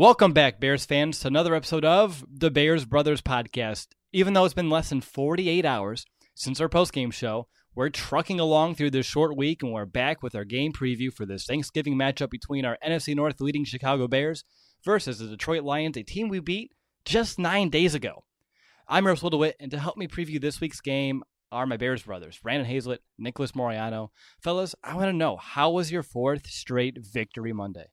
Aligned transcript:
Welcome 0.00 0.32
back, 0.32 0.60
Bears 0.60 0.86
fans, 0.86 1.20
to 1.20 1.28
another 1.28 1.54
episode 1.54 1.84
of 1.84 2.24
the 2.26 2.50
Bears 2.50 2.86
Brothers 2.86 3.20
podcast. 3.20 3.88
Even 4.14 4.32
though 4.32 4.46
it's 4.46 4.54
been 4.54 4.70
less 4.70 4.88
than 4.88 5.02
48 5.02 5.66
hours 5.66 6.06
since 6.34 6.58
our 6.58 6.70
postgame 6.70 7.12
show, 7.12 7.48
we're 7.74 7.90
trucking 7.90 8.40
along 8.40 8.76
through 8.76 8.92
this 8.92 9.04
short 9.04 9.36
week 9.36 9.62
and 9.62 9.74
we're 9.74 9.84
back 9.84 10.22
with 10.22 10.34
our 10.34 10.46
game 10.46 10.72
preview 10.72 11.12
for 11.12 11.26
this 11.26 11.44
Thanksgiving 11.44 11.96
matchup 11.96 12.30
between 12.30 12.64
our 12.64 12.78
NFC 12.82 13.14
North 13.14 13.42
leading 13.42 13.66
Chicago 13.66 14.08
Bears 14.08 14.42
versus 14.86 15.18
the 15.18 15.26
Detroit 15.26 15.64
Lions, 15.64 15.98
a 15.98 16.02
team 16.02 16.30
we 16.30 16.40
beat 16.40 16.72
just 17.04 17.38
nine 17.38 17.68
days 17.68 17.94
ago. 17.94 18.24
I'm 18.88 19.06
Russell 19.06 19.28
DeWitt, 19.28 19.56
and 19.60 19.70
to 19.70 19.78
help 19.78 19.98
me 19.98 20.08
preview 20.08 20.40
this 20.40 20.62
week's 20.62 20.80
game 20.80 21.22
are 21.52 21.66
my 21.66 21.76
Bears 21.76 22.04
brothers, 22.04 22.38
Brandon 22.42 22.64
Hazlett, 22.64 23.02
Nicholas 23.18 23.52
Moriano. 23.52 24.08
Fellas, 24.42 24.74
I 24.82 24.94
want 24.94 25.08
to 25.08 25.12
know 25.12 25.36
how 25.36 25.68
was 25.68 25.92
your 25.92 26.02
fourth 26.02 26.46
straight 26.46 26.96
victory 27.04 27.52
Monday? 27.52 27.88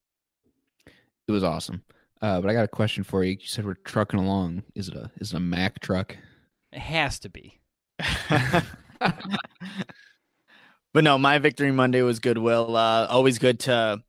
It 1.27 1.33
was 1.33 1.43
awesome. 1.43 1.83
Uh, 2.21 2.41
but 2.41 2.49
I 2.49 2.53
got 2.53 2.65
a 2.65 2.69
question 2.69 3.03
for 3.03 3.23
you. 3.23 3.37
You 3.39 3.47
said 3.47 3.65
we're 3.65 3.75
trucking 3.75 4.19
along. 4.19 4.63
Is 4.75 4.87
it 4.87 4.95
a 4.95 5.11
is 5.19 5.33
it 5.33 5.37
a 5.37 5.39
Mack 5.39 5.79
truck? 5.79 6.15
It 6.71 6.79
has 6.79 7.19
to 7.19 7.29
be. 7.29 7.59
but 8.99 9.13
no, 11.03 11.17
my 11.17 11.39
victory 11.39 11.71
Monday 11.71 12.01
was 12.01 12.19
goodwill. 12.19 12.75
Uh, 12.75 13.07
always 13.07 13.39
good 13.39 13.59
to 13.61 14.01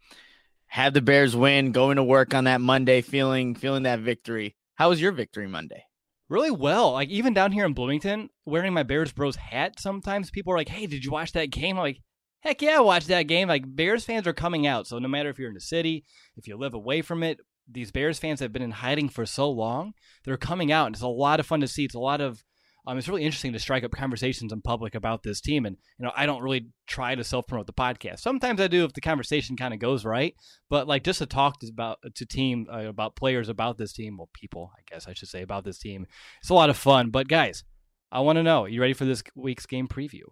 have 0.66 0.94
the 0.94 1.02
Bears 1.02 1.36
win, 1.36 1.72
going 1.72 1.96
to 1.96 2.04
work 2.04 2.34
on 2.34 2.44
that 2.44 2.60
Monday, 2.60 3.02
feeling 3.02 3.54
feeling 3.54 3.84
that 3.84 4.00
victory. 4.00 4.56
How 4.76 4.88
was 4.88 5.00
your 5.00 5.12
victory 5.12 5.46
Monday? 5.46 5.84
Really 6.28 6.50
well. 6.50 6.92
Like 6.92 7.08
even 7.08 7.34
down 7.34 7.52
here 7.52 7.64
in 7.64 7.72
Bloomington, 7.72 8.30
wearing 8.44 8.72
my 8.72 8.82
Bears 8.82 9.12
Bros 9.12 9.36
hat. 9.36 9.80
Sometimes 9.80 10.30
people 10.30 10.52
are 10.52 10.56
like, 10.56 10.68
"Hey, 10.68 10.86
did 10.86 11.04
you 11.04 11.10
watch 11.10 11.32
that 11.32 11.50
game?" 11.50 11.76
I'm 11.76 11.82
like, 11.82 12.00
Heck 12.40 12.62
yeah, 12.62 12.78
watch 12.78 13.06
that 13.06 13.24
game. 13.24 13.48
Like 13.48 13.64
Bears 13.66 14.04
fans 14.04 14.26
are 14.26 14.32
coming 14.32 14.66
out. 14.66 14.86
So 14.86 14.98
no 14.98 15.08
matter 15.08 15.28
if 15.28 15.38
you're 15.38 15.48
in 15.48 15.54
the 15.54 15.60
city, 15.60 16.04
if 16.36 16.46
you 16.46 16.56
live 16.56 16.74
away 16.74 17.02
from 17.02 17.22
it, 17.22 17.40
these 17.70 17.90
Bears 17.90 18.18
fans 18.18 18.40
have 18.40 18.52
been 18.52 18.62
in 18.62 18.70
hiding 18.70 19.08
for 19.08 19.26
so 19.26 19.50
long. 19.50 19.92
They're 20.24 20.36
coming 20.36 20.72
out, 20.72 20.86
and 20.86 20.94
it's 20.94 21.02
a 21.02 21.08
lot 21.08 21.40
of 21.40 21.46
fun 21.46 21.60
to 21.60 21.68
see. 21.68 21.84
It's 21.84 21.94
a 21.94 22.00
lot 22.00 22.20
of 22.20 22.42
um, 22.88 22.96
it's 22.96 23.06
really 23.06 23.24
interesting 23.24 23.52
to 23.52 23.58
strike 23.58 23.84
up 23.84 23.90
conversations 23.90 24.50
in 24.50 24.62
public 24.62 24.94
about 24.94 25.22
this 25.22 25.42
team. 25.42 25.66
And 25.66 25.76
you 25.98 26.06
know, 26.06 26.12
I 26.16 26.24
don't 26.24 26.42
really 26.42 26.68
try 26.86 27.14
to 27.14 27.22
self 27.22 27.46
promote 27.46 27.66
the 27.66 27.72
podcast. 27.74 28.20
Sometimes 28.20 28.62
I 28.62 28.66
do 28.66 28.84
if 28.84 28.94
the 28.94 29.02
conversation 29.02 29.56
kind 29.56 29.74
of 29.74 29.80
goes 29.80 30.06
right. 30.06 30.34
But 30.70 30.88
like 30.88 31.04
just 31.04 31.18
to 31.18 31.26
talk 31.26 31.60
to, 31.60 31.68
about 31.68 31.98
to 32.14 32.24
team 32.24 32.66
uh, 32.72 32.86
about 32.86 33.14
players 33.14 33.50
about 33.50 33.76
this 33.76 33.92
team, 33.92 34.16
well, 34.16 34.30
people, 34.32 34.72
I 34.74 34.80
guess 34.90 35.06
I 35.06 35.12
should 35.12 35.28
say 35.28 35.42
about 35.42 35.64
this 35.64 35.78
team. 35.78 36.06
It's 36.40 36.48
a 36.48 36.54
lot 36.54 36.70
of 36.70 36.78
fun. 36.78 37.10
But 37.10 37.28
guys, 37.28 37.62
I 38.10 38.20
want 38.20 38.36
to 38.36 38.42
know: 38.42 38.64
are 38.64 38.68
you 38.68 38.80
ready 38.80 38.94
for 38.94 39.04
this 39.04 39.22
week's 39.34 39.66
game 39.66 39.86
preview? 39.86 40.22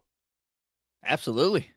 Absolutely. 1.04 1.72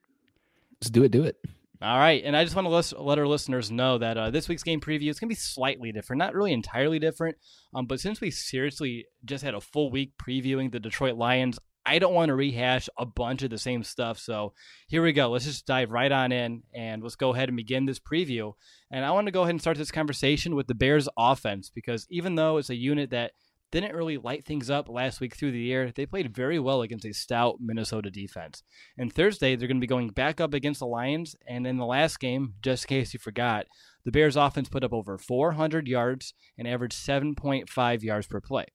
Let's 0.80 0.90
do 0.90 1.04
it. 1.04 1.12
Do 1.12 1.26
it. 1.26 1.36
All 1.82 1.98
right, 1.98 2.22
and 2.26 2.36
I 2.36 2.44
just 2.44 2.58
want 2.58 2.66
to 2.66 2.70
let, 2.70 3.02
let 3.02 3.20
our 3.20 3.28
listeners 3.28 3.72
know 3.72 3.98
that 4.00 4.18
uh, 4.18 4.32
this 4.32 4.50
week's 4.50 4.64
game 4.64 4.82
preview 4.82 5.10
is 5.10 5.18
going 5.18 5.30
to 5.30 5.34
be 5.34 5.36
slightly 5.36 5.94
different, 5.94 6.20
not 6.20 6.34
really 6.34 6.52
entirely 6.52 7.00
different, 7.00 7.38
um, 7.74 7.86
but 7.86 8.02
since 8.02 8.20
we 8.20 8.32
seriously 8.32 9.06
just 9.24 9.46
had 9.46 9.54
a 9.54 9.62
full 9.62 9.90
week 9.90 10.12
previewing 10.18 10.74
the 10.74 10.82
Detroit 10.82 11.16
Lions, 11.16 11.58
I 11.86 12.00
don't 12.00 12.14
want 12.14 12.30
to 12.30 12.36
rehash 12.36 12.90
a 12.98 13.06
bunch 13.06 13.44
of 13.44 13.50
the 13.50 13.58
same 13.58 13.84
stuff. 13.84 14.20
So 14.20 14.54
here 14.90 15.02
we 15.02 15.14
go. 15.14 15.32
Let's 15.32 15.46
just 15.46 15.66
dive 15.66 15.90
right 15.90 16.12
on 16.12 16.34
in 16.34 16.64
and 16.76 17.02
let's 17.02 17.16
go 17.16 17.34
ahead 17.34 17.48
and 17.48 17.56
begin 17.56 17.86
this 17.86 17.98
preview. 17.98 18.54
And 18.92 19.06
I 19.06 19.12
want 19.12 19.28
to 19.28 19.32
go 19.32 19.44
ahead 19.44 19.52
and 19.52 19.62
start 19.62 19.78
this 19.78 19.90
conversation 19.90 20.56
with 20.56 20.68
the 20.68 20.76
Bears 20.76 21.08
offense 21.18 21.72
because 21.74 22.06
even 22.10 22.36
though 22.36 22.58
it's 22.58 22.70
a 22.70 22.76
unit 22.76 23.12
that 23.12 23.32
didn't 23.72 23.96
really 23.96 24.18
light 24.18 24.46
things 24.46 24.70
up 24.70 24.90
last 24.90 25.20
week 25.20 25.36
through 25.36 25.52
the 25.52 25.72
air. 25.72 25.92
They 25.92 26.06
played 26.06 26.36
very 26.36 26.60
well 26.60 26.82
against 26.82 27.06
a 27.06 27.14
stout 27.14 27.58
Minnesota 27.60 28.10
defense. 28.10 28.64
And 28.98 29.14
Thursday, 29.14 29.56
they're 29.56 29.68
going 29.68 29.78
to 29.78 29.82
be 29.82 29.88
going 29.88 30.10
back 30.10 30.42
up 30.42 30.54
against 30.54 30.80
the 30.80 30.88
Lions. 30.88 31.36
And 31.48 31.68
in 31.68 31.78
the 31.78 31.86
last 31.86 32.20
game, 32.20 32.56
just 32.62 32.86
in 32.86 32.88
case 32.90 33.14
you 33.14 33.20
forgot, 33.20 33.68
the 34.06 34.12
Bears 34.12 34.36
offense 34.36 34.70
put 34.70 34.84
up 34.84 34.94
over 34.94 35.18
400 35.18 35.88
yards 35.88 36.34
and 36.58 36.68
averaged 36.68 36.98
7.5 36.98 38.04
yards 38.04 38.28
per 38.28 38.42
play. 38.42 38.66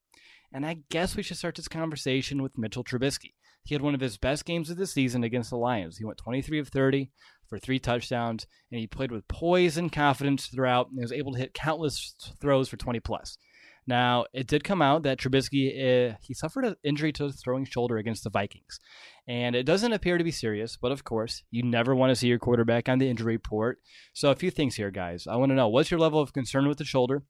And 0.52 0.64
I 0.64 0.78
guess 0.90 1.16
we 1.16 1.22
should 1.22 1.36
start 1.36 1.56
this 1.56 1.68
conversation 1.68 2.42
with 2.42 2.56
Mitchell 2.56 2.84
Trubisky. 2.84 3.32
He 3.64 3.74
had 3.74 3.82
one 3.82 3.94
of 3.94 4.00
his 4.00 4.18
best 4.18 4.44
games 4.44 4.70
of 4.70 4.76
the 4.76 4.86
season 4.86 5.24
against 5.24 5.50
the 5.50 5.56
Lions. 5.56 5.96
He 5.96 6.04
went 6.04 6.18
23 6.18 6.60
of 6.60 6.68
30 6.68 7.10
for 7.48 7.58
three 7.58 7.78
touchdowns, 7.78 8.46
and 8.70 8.78
he 8.78 8.86
played 8.86 9.10
with 9.10 9.26
poise 9.26 9.76
and 9.76 9.90
confidence 9.90 10.46
throughout 10.46 10.90
and 10.90 11.00
was 11.00 11.12
able 11.12 11.32
to 11.32 11.38
hit 11.38 11.54
countless 11.54 12.14
throws 12.40 12.68
for 12.68 12.76
20 12.76 13.00
plus. 13.00 13.38
Now, 13.86 14.24
it 14.32 14.46
did 14.46 14.64
come 14.64 14.80
out 14.80 15.02
that 15.02 15.18
Trubisky 15.18 16.12
uh, 16.12 16.16
he 16.20 16.32
suffered 16.32 16.64
an 16.64 16.76
injury 16.82 17.12
to 17.12 17.24
his 17.24 17.36
throwing 17.36 17.64
shoulder 17.64 17.98
against 17.98 18.24
the 18.24 18.30
Vikings, 18.30 18.80
and 19.28 19.54
it 19.54 19.64
doesn't 19.64 19.92
appear 19.92 20.16
to 20.16 20.24
be 20.24 20.30
serious. 20.30 20.76
But 20.76 20.92
of 20.92 21.04
course, 21.04 21.42
you 21.50 21.62
never 21.62 21.94
want 21.94 22.10
to 22.10 22.16
see 22.16 22.28
your 22.28 22.38
quarterback 22.38 22.88
on 22.88 22.98
the 22.98 23.08
injury 23.08 23.34
report. 23.34 23.78
So, 24.14 24.30
a 24.30 24.36
few 24.36 24.50
things 24.50 24.76
here, 24.76 24.90
guys. 24.90 25.26
I 25.26 25.36
want 25.36 25.50
to 25.50 25.56
know 25.56 25.68
what's 25.68 25.90
your 25.90 26.00
level 26.00 26.20
of 26.20 26.32
concern 26.32 26.66
with 26.66 26.78
the 26.78 26.84
shoulder? 26.84 27.24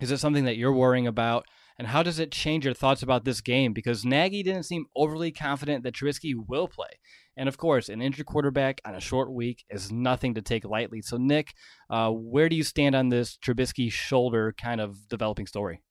Is 0.00 0.10
it 0.10 0.18
something 0.18 0.44
that 0.44 0.56
you're 0.56 0.72
worrying 0.72 1.06
about? 1.06 1.46
And 1.78 1.88
how 1.88 2.02
does 2.02 2.18
it 2.18 2.32
change 2.32 2.64
your 2.64 2.74
thoughts 2.74 3.02
about 3.02 3.24
this 3.24 3.40
game? 3.40 3.72
Because 3.72 4.04
Nagy 4.04 4.42
didn't 4.42 4.62
seem 4.62 4.86
overly 4.96 5.30
confident 5.30 5.84
that 5.84 5.94
Trubisky 5.94 6.34
will 6.34 6.68
play. 6.68 6.88
And 7.36 7.48
of 7.48 7.58
course, 7.58 7.90
an 7.90 8.00
injured 8.00 8.26
quarterback 8.26 8.80
on 8.84 8.94
a 8.94 9.00
short 9.00 9.30
week 9.30 9.64
is 9.68 9.92
nothing 9.92 10.34
to 10.34 10.42
take 10.42 10.64
lightly. 10.64 11.02
So, 11.02 11.18
Nick, 11.18 11.52
uh, 11.90 12.10
where 12.10 12.48
do 12.48 12.56
you 12.56 12.62
stand 12.62 12.94
on 12.94 13.10
this 13.10 13.36
Trubisky 13.36 13.92
shoulder 13.92 14.54
kind 14.56 14.80
of 14.80 15.06
developing 15.08 15.46
story? 15.46 15.82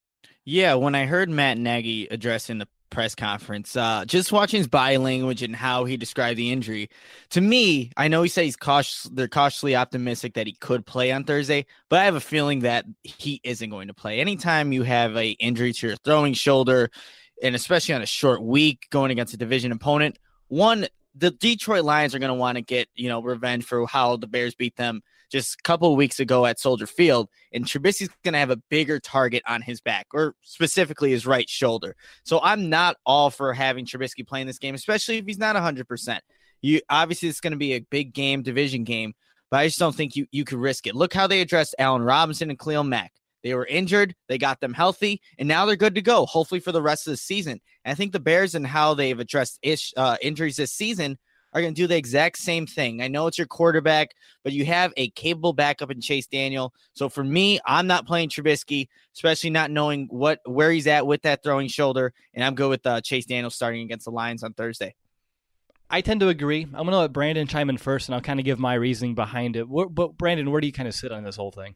Yeah, 0.44 0.76
when 0.76 0.96
I 0.96 1.06
heard 1.06 1.30
Matt 1.30 1.58
Nagy 1.58 2.08
addressing 2.08 2.58
the 2.58 2.68
press 2.90 3.16
conference, 3.16 3.76
uh, 3.76 4.06
just 4.06 4.32
watching 4.32 4.58
his 4.58 4.68
body 4.68 4.98
language 4.98 5.44
and 5.44 5.56
how 5.56 5.86
he 5.86 5.98
described 5.98 6.38
the 6.38 6.52
injury, 6.52 6.90
to 7.32 7.42
me, 7.42 7.92
I 7.98 8.08
know 8.08 8.24
he 8.24 8.30
said 8.30 8.46
he's 8.46 8.56
cautious. 8.56 9.10
They're 9.12 9.28
cautiously 9.28 9.76
optimistic 9.76 10.36
that 10.36 10.48
he 10.48 10.54
could 10.54 10.86
play 10.86 11.12
on 11.12 11.24
Thursday, 11.24 11.66
but 11.90 12.00
I 12.00 12.06
have 12.06 12.16
a 12.16 12.22
feeling 12.22 12.60
that 12.62 12.86
he 13.04 13.42
isn't 13.44 13.70
going 13.70 13.88
to 13.88 13.94
play. 13.94 14.20
Anytime 14.20 14.72
you 14.72 14.84
have 14.84 15.16
a 15.18 15.32
injury 15.32 15.74
to 15.74 15.88
your 15.88 15.96
throwing 15.98 16.34
shoulder, 16.34 16.90
and 17.44 17.56
especially 17.56 17.96
on 17.96 18.02
a 18.02 18.08
short 18.08 18.42
week 18.42 18.88
going 18.90 19.12
against 19.12 19.34
a 19.34 19.38
division 19.38 19.72
opponent, 19.72 20.18
one 20.48 20.88
the 21.16 21.32
Detroit 21.32 21.86
Lions 21.86 22.14
are 22.14 22.20
going 22.20 22.30
to 22.30 22.34
want 22.34 22.58
to 22.58 22.62
get, 22.62 22.90
you 22.94 23.08
know, 23.08 23.22
revenge 23.22 23.64
for 23.64 23.88
how 23.88 24.18
the 24.18 24.28
Bears 24.28 24.54
beat 24.54 24.76
them 24.76 25.02
just 25.32 25.56
a 25.60 25.64
couple 25.64 25.92
of 25.92 25.98
weeks 25.98 26.20
ago 26.20 26.46
at 26.46 26.60
Soldier 26.60 26.88
Field. 26.88 27.30
And 27.54 27.66
Trubisky's 27.66 28.10
going 28.24 28.34
to 28.34 28.40
have 28.40 28.52
a 28.52 28.62
bigger 28.70 29.00
target 29.00 29.44
on 29.48 29.62
his 29.62 29.82
back, 29.82 30.08
or 30.14 30.36
specifically 30.42 31.12
his 31.12 31.26
right 31.26 31.50
shoulder. 31.50 31.96
So 32.24 32.40
I'm 32.42 32.70
not 32.70 32.98
all 33.06 33.30
for 33.30 33.54
having 33.54 33.86
Trubisky 33.86 34.28
playing 34.28 34.48
this 34.48 34.60
game, 34.60 34.76
especially 34.76 35.18
if 35.18 35.26
he's 35.26 35.38
not 35.38 35.56
100%. 35.56 36.20
You 36.62 36.82
obviously 36.90 37.30
it's 37.30 37.42
going 37.42 37.52
to 37.52 37.58
be 37.58 37.74
a 37.74 37.80
big 37.80 38.14
game, 38.14 38.42
division 38.42 38.84
game, 38.84 39.14
but 39.52 39.58
I 39.58 39.68
just 39.68 39.80
don't 39.80 39.96
think 39.96 40.16
you 40.16 40.26
you 40.32 40.44
could 40.46 40.58
risk 40.58 40.88
it. 40.88 40.96
Look 40.96 41.14
how 41.14 41.28
they 41.28 41.42
addressed 41.42 41.76
Allen 41.78 42.02
Robinson 42.02 42.50
and 42.50 42.58
Khalil 42.58 42.84
Mack. 42.84 43.12
They 43.44 43.54
were 43.54 43.68
injured, 43.68 44.16
they 44.28 44.40
got 44.40 44.60
them 44.60 44.74
healthy, 44.74 45.22
and 45.38 45.48
now 45.48 45.68
they're 45.68 45.76
good 45.76 45.94
to 45.94 46.02
go, 46.02 46.26
hopefully 46.26 46.60
for 46.60 46.72
the 46.72 46.82
rest 46.82 47.06
of 47.06 47.12
the 47.12 47.18
season. 47.18 47.62
And 47.84 47.92
I 47.92 47.94
think 47.94 48.12
the 48.12 48.20
Bears 48.20 48.56
and 48.56 48.66
how 48.66 48.96
they've 48.96 49.20
addressed 49.20 49.60
ish, 49.62 49.94
uh, 49.96 50.18
injuries 50.20 50.56
this 50.56 50.72
season 50.72 51.20
are 51.56 51.62
going 51.62 51.74
to 51.74 51.82
do 51.82 51.88
the 51.88 51.96
exact 51.96 52.38
same 52.38 52.68
thing. 52.68 53.02
I 53.02 53.08
know 53.08 53.28
it's 53.28 53.38
your 53.38 53.48
quarterback, 53.48 54.14
but 54.44 54.52
you 54.52 54.66
have 54.66 54.94
a 54.98 55.10
capable 55.12 55.54
backup 55.54 55.90
in 55.90 56.02
Chase 56.02 56.28
Daniel. 56.28 56.74
So 56.94 57.08
for 57.08 57.24
me, 57.24 57.62
I'm 57.66 57.88
not 57.88 58.06
playing 58.06 58.30
Trubisky, 58.30 58.90
especially 59.16 59.52
not 59.52 59.72
knowing 59.72 60.08
what 60.12 60.42
where 60.46 60.70
he's 60.70 60.86
at 60.86 61.08
with 61.08 61.22
that 61.22 61.44
throwing 61.44 61.70
shoulder, 61.70 62.14
and 62.34 62.44
I'm 62.44 62.56
good 62.56 62.70
with 62.70 62.86
uh, 62.86 63.00
Chase 63.00 63.26
Daniel 63.26 63.50
starting 63.50 63.84
against 63.84 64.04
the 64.04 64.12
Lions 64.12 64.44
on 64.44 64.54
Thursday. 64.54 64.96
I 65.90 66.02
tend 66.02 66.20
to 66.20 66.28
agree. 66.28 66.64
I'm 66.64 66.72
going 66.72 66.92
to 66.92 66.98
let 66.98 67.14
Brandon 67.14 67.48
chime 67.48 67.70
in 67.70 67.78
first, 67.78 68.10
and 68.10 68.16
I'll 68.16 68.22
kind 68.22 68.40
of 68.40 68.46
give 68.46 68.60
my 68.60 68.74
reasoning 68.74 69.16
behind 69.16 69.56
it. 69.56 69.68
But 69.70 70.18
Brandon, 70.18 70.52
where 70.52 70.60
do 70.60 70.68
you 70.68 70.74
kind 70.74 70.90
of 70.90 70.96
sit 70.96 71.12
on 71.12 71.24
this 71.24 71.38
whole 71.38 71.52
thing? 71.52 71.76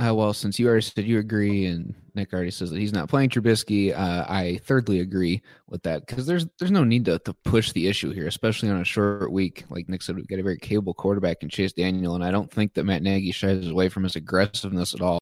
Uh, 0.00 0.14
well, 0.14 0.32
since 0.32 0.60
you 0.60 0.68
already 0.68 0.82
said 0.82 1.04
you 1.04 1.18
agree, 1.18 1.66
and 1.66 1.92
Nick 2.14 2.32
already 2.32 2.52
says 2.52 2.70
that 2.70 2.78
he's 2.78 2.92
not 2.92 3.08
playing 3.08 3.30
Trubisky, 3.30 3.92
uh, 3.92 4.24
I 4.28 4.60
thirdly 4.64 5.00
agree 5.00 5.42
with 5.68 5.82
that 5.82 6.06
because 6.06 6.24
there's 6.24 6.46
there's 6.58 6.70
no 6.70 6.84
need 6.84 7.04
to, 7.06 7.18
to 7.20 7.32
push 7.32 7.72
the 7.72 7.88
issue 7.88 8.12
here, 8.12 8.28
especially 8.28 8.70
on 8.70 8.80
a 8.80 8.84
short 8.84 9.32
week. 9.32 9.64
Like 9.70 9.88
Nick 9.88 10.02
said, 10.02 10.14
we've 10.14 10.28
got 10.28 10.38
a 10.38 10.44
very 10.44 10.58
capable 10.58 10.94
quarterback 10.94 11.42
in 11.42 11.48
Chase 11.48 11.72
Daniel, 11.72 12.14
and 12.14 12.22
I 12.22 12.30
don't 12.30 12.50
think 12.50 12.74
that 12.74 12.84
Matt 12.84 13.02
Nagy 13.02 13.32
shies 13.32 13.68
away 13.68 13.88
from 13.88 14.04
his 14.04 14.14
aggressiveness 14.14 14.94
at 14.94 15.00
all. 15.00 15.18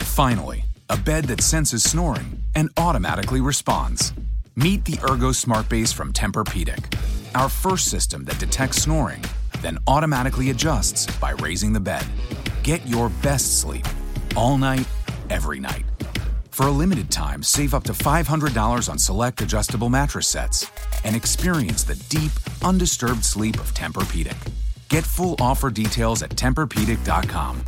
Finally 0.00 0.64
a 0.90 0.96
bed 0.96 1.24
that 1.24 1.42
senses 1.42 1.82
snoring 1.82 2.42
and 2.54 2.70
automatically 2.76 3.40
responds. 3.40 4.12
Meet 4.56 4.84
the 4.84 4.98
Ergo 5.08 5.32
Smart 5.32 5.68
Base 5.68 5.92
from 5.92 6.12
Tempur-Pedic, 6.12 6.96
our 7.34 7.48
first 7.48 7.88
system 7.88 8.24
that 8.24 8.38
detects 8.38 8.82
snoring, 8.82 9.22
then 9.60 9.78
automatically 9.86 10.50
adjusts 10.50 11.06
by 11.18 11.32
raising 11.32 11.72
the 11.72 11.80
bed. 11.80 12.06
Get 12.62 12.86
your 12.86 13.10
best 13.22 13.60
sleep 13.60 13.86
all 14.38 14.56
night, 14.56 14.88
every 15.30 15.58
night. 15.58 15.84
For 16.52 16.68
a 16.68 16.70
limited 16.70 17.10
time, 17.10 17.42
save 17.42 17.74
up 17.74 17.82
to 17.84 17.92
$500 17.92 18.88
on 18.88 18.98
select 18.98 19.42
adjustable 19.42 19.88
mattress 19.88 20.28
sets 20.28 20.70
and 21.04 21.16
experience 21.16 21.82
the 21.82 21.96
deep, 22.08 22.30
undisturbed 22.64 23.24
sleep 23.24 23.56
of 23.56 23.74
Tempur-Pedic. 23.74 24.36
Get 24.88 25.04
full 25.04 25.34
offer 25.40 25.70
details 25.70 26.22
at 26.22 26.30
TempurPedic.com. 26.30 27.64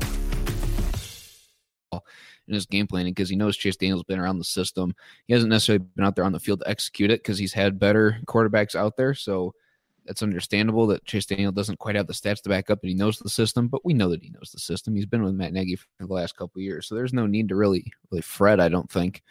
in 2.50 2.54
his 2.54 2.66
game 2.66 2.86
planning 2.86 3.12
because 3.12 3.28
he 3.28 3.36
knows 3.36 3.56
Chase 3.56 3.76
Daniel's 3.76 4.02
been 4.02 4.18
around 4.18 4.38
the 4.38 4.44
system. 4.44 4.94
He 5.26 5.32
hasn't 5.34 5.50
necessarily 5.50 5.84
been 5.94 6.04
out 6.04 6.16
there 6.16 6.24
on 6.24 6.32
the 6.32 6.40
field 6.40 6.60
to 6.60 6.68
execute 6.68 7.10
it 7.10 7.22
because 7.22 7.38
he's 7.38 7.52
had 7.52 7.78
better 7.78 8.18
quarterbacks 8.26 8.74
out 8.74 8.96
there. 8.96 9.14
So 9.14 9.54
that's 10.06 10.22
understandable 10.22 10.86
that 10.88 11.04
Chase 11.04 11.26
Daniel 11.26 11.52
doesn't 11.52 11.78
quite 11.78 11.96
have 11.96 12.06
the 12.06 12.12
stats 12.12 12.42
to 12.42 12.48
back 12.48 12.70
up 12.70 12.80
and 12.82 12.88
he 12.88 12.94
knows 12.94 13.18
the 13.18 13.28
system, 13.28 13.68
but 13.68 13.84
we 13.84 13.94
know 13.94 14.08
that 14.10 14.22
he 14.22 14.30
knows 14.30 14.50
the 14.52 14.60
system. 14.60 14.94
He's 14.94 15.06
been 15.06 15.22
with 15.22 15.34
Matt 15.34 15.52
Nagy 15.52 15.76
for 15.76 15.86
the 16.00 16.12
last 16.12 16.36
couple 16.36 16.60
years. 16.60 16.86
So 16.86 16.94
there's 16.94 17.12
no 17.12 17.26
need 17.26 17.48
to 17.48 17.56
really 17.56 17.92
really 18.10 18.22
fret, 18.22 18.60
I 18.60 18.68
don't 18.68 18.90
think. 18.90 19.22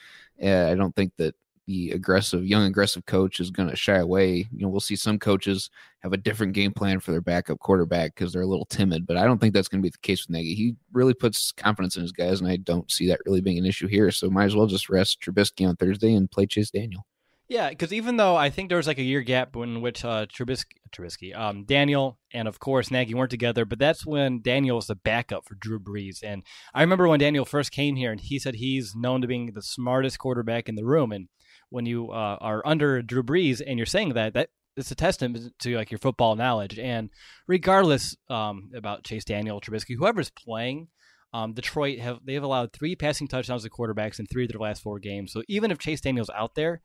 Uh, 0.41 0.67
I 0.67 0.75
don't 0.75 0.95
think 0.95 1.13
that 1.17 1.35
the 1.69 1.91
aggressive, 1.91 2.43
young, 2.43 2.65
aggressive 2.65 3.05
coach 3.05 3.39
is 3.39 3.51
going 3.51 3.69
to 3.69 3.75
shy 3.75 3.97
away. 3.97 4.37
You 4.37 4.47
know, 4.63 4.69
we'll 4.69 4.79
see 4.79 4.95
some 4.95 5.19
coaches 5.19 5.69
have 5.99 6.13
a 6.13 6.17
different 6.17 6.53
game 6.53 6.73
plan 6.73 6.99
for 6.99 7.11
their 7.11 7.21
backup 7.21 7.59
quarterback 7.59 8.15
because 8.15 8.33
they're 8.33 8.41
a 8.41 8.47
little 8.47 8.65
timid, 8.65 9.05
but 9.05 9.17
I 9.17 9.25
don't 9.25 9.37
think 9.37 9.53
that's 9.53 9.67
going 9.67 9.79
to 9.79 9.85
be 9.85 9.91
the 9.91 9.99
case 9.99 10.25
with 10.25 10.31
Nagy. 10.31 10.55
He 10.55 10.75
really 10.93 11.13
puts 11.13 11.51
confidence 11.51 11.95
in 11.95 12.01
his 12.01 12.11
guys, 12.11 12.41
and 12.41 12.49
I 12.49 12.55
don't 12.55 12.89
see 12.89 13.07
that 13.09 13.21
really 13.27 13.41
being 13.41 13.59
an 13.59 13.67
issue 13.67 13.85
here. 13.85 14.09
So 14.09 14.31
might 14.31 14.45
as 14.45 14.55
well 14.55 14.65
just 14.65 14.89
rest 14.89 15.21
Trubisky 15.21 15.67
on 15.67 15.75
Thursday 15.75 16.15
and 16.15 16.31
play 16.31 16.47
Chase 16.47 16.71
Daniel. 16.71 17.05
Yeah, 17.49 17.69
because 17.69 17.91
even 17.91 18.17
though 18.17 18.35
I 18.35 18.51
think 18.51 18.69
there 18.69 18.77
was 18.77 18.85
like 18.85 18.99
a 18.99 19.03
year 19.03 19.21
gap 19.21 19.55
in 19.55 19.81
which 19.81 20.05
uh, 20.05 20.27
Trubisky, 20.27 20.65
Trubisky 20.95 21.35
um, 21.35 21.65
Daniel, 21.65 22.19
and 22.31 22.47
of 22.47 22.59
course 22.59 22.91
Nagy 22.91 23.15
weren't 23.15 23.31
together, 23.31 23.65
but 23.65 23.79
that's 23.79 24.05
when 24.05 24.41
Daniel 24.43 24.75
was 24.75 24.85
the 24.85 24.93
backup 24.93 25.47
for 25.47 25.55
Drew 25.55 25.79
Brees. 25.79 26.19
And 26.23 26.43
I 26.75 26.81
remember 26.81 27.07
when 27.07 27.19
Daniel 27.19 27.45
first 27.45 27.71
came 27.71 27.95
here, 27.95 28.11
and 28.11 28.21
he 28.21 28.37
said 28.37 28.55
he's 28.55 28.93
known 28.95 29.21
to 29.21 29.27
being 29.27 29.53
the 29.55 29.63
smartest 29.63 30.19
quarterback 30.19 30.69
in 30.69 30.75
the 30.75 30.85
room. 30.85 31.11
And 31.11 31.27
when 31.69 31.87
you 31.87 32.11
uh, 32.11 32.37
are 32.39 32.61
under 32.67 33.01
Drew 33.01 33.23
Brees 33.23 33.61
and 33.65 33.79
you're 33.79 33.87
saying 33.87 34.13
that, 34.13 34.35
that 34.35 34.49
it's 34.77 34.91
a 34.91 34.95
testament 34.95 35.51
to 35.61 35.75
like 35.75 35.89
your 35.89 35.97
football 35.97 36.35
knowledge. 36.35 36.77
And 36.77 37.09
regardless 37.47 38.15
um, 38.29 38.69
about 38.75 39.03
Chase 39.03 39.25
Daniel, 39.25 39.59
Trubisky, 39.59 39.95
whoever's 39.97 40.29
playing, 40.29 40.89
um, 41.33 41.53
Detroit 41.53 41.97
have 41.97 42.19
they 42.23 42.35
have 42.35 42.43
allowed 42.43 42.73
three 42.73 42.95
passing 42.95 43.27
touchdowns 43.27 43.63
to 43.63 43.71
quarterbacks 43.71 44.19
in 44.19 44.27
three 44.27 44.45
of 44.45 44.51
their 44.51 44.61
last 44.61 44.83
four 44.83 44.99
games. 44.99 45.31
So 45.33 45.41
even 45.47 45.71
if 45.71 45.79
Chase 45.79 46.01
Daniel's 46.01 46.29
out 46.29 46.53
there, 46.53 46.81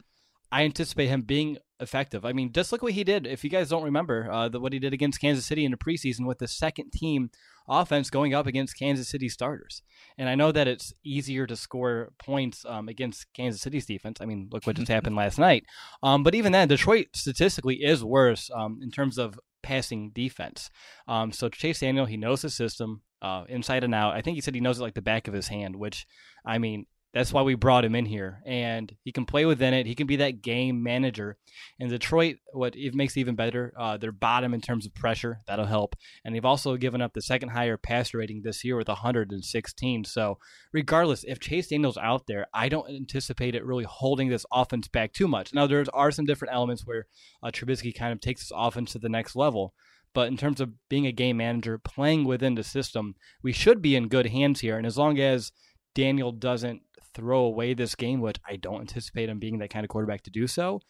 I 0.54 0.62
anticipate 0.62 1.08
him 1.08 1.22
being 1.22 1.58
effective. 1.80 2.24
I 2.24 2.32
mean, 2.32 2.52
just 2.52 2.70
look 2.70 2.80
what 2.80 2.92
he 2.92 3.02
did. 3.02 3.26
If 3.26 3.42
you 3.42 3.50
guys 3.50 3.68
don't 3.68 3.82
remember, 3.82 4.30
uh, 4.30 4.48
the, 4.48 4.60
what 4.60 4.72
he 4.72 4.78
did 4.78 4.92
against 4.92 5.20
Kansas 5.20 5.44
City 5.44 5.64
in 5.64 5.72
the 5.72 5.76
preseason 5.76 6.28
with 6.28 6.38
the 6.38 6.46
second 6.46 6.92
team 6.92 7.30
offense 7.68 8.08
going 8.08 8.34
up 8.34 8.46
against 8.46 8.78
Kansas 8.78 9.08
City 9.08 9.28
starters. 9.28 9.82
And 10.16 10.28
I 10.28 10.36
know 10.36 10.52
that 10.52 10.68
it's 10.68 10.92
easier 11.04 11.44
to 11.48 11.56
score 11.56 12.12
points 12.20 12.64
um, 12.68 12.88
against 12.88 13.26
Kansas 13.32 13.62
City's 13.62 13.84
defense. 13.84 14.18
I 14.20 14.26
mean, 14.26 14.48
look 14.52 14.64
what 14.64 14.76
just 14.76 14.86
happened 14.86 15.16
last 15.16 15.40
night. 15.40 15.64
Um, 16.04 16.22
but 16.22 16.36
even 16.36 16.52
then, 16.52 16.68
Detroit 16.68 17.08
statistically 17.14 17.82
is 17.82 18.04
worse 18.04 18.48
um, 18.54 18.78
in 18.80 18.92
terms 18.92 19.18
of 19.18 19.40
passing 19.64 20.12
defense. 20.14 20.70
Um, 21.08 21.32
so 21.32 21.48
Chase 21.48 21.80
Daniel, 21.80 22.06
he 22.06 22.16
knows 22.16 22.42
the 22.42 22.50
system 22.50 23.02
uh, 23.20 23.42
inside 23.48 23.82
and 23.82 23.94
out. 23.94 24.14
I 24.14 24.20
think 24.20 24.36
he 24.36 24.40
said 24.40 24.54
he 24.54 24.60
knows 24.60 24.78
it 24.78 24.82
like 24.82 24.94
the 24.94 25.02
back 25.02 25.26
of 25.26 25.34
his 25.34 25.48
hand, 25.48 25.74
which 25.74 26.06
I 26.46 26.58
mean, 26.58 26.86
that's 27.14 27.32
why 27.32 27.42
we 27.42 27.54
brought 27.54 27.84
him 27.84 27.94
in 27.94 28.06
here, 28.06 28.42
and 28.44 28.92
he 29.04 29.12
can 29.12 29.24
play 29.24 29.46
within 29.46 29.72
it. 29.72 29.86
He 29.86 29.94
can 29.94 30.08
be 30.08 30.16
that 30.16 30.42
game 30.42 30.82
manager. 30.82 31.36
And 31.78 31.88
Detroit, 31.88 32.38
what 32.52 32.74
it 32.74 32.92
makes 32.92 33.16
it 33.16 33.20
even 33.20 33.36
better, 33.36 33.72
uh, 33.78 33.96
they're 33.96 34.10
bottom 34.10 34.52
in 34.52 34.60
terms 34.60 34.84
of 34.84 34.96
pressure. 34.96 35.38
That'll 35.46 35.66
help. 35.66 35.94
And 36.24 36.34
they've 36.34 36.44
also 36.44 36.76
given 36.76 37.00
up 37.00 37.12
the 37.14 37.22
second 37.22 37.50
higher 37.50 37.76
passer 37.76 38.18
rating 38.18 38.42
this 38.42 38.64
year 38.64 38.76
with 38.76 38.88
116. 38.88 40.04
So, 40.04 40.38
regardless, 40.72 41.22
if 41.22 41.38
Chase 41.38 41.68
Daniel's 41.68 41.96
out 41.96 42.26
there, 42.26 42.48
I 42.52 42.68
don't 42.68 42.90
anticipate 42.90 43.54
it 43.54 43.64
really 43.64 43.84
holding 43.84 44.28
this 44.28 44.44
offense 44.52 44.88
back 44.88 45.12
too 45.12 45.28
much. 45.28 45.54
Now, 45.54 45.68
there 45.68 45.84
are 45.94 46.10
some 46.10 46.24
different 46.24 46.52
elements 46.52 46.84
where 46.84 47.06
uh, 47.44 47.52
Trubisky 47.52 47.94
kind 47.94 48.12
of 48.12 48.20
takes 48.20 48.42
this 48.42 48.52
offense 48.52 48.90
to 48.92 48.98
the 48.98 49.08
next 49.08 49.36
level. 49.36 49.72
But 50.14 50.28
in 50.28 50.36
terms 50.36 50.60
of 50.60 50.72
being 50.88 51.06
a 51.06 51.12
game 51.12 51.36
manager, 51.36 51.78
playing 51.78 52.24
within 52.24 52.56
the 52.56 52.64
system, 52.64 53.14
we 53.40 53.52
should 53.52 53.80
be 53.80 53.94
in 53.94 54.08
good 54.08 54.26
hands 54.26 54.60
here. 54.60 54.76
And 54.76 54.86
as 54.86 54.98
long 54.98 55.20
as 55.20 55.52
Daniel 55.94 56.32
doesn't 56.32 56.82
throw 57.14 57.40
away 57.40 57.74
this 57.74 57.94
game, 57.94 58.20
which 58.20 58.38
I 58.48 58.56
don't 58.56 58.80
anticipate 58.80 59.28
him 59.28 59.38
being 59.38 59.58
that 59.58 59.70
kind 59.70 59.84
of 59.84 59.90
quarterback 59.90 60.22
to 60.22 60.30
do 60.30 60.46
so, 60.46 60.80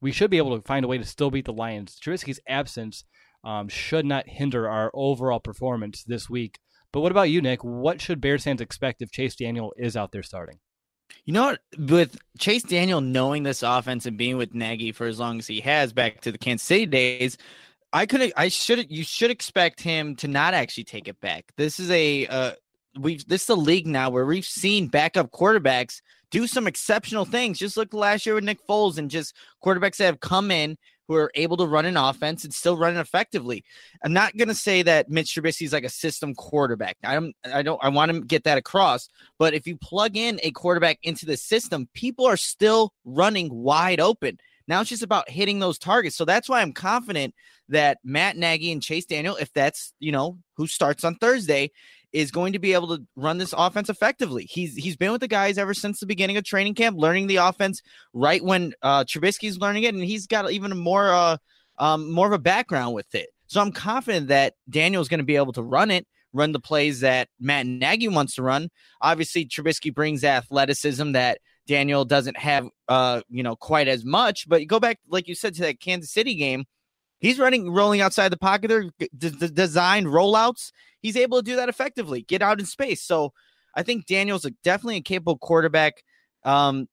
we 0.00 0.12
should 0.12 0.30
be 0.30 0.38
able 0.38 0.56
to 0.56 0.66
find 0.66 0.84
a 0.84 0.88
way 0.88 0.98
to 0.98 1.04
still 1.04 1.30
beat 1.30 1.44
the 1.44 1.52
Lions. 1.52 1.98
Trubisky's 1.98 2.40
absence 2.48 3.04
um, 3.44 3.68
should 3.68 4.04
not 4.04 4.28
hinder 4.28 4.68
our 4.68 4.90
overall 4.94 5.40
performance 5.40 6.04
this 6.04 6.28
week. 6.28 6.58
But 6.92 7.00
what 7.00 7.12
about 7.12 7.30
you, 7.30 7.40
Nick? 7.40 7.64
What 7.64 8.00
should 8.00 8.20
Bears 8.20 8.44
fans 8.44 8.60
expect 8.60 9.00
if 9.00 9.10
Chase 9.10 9.34
Daniel 9.34 9.72
is 9.78 9.96
out 9.96 10.12
there 10.12 10.22
starting? 10.22 10.58
You 11.24 11.32
know 11.32 11.44
what? 11.44 11.60
With 11.78 12.18
Chase 12.38 12.62
Daniel 12.62 13.00
knowing 13.00 13.42
this 13.42 13.62
offense 13.62 14.06
and 14.06 14.16
being 14.16 14.36
with 14.36 14.54
Nagy 14.54 14.92
for 14.92 15.06
as 15.06 15.18
long 15.18 15.38
as 15.38 15.46
he 15.46 15.60
has 15.60 15.92
back 15.92 16.20
to 16.22 16.32
the 16.32 16.38
Kansas 16.38 16.66
City 16.66 16.86
days, 16.86 17.38
I 17.92 18.06
could 18.06 18.32
I 18.36 18.48
should 18.48 18.90
you 18.90 19.04
should 19.04 19.30
expect 19.30 19.80
him 19.80 20.16
to 20.16 20.28
not 20.28 20.54
actually 20.54 20.84
take 20.84 21.08
it 21.08 21.20
back. 21.20 21.52
This 21.56 21.78
is 21.78 21.90
a 21.90 22.26
uh, 22.26 22.52
we've 22.98 23.26
this 23.26 23.44
is 23.44 23.48
a 23.48 23.54
league 23.54 23.86
now 23.86 24.10
where 24.10 24.26
we've 24.26 24.44
seen 24.44 24.88
backup 24.88 25.30
quarterbacks 25.30 26.00
do 26.30 26.46
some 26.46 26.66
exceptional 26.66 27.24
things. 27.24 27.58
Just 27.58 27.76
look 27.76 27.92
last 27.92 28.24
year 28.24 28.34
with 28.34 28.44
Nick 28.44 28.66
Foles 28.66 28.98
and 28.98 29.10
just 29.10 29.36
quarterbacks 29.64 29.96
that 29.98 30.06
have 30.06 30.20
come 30.20 30.50
in 30.50 30.76
who 31.08 31.14
are 31.14 31.30
able 31.34 31.56
to 31.58 31.66
run 31.66 31.84
an 31.84 31.96
offense 31.96 32.44
and 32.44 32.54
still 32.54 32.76
run 32.76 32.96
it 32.96 33.00
effectively. 33.00 33.64
I'm 34.02 34.12
not 34.12 34.36
going 34.36 34.48
to 34.48 34.54
say 34.54 34.82
that 34.82 35.10
Mitch 35.10 35.34
Trubisky 35.34 35.66
is 35.66 35.72
like 35.72 35.84
a 35.84 35.90
system 35.90 36.34
quarterback. 36.34 36.96
I'm 37.04 37.34
I 37.44 37.62
don't 37.62 37.82
I 37.82 37.88
want 37.90 38.12
to 38.12 38.20
get 38.20 38.44
that 38.44 38.58
across. 38.58 39.08
But 39.38 39.54
if 39.54 39.66
you 39.66 39.76
plug 39.76 40.16
in 40.16 40.40
a 40.42 40.50
quarterback 40.52 40.98
into 41.02 41.26
the 41.26 41.36
system, 41.36 41.88
people 41.94 42.26
are 42.26 42.36
still 42.36 42.92
running 43.04 43.52
wide 43.52 44.00
open. 44.00 44.38
Now 44.68 44.80
it's 44.80 44.90
just 44.90 45.02
about 45.02 45.28
hitting 45.28 45.58
those 45.58 45.78
targets. 45.78 46.16
So 46.16 46.24
that's 46.24 46.48
why 46.48 46.62
I'm 46.62 46.72
confident 46.72 47.34
that 47.68 47.98
Matt 48.04 48.36
Nagy 48.36 48.72
and 48.72 48.82
Chase 48.82 49.04
Daniel, 49.04 49.36
if 49.36 49.52
that's 49.52 49.92
you 49.98 50.12
know 50.12 50.38
who 50.56 50.66
starts 50.66 51.04
on 51.04 51.16
Thursday, 51.16 51.70
is 52.12 52.30
going 52.30 52.52
to 52.52 52.58
be 52.58 52.74
able 52.74 52.96
to 52.96 53.04
run 53.16 53.38
this 53.38 53.54
offense 53.56 53.88
effectively. 53.88 54.44
He's 54.44 54.74
he's 54.76 54.96
been 54.96 55.12
with 55.12 55.20
the 55.20 55.28
guys 55.28 55.58
ever 55.58 55.74
since 55.74 56.00
the 56.00 56.06
beginning 56.06 56.36
of 56.36 56.44
training 56.44 56.74
camp, 56.74 56.98
learning 56.98 57.26
the 57.26 57.36
offense 57.36 57.82
right 58.12 58.42
when 58.42 58.74
uh, 58.82 59.04
Trubisky's 59.04 59.58
learning 59.58 59.84
it, 59.84 59.94
and 59.94 60.04
he's 60.04 60.26
got 60.26 60.50
even 60.50 60.76
more 60.76 61.12
uh, 61.12 61.36
um, 61.78 62.10
more 62.10 62.26
of 62.26 62.32
a 62.32 62.38
background 62.38 62.94
with 62.94 63.14
it. 63.14 63.30
So 63.46 63.60
I'm 63.60 63.72
confident 63.72 64.28
that 64.28 64.54
Daniel's 64.68 65.08
going 65.08 65.18
to 65.18 65.24
be 65.24 65.36
able 65.36 65.52
to 65.54 65.62
run 65.62 65.90
it, 65.90 66.06
run 66.32 66.52
the 66.52 66.60
plays 66.60 67.00
that 67.00 67.28
Matt 67.38 67.66
Nagy 67.66 68.08
wants 68.08 68.34
to 68.36 68.42
run. 68.42 68.70
Obviously, 69.00 69.46
Trubisky 69.46 69.94
brings 69.94 70.24
athleticism 70.24 71.12
that 71.12 71.38
Daniel 71.66 72.04
doesn't 72.04 72.38
have, 72.38 72.66
uh, 72.88 73.20
you 73.28 73.42
know, 73.42 73.56
quite 73.56 73.88
as 73.88 74.04
much. 74.04 74.48
But 74.48 74.66
go 74.66 74.80
back, 74.80 74.98
like 75.08 75.28
you 75.28 75.34
said, 75.34 75.54
to 75.54 75.62
that 75.62 75.80
Kansas 75.80 76.10
City 76.10 76.34
game. 76.34 76.64
He's 77.22 77.38
running, 77.38 77.70
rolling 77.70 78.02
outside 78.02 78.28
the 78.28 78.36
pocket 78.36 78.68
there, 78.68 78.82
d- 78.98 79.08
d- 79.16 79.48
designed 79.48 80.08
rollouts 80.08 80.72
he's 81.02 81.16
able 81.16 81.38
to 81.38 81.44
do 81.44 81.56
that 81.56 81.68
effectively, 81.68 82.22
get 82.22 82.40
out 82.40 82.60
in 82.60 82.66
space. 82.66 83.02
So 83.02 83.32
I 83.74 83.82
think 83.82 84.06
Daniel's 84.06 84.44
a, 84.44 84.50
definitely 84.62 84.96
a 84.96 85.02
capable 85.02 85.36
quarterback. 85.36 86.02
Um, 86.44 86.88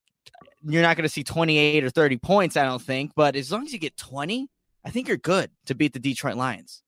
you're 0.63 0.81
not 0.81 0.98
going 0.98 1.07
to 1.07 1.13
see 1.13 1.24
28 1.24 1.83
or 1.83 1.89
30 1.89 2.17
points, 2.17 2.57
I 2.57 2.65
don't 2.65 2.81
think, 2.81 3.13
but 3.15 3.36
as 3.36 3.51
long 3.51 3.65
as 3.65 3.71
you 3.71 3.79
get 3.79 3.95
20, 3.95 4.50
I 4.83 4.89
think 4.89 5.07
you're 5.07 5.17
good 5.17 5.51
to 5.67 5.75
beat 5.75 5.93
the 5.93 6.00
Detroit 6.00 6.36
Lions. 6.36 6.83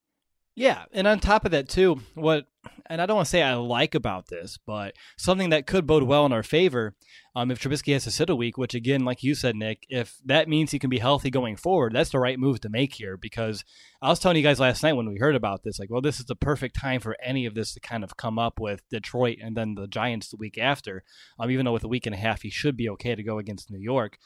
Yeah, 0.54 0.84
and 0.92 1.06
on 1.06 1.20
top 1.20 1.46
of 1.46 1.52
that 1.52 1.68
too, 1.68 2.00
what 2.14 2.46
and 2.86 3.00
I 3.00 3.06
don't 3.06 3.16
want 3.16 3.26
to 3.26 3.30
say 3.30 3.42
I 3.42 3.54
like 3.54 3.94
about 3.94 4.28
this, 4.28 4.58
but 4.66 4.94
something 5.16 5.50
that 5.50 5.66
could 5.66 5.86
bode 5.86 6.02
well 6.02 6.26
in 6.26 6.32
our 6.32 6.42
favor, 6.42 6.94
um, 7.34 7.50
if 7.50 7.58
Trubisky 7.58 7.92
has 7.94 8.04
to 8.04 8.10
sit 8.10 8.28
a 8.28 8.36
week, 8.36 8.58
which 8.58 8.74
again, 8.74 9.04
like 9.04 9.22
you 9.22 9.34
said, 9.34 9.56
Nick, 9.56 9.86
if 9.88 10.18
that 10.24 10.48
means 10.48 10.70
he 10.70 10.78
can 10.78 10.90
be 10.90 10.98
healthy 10.98 11.30
going 11.30 11.56
forward, 11.56 11.94
that's 11.94 12.10
the 12.10 12.18
right 12.18 12.38
move 12.38 12.60
to 12.60 12.68
make 12.68 12.94
here. 12.94 13.16
Because 13.16 13.64
I 14.02 14.08
was 14.08 14.18
telling 14.18 14.36
you 14.36 14.42
guys 14.42 14.60
last 14.60 14.82
night 14.82 14.92
when 14.92 15.08
we 15.08 15.18
heard 15.18 15.34
about 15.34 15.62
this, 15.62 15.78
like, 15.78 15.90
well, 15.90 16.02
this 16.02 16.20
is 16.20 16.26
the 16.26 16.36
perfect 16.36 16.78
time 16.78 17.00
for 17.00 17.16
any 17.22 17.46
of 17.46 17.54
this 17.54 17.72
to 17.74 17.80
kind 17.80 18.04
of 18.04 18.16
come 18.16 18.38
up 18.38 18.60
with 18.60 18.86
Detroit 18.90 19.38
and 19.42 19.56
then 19.56 19.74
the 19.74 19.86
Giants 19.86 20.28
the 20.28 20.36
week 20.36 20.58
after. 20.58 21.04
Um, 21.38 21.50
even 21.50 21.64
though 21.64 21.72
with 21.72 21.84
a 21.84 21.88
week 21.88 22.06
and 22.06 22.14
a 22.14 22.18
half 22.18 22.42
he 22.42 22.50
should 22.50 22.76
be 22.76 22.88
okay 22.90 23.14
to 23.14 23.22
go 23.22 23.38
against 23.38 23.70
New 23.70 23.80
York. 23.80 24.18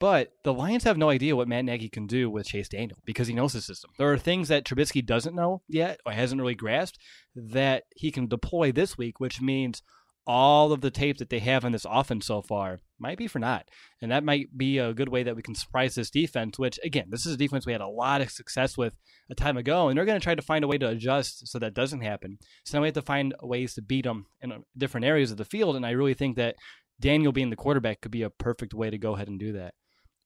But 0.00 0.32
the 0.44 0.54
Lions 0.54 0.84
have 0.84 0.96
no 0.96 1.10
idea 1.10 1.36
what 1.36 1.46
Matt 1.46 1.66
Nagy 1.66 1.90
can 1.90 2.06
do 2.06 2.30
with 2.30 2.46
Chase 2.46 2.70
Daniel 2.70 2.98
because 3.04 3.28
he 3.28 3.34
knows 3.34 3.52
the 3.52 3.60
system. 3.60 3.90
There 3.98 4.10
are 4.10 4.18
things 4.18 4.48
that 4.48 4.64
Trubisky 4.64 5.04
doesn't 5.04 5.36
know 5.36 5.62
yet 5.68 6.00
or 6.06 6.12
hasn't 6.12 6.40
really 6.40 6.54
grasped 6.54 6.98
that 7.36 7.84
he 7.94 8.10
can 8.10 8.26
deploy 8.26 8.72
this 8.72 8.96
week, 8.96 9.20
which 9.20 9.42
means 9.42 9.82
all 10.26 10.72
of 10.72 10.80
the 10.80 10.90
tape 10.90 11.18
that 11.18 11.28
they 11.28 11.38
have 11.40 11.64
on 11.64 11.72
this 11.72 11.86
offense 11.88 12.26
so 12.26 12.40
far 12.40 12.78
might 12.98 13.18
be 13.18 13.26
for 13.26 13.38
naught. 13.38 13.68
And 14.00 14.10
that 14.10 14.24
might 14.24 14.56
be 14.56 14.78
a 14.78 14.94
good 14.94 15.08
way 15.08 15.22
that 15.22 15.36
we 15.36 15.42
can 15.42 15.54
surprise 15.54 15.94
this 15.94 16.10
defense, 16.10 16.58
which, 16.58 16.78
again, 16.82 17.08
this 17.10 17.26
is 17.26 17.34
a 17.34 17.38
defense 17.38 17.66
we 17.66 17.72
had 17.72 17.80
a 17.82 17.88
lot 17.88 18.22
of 18.22 18.30
success 18.30 18.78
with 18.78 18.94
a 19.30 19.34
time 19.34 19.58
ago. 19.58 19.88
And 19.88 19.98
they're 19.98 20.04
going 20.06 20.18
to 20.18 20.24
try 20.24 20.34
to 20.34 20.42
find 20.42 20.64
a 20.64 20.68
way 20.68 20.78
to 20.78 20.88
adjust 20.88 21.46
so 21.46 21.58
that 21.58 21.74
doesn't 21.74 22.02
happen. 22.02 22.38
So 22.64 22.78
now 22.78 22.82
we 22.82 22.88
have 22.88 22.94
to 22.94 23.02
find 23.02 23.34
ways 23.42 23.74
to 23.74 23.82
beat 23.82 24.04
them 24.04 24.26
in 24.40 24.52
uh, 24.52 24.58
different 24.78 25.04
areas 25.04 25.30
of 25.30 25.36
the 25.36 25.44
field. 25.44 25.76
And 25.76 25.84
I 25.84 25.90
really 25.90 26.14
think 26.14 26.36
that 26.36 26.56
Daniel 26.98 27.32
being 27.32 27.50
the 27.50 27.56
quarterback 27.56 28.00
could 28.00 28.12
be 28.12 28.22
a 28.22 28.30
perfect 28.30 28.72
way 28.72 28.88
to 28.88 28.98
go 28.98 29.14
ahead 29.14 29.28
and 29.28 29.38
do 29.38 29.52
that. 29.52 29.74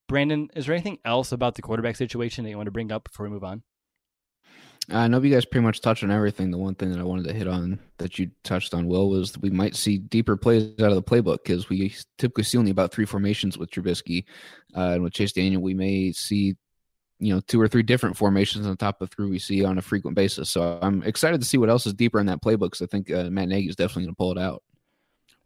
Brandon, 0.09 0.49
is 0.55 0.67
there 0.67 0.75
anything 0.75 0.99
else 1.05 1.33
about 1.33 1.55
the 1.55 1.63
quarterback 1.63 1.97
situation 1.97 2.45
that 2.45 2.51
you 2.51 2.57
want 2.57 2.67
to 2.67 2.73
bring 2.73 2.93
up 2.93 3.05
before 3.05 3.25
we 3.25 3.31
move 3.31 3.45
on? 3.45 3.63
I 4.91 5.09
know 5.09 5.23
you 5.23 5.33
guys 5.33 5.47
pretty 5.47 5.65
much 5.65 5.81
touched 5.81 6.05
on 6.05 6.11
everything. 6.11 6.51
The 6.51 6.59
one 6.59 6.75
thing 6.75 6.91
that 6.91 7.01
I 7.01 7.05
wanted 7.05 7.25
to 7.29 7.33
hit 7.33 7.49
on 7.49 7.79
that 7.97 8.19
you 8.19 8.31
touched 8.43 8.75
on, 8.75 8.87
Will, 8.87 9.09
was 9.09 9.39
we 9.39 9.49
might 9.49 9.75
see 9.75 9.97
deeper 9.97 10.37
plays 10.37 10.75
out 10.79 10.93
of 10.93 10.97
the 10.97 11.03
playbook 11.03 11.39
because 11.43 11.71
we 11.71 11.95
typically 12.19 12.45
see 12.45 12.59
only 12.59 12.71
about 12.71 12.93
three 12.93 13.07
formations 13.07 13.57
with 13.57 13.71
Trubisky. 13.71 14.25
Uh, 14.77 14.91
and 14.91 15.03
with 15.03 15.15
Chase 15.15 15.33
Daniel, 15.33 15.63
we 15.63 15.73
may 15.73 16.13
see, 16.13 16.55
you 17.19 17.35
know, 17.35 17.41
two 17.41 17.59
or 17.59 17.67
three 17.67 17.83
different 17.83 18.15
formations 18.15 18.67
on 18.67 18.77
top 18.77 19.01
of 19.01 19.11
three 19.11 19.31
we 19.31 19.39
see 19.39 19.65
on 19.65 19.79
a 19.79 19.83
frequent 19.83 20.17
basis. 20.17 20.51
So 20.51 20.79
I'm 20.83 21.03
excited 21.05 21.41
to 21.41 21.47
see 21.47 21.57
what 21.57 21.71
else 21.71 21.87
is 21.87 21.95
deeper 21.95 22.21
in 22.21 22.27
that 22.27 22.43
playbook 22.43 22.73
because 22.73 22.83
I 22.83 22.87
think 22.87 23.11
uh, 23.11 23.31
Matt 23.31 23.49
Nagy 23.49 23.69
is 23.69 23.77
definitely 23.77 24.05
going 24.05 24.15
to 24.15 24.19
pull 24.19 24.33
it 24.33 24.39
out. 24.39 24.63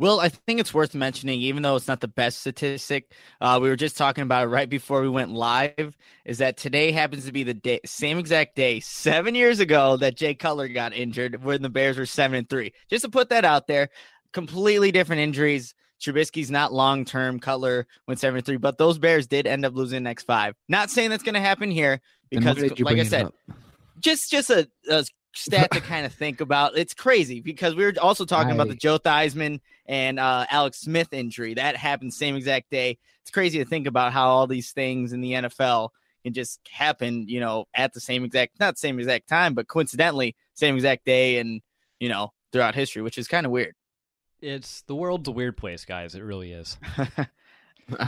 Well, 0.01 0.21
I 0.21 0.29
think 0.29 0.61
it's 0.61 0.73
worth 0.73 0.95
mentioning, 0.95 1.41
even 1.41 1.63
though 1.63 1.75
it's 1.75 1.89
not 1.89 2.01
the 2.01 2.07
best 2.07 2.39
statistic, 2.39 3.11
uh, 3.41 3.59
we 3.61 3.69
were 3.69 3.77
just 3.77 3.97
talking 3.97 4.23
about 4.23 4.45
it 4.45 4.47
right 4.47 4.69
before 4.69 5.03
we 5.03 5.09
went 5.09 5.33
live, 5.33 5.97
is 6.25 6.39
that 6.39 6.57
today 6.57 6.93
happens 6.93 7.27
to 7.27 7.33
be 7.33 7.43
the 7.43 7.55
day, 7.55 7.81
same 7.85 8.17
exact 8.17 8.55
day, 8.55 8.79
seven 8.79 9.35
years 9.35 9.59
ago 9.59 9.97
that 9.97 10.17
Jay 10.17 10.35
Cutler 10.35 10.69
got 10.69 10.93
injured 10.93 11.43
when 11.43 11.63
the 11.63 11.69
Bears 11.69 11.99
were 11.99 12.07
seven 12.07 12.39
and 12.39 12.49
three. 12.49 12.73
Just 12.89 13.05
to 13.05 13.11
put 13.11 13.31
that 13.31 13.45
out 13.45 13.67
there, 13.67 13.89
completely 14.33 14.93
different 14.93 15.21
injuries. 15.21 15.75
Trubisky's 16.01 16.51
not 16.51 16.73
long 16.73 17.05
term. 17.05 17.41
Cutler 17.41 17.89
went 18.07 18.21
seven 18.21 18.37
and 18.37 18.47
three, 18.47 18.57
but 18.57 18.79
those 18.79 18.99
Bears 18.99 19.27
did 19.27 19.49
end 19.49 19.65
up 19.65 19.75
losing 19.75 20.05
next 20.05 20.25
five. 20.25 20.55
Not 20.69 20.91
saying 20.91 21.11
that's 21.11 21.25
going 21.25 21.35
to 21.35 21.41
happen 21.41 21.73
here 21.73 22.01
because, 22.31 22.57
like 22.79 22.99
I 22.99 23.03
said, 23.03 23.33
just 23.99 24.31
just 24.31 24.49
a, 24.49 24.69
a 24.89 25.05
stat 25.39 25.71
to 25.73 25.81
kind 25.83 26.07
of 26.07 26.13
think 26.13 26.41
about. 26.41 26.77
It's 26.77 26.95
crazy 26.95 27.41
because 27.41 27.75
we 27.75 27.85
were 27.85 27.95
also 28.01 28.25
talking 28.25 28.53
I... 28.53 28.55
about 28.55 28.69
the 28.69 28.75
Joe 28.75 28.99
Theismann 28.99 29.61
and 29.87 30.19
uh, 30.19 30.47
Alex 30.51 30.81
Smith 30.81 31.13
injury 31.13 31.55
that 31.55 31.77
happened 31.77 32.13
same 32.15 32.37
exact 32.37 32.71
day. 32.71 32.99
It's 33.23 33.31
crazy 33.31 33.59
to 33.59 33.65
think 33.65 33.87
about 33.87 34.13
how 34.13 34.29
all 34.29 34.47
these 34.47 34.73
things 34.73 35.13
in 35.13 35.21
the 35.21 35.33
NFL 35.33 35.91
can 36.25 36.33
just 36.33 36.61
happen, 36.71 37.29
you 37.29 37.41
know, 37.41 37.67
at 37.75 37.93
the 37.93 38.01
same 38.01 38.25
exact 38.25 38.59
not 38.61 38.79
same 38.79 38.99
exact 38.99 39.29
time, 39.29 39.55
but 39.55 39.69
coincidentally 39.69 40.37
same 40.55 40.75
exact 40.75 41.05
day 41.05 41.39
and 41.39 41.61
you 42.01 42.09
know 42.09 42.33
throughout 42.53 42.75
history, 42.75 43.03
which 43.03 43.19
is 43.19 43.29
kind 43.29 43.47
of 43.47 43.53
weird. 43.53 43.75
It's 44.41 44.83
the 44.83 44.95
world's 44.95 45.29
a 45.29 45.33
weird 45.33 45.57
place, 45.57 45.85
guys. 45.85 46.15
It 46.15 46.23
really 46.23 46.53
is. 46.53 46.79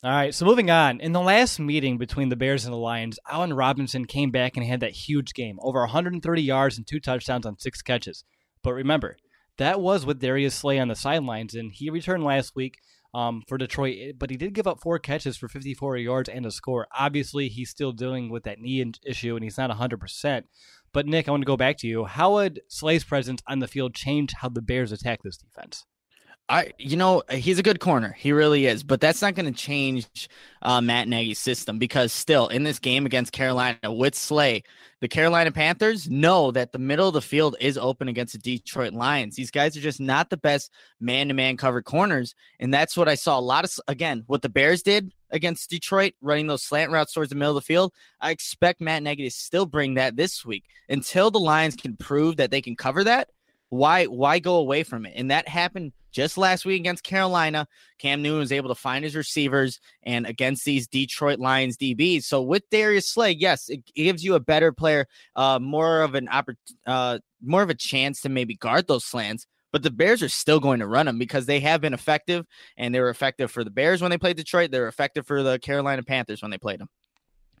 All 0.00 0.12
right, 0.12 0.32
so 0.32 0.46
moving 0.46 0.70
on. 0.70 1.00
In 1.00 1.10
the 1.10 1.20
last 1.20 1.58
meeting 1.58 1.98
between 1.98 2.28
the 2.28 2.36
Bears 2.36 2.64
and 2.64 2.72
the 2.72 2.78
Lions, 2.78 3.18
Allen 3.28 3.52
Robinson 3.52 4.04
came 4.04 4.30
back 4.30 4.56
and 4.56 4.64
had 4.64 4.78
that 4.78 4.92
huge 4.92 5.34
game, 5.34 5.58
over 5.60 5.80
130 5.80 6.40
yards 6.40 6.78
and 6.78 6.86
two 6.86 7.00
touchdowns 7.00 7.44
on 7.44 7.58
six 7.58 7.82
catches. 7.82 8.22
But 8.62 8.74
remember, 8.74 9.16
that 9.56 9.80
was 9.80 10.06
with 10.06 10.20
Darius 10.20 10.54
Slay 10.54 10.78
on 10.78 10.86
the 10.86 10.94
sidelines, 10.94 11.56
and 11.56 11.72
he 11.72 11.90
returned 11.90 12.22
last 12.22 12.54
week 12.54 12.78
um, 13.12 13.42
for 13.48 13.58
Detroit, 13.58 14.14
but 14.20 14.30
he 14.30 14.36
did 14.36 14.54
give 14.54 14.68
up 14.68 14.80
four 14.80 15.00
catches 15.00 15.36
for 15.36 15.48
54 15.48 15.96
yards 15.96 16.28
and 16.28 16.46
a 16.46 16.52
score. 16.52 16.86
Obviously, 16.96 17.48
he's 17.48 17.70
still 17.70 17.90
dealing 17.90 18.30
with 18.30 18.44
that 18.44 18.60
knee 18.60 18.92
issue, 19.04 19.34
and 19.34 19.42
he's 19.42 19.58
not 19.58 19.76
100%. 19.76 20.44
But 20.92 21.06
Nick, 21.06 21.26
I 21.26 21.32
want 21.32 21.40
to 21.40 21.44
go 21.46 21.56
back 21.56 21.76
to 21.78 21.88
you. 21.88 22.04
How 22.04 22.34
would 22.34 22.60
Slay's 22.68 23.02
presence 23.02 23.42
on 23.48 23.58
the 23.58 23.66
field 23.66 23.94
change 23.94 24.32
how 24.34 24.48
the 24.48 24.62
Bears 24.62 24.92
attack 24.92 25.24
this 25.24 25.38
defense? 25.38 25.84
I, 26.50 26.72
you 26.78 26.96
know, 26.96 27.22
he's 27.30 27.58
a 27.58 27.62
good 27.62 27.78
corner. 27.78 28.14
He 28.18 28.32
really 28.32 28.64
is. 28.64 28.82
But 28.82 29.00
that's 29.00 29.20
not 29.20 29.34
going 29.34 29.52
to 29.52 29.58
change 29.58 30.30
uh, 30.62 30.80
Matt 30.80 31.06
Nagy's 31.06 31.38
system 31.38 31.78
because 31.78 32.10
still 32.10 32.48
in 32.48 32.62
this 32.62 32.78
game 32.78 33.04
against 33.04 33.32
Carolina 33.32 33.78
with 33.84 34.14
Slay, 34.14 34.62
the 35.00 35.08
Carolina 35.08 35.52
Panthers 35.52 36.08
know 36.08 36.50
that 36.52 36.72
the 36.72 36.78
middle 36.78 37.06
of 37.06 37.14
the 37.14 37.20
field 37.20 37.54
is 37.60 37.76
open 37.76 38.08
against 38.08 38.32
the 38.32 38.38
Detroit 38.38 38.94
Lions. 38.94 39.36
These 39.36 39.50
guys 39.50 39.76
are 39.76 39.82
just 39.82 40.00
not 40.00 40.30
the 40.30 40.38
best 40.38 40.72
man 41.00 41.28
to 41.28 41.34
man 41.34 41.58
covered 41.58 41.84
corners. 41.84 42.34
And 42.58 42.72
that's 42.72 42.96
what 42.96 43.08
I 43.08 43.14
saw 43.14 43.38
a 43.38 43.40
lot 43.40 43.64
of, 43.64 43.72
again, 43.86 44.24
what 44.26 44.40
the 44.40 44.48
Bears 44.48 44.82
did 44.82 45.12
against 45.30 45.68
Detroit, 45.68 46.14
running 46.22 46.46
those 46.46 46.62
slant 46.62 46.90
routes 46.90 47.12
towards 47.12 47.28
the 47.28 47.36
middle 47.36 47.56
of 47.56 47.62
the 47.62 47.66
field. 47.66 47.92
I 48.22 48.30
expect 48.30 48.80
Matt 48.80 49.02
Nagy 49.02 49.24
to 49.24 49.30
still 49.30 49.66
bring 49.66 49.94
that 49.94 50.16
this 50.16 50.46
week 50.46 50.64
until 50.88 51.30
the 51.30 51.38
Lions 51.38 51.76
can 51.76 51.94
prove 51.94 52.36
that 52.36 52.50
they 52.50 52.62
can 52.62 52.74
cover 52.74 53.04
that. 53.04 53.28
Why, 53.68 54.06
why 54.06 54.38
go 54.38 54.56
away 54.56 54.82
from 54.82 55.04
it? 55.04 55.12
And 55.14 55.30
that 55.30 55.46
happened 55.46 55.92
just 56.12 56.38
last 56.38 56.64
week 56.64 56.80
against 56.80 57.04
Carolina, 57.04 57.66
Cam 57.98 58.22
Newton 58.22 58.40
was 58.40 58.52
able 58.52 58.68
to 58.68 58.74
find 58.74 59.04
his 59.04 59.16
receivers 59.16 59.80
and 60.02 60.26
against 60.26 60.64
these 60.64 60.86
Detroit 60.86 61.38
Lions 61.38 61.76
DBs. 61.76 62.24
So 62.24 62.42
with 62.42 62.68
Darius 62.70 63.08
Slay, 63.08 63.32
yes, 63.32 63.68
it 63.68 63.84
gives 63.94 64.24
you 64.24 64.34
a 64.34 64.40
better 64.40 64.72
player, 64.72 65.06
uh, 65.36 65.58
more 65.58 66.02
of 66.02 66.14
an 66.14 66.28
oppor- 66.28 66.56
uh, 66.86 67.18
more 67.42 67.62
of 67.62 67.70
a 67.70 67.74
chance 67.74 68.20
to 68.22 68.28
maybe 68.28 68.54
guard 68.54 68.86
those 68.86 69.04
slants. 69.04 69.46
But 69.70 69.82
the 69.82 69.90
Bears 69.90 70.22
are 70.22 70.30
still 70.30 70.60
going 70.60 70.80
to 70.80 70.86
run 70.86 71.04
them 71.04 71.18
because 71.18 71.44
they 71.44 71.60
have 71.60 71.82
been 71.82 71.92
effective, 71.92 72.46
and 72.78 72.94
they 72.94 73.00
were 73.00 73.10
effective 73.10 73.50
for 73.50 73.64
the 73.64 73.70
Bears 73.70 74.00
when 74.00 74.10
they 74.10 74.16
played 74.16 74.38
Detroit. 74.38 74.70
They 74.70 74.80
were 74.80 74.88
effective 74.88 75.26
for 75.26 75.42
the 75.42 75.58
Carolina 75.58 76.02
Panthers 76.02 76.40
when 76.40 76.50
they 76.50 76.56
played 76.56 76.80
them. 76.80 76.88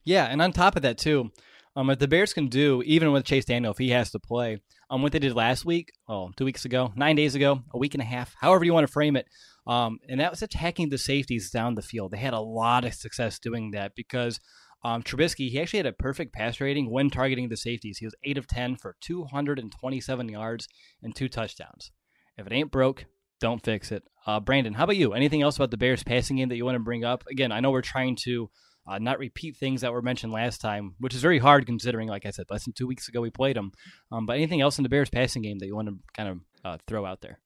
Yeah, 0.04 0.24
and 0.24 0.40
on 0.40 0.52
top 0.52 0.74
of 0.74 0.82
that 0.82 0.96
too, 0.96 1.30
um, 1.76 1.86
what 1.86 2.00
the 2.00 2.08
Bears 2.08 2.32
can 2.32 2.48
do, 2.48 2.82
even 2.86 3.12
with 3.12 3.26
Chase 3.26 3.44
Daniel, 3.44 3.72
if 3.72 3.78
he 3.78 3.90
has 3.90 4.10
to 4.12 4.18
play, 4.18 4.58
um, 4.90 5.02
what 5.02 5.12
they 5.12 5.18
did 5.18 5.34
last 5.34 5.64
week, 5.64 5.92
oh, 6.08 6.30
two 6.36 6.44
weeks 6.44 6.64
ago, 6.64 6.92
nine 6.96 7.16
days 7.16 7.34
ago, 7.34 7.62
a 7.72 7.78
week 7.78 7.94
and 7.94 8.02
a 8.02 8.06
half, 8.06 8.34
however 8.40 8.64
you 8.64 8.72
want 8.72 8.86
to 8.86 8.92
frame 8.92 9.16
it. 9.16 9.26
Um, 9.66 9.98
and 10.08 10.20
that 10.20 10.30
was 10.30 10.42
attacking 10.42 10.88
the 10.88 10.98
safeties 10.98 11.50
down 11.50 11.74
the 11.74 11.82
field. 11.82 12.12
They 12.12 12.18
had 12.18 12.32
a 12.32 12.40
lot 12.40 12.84
of 12.84 12.94
success 12.94 13.38
doing 13.38 13.72
that 13.72 13.92
because 13.94 14.40
um, 14.82 15.02
Trubisky, 15.02 15.50
he 15.50 15.60
actually 15.60 15.78
had 15.78 15.86
a 15.86 15.92
perfect 15.92 16.32
pass 16.32 16.60
rating 16.60 16.90
when 16.90 17.10
targeting 17.10 17.48
the 17.48 17.56
safeties. 17.56 17.98
He 17.98 18.06
was 18.06 18.14
8 18.24 18.38
of 18.38 18.46
10 18.46 18.76
for 18.76 18.96
227 19.00 20.28
yards 20.28 20.68
and 21.02 21.14
two 21.14 21.28
touchdowns. 21.28 21.90
If 22.38 22.46
it 22.46 22.52
ain't 22.52 22.70
broke, 22.70 23.04
don't 23.40 23.62
fix 23.62 23.92
it. 23.92 24.04
Uh, 24.26 24.40
Brandon, 24.40 24.74
how 24.74 24.84
about 24.84 24.96
you? 24.96 25.12
Anything 25.12 25.42
else 25.42 25.56
about 25.56 25.70
the 25.70 25.76
Bears 25.76 26.02
passing 26.02 26.36
game 26.36 26.48
that 26.48 26.56
you 26.56 26.64
want 26.64 26.76
to 26.76 26.80
bring 26.80 27.04
up? 27.04 27.24
Again, 27.30 27.52
I 27.52 27.60
know 27.60 27.70
we're 27.70 27.82
trying 27.82 28.16
to 28.24 28.50
uh, 28.88 28.98
not 28.98 29.18
repeat 29.18 29.56
things 29.56 29.82
that 29.82 29.92
were 29.92 30.02
mentioned 30.02 30.32
last 30.32 30.60
time, 30.60 30.94
which 30.98 31.14
is 31.14 31.20
very 31.20 31.38
hard 31.38 31.66
considering, 31.66 32.08
like 32.08 32.24
I 32.24 32.30
said, 32.30 32.46
less 32.50 32.64
than 32.64 32.72
two 32.72 32.86
weeks 32.86 33.08
ago 33.08 33.20
we 33.20 33.30
played 33.30 33.56
them. 33.56 33.72
Um, 34.10 34.24
but 34.24 34.36
anything 34.36 34.60
else 34.60 34.78
in 34.78 34.82
the 34.82 34.88
Bears 34.88 35.10
passing 35.10 35.42
game 35.42 35.58
that 35.58 35.66
you 35.66 35.76
want 35.76 35.88
to 35.88 35.98
kind 36.16 36.28
of 36.28 36.38
uh, 36.64 36.78
throw 36.86 37.04
out 37.04 37.20
there? 37.20 37.38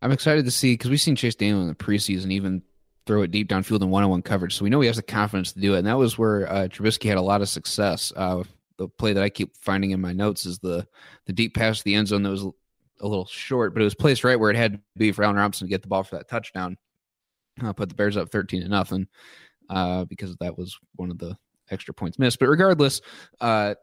I'm 0.00 0.12
excited 0.12 0.44
to 0.44 0.50
see 0.50 0.74
because 0.74 0.90
we've 0.90 1.00
seen 1.00 1.16
Chase 1.16 1.34
Daniel 1.34 1.62
in 1.62 1.68
the 1.68 1.74
preseason 1.74 2.30
even 2.30 2.62
throw 3.06 3.22
it 3.22 3.32
deep 3.32 3.48
downfield 3.48 3.82
in 3.82 3.90
one-on-one 3.90 4.22
coverage, 4.22 4.54
so 4.54 4.62
we 4.62 4.70
know 4.70 4.80
he 4.80 4.86
has 4.86 4.96
the 4.96 5.02
confidence 5.02 5.52
to 5.52 5.60
do 5.60 5.74
it. 5.74 5.78
And 5.78 5.86
that 5.88 5.98
was 5.98 6.16
where 6.16 6.48
uh, 6.48 6.68
Trubisky 6.68 7.08
had 7.08 7.18
a 7.18 7.22
lot 7.22 7.40
of 7.40 7.48
success. 7.48 8.12
Uh, 8.14 8.44
the 8.76 8.86
play 8.86 9.12
that 9.12 9.22
I 9.22 9.30
keep 9.30 9.56
finding 9.56 9.90
in 9.90 10.00
my 10.00 10.12
notes 10.12 10.46
is 10.46 10.60
the 10.60 10.86
the 11.26 11.32
deep 11.32 11.54
pass 11.54 11.78
to 11.78 11.84
the 11.84 11.96
end 11.96 12.08
zone 12.08 12.22
that 12.22 12.30
was 12.30 12.44
a 12.44 13.06
little 13.06 13.26
short, 13.26 13.74
but 13.74 13.80
it 13.80 13.84
was 13.84 13.94
placed 13.94 14.22
right 14.22 14.38
where 14.38 14.50
it 14.50 14.56
had 14.56 14.74
to 14.74 14.80
be 14.96 15.10
for 15.10 15.24
Allen 15.24 15.36
Robinson 15.36 15.66
to 15.66 15.70
get 15.70 15.82
the 15.82 15.88
ball 15.88 16.04
for 16.04 16.16
that 16.16 16.28
touchdown. 16.28 16.76
Uh, 17.60 17.72
put 17.72 17.88
the 17.88 17.94
Bears 17.96 18.16
up 18.16 18.30
13 18.30 18.62
to 18.62 18.68
nothing 18.68 19.08
uh, 19.68 20.04
because 20.04 20.36
that 20.36 20.56
was 20.56 20.78
one 20.96 21.10
of 21.10 21.18
the 21.18 21.36
extra 21.70 21.94
points 21.94 22.18
missed. 22.18 22.38
But 22.38 22.48
regardless, 22.48 23.00
uh, 23.40 23.74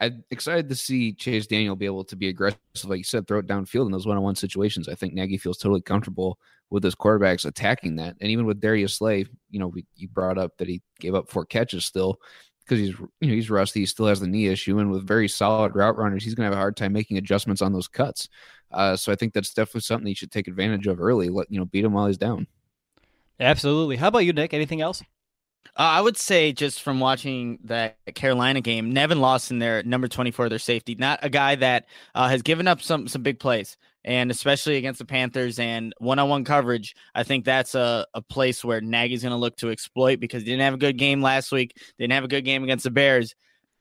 I'm 0.00 0.24
excited 0.30 0.68
to 0.68 0.74
see 0.74 1.12
Chase 1.12 1.46
Daniel 1.46 1.76
be 1.76 1.86
able 1.86 2.04
to 2.04 2.16
be 2.16 2.28
aggressive, 2.28 2.58
like 2.84 2.98
you 2.98 3.04
said, 3.04 3.26
throw 3.26 3.38
it 3.38 3.46
downfield 3.46 3.86
in 3.86 3.92
those 3.92 4.06
one-on-one 4.06 4.34
situations. 4.34 4.88
I 4.88 4.94
think 4.94 5.14
Nagy 5.14 5.38
feels 5.38 5.58
totally 5.58 5.82
comfortable 5.82 6.38
with 6.70 6.82
his 6.82 6.94
quarterbacks 6.94 7.44
attacking 7.44 7.96
that, 7.96 8.16
and 8.20 8.30
even 8.30 8.46
with 8.46 8.60
Darius 8.60 8.94
Slay, 8.94 9.26
you 9.50 9.60
know, 9.60 9.68
we, 9.68 9.84
you 9.96 10.08
brought 10.08 10.38
up 10.38 10.56
that 10.58 10.68
he 10.68 10.82
gave 10.98 11.14
up 11.14 11.30
four 11.30 11.44
catches 11.44 11.84
still 11.84 12.20
because 12.64 12.78
he's 12.78 12.98
you 13.20 13.28
know 13.28 13.34
he's 13.34 13.50
rusty, 13.50 13.80
he 13.80 13.86
still 13.86 14.06
has 14.06 14.20
the 14.20 14.26
knee 14.26 14.48
issue, 14.48 14.78
and 14.78 14.90
with 14.90 15.06
very 15.06 15.28
solid 15.28 15.76
route 15.76 15.96
runners, 15.96 16.24
he's 16.24 16.34
going 16.34 16.50
to 16.50 16.50
have 16.50 16.58
a 16.58 16.60
hard 16.60 16.76
time 16.76 16.92
making 16.92 17.18
adjustments 17.18 17.62
on 17.62 17.72
those 17.72 17.88
cuts. 17.88 18.28
Uh, 18.72 18.96
so 18.96 19.12
I 19.12 19.14
think 19.14 19.32
that's 19.32 19.54
definitely 19.54 19.82
something 19.82 20.08
you 20.08 20.14
should 20.14 20.32
take 20.32 20.48
advantage 20.48 20.86
of 20.86 21.00
early. 21.00 21.28
Let 21.28 21.50
you 21.50 21.58
know, 21.58 21.66
beat 21.66 21.84
him 21.84 21.92
while 21.92 22.06
he's 22.06 22.18
down. 22.18 22.46
Absolutely. 23.38 23.96
How 23.96 24.08
about 24.08 24.20
you, 24.20 24.32
Nick? 24.32 24.54
Anything 24.54 24.80
else? 24.80 25.02
Uh, 25.76 25.82
I 25.82 26.00
would 26.00 26.16
say 26.16 26.52
just 26.52 26.82
from 26.82 27.00
watching 27.00 27.58
that 27.64 27.96
Carolina 28.14 28.60
game, 28.60 28.92
Nevin 28.92 29.20
Lawson, 29.20 29.58
their 29.58 29.82
number 29.82 30.08
twenty 30.08 30.30
four, 30.30 30.48
their 30.48 30.58
safety, 30.58 30.94
not 30.94 31.18
a 31.22 31.28
guy 31.28 31.56
that 31.56 31.86
uh, 32.14 32.28
has 32.28 32.42
given 32.42 32.68
up 32.68 32.80
some 32.80 33.08
some 33.08 33.22
big 33.22 33.40
plays, 33.40 33.76
and 34.04 34.30
especially 34.30 34.76
against 34.76 34.98
the 34.98 35.04
Panthers 35.04 35.58
and 35.58 35.92
one 35.98 36.18
on 36.18 36.28
one 36.28 36.44
coverage. 36.44 36.94
I 37.14 37.24
think 37.24 37.44
that's 37.44 37.74
a, 37.74 38.06
a 38.14 38.22
place 38.22 38.64
where 38.64 38.80
Nagy's 38.80 39.22
going 39.22 39.32
to 39.32 39.36
look 39.36 39.56
to 39.56 39.70
exploit 39.70 40.20
because 40.20 40.42
he 40.42 40.50
didn't 40.50 40.62
have 40.62 40.74
a 40.74 40.78
good 40.78 40.96
game 40.96 41.22
last 41.22 41.50
week, 41.50 41.76
didn't 41.98 42.12
have 42.12 42.24
a 42.24 42.28
good 42.28 42.44
game 42.44 42.62
against 42.62 42.84
the 42.84 42.90
Bears. 42.90 43.34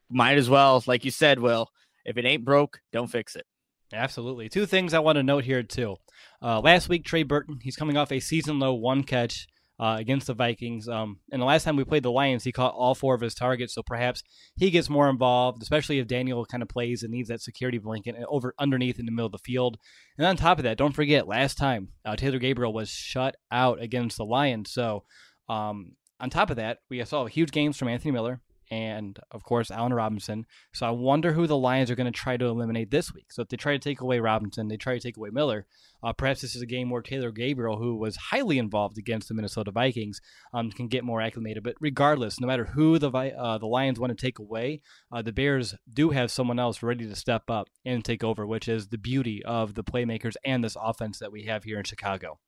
Might 0.09 0.37
as 0.37 0.49
well, 0.49 0.83
like 0.87 1.05
you 1.05 1.11
said, 1.11 1.39
Will, 1.39 1.69
if 2.05 2.17
it 2.17 2.25
ain't 2.25 2.45
broke, 2.45 2.79
don't 2.91 3.07
fix 3.07 3.35
it. 3.35 3.45
Absolutely. 3.93 4.49
Two 4.49 4.65
things 4.65 4.95
I 4.95 4.99
want 4.99 5.17
to 5.17 5.23
note 5.23 5.43
here 5.43 5.61
too. 5.61 5.97
Uh, 6.41 6.59
last 6.59 6.89
week, 6.89 7.05
Trey 7.05 7.23
Burton, 7.23 7.59
he's 7.61 7.75
coming 7.75 7.97
off 7.97 8.11
a 8.11 8.19
season 8.19 8.57
low 8.57 8.73
one 8.73 9.03
catch 9.03 9.47
uh, 9.79 9.95
against 9.99 10.27
the 10.27 10.33
Vikings. 10.33 10.87
Um, 10.87 11.19
and 11.31 11.41
the 11.41 11.45
last 11.45 11.63
time 11.63 11.75
we 11.75 11.83
played 11.83 12.03
the 12.03 12.11
Lions, 12.11 12.43
he 12.43 12.51
caught 12.51 12.75
all 12.75 12.95
four 12.95 13.15
of 13.15 13.21
his 13.21 13.35
targets. 13.35 13.73
So 13.73 13.83
perhaps 13.83 14.23
he 14.55 14.69
gets 14.69 14.89
more 14.89 15.09
involved, 15.09 15.61
especially 15.61 15.99
if 15.99 16.07
Daniel 16.07 16.45
kind 16.45 16.63
of 16.63 16.69
plays 16.69 17.03
and 17.03 17.11
needs 17.11 17.29
that 17.29 17.41
security 17.41 17.77
blanket 17.77 18.15
over 18.27 18.53
underneath 18.59 18.99
in 18.99 19.05
the 19.05 19.11
middle 19.11 19.25
of 19.25 19.31
the 19.31 19.39
field. 19.39 19.77
And 20.17 20.27
on 20.27 20.37
top 20.37 20.59
of 20.59 20.63
that, 20.63 20.77
don't 20.77 20.93
forget 20.95 21.27
last 21.27 21.57
time 21.57 21.89
uh, 22.05 22.15
Taylor 22.15 22.39
Gabriel 22.39 22.73
was 22.73 22.89
shut 22.89 23.35
out 23.51 23.81
against 23.81 24.17
the 24.17 24.25
Lions. 24.25 24.71
So 24.71 25.03
um, 25.49 25.93
on 26.19 26.29
top 26.29 26.49
of 26.49 26.57
that, 26.57 26.79
we 26.89 27.03
saw 27.03 27.25
huge 27.25 27.51
games 27.51 27.77
from 27.77 27.87
Anthony 27.87 28.11
Miller 28.11 28.41
and 28.73 29.19
of 29.29 29.43
course 29.43 29.69
Allen 29.69 29.93
Robinson. 29.93 30.47
So 30.73 30.87
I 30.87 30.89
wonder 30.89 31.33
who 31.33 31.45
the 31.45 31.57
Lions 31.57 31.91
are 31.91 31.95
going 31.95 32.11
to 32.11 32.19
try 32.19 32.37
to 32.37 32.45
eliminate 32.45 32.89
this 32.89 33.13
week. 33.13 33.31
So 33.31 33.43
if 33.43 33.49
they 33.49 33.57
try 33.57 33.73
to 33.73 33.79
take 33.79 34.01
away 34.01 34.19
Robinson, 34.19 34.67
they 34.67 34.77
try 34.77 34.95
to 34.95 34.99
take 34.99 35.15
away 35.15 35.29
Miller. 35.29 35.67
Uh, 36.01 36.11
perhaps 36.11 36.41
this 36.41 36.55
is 36.55 36.63
a 36.63 36.65
game 36.65 36.89
where 36.89 37.03
Taylor 37.03 37.31
Gabriel, 37.31 37.77
who 37.77 37.95
was 37.95 38.15
highly 38.15 38.57
involved 38.57 38.97
against 38.97 39.27
the 39.27 39.35
Minnesota 39.35 39.69
Vikings, 39.69 40.21
um, 40.55 40.71
can 40.71 40.87
get 40.87 41.03
more 41.03 41.21
acclimated. 41.21 41.63
But 41.63 41.75
regardless, 41.79 42.39
no 42.39 42.47
matter 42.47 42.65
who 42.65 42.97
the 42.97 43.11
uh, 43.11 43.59
the 43.59 43.67
Lions 43.67 43.99
want 43.99 44.17
to 44.17 44.25
take 44.25 44.39
away, 44.39 44.81
uh, 45.11 45.21
the 45.21 45.31
Bears 45.31 45.75
do 45.93 46.09
have 46.09 46.31
someone 46.31 46.57
else 46.57 46.81
ready 46.81 47.07
to 47.07 47.15
step 47.15 47.51
up 47.51 47.69
and 47.85 48.03
take 48.03 48.23
over, 48.23 48.47
which 48.47 48.67
is 48.67 48.87
the 48.87 48.97
beauty 48.97 49.43
of 49.45 49.75
the 49.75 49.83
playmakers 49.83 50.33
and 50.43 50.63
this 50.63 50.77
offense 50.81 51.19
that 51.19 51.31
we 51.31 51.43
have 51.43 51.63
here 51.63 51.77
in 51.77 51.83
Chicago. 51.83 52.39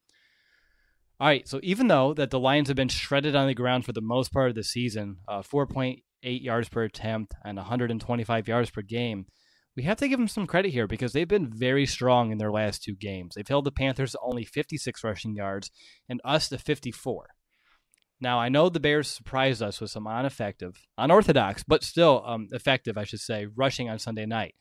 All 1.18 1.28
right, 1.28 1.48
so 1.48 1.62
even 1.64 1.88
though 1.88 2.14
that 2.14 2.30
the 2.30 2.40
Lions 2.40 2.68
have 2.68 2.76
been 2.76 2.90
shredded 2.90 3.38
on 3.38 3.48
the 3.48 3.54
ground 3.54 3.86
for 3.86 3.94
the 3.94 4.02
most 4.02 4.34
part 4.34 4.50
of 4.50 4.56
the 4.56 4.64
season, 4.64 5.20
uh, 5.30 5.42
4.8 6.26 6.44
yards 6.44 6.70
per 6.70 6.84
attempt 6.84 7.34
and 7.44 7.58
125 7.58 8.48
yards 8.48 8.70
per 8.70 8.82
game, 8.82 9.26
we 9.76 9.84
have 9.84 9.98
to 9.98 10.08
give 10.08 10.20
them 10.20 10.28
some 10.28 10.48
credit 10.48 10.72
here 10.72 10.88
because 10.88 11.14
they've 11.14 11.28
been 11.28 11.52
very 11.52 11.86
strong 11.86 12.32
in 12.32 12.38
their 12.38 12.52
last 12.52 12.84
two 12.84 12.96
games. 12.96 13.36
They've 13.36 13.48
held 13.48 13.66
the 13.66 13.72
Panthers 13.72 14.16
only 14.22 14.46
56 14.46 15.04
rushing 15.04 15.36
yards 15.36 15.70
and 16.08 16.22
us 16.24 16.50
to 16.50 16.58
54. 16.58 17.28
Now, 18.22 18.40
I 18.40 18.48
know 18.48 18.70
the 18.70 18.80
Bears 18.80 19.10
surprised 19.10 19.62
us 19.62 19.82
with 19.82 19.92
some 19.92 20.08
ineffective, 20.08 20.82
unorthodox, 20.98 21.64
but 21.68 21.84
still 21.84 22.24
um, 22.26 22.48
effective, 22.52 22.98
I 22.98 23.04
should 23.04 23.20
say, 23.20 23.48
rushing 23.54 23.90
on 23.90 24.00
Sunday 24.00 24.26
night. 24.26 24.56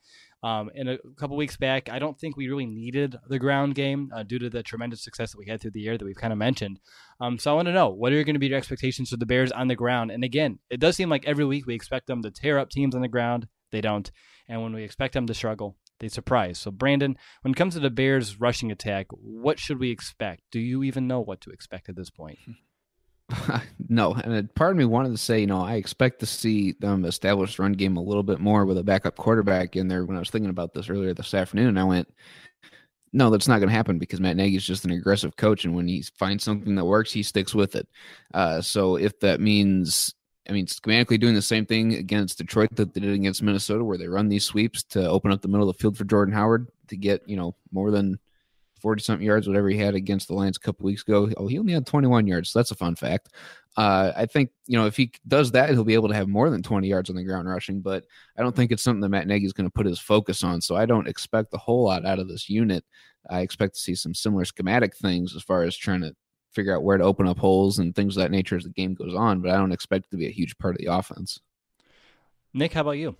Um, 0.44 0.70
and 0.74 0.90
a 0.90 0.98
couple 1.16 1.38
weeks 1.38 1.56
back, 1.56 1.88
I 1.88 1.98
don't 1.98 2.20
think 2.20 2.36
we 2.36 2.48
really 2.48 2.66
needed 2.66 3.16
the 3.28 3.38
ground 3.38 3.74
game 3.74 4.12
uh, 4.14 4.24
due 4.24 4.38
to 4.38 4.50
the 4.50 4.62
tremendous 4.62 5.02
success 5.02 5.32
that 5.32 5.38
we 5.38 5.46
had 5.46 5.62
through 5.62 5.70
the 5.70 5.80
year 5.80 5.96
that 5.96 6.04
we've 6.04 6.14
kind 6.14 6.34
of 6.34 6.38
mentioned. 6.38 6.80
Um, 7.18 7.38
so 7.38 7.50
I 7.50 7.54
want 7.54 7.66
to 7.68 7.72
know 7.72 7.88
what 7.88 8.12
are 8.12 8.22
going 8.24 8.34
to 8.34 8.38
be 8.40 8.48
your 8.48 8.58
expectations 8.58 9.08
for 9.08 9.16
the 9.16 9.24
Bears 9.24 9.50
on 9.52 9.68
the 9.68 9.74
ground? 9.74 10.10
And 10.10 10.22
again, 10.22 10.58
it 10.68 10.80
does 10.80 10.96
seem 10.96 11.08
like 11.08 11.24
every 11.26 11.46
week 11.46 11.66
we 11.66 11.74
expect 11.74 12.08
them 12.08 12.22
to 12.22 12.30
tear 12.30 12.58
up 12.58 12.68
teams 12.68 12.94
on 12.94 13.00
the 13.00 13.08
ground. 13.08 13.48
They 13.72 13.80
don't. 13.80 14.10
And 14.46 14.62
when 14.62 14.74
we 14.74 14.84
expect 14.84 15.14
them 15.14 15.26
to 15.26 15.32
struggle, 15.32 15.76
they 15.98 16.08
surprise. 16.08 16.58
So, 16.58 16.70
Brandon, 16.70 17.16
when 17.40 17.52
it 17.52 17.56
comes 17.56 17.72
to 17.72 17.80
the 17.80 17.88
Bears' 17.88 18.38
rushing 18.38 18.70
attack, 18.70 19.06
what 19.12 19.58
should 19.58 19.80
we 19.80 19.90
expect? 19.90 20.42
Do 20.52 20.60
you 20.60 20.82
even 20.82 21.06
know 21.06 21.20
what 21.20 21.40
to 21.40 21.50
expect 21.50 21.88
at 21.88 21.96
this 21.96 22.10
point? 22.10 22.38
no, 23.88 24.14
and 24.14 24.54
part 24.54 24.72
of 24.72 24.76
me 24.76 24.84
wanted 24.84 25.10
to 25.10 25.18
say, 25.18 25.40
you 25.40 25.46
know, 25.46 25.62
I 25.62 25.74
expect 25.74 26.20
to 26.20 26.26
see 26.26 26.72
them 26.72 27.04
establish 27.04 27.58
run 27.58 27.72
game 27.72 27.96
a 27.96 28.02
little 28.02 28.22
bit 28.22 28.38
more 28.38 28.66
with 28.66 28.78
a 28.78 28.84
backup 28.84 29.16
quarterback 29.16 29.76
in 29.76 29.88
there. 29.88 30.04
When 30.04 30.16
I 30.16 30.20
was 30.20 30.30
thinking 30.30 30.50
about 30.50 30.74
this 30.74 30.90
earlier 30.90 31.14
this 31.14 31.32
afternoon, 31.32 31.78
I 31.78 31.84
went, 31.84 32.08
no, 33.12 33.30
that's 33.30 33.48
not 33.48 33.58
going 33.58 33.68
to 33.68 33.74
happen 33.74 33.98
because 33.98 34.20
Matt 34.20 34.36
Nagy 34.36 34.56
is 34.56 34.66
just 34.66 34.84
an 34.84 34.90
aggressive 34.90 35.36
coach, 35.36 35.64
and 35.64 35.74
when 35.74 35.88
he 35.88 36.02
finds 36.18 36.44
something 36.44 36.74
that 36.74 36.84
works, 36.84 37.12
he 37.12 37.22
sticks 37.22 37.54
with 37.54 37.76
it. 37.76 37.88
Uh, 38.34 38.60
so 38.60 38.96
if 38.96 39.18
that 39.20 39.40
means, 39.40 40.14
I 40.48 40.52
mean, 40.52 40.66
schematically 40.66 41.18
doing 41.18 41.34
the 41.34 41.42
same 41.42 41.64
thing 41.64 41.94
against 41.94 42.38
Detroit 42.38 42.74
that 42.76 42.92
they 42.92 43.00
did 43.00 43.14
against 43.14 43.42
Minnesota, 43.42 43.84
where 43.84 43.98
they 43.98 44.08
run 44.08 44.28
these 44.28 44.44
sweeps 44.44 44.82
to 44.84 45.08
open 45.08 45.30
up 45.30 45.40
the 45.40 45.48
middle 45.48 45.68
of 45.68 45.74
the 45.74 45.80
field 45.80 45.96
for 45.96 46.04
Jordan 46.04 46.34
Howard 46.34 46.68
to 46.88 46.96
get 46.96 47.26
you 47.26 47.36
know 47.36 47.54
more 47.72 47.90
than 47.90 48.18
40 48.84 49.02
something 49.02 49.26
yards, 49.26 49.48
whatever 49.48 49.70
he 49.70 49.78
had 49.78 49.94
against 49.94 50.28
the 50.28 50.34
Lions 50.34 50.58
a 50.58 50.60
couple 50.60 50.84
weeks 50.84 51.00
ago. 51.00 51.30
Oh, 51.38 51.46
he 51.46 51.58
only 51.58 51.72
had 51.72 51.86
21 51.86 52.26
yards. 52.26 52.50
So 52.50 52.58
that's 52.58 52.70
a 52.70 52.74
fun 52.74 52.94
fact. 52.94 53.30
Uh, 53.78 54.12
I 54.14 54.26
think, 54.26 54.50
you 54.66 54.76
know, 54.76 54.84
if 54.84 54.94
he 54.94 55.10
does 55.26 55.52
that, 55.52 55.70
he'll 55.70 55.84
be 55.84 55.94
able 55.94 56.10
to 56.10 56.14
have 56.14 56.28
more 56.28 56.50
than 56.50 56.62
20 56.62 56.86
yards 56.86 57.08
on 57.08 57.16
the 57.16 57.24
ground 57.24 57.48
rushing, 57.48 57.80
but 57.80 58.04
I 58.36 58.42
don't 58.42 58.54
think 58.54 58.72
it's 58.72 58.82
something 58.82 59.00
that 59.00 59.08
Matt 59.08 59.26
Nagy 59.26 59.46
is 59.46 59.54
going 59.54 59.66
to 59.66 59.72
put 59.72 59.86
his 59.86 59.98
focus 59.98 60.44
on. 60.44 60.60
So 60.60 60.76
I 60.76 60.84
don't 60.84 61.08
expect 61.08 61.54
a 61.54 61.56
whole 61.56 61.84
lot 61.84 62.04
out 62.04 62.18
of 62.18 62.28
this 62.28 62.50
unit. 62.50 62.84
I 63.30 63.40
expect 63.40 63.76
to 63.76 63.80
see 63.80 63.94
some 63.94 64.12
similar 64.12 64.44
schematic 64.44 64.94
things 64.94 65.34
as 65.34 65.42
far 65.42 65.62
as 65.62 65.74
trying 65.74 66.02
to 66.02 66.14
figure 66.52 66.76
out 66.76 66.82
where 66.82 66.98
to 66.98 67.04
open 67.04 67.26
up 67.26 67.38
holes 67.38 67.78
and 67.78 67.96
things 67.96 68.18
of 68.18 68.22
that 68.22 68.30
nature 68.30 68.58
as 68.58 68.64
the 68.64 68.68
game 68.68 68.92
goes 68.92 69.14
on, 69.14 69.40
but 69.40 69.50
I 69.50 69.56
don't 69.56 69.72
expect 69.72 70.04
it 70.04 70.10
to 70.10 70.18
be 70.18 70.26
a 70.26 70.30
huge 70.30 70.58
part 70.58 70.74
of 70.74 70.78
the 70.80 70.92
offense. 70.92 71.40
Nick, 72.52 72.74
how 72.74 72.82
about 72.82 72.98
you? 72.98 73.16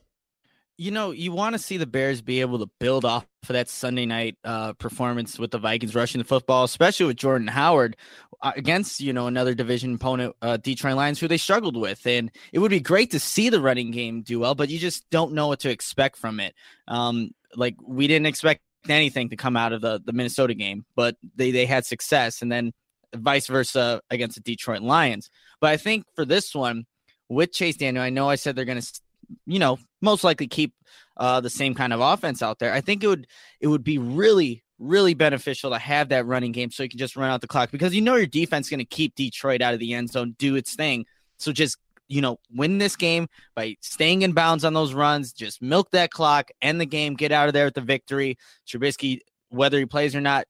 You 0.76 0.90
know, 0.90 1.12
you 1.12 1.30
want 1.30 1.54
to 1.54 1.58
see 1.58 1.76
the 1.76 1.86
Bears 1.86 2.20
be 2.20 2.40
able 2.40 2.58
to 2.58 2.68
build 2.80 3.04
off 3.04 3.26
of 3.42 3.52
that 3.52 3.68
Sunday 3.68 4.06
night 4.06 4.36
uh, 4.44 4.72
performance 4.72 5.38
with 5.38 5.50
the 5.50 5.58
Vikings 5.58 5.94
rushing 5.94 6.18
the 6.18 6.24
football, 6.24 6.64
especially 6.64 7.06
with 7.06 7.16
Jordan 7.16 7.46
Howard 7.46 7.96
uh, 8.42 8.52
against, 8.56 9.00
you 9.00 9.12
know, 9.12 9.26
another 9.26 9.54
division 9.54 9.94
opponent, 9.94 10.34
uh, 10.42 10.56
Detroit 10.56 10.96
Lions, 10.96 11.20
who 11.20 11.28
they 11.28 11.36
struggled 11.36 11.76
with. 11.76 12.04
And 12.06 12.30
it 12.52 12.58
would 12.58 12.70
be 12.70 12.80
great 12.80 13.12
to 13.12 13.20
see 13.20 13.50
the 13.50 13.60
running 13.60 13.90
game 13.92 14.22
do 14.22 14.40
well, 14.40 14.54
but 14.54 14.68
you 14.68 14.78
just 14.78 15.08
don't 15.10 15.32
know 15.32 15.48
what 15.48 15.60
to 15.60 15.70
expect 15.70 16.16
from 16.16 16.40
it. 16.40 16.54
Um, 16.88 17.30
like, 17.54 17.76
we 17.86 18.06
didn't 18.08 18.26
expect 18.26 18.62
anything 18.88 19.30
to 19.30 19.36
come 19.36 19.56
out 19.56 19.72
of 19.72 19.80
the, 19.80 20.00
the 20.04 20.12
Minnesota 20.12 20.54
game, 20.54 20.84
but 20.96 21.16
they, 21.36 21.52
they 21.52 21.66
had 21.66 21.86
success. 21.86 22.42
And 22.42 22.50
then 22.50 22.72
vice 23.14 23.46
versa 23.46 24.00
against 24.10 24.34
the 24.36 24.42
Detroit 24.42 24.82
Lions. 24.82 25.30
But 25.60 25.70
I 25.70 25.76
think 25.76 26.04
for 26.16 26.24
this 26.24 26.52
one, 26.54 26.86
with 27.28 27.52
Chase 27.52 27.76
Daniel, 27.76 28.02
I 28.02 28.10
know 28.10 28.28
I 28.28 28.34
said 28.34 28.56
they're 28.56 28.64
going 28.64 28.80
to 28.80 29.00
you 29.46 29.58
know, 29.58 29.78
most 30.04 30.24
likely 30.24 30.46
keep 30.46 30.74
uh, 31.16 31.40
the 31.40 31.50
same 31.50 31.74
kind 31.74 31.92
of 31.92 32.00
offense 32.00 32.42
out 32.42 32.58
there. 32.58 32.72
I 32.72 32.80
think 32.80 33.02
it 33.02 33.08
would 33.08 33.26
it 33.60 33.66
would 33.68 33.84
be 33.84 33.98
really 33.98 34.62
really 34.78 35.14
beneficial 35.14 35.70
to 35.70 35.78
have 35.78 36.08
that 36.08 36.26
running 36.26 36.52
game 36.52 36.70
so 36.70 36.82
you 36.82 36.88
can 36.88 36.98
just 36.98 37.16
run 37.16 37.30
out 37.30 37.40
the 37.40 37.46
clock 37.46 37.70
because 37.70 37.94
you 37.94 38.00
know 38.00 38.16
your 38.16 38.26
defense 38.26 38.66
is 38.66 38.70
going 38.70 38.78
to 38.78 38.84
keep 38.84 39.14
Detroit 39.14 39.62
out 39.62 39.72
of 39.72 39.80
the 39.80 39.94
end 39.94 40.10
zone, 40.10 40.34
do 40.38 40.56
its 40.56 40.74
thing. 40.74 41.06
So 41.38 41.52
just 41.52 41.78
you 42.08 42.20
know, 42.20 42.38
win 42.54 42.78
this 42.78 42.96
game 42.96 43.28
by 43.54 43.76
staying 43.80 44.22
in 44.22 44.32
bounds 44.32 44.64
on 44.64 44.74
those 44.74 44.92
runs. 44.92 45.32
Just 45.32 45.62
milk 45.62 45.90
that 45.92 46.10
clock, 46.10 46.50
end 46.60 46.80
the 46.80 46.86
game, 46.86 47.14
get 47.14 47.32
out 47.32 47.48
of 47.48 47.54
there 47.54 47.64
with 47.64 47.74
the 47.74 47.80
victory. 47.80 48.36
Trubisky, 48.68 49.20
whether 49.48 49.78
he 49.78 49.86
plays 49.86 50.14
or 50.14 50.20
not, 50.20 50.46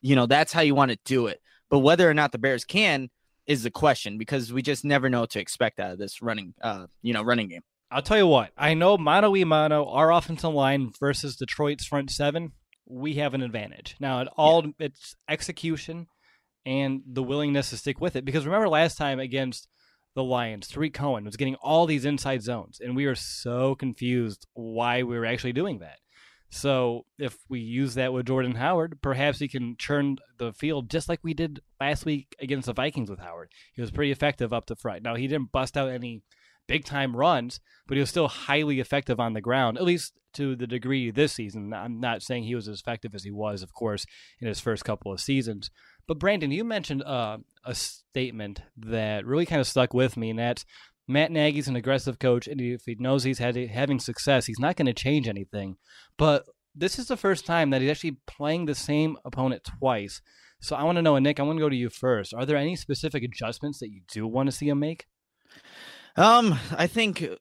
you 0.00 0.16
know 0.16 0.26
that's 0.26 0.52
how 0.52 0.62
you 0.62 0.74
want 0.74 0.90
to 0.90 0.98
do 1.04 1.26
it. 1.26 1.40
But 1.70 1.80
whether 1.80 2.08
or 2.08 2.14
not 2.14 2.32
the 2.32 2.38
Bears 2.38 2.64
can 2.64 3.08
is 3.46 3.62
the 3.62 3.70
question 3.70 4.18
because 4.18 4.52
we 4.52 4.62
just 4.62 4.84
never 4.84 5.08
know 5.08 5.20
what 5.20 5.30
to 5.30 5.40
expect 5.40 5.78
out 5.78 5.92
of 5.92 5.98
this 5.98 6.20
running, 6.20 6.54
uh, 6.60 6.86
you 7.02 7.12
know, 7.12 7.22
running 7.22 7.48
game. 7.48 7.62
I'll 7.90 8.02
tell 8.02 8.18
you 8.18 8.26
what. 8.26 8.50
I 8.56 8.74
know 8.74 8.98
mano 8.98 9.34
a 9.34 9.44
mano, 9.44 9.86
our 9.86 10.12
offensive 10.12 10.52
line 10.52 10.92
versus 10.98 11.36
Detroit's 11.36 11.86
front 11.86 12.10
seven, 12.10 12.52
we 12.86 13.14
have 13.14 13.34
an 13.34 13.42
advantage. 13.42 13.96
Now, 14.00 14.20
it 14.20 14.28
all 14.36 14.64
yeah. 14.64 14.86
it's 14.86 15.14
execution 15.28 16.06
and 16.64 17.02
the 17.06 17.22
willingness 17.22 17.70
to 17.70 17.76
stick 17.76 18.00
with 18.00 18.16
it. 18.16 18.24
Because 18.24 18.44
remember 18.44 18.68
last 18.68 18.96
time 18.96 19.20
against 19.20 19.68
the 20.14 20.24
Lions, 20.24 20.66
Tarik 20.66 20.94
Cohen 20.94 21.24
was 21.24 21.36
getting 21.36 21.54
all 21.56 21.86
these 21.86 22.04
inside 22.04 22.42
zones, 22.42 22.80
and 22.80 22.96
we 22.96 23.06
were 23.06 23.14
so 23.14 23.74
confused 23.74 24.46
why 24.54 25.02
we 25.02 25.16
were 25.16 25.26
actually 25.26 25.52
doing 25.52 25.78
that. 25.78 25.98
So 26.48 27.04
if 27.18 27.36
we 27.48 27.60
use 27.60 27.94
that 27.94 28.12
with 28.12 28.26
Jordan 28.26 28.54
Howard, 28.54 28.98
perhaps 29.02 29.38
he 29.40 29.48
can 29.48 29.76
churn 29.78 30.16
the 30.38 30.52
field 30.52 30.90
just 30.90 31.08
like 31.08 31.20
we 31.22 31.34
did 31.34 31.60
last 31.80 32.04
week 32.04 32.34
against 32.40 32.66
the 32.66 32.72
Vikings 32.72 33.10
with 33.10 33.18
Howard. 33.18 33.50
He 33.74 33.80
was 33.80 33.90
pretty 33.90 34.12
effective 34.12 34.52
up 34.52 34.66
the 34.66 34.76
front. 34.76 35.02
Now 35.02 35.16
he 35.16 35.26
didn't 35.26 35.52
bust 35.52 35.76
out 35.76 35.90
any 35.90 36.22
big 36.66 36.84
time 36.84 37.16
runs, 37.16 37.60
but 37.86 37.96
he 37.96 38.00
was 38.00 38.10
still 38.10 38.28
highly 38.28 38.80
effective 38.80 39.20
on 39.20 39.32
the 39.32 39.40
ground, 39.40 39.78
at 39.78 39.84
least 39.84 40.12
to 40.34 40.54
the 40.54 40.66
degree 40.66 41.10
this 41.10 41.32
season. 41.32 41.72
I'm 41.72 42.00
not 42.00 42.22
saying 42.22 42.44
he 42.44 42.54
was 42.54 42.68
as 42.68 42.80
effective 42.80 43.14
as 43.14 43.24
he 43.24 43.30
was, 43.30 43.62
of 43.62 43.72
course, 43.72 44.06
in 44.40 44.48
his 44.48 44.60
first 44.60 44.84
couple 44.84 45.12
of 45.12 45.20
seasons. 45.20 45.70
But 46.06 46.18
Brandon, 46.18 46.50
you 46.50 46.62
mentioned 46.62 47.02
uh, 47.02 47.38
a 47.64 47.74
statement 47.74 48.62
that 48.76 49.26
really 49.26 49.46
kind 49.46 49.60
of 49.60 49.66
stuck 49.66 49.94
with 49.94 50.16
me, 50.16 50.30
and 50.30 50.38
that's 50.38 50.64
Matt 51.08 51.30
Nagy's 51.30 51.68
an 51.68 51.76
aggressive 51.76 52.18
coach, 52.18 52.46
and 52.46 52.60
if 52.60 52.84
he 52.84 52.96
knows 52.98 53.24
he's 53.24 53.38
had, 53.38 53.56
having 53.56 53.98
success, 53.98 54.46
he's 54.46 54.58
not 54.58 54.76
going 54.76 54.86
to 54.86 54.92
change 54.92 55.28
anything. 55.28 55.76
But 56.18 56.44
this 56.74 56.98
is 56.98 57.08
the 57.08 57.16
first 57.16 57.46
time 57.46 57.70
that 57.70 57.80
he's 57.80 57.90
actually 57.90 58.18
playing 58.26 58.66
the 58.66 58.74
same 58.74 59.16
opponent 59.24 59.64
twice. 59.64 60.20
So 60.60 60.76
I 60.76 60.82
want 60.84 60.96
to 60.96 61.02
know, 61.02 61.18
Nick, 61.18 61.38
I 61.38 61.42
want 61.42 61.58
to 61.58 61.64
go 61.64 61.68
to 61.68 61.76
you 61.76 61.90
first. 61.90 62.34
Are 62.34 62.44
there 62.44 62.56
any 62.56 62.76
specific 62.76 63.22
adjustments 63.22 63.78
that 63.78 63.90
you 63.90 64.02
do 64.10 64.26
want 64.26 64.48
to 64.48 64.52
see 64.52 64.68
him 64.68 64.80
make? 64.80 65.06
Um, 66.16 66.58
I 66.76 66.86
think 66.86 67.22
uh, 67.22 67.36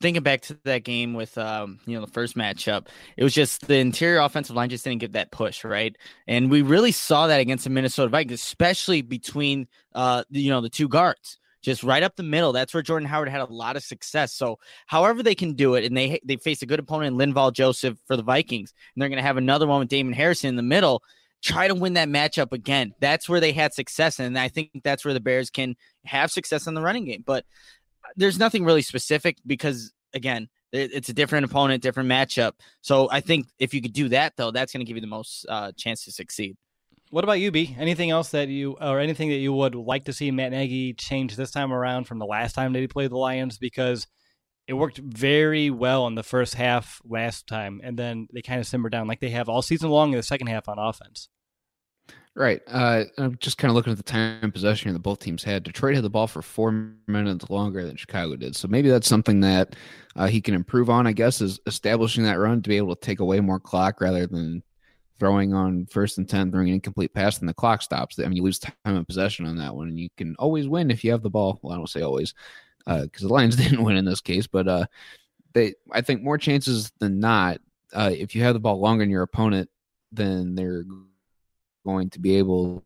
thinking 0.00 0.22
back 0.22 0.42
to 0.42 0.58
that 0.64 0.84
game 0.84 1.14
with 1.14 1.36
um, 1.38 1.80
you 1.86 1.94
know, 1.94 2.04
the 2.04 2.12
first 2.12 2.36
matchup, 2.36 2.86
it 3.16 3.24
was 3.24 3.34
just 3.34 3.66
the 3.66 3.76
interior 3.76 4.20
offensive 4.20 4.54
line 4.56 4.68
just 4.68 4.84
didn't 4.84 5.00
get 5.00 5.12
that 5.12 5.32
push, 5.32 5.64
right? 5.64 5.96
And 6.26 6.50
we 6.50 6.62
really 6.62 6.92
saw 6.92 7.26
that 7.26 7.40
against 7.40 7.64
the 7.64 7.70
Minnesota 7.70 8.08
Vikings, 8.08 8.40
especially 8.40 9.02
between 9.02 9.66
uh, 9.94 10.24
you 10.30 10.50
know, 10.50 10.60
the 10.60 10.70
two 10.70 10.88
guards. 10.88 11.38
Just 11.62 11.84
right 11.84 12.02
up 12.02 12.16
the 12.16 12.24
middle. 12.24 12.50
That's 12.50 12.74
where 12.74 12.82
Jordan 12.82 13.08
Howard 13.08 13.28
had 13.28 13.40
a 13.40 13.44
lot 13.44 13.76
of 13.76 13.84
success. 13.84 14.32
So, 14.32 14.58
however 14.88 15.22
they 15.22 15.36
can 15.36 15.52
do 15.52 15.76
it, 15.76 15.84
and 15.84 15.96
they 15.96 16.18
they 16.24 16.34
face 16.34 16.60
a 16.62 16.66
good 16.66 16.80
opponent, 16.80 17.16
Linval 17.16 17.52
Joseph 17.52 17.98
for 18.08 18.16
the 18.16 18.24
Vikings, 18.24 18.74
and 18.94 19.00
they're 19.00 19.08
going 19.08 19.22
to 19.22 19.22
have 19.22 19.36
another 19.36 19.68
one 19.68 19.78
with 19.78 19.88
Damon 19.88 20.12
Harrison 20.12 20.48
in 20.48 20.56
the 20.56 20.62
middle 20.62 21.04
try 21.42 21.66
to 21.68 21.74
win 21.74 21.94
that 21.94 22.08
matchup 22.08 22.52
again. 22.52 22.94
That's 23.00 23.28
where 23.28 23.40
they 23.40 23.52
had 23.52 23.74
success, 23.74 24.18
and 24.20 24.38
I 24.38 24.48
think 24.48 24.70
that's 24.82 25.04
where 25.04 25.14
the 25.14 25.20
Bears 25.20 25.50
can 25.50 25.76
have 26.04 26.30
success 26.30 26.66
in 26.66 26.74
the 26.74 26.80
running 26.80 27.04
game. 27.04 27.22
But 27.26 27.44
there's 28.16 28.38
nothing 28.38 28.64
really 28.64 28.82
specific 28.82 29.38
because 29.46 29.92
again, 30.14 30.48
it's 30.72 31.08
a 31.10 31.12
different 31.12 31.44
opponent, 31.44 31.82
different 31.82 32.08
matchup. 32.08 32.52
So 32.80 33.08
I 33.10 33.20
think 33.20 33.46
if 33.58 33.74
you 33.74 33.82
could 33.82 33.92
do 33.92 34.08
that 34.10 34.34
though, 34.36 34.50
that's 34.50 34.72
going 34.72 34.80
to 34.80 34.88
give 34.88 34.96
you 34.96 35.02
the 35.02 35.06
most 35.06 35.44
uh, 35.48 35.72
chance 35.76 36.04
to 36.04 36.12
succeed. 36.12 36.56
What 37.10 37.24
about 37.24 37.40
you, 37.40 37.50
B? 37.50 37.76
Anything 37.78 38.10
else 38.10 38.30
that 38.30 38.48
you 38.48 38.78
or 38.80 38.98
anything 38.98 39.28
that 39.28 39.36
you 39.36 39.52
would 39.52 39.74
like 39.74 40.06
to 40.06 40.14
see 40.14 40.30
Matt 40.30 40.52
Nagy 40.52 40.94
change 40.94 41.36
this 41.36 41.50
time 41.50 41.70
around 41.70 42.04
from 42.04 42.18
the 42.18 42.24
last 42.24 42.54
time 42.54 42.72
that 42.72 42.80
he 42.80 42.88
played 42.88 43.10
the 43.10 43.18
Lions? 43.18 43.58
Because 43.58 44.06
it 44.66 44.72
worked 44.72 44.96
very 44.96 45.68
well 45.68 46.06
in 46.06 46.14
the 46.14 46.22
first 46.22 46.54
half 46.54 47.02
last 47.04 47.46
time, 47.46 47.82
and 47.84 47.98
then 47.98 48.28
they 48.32 48.40
kind 48.40 48.60
of 48.60 48.66
simmered 48.66 48.92
down 48.92 49.08
like 49.08 49.20
they 49.20 49.28
have 49.30 49.50
all 49.50 49.60
season 49.60 49.90
long 49.90 50.12
in 50.12 50.16
the 50.16 50.22
second 50.22 50.46
half 50.46 50.68
on 50.68 50.78
offense. 50.78 51.28
Right. 52.34 52.62
Uh, 52.66 53.04
I'm 53.18 53.36
just 53.38 53.58
kind 53.58 53.68
of 53.70 53.74
looking 53.74 53.90
at 53.90 53.98
the 53.98 54.02
time 54.02 54.50
possession 54.52 54.90
that 54.92 55.00
both 55.00 55.18
teams 55.18 55.44
had. 55.44 55.64
Detroit 55.64 55.94
had 55.94 56.04
the 56.04 56.08
ball 56.08 56.26
for 56.26 56.40
four 56.40 56.72
minutes 57.06 57.50
longer 57.50 57.84
than 57.84 57.96
Chicago 57.96 58.36
did. 58.36 58.56
So 58.56 58.68
maybe 58.68 58.88
that's 58.88 59.06
something 59.06 59.40
that 59.40 59.76
uh, 60.16 60.28
he 60.28 60.40
can 60.40 60.54
improve 60.54 60.88
on, 60.88 61.06
I 61.06 61.12
guess, 61.12 61.42
is 61.42 61.60
establishing 61.66 62.24
that 62.24 62.38
run 62.38 62.62
to 62.62 62.68
be 62.70 62.78
able 62.78 62.94
to 62.96 63.00
take 63.00 63.20
away 63.20 63.40
more 63.40 63.60
clock 63.60 64.00
rather 64.00 64.26
than 64.26 64.62
throwing 65.18 65.52
on 65.52 65.84
first 65.86 66.16
and 66.16 66.26
10, 66.26 66.50
throwing 66.50 66.68
an 66.68 66.74
incomplete 66.74 67.12
pass, 67.12 67.38
and 67.38 67.48
the 67.48 67.54
clock 67.54 67.82
stops. 67.82 68.18
I 68.18 68.22
mean, 68.22 68.32
you 68.32 68.42
lose 68.42 68.58
time 68.58 68.72
of 68.84 69.06
possession 69.06 69.44
on 69.44 69.58
that 69.58 69.76
one, 69.76 69.88
and 69.88 70.00
you 70.00 70.08
can 70.16 70.34
always 70.38 70.66
win 70.66 70.90
if 70.90 71.04
you 71.04 71.10
have 71.10 71.22
the 71.22 71.28
ball. 71.28 71.60
Well, 71.62 71.74
I 71.74 71.76
don't 71.76 71.88
say 71.88 72.00
always 72.00 72.32
because 72.86 73.24
uh, 73.24 73.28
the 73.28 73.32
Lions 73.32 73.56
didn't 73.58 73.84
win 73.84 73.96
in 73.96 74.06
this 74.06 74.22
case, 74.22 74.46
but 74.46 74.66
uh, 74.66 74.86
they, 75.52 75.74
I 75.92 76.00
think 76.00 76.22
more 76.22 76.38
chances 76.38 76.92
than 76.98 77.20
not, 77.20 77.60
uh, 77.92 78.10
if 78.10 78.34
you 78.34 78.42
have 78.42 78.54
the 78.54 78.60
ball 78.60 78.80
longer 78.80 79.02
than 79.04 79.10
your 79.10 79.22
opponent, 79.22 79.68
then 80.12 80.54
they're 80.54 80.84
going 81.84 82.10
to 82.10 82.20
be 82.20 82.36
able 82.36 82.84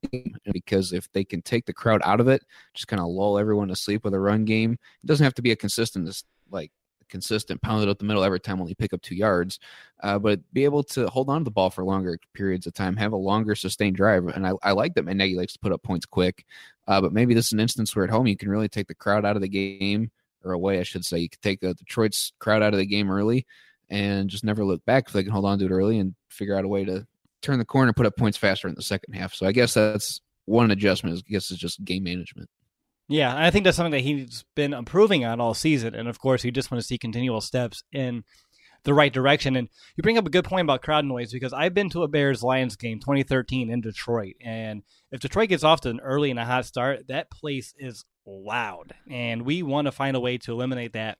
because 0.52 0.92
if 0.92 1.10
they 1.12 1.24
can 1.24 1.42
take 1.42 1.66
the 1.66 1.72
crowd 1.72 2.00
out 2.04 2.20
of 2.20 2.28
it, 2.28 2.42
just 2.74 2.88
kind 2.88 3.00
of 3.00 3.08
lull 3.08 3.38
everyone 3.38 3.68
to 3.68 3.76
sleep 3.76 4.04
with 4.04 4.14
a 4.14 4.20
run 4.20 4.44
game. 4.44 4.72
It 4.72 5.06
doesn't 5.06 5.24
have 5.24 5.34
to 5.34 5.42
be 5.42 5.52
a 5.52 5.56
consistent 5.56 6.22
like 6.50 6.70
consistent 7.08 7.62
pound 7.62 7.82
it 7.82 7.88
up 7.88 7.98
the 7.98 8.04
middle 8.04 8.24
every 8.24 8.40
time 8.40 8.58
when 8.58 8.68
you 8.68 8.74
pick 8.74 8.92
up 8.92 9.02
two 9.02 9.14
yards, 9.14 9.58
uh, 10.02 10.18
but 10.18 10.40
be 10.52 10.64
able 10.64 10.82
to 10.82 11.06
hold 11.08 11.28
on 11.28 11.40
to 11.40 11.44
the 11.44 11.50
ball 11.50 11.70
for 11.70 11.84
longer 11.84 12.18
periods 12.34 12.66
of 12.66 12.74
time, 12.74 12.96
have 12.96 13.12
a 13.12 13.16
longer 13.16 13.54
sustained 13.54 13.96
drive. 13.96 14.26
And 14.26 14.46
I, 14.46 14.52
I 14.62 14.72
like 14.72 14.94
that 14.94 15.04
Matt 15.04 15.16
Nagy 15.16 15.36
likes 15.36 15.52
to 15.54 15.58
put 15.58 15.72
up 15.72 15.82
points 15.82 16.06
quick, 16.06 16.44
uh, 16.88 17.00
but 17.00 17.12
maybe 17.12 17.34
this 17.34 17.46
is 17.46 17.52
an 17.52 17.60
instance 17.60 17.94
where 17.94 18.04
at 18.04 18.10
home 18.10 18.26
you 18.26 18.36
can 18.36 18.48
really 18.48 18.68
take 18.68 18.88
the 18.88 18.94
crowd 18.94 19.24
out 19.24 19.36
of 19.36 19.42
the 19.42 19.48
game 19.48 20.10
or 20.44 20.52
away, 20.52 20.78
I 20.80 20.84
should 20.84 21.04
say. 21.04 21.18
You 21.18 21.28
could 21.28 21.42
take 21.42 21.60
the 21.60 21.74
Detroit's 21.74 22.32
crowd 22.38 22.62
out 22.62 22.72
of 22.72 22.78
the 22.78 22.86
game 22.86 23.10
early 23.10 23.46
and 23.88 24.28
just 24.28 24.44
never 24.44 24.64
look 24.64 24.84
back 24.84 25.04
if 25.06 25.12
they 25.12 25.22
can 25.22 25.32
hold 25.32 25.44
on 25.44 25.58
to 25.58 25.66
it 25.66 25.70
early 25.70 25.98
and 25.98 26.14
figure 26.28 26.56
out 26.56 26.64
a 26.64 26.68
way 26.68 26.84
to 26.84 27.06
turn 27.46 27.58
the 27.58 27.64
corner, 27.64 27.88
and 27.88 27.96
put 27.96 28.06
up 28.06 28.16
points 28.16 28.36
faster 28.36 28.68
in 28.68 28.74
the 28.74 28.82
second 28.82 29.14
half. 29.14 29.34
So 29.34 29.46
I 29.46 29.52
guess 29.52 29.74
that's 29.74 30.20
one 30.44 30.70
adjustment. 30.70 31.16
I 31.16 31.30
guess 31.30 31.50
it's 31.50 31.60
just 31.60 31.84
game 31.84 32.04
management. 32.04 32.48
Yeah, 33.08 33.34
I 33.36 33.50
think 33.50 33.64
that's 33.64 33.76
something 33.76 33.92
that 33.92 34.00
he's 34.00 34.44
been 34.56 34.72
improving 34.72 35.24
on 35.24 35.40
all 35.40 35.54
season, 35.54 35.94
and 35.94 36.08
of 36.08 36.18
course, 36.18 36.44
you 36.44 36.50
just 36.50 36.70
want 36.70 36.80
to 36.80 36.86
see 36.86 36.98
continual 36.98 37.40
steps 37.40 37.84
in 37.92 38.24
the 38.82 38.94
right 38.94 39.12
direction. 39.12 39.54
And 39.54 39.68
you 39.96 40.02
bring 40.02 40.18
up 40.18 40.26
a 40.26 40.30
good 40.30 40.44
point 40.44 40.66
about 40.66 40.82
crowd 40.82 41.04
noise 41.04 41.32
because 41.32 41.52
I've 41.52 41.74
been 41.74 41.90
to 41.90 42.02
a 42.02 42.08
Bears 42.08 42.42
Lions 42.42 42.76
game 42.76 42.98
2013 42.98 43.70
in 43.70 43.80
Detroit, 43.80 44.34
and 44.44 44.82
if 45.12 45.20
Detroit 45.20 45.50
gets 45.50 45.62
off 45.62 45.82
to 45.82 45.90
an 45.90 46.00
early 46.00 46.30
and 46.30 46.40
a 46.40 46.44
hot 46.44 46.66
start, 46.66 47.06
that 47.08 47.30
place 47.30 47.74
is 47.78 48.04
loud, 48.26 48.92
and 49.08 49.42
we 49.42 49.62
want 49.62 49.86
to 49.86 49.92
find 49.92 50.16
a 50.16 50.20
way 50.20 50.38
to 50.38 50.52
eliminate 50.52 50.94
that 50.94 51.18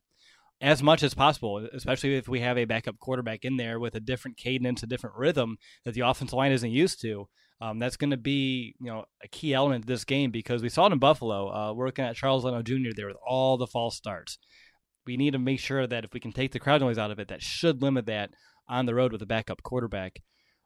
as 0.60 0.82
much 0.82 1.02
as 1.02 1.14
possible, 1.14 1.66
especially 1.72 2.16
if 2.16 2.28
we 2.28 2.40
have 2.40 2.56
a 2.56 2.64
backup 2.64 2.98
quarterback 2.98 3.44
in 3.44 3.56
there 3.56 3.78
with 3.78 3.94
a 3.94 4.00
different 4.00 4.36
cadence, 4.36 4.82
a 4.82 4.86
different 4.86 5.16
rhythm 5.16 5.58
that 5.84 5.94
the 5.94 6.00
offensive 6.00 6.36
line 6.36 6.52
isn't 6.52 6.70
used 6.70 7.00
to. 7.02 7.28
Um, 7.60 7.78
that's 7.78 7.96
going 7.96 8.10
to 8.10 8.18
be 8.18 8.74
you 8.80 8.86
know 8.86 9.04
a 9.24 9.28
key 9.28 9.54
element 9.54 9.84
of 9.84 9.86
this 9.86 10.04
game 10.04 10.30
because 10.30 10.62
we 10.62 10.68
saw 10.68 10.86
it 10.86 10.92
in 10.92 10.98
Buffalo. 10.98 11.48
Uh, 11.48 11.72
we're 11.72 11.86
looking 11.86 12.04
at 12.04 12.16
Charles 12.16 12.44
Leno 12.44 12.62
Jr. 12.62 12.90
there 12.94 13.06
with 13.06 13.16
all 13.26 13.56
the 13.56 13.66
false 13.66 13.96
starts. 13.96 14.38
We 15.06 15.16
need 15.16 15.32
to 15.32 15.38
make 15.38 15.60
sure 15.60 15.86
that 15.86 16.04
if 16.04 16.12
we 16.12 16.20
can 16.20 16.32
take 16.32 16.52
the 16.52 16.58
crowd 16.58 16.80
noise 16.80 16.98
out 16.98 17.10
of 17.10 17.18
it, 17.18 17.28
that 17.28 17.42
should 17.42 17.80
limit 17.80 18.06
that 18.06 18.30
on 18.68 18.86
the 18.86 18.94
road 18.94 19.12
with 19.12 19.22
a 19.22 19.26
backup 19.26 19.62
quarterback. 19.62 20.20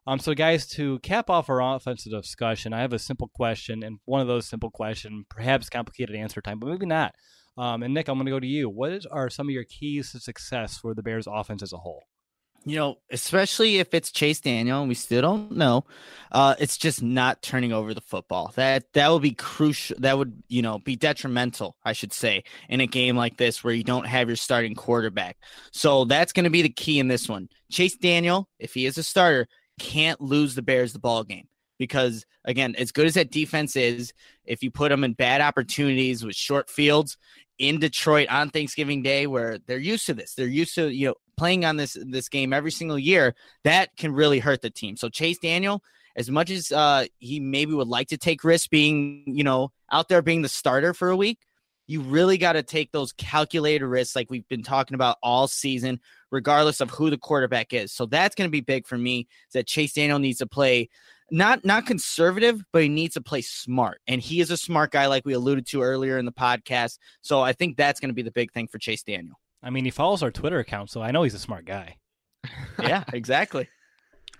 Um, 0.07 0.19
so 0.19 0.33
guys, 0.33 0.67
to 0.69 0.99
cap 0.99 1.29
off 1.29 1.49
our 1.49 1.61
offensive 1.61 2.11
discussion, 2.11 2.73
I 2.73 2.81
have 2.81 2.93
a 2.93 2.99
simple 2.99 3.29
question, 3.33 3.83
and 3.83 3.99
one 4.05 4.19
of 4.19 4.27
those 4.27 4.47
simple 4.49 4.71
questions, 4.71 5.25
perhaps 5.29 5.69
complicated 5.69 6.15
answer 6.15 6.41
time, 6.41 6.59
but 6.59 6.69
maybe 6.69 6.87
not. 6.87 7.13
Um, 7.57 7.83
and 7.83 7.93
Nick, 7.93 8.07
I'm 8.07 8.15
going 8.15 8.25
to 8.25 8.31
go 8.31 8.39
to 8.39 8.47
you. 8.47 8.69
What 8.69 8.91
is, 8.91 9.05
are 9.05 9.29
some 9.29 9.47
of 9.47 9.51
your 9.51 9.65
keys 9.65 10.11
to 10.11 10.19
success 10.19 10.77
for 10.77 10.93
the 10.93 11.03
Bears 11.03 11.27
offense 11.27 11.61
as 11.61 11.73
a 11.73 11.77
whole? 11.77 12.03
You 12.63 12.75
know, 12.75 12.97
especially 13.09 13.79
if 13.79 13.93
it's 13.95 14.11
Chase 14.11 14.39
Daniel 14.39 14.81
and 14.81 14.87
we 14.87 14.93
still 14.93 15.23
don't 15.23 15.51
know, 15.51 15.83
uh, 16.31 16.53
it's 16.59 16.77
just 16.77 17.01
not 17.01 17.41
turning 17.41 17.73
over 17.73 17.95
the 17.95 18.01
football. 18.01 18.53
That 18.55 18.83
that 18.93 19.11
would 19.11 19.23
be 19.23 19.31
crucial. 19.31 19.97
That 19.99 20.19
would 20.19 20.43
you 20.47 20.61
know 20.61 20.77
be 20.77 20.95
detrimental, 20.95 21.75
I 21.83 21.93
should 21.93 22.13
say, 22.13 22.43
in 22.69 22.79
a 22.79 22.85
game 22.85 23.17
like 23.17 23.37
this 23.37 23.63
where 23.63 23.73
you 23.73 23.83
don't 23.83 24.05
have 24.05 24.27
your 24.29 24.35
starting 24.35 24.75
quarterback. 24.75 25.37
So 25.71 26.05
that's 26.05 26.33
going 26.33 26.43
to 26.43 26.51
be 26.51 26.61
the 26.61 26.69
key 26.69 26.99
in 26.99 27.07
this 27.07 27.27
one. 27.27 27.49
Chase 27.71 27.95
Daniel, 27.95 28.47
if 28.59 28.75
he 28.75 28.85
is 28.85 28.99
a 28.99 29.03
starter, 29.03 29.47
can't 29.79 30.21
lose 30.21 30.53
the 30.53 30.61
Bears 30.61 30.93
the 30.93 30.99
ball 30.99 31.23
game 31.23 31.47
because 31.81 32.27
again, 32.45 32.75
as 32.77 32.91
good 32.91 33.07
as 33.07 33.15
that 33.15 33.31
defense 33.31 33.75
is, 33.75 34.13
if 34.45 34.61
you 34.61 34.69
put 34.69 34.89
them 34.89 35.03
in 35.03 35.13
bad 35.13 35.41
opportunities 35.41 36.23
with 36.23 36.35
short 36.35 36.69
fields 36.69 37.17
in 37.57 37.79
Detroit 37.79 38.29
on 38.29 38.51
Thanksgiving 38.51 39.01
Day, 39.01 39.25
where 39.25 39.57
they're 39.65 39.79
used 39.79 40.05
to 40.05 40.13
this, 40.13 40.35
they're 40.35 40.45
used 40.45 40.75
to 40.75 40.89
you 40.89 41.07
know 41.07 41.15
playing 41.37 41.65
on 41.65 41.77
this 41.77 41.97
this 42.05 42.29
game 42.29 42.53
every 42.53 42.69
single 42.69 42.99
year, 42.99 43.33
that 43.63 43.97
can 43.97 44.13
really 44.13 44.37
hurt 44.37 44.61
the 44.61 44.69
team. 44.69 44.95
So 44.95 45.09
Chase 45.09 45.39
Daniel, 45.39 45.81
as 46.15 46.29
much 46.29 46.51
as 46.51 46.71
uh, 46.71 47.07
he 47.17 47.39
maybe 47.39 47.73
would 47.73 47.87
like 47.87 48.09
to 48.09 48.17
take 48.17 48.43
risks 48.43 48.67
being 48.67 49.23
you 49.25 49.43
know 49.43 49.71
out 49.91 50.07
there 50.07 50.21
being 50.21 50.43
the 50.43 50.49
starter 50.49 50.93
for 50.93 51.09
a 51.09 51.17
week, 51.17 51.39
you 51.87 52.01
really 52.01 52.37
got 52.37 52.53
to 52.53 52.63
take 52.63 52.91
those 52.91 53.11
calculated 53.11 53.87
risks 53.87 54.15
like 54.15 54.29
we've 54.29 54.47
been 54.47 54.61
talking 54.61 54.93
about 54.93 55.17
all 55.23 55.47
season 55.47 55.99
regardless 56.29 56.79
of 56.79 56.91
who 56.91 57.09
the 57.09 57.17
quarterback 57.17 57.73
is 57.73 57.91
so 57.91 58.05
that's 58.05 58.35
going 58.35 58.47
to 58.47 58.51
be 58.51 58.61
big 58.61 58.87
for 58.87 58.97
me 58.97 59.27
that 59.53 59.67
chase 59.67 59.93
daniel 59.93 60.19
needs 60.19 60.37
to 60.37 60.45
play 60.45 60.89
not 61.31 61.65
not 61.65 61.85
conservative, 61.85 62.61
but 62.71 62.83
he 62.83 62.89
needs 62.89 63.13
to 63.15 63.21
play 63.21 63.41
smart. 63.41 64.01
And 64.07 64.21
he 64.21 64.41
is 64.41 64.51
a 64.51 64.57
smart 64.57 64.91
guy, 64.91 65.07
like 65.07 65.25
we 65.25 65.33
alluded 65.33 65.65
to 65.67 65.81
earlier 65.81 66.17
in 66.17 66.25
the 66.25 66.31
podcast. 66.31 66.97
So 67.21 67.41
I 67.41 67.53
think 67.53 67.77
that's 67.77 67.99
going 67.99 68.09
to 68.09 68.15
be 68.15 68.21
the 68.21 68.31
big 68.31 68.51
thing 68.51 68.67
for 68.67 68.77
Chase 68.77 69.03
Daniel. 69.03 69.39
I 69.63 69.69
mean, 69.69 69.85
he 69.85 69.91
follows 69.91 70.21
our 70.21 70.31
Twitter 70.31 70.59
account, 70.59 70.89
so 70.89 71.01
I 71.01 71.11
know 71.11 71.23
he's 71.23 71.33
a 71.33 71.39
smart 71.39 71.65
guy. 71.65 71.97
yeah, 72.79 73.03
exactly. 73.13 73.69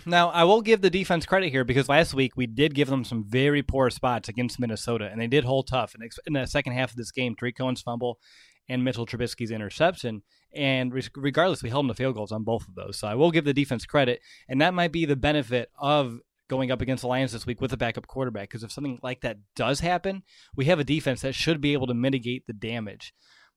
Now, 0.06 0.30
I 0.30 0.45
will 0.45 0.62
give 0.62 0.82
the 0.82 0.89
defense 0.89 1.27
credit 1.27 1.51
here 1.51 1.63
because 1.63 1.88
last 1.88 2.15
week 2.15 2.36
we 2.36 2.47
did 2.47 2.73
give 2.73 2.89
them 2.89 3.04
some 3.04 3.23
very 3.23 3.62
poor 3.62 3.91
spots 3.91 4.30
against 4.30 4.60
Minnesota, 4.60 5.08
and 5.12 5.21
they 5.21 5.27
did 5.27 5.43
hold 5.43 5.67
tough. 5.67 5.93
And 5.93 6.12
in 6.25 6.34
the 6.34 6.47
second 6.47 6.73
half 6.73 6.89
of 6.89 6.97
this 6.97 7.12
game, 7.12 7.36
Tarik 7.36 7.56
Cohen's 7.56 7.82
fumble 7.82 8.17
and 8.67 8.84
Mitchell 8.84 9.06
Trubisky's 9.06 9.51
interception. 9.51 10.23
And 10.54 10.93
regardless, 11.15 11.62
we 11.62 11.69
held 11.69 11.86
them 11.86 11.89
to 11.89 11.93
field 11.93 12.15
goals 12.15 12.32
on 12.32 12.43
both 12.43 12.67
of 12.67 12.75
those. 12.75 12.97
So 12.97 13.08
I 13.08 13.15
will 13.15 13.32
give 13.32 13.45
the 13.45 13.54
defense 13.54 13.86
credit. 13.86 14.21
And 14.49 14.60
that 14.62 14.73
might 14.73 14.91
be 14.91 15.06
the 15.06 15.15
benefit 15.15 15.69
of 15.77 16.19
going 16.51 16.69
up 16.69 16.81
against 16.81 17.01
the 17.01 17.07
Lions 17.07 17.31
this 17.31 17.45
week 17.45 17.61
with 17.61 17.71
a 17.71 17.77
backup 17.77 18.07
quarterback. 18.07 18.49
Because 18.49 18.61
if 18.61 18.73
something 18.73 18.99
like 19.01 19.21
that 19.21 19.37
does 19.55 19.79
happen, 19.79 20.21
we 20.53 20.65
have 20.65 20.79
a 20.79 20.83
defense 20.83 21.21
that 21.21 21.33
should 21.33 21.61
be 21.61 21.71
able 21.71 21.87
to 21.87 21.93
mitigate 21.93 22.45
the 22.45 22.53
damage. 22.53 23.13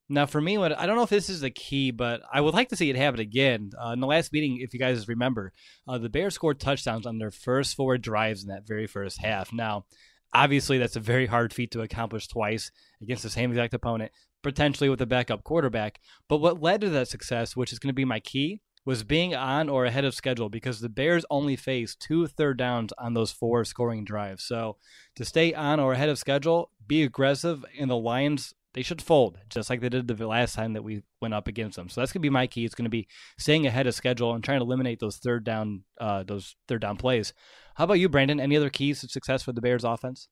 Now, 0.09 0.26
for 0.26 0.40
me, 0.40 0.57
what 0.59 0.78
I 0.78 0.87
don't 0.87 0.96
know 0.96 1.02
if 1.02 1.11
this 1.11 1.28
is 1.28 1.40
the 1.40 1.50
key, 1.50 1.90
but 1.90 2.20
I 2.33 2.40
would 2.40 2.54
like 2.54 2.68
to 2.68 2.76
see 2.76 2.90
it 2.90 2.96
happen 2.96 3.18
again. 3.18 3.70
Uh, 3.83 3.90
in 3.90 4.00
the 4.00 4.07
last 4.07 4.33
meeting, 4.33 4.59
if 4.61 4.72
you 4.72 4.78
guys 4.78 5.09
remember, 5.09 5.52
uh, 5.88 5.98
the 5.98 6.09
Bears 6.09 6.35
scored 6.35 6.61
touchdowns 6.61 7.04
on 7.04 7.18
their 7.18 7.33
first 7.33 7.74
four 7.74 7.98
drives 7.98 8.42
in 8.44 8.48
that 8.48 8.66
very 8.66 8.87
first 8.87 9.20
half. 9.20 9.52
Now, 9.52 9.87
obviously, 10.33 10.78
that's 10.78 10.96
a 10.96 11.00
very 11.00 11.26
hard 11.26 11.52
feat 11.52 11.72
to 11.72 11.80
accomplish 11.80 12.28
twice 12.28 12.70
against 13.02 13.24
the 13.24 13.30
same 13.30 13.50
exact 13.50 13.74
opponent, 13.74 14.12
potentially 14.42 14.88
with 14.88 15.00
a 15.00 15.07
backup 15.07 15.42
quarterback. 15.42 15.98
But 16.28 16.38
what 16.38 16.62
led 16.62 16.83
to 16.83 16.90
that 16.90 17.09
success, 17.09 17.57
which 17.57 17.72
is 17.72 17.80
going 17.80 17.88
to 17.88 17.94
be 17.94 18.04
my 18.04 18.20
key, 18.20 18.61
was 18.85 19.03
being 19.03 19.35
on 19.35 19.68
or 19.68 19.85
ahead 19.87 20.05
of 20.05 20.14
schedule 20.14 20.49
because 20.49 20.81
the 20.81 20.88
Bears 20.88 21.25
only 21.31 21.57
faced 21.57 22.01
two 22.01 22.27
third 22.27 22.59
downs 22.59 22.92
on 22.99 23.14
those 23.14 23.33
four 23.33 23.64
scoring 23.64 24.05
drives. 24.05 24.44
So 24.44 24.77
to 25.16 25.25
stay 25.25 25.55
on 25.55 25.81
or 25.81 25.92
ahead 25.92 26.09
of 26.09 26.18
schedule, 26.18 26.70
be 26.87 27.03
aggressive, 27.03 27.64
and 27.79 27.90
the 27.90 27.97
Lions 27.97 28.55
they 28.75 28.83
should 28.83 29.01
fold 29.01 29.38
just 29.49 29.70
like 29.70 29.81
they 29.81 29.88
did 29.88 30.09
the 30.09 30.27
last 30.27 30.57
time 30.57 30.73
that 30.73 30.83
we 30.83 31.03
went 31.23 31.33
up 31.33 31.47
against 31.47 31.77
them. 31.77 31.88
So 31.88 32.01
that's 32.01 32.12
gonna 32.12 32.23
be 32.23 32.31
my 32.31 32.47
key. 32.47 32.64
It's 32.64 32.75
gonna 32.75 32.88
be 32.88 33.07
staying 33.38 33.66
ahead 33.66 33.87
of 33.87 33.94
schedule 33.94 34.35
and 34.35 34.42
trying 34.42 34.59
to 34.59 34.64
eliminate 34.64 34.99
those 34.99 35.16
third 35.16 35.44
down 35.44 35.85
uh, 36.01 36.25
those 36.25 36.57
third 36.68 36.83
down 36.83 36.97
plays. 36.97 37.33
How 37.77 37.85
about 37.85 37.94
you, 37.94 38.09
Brandon? 38.09 38.40
Any 38.40 38.57
other 38.57 38.70
keys 38.70 39.01
to 39.01 39.09
success 39.09 39.42
for 39.42 39.53
the 39.53 39.61
Bears 39.61 39.85
offense? 39.85 40.29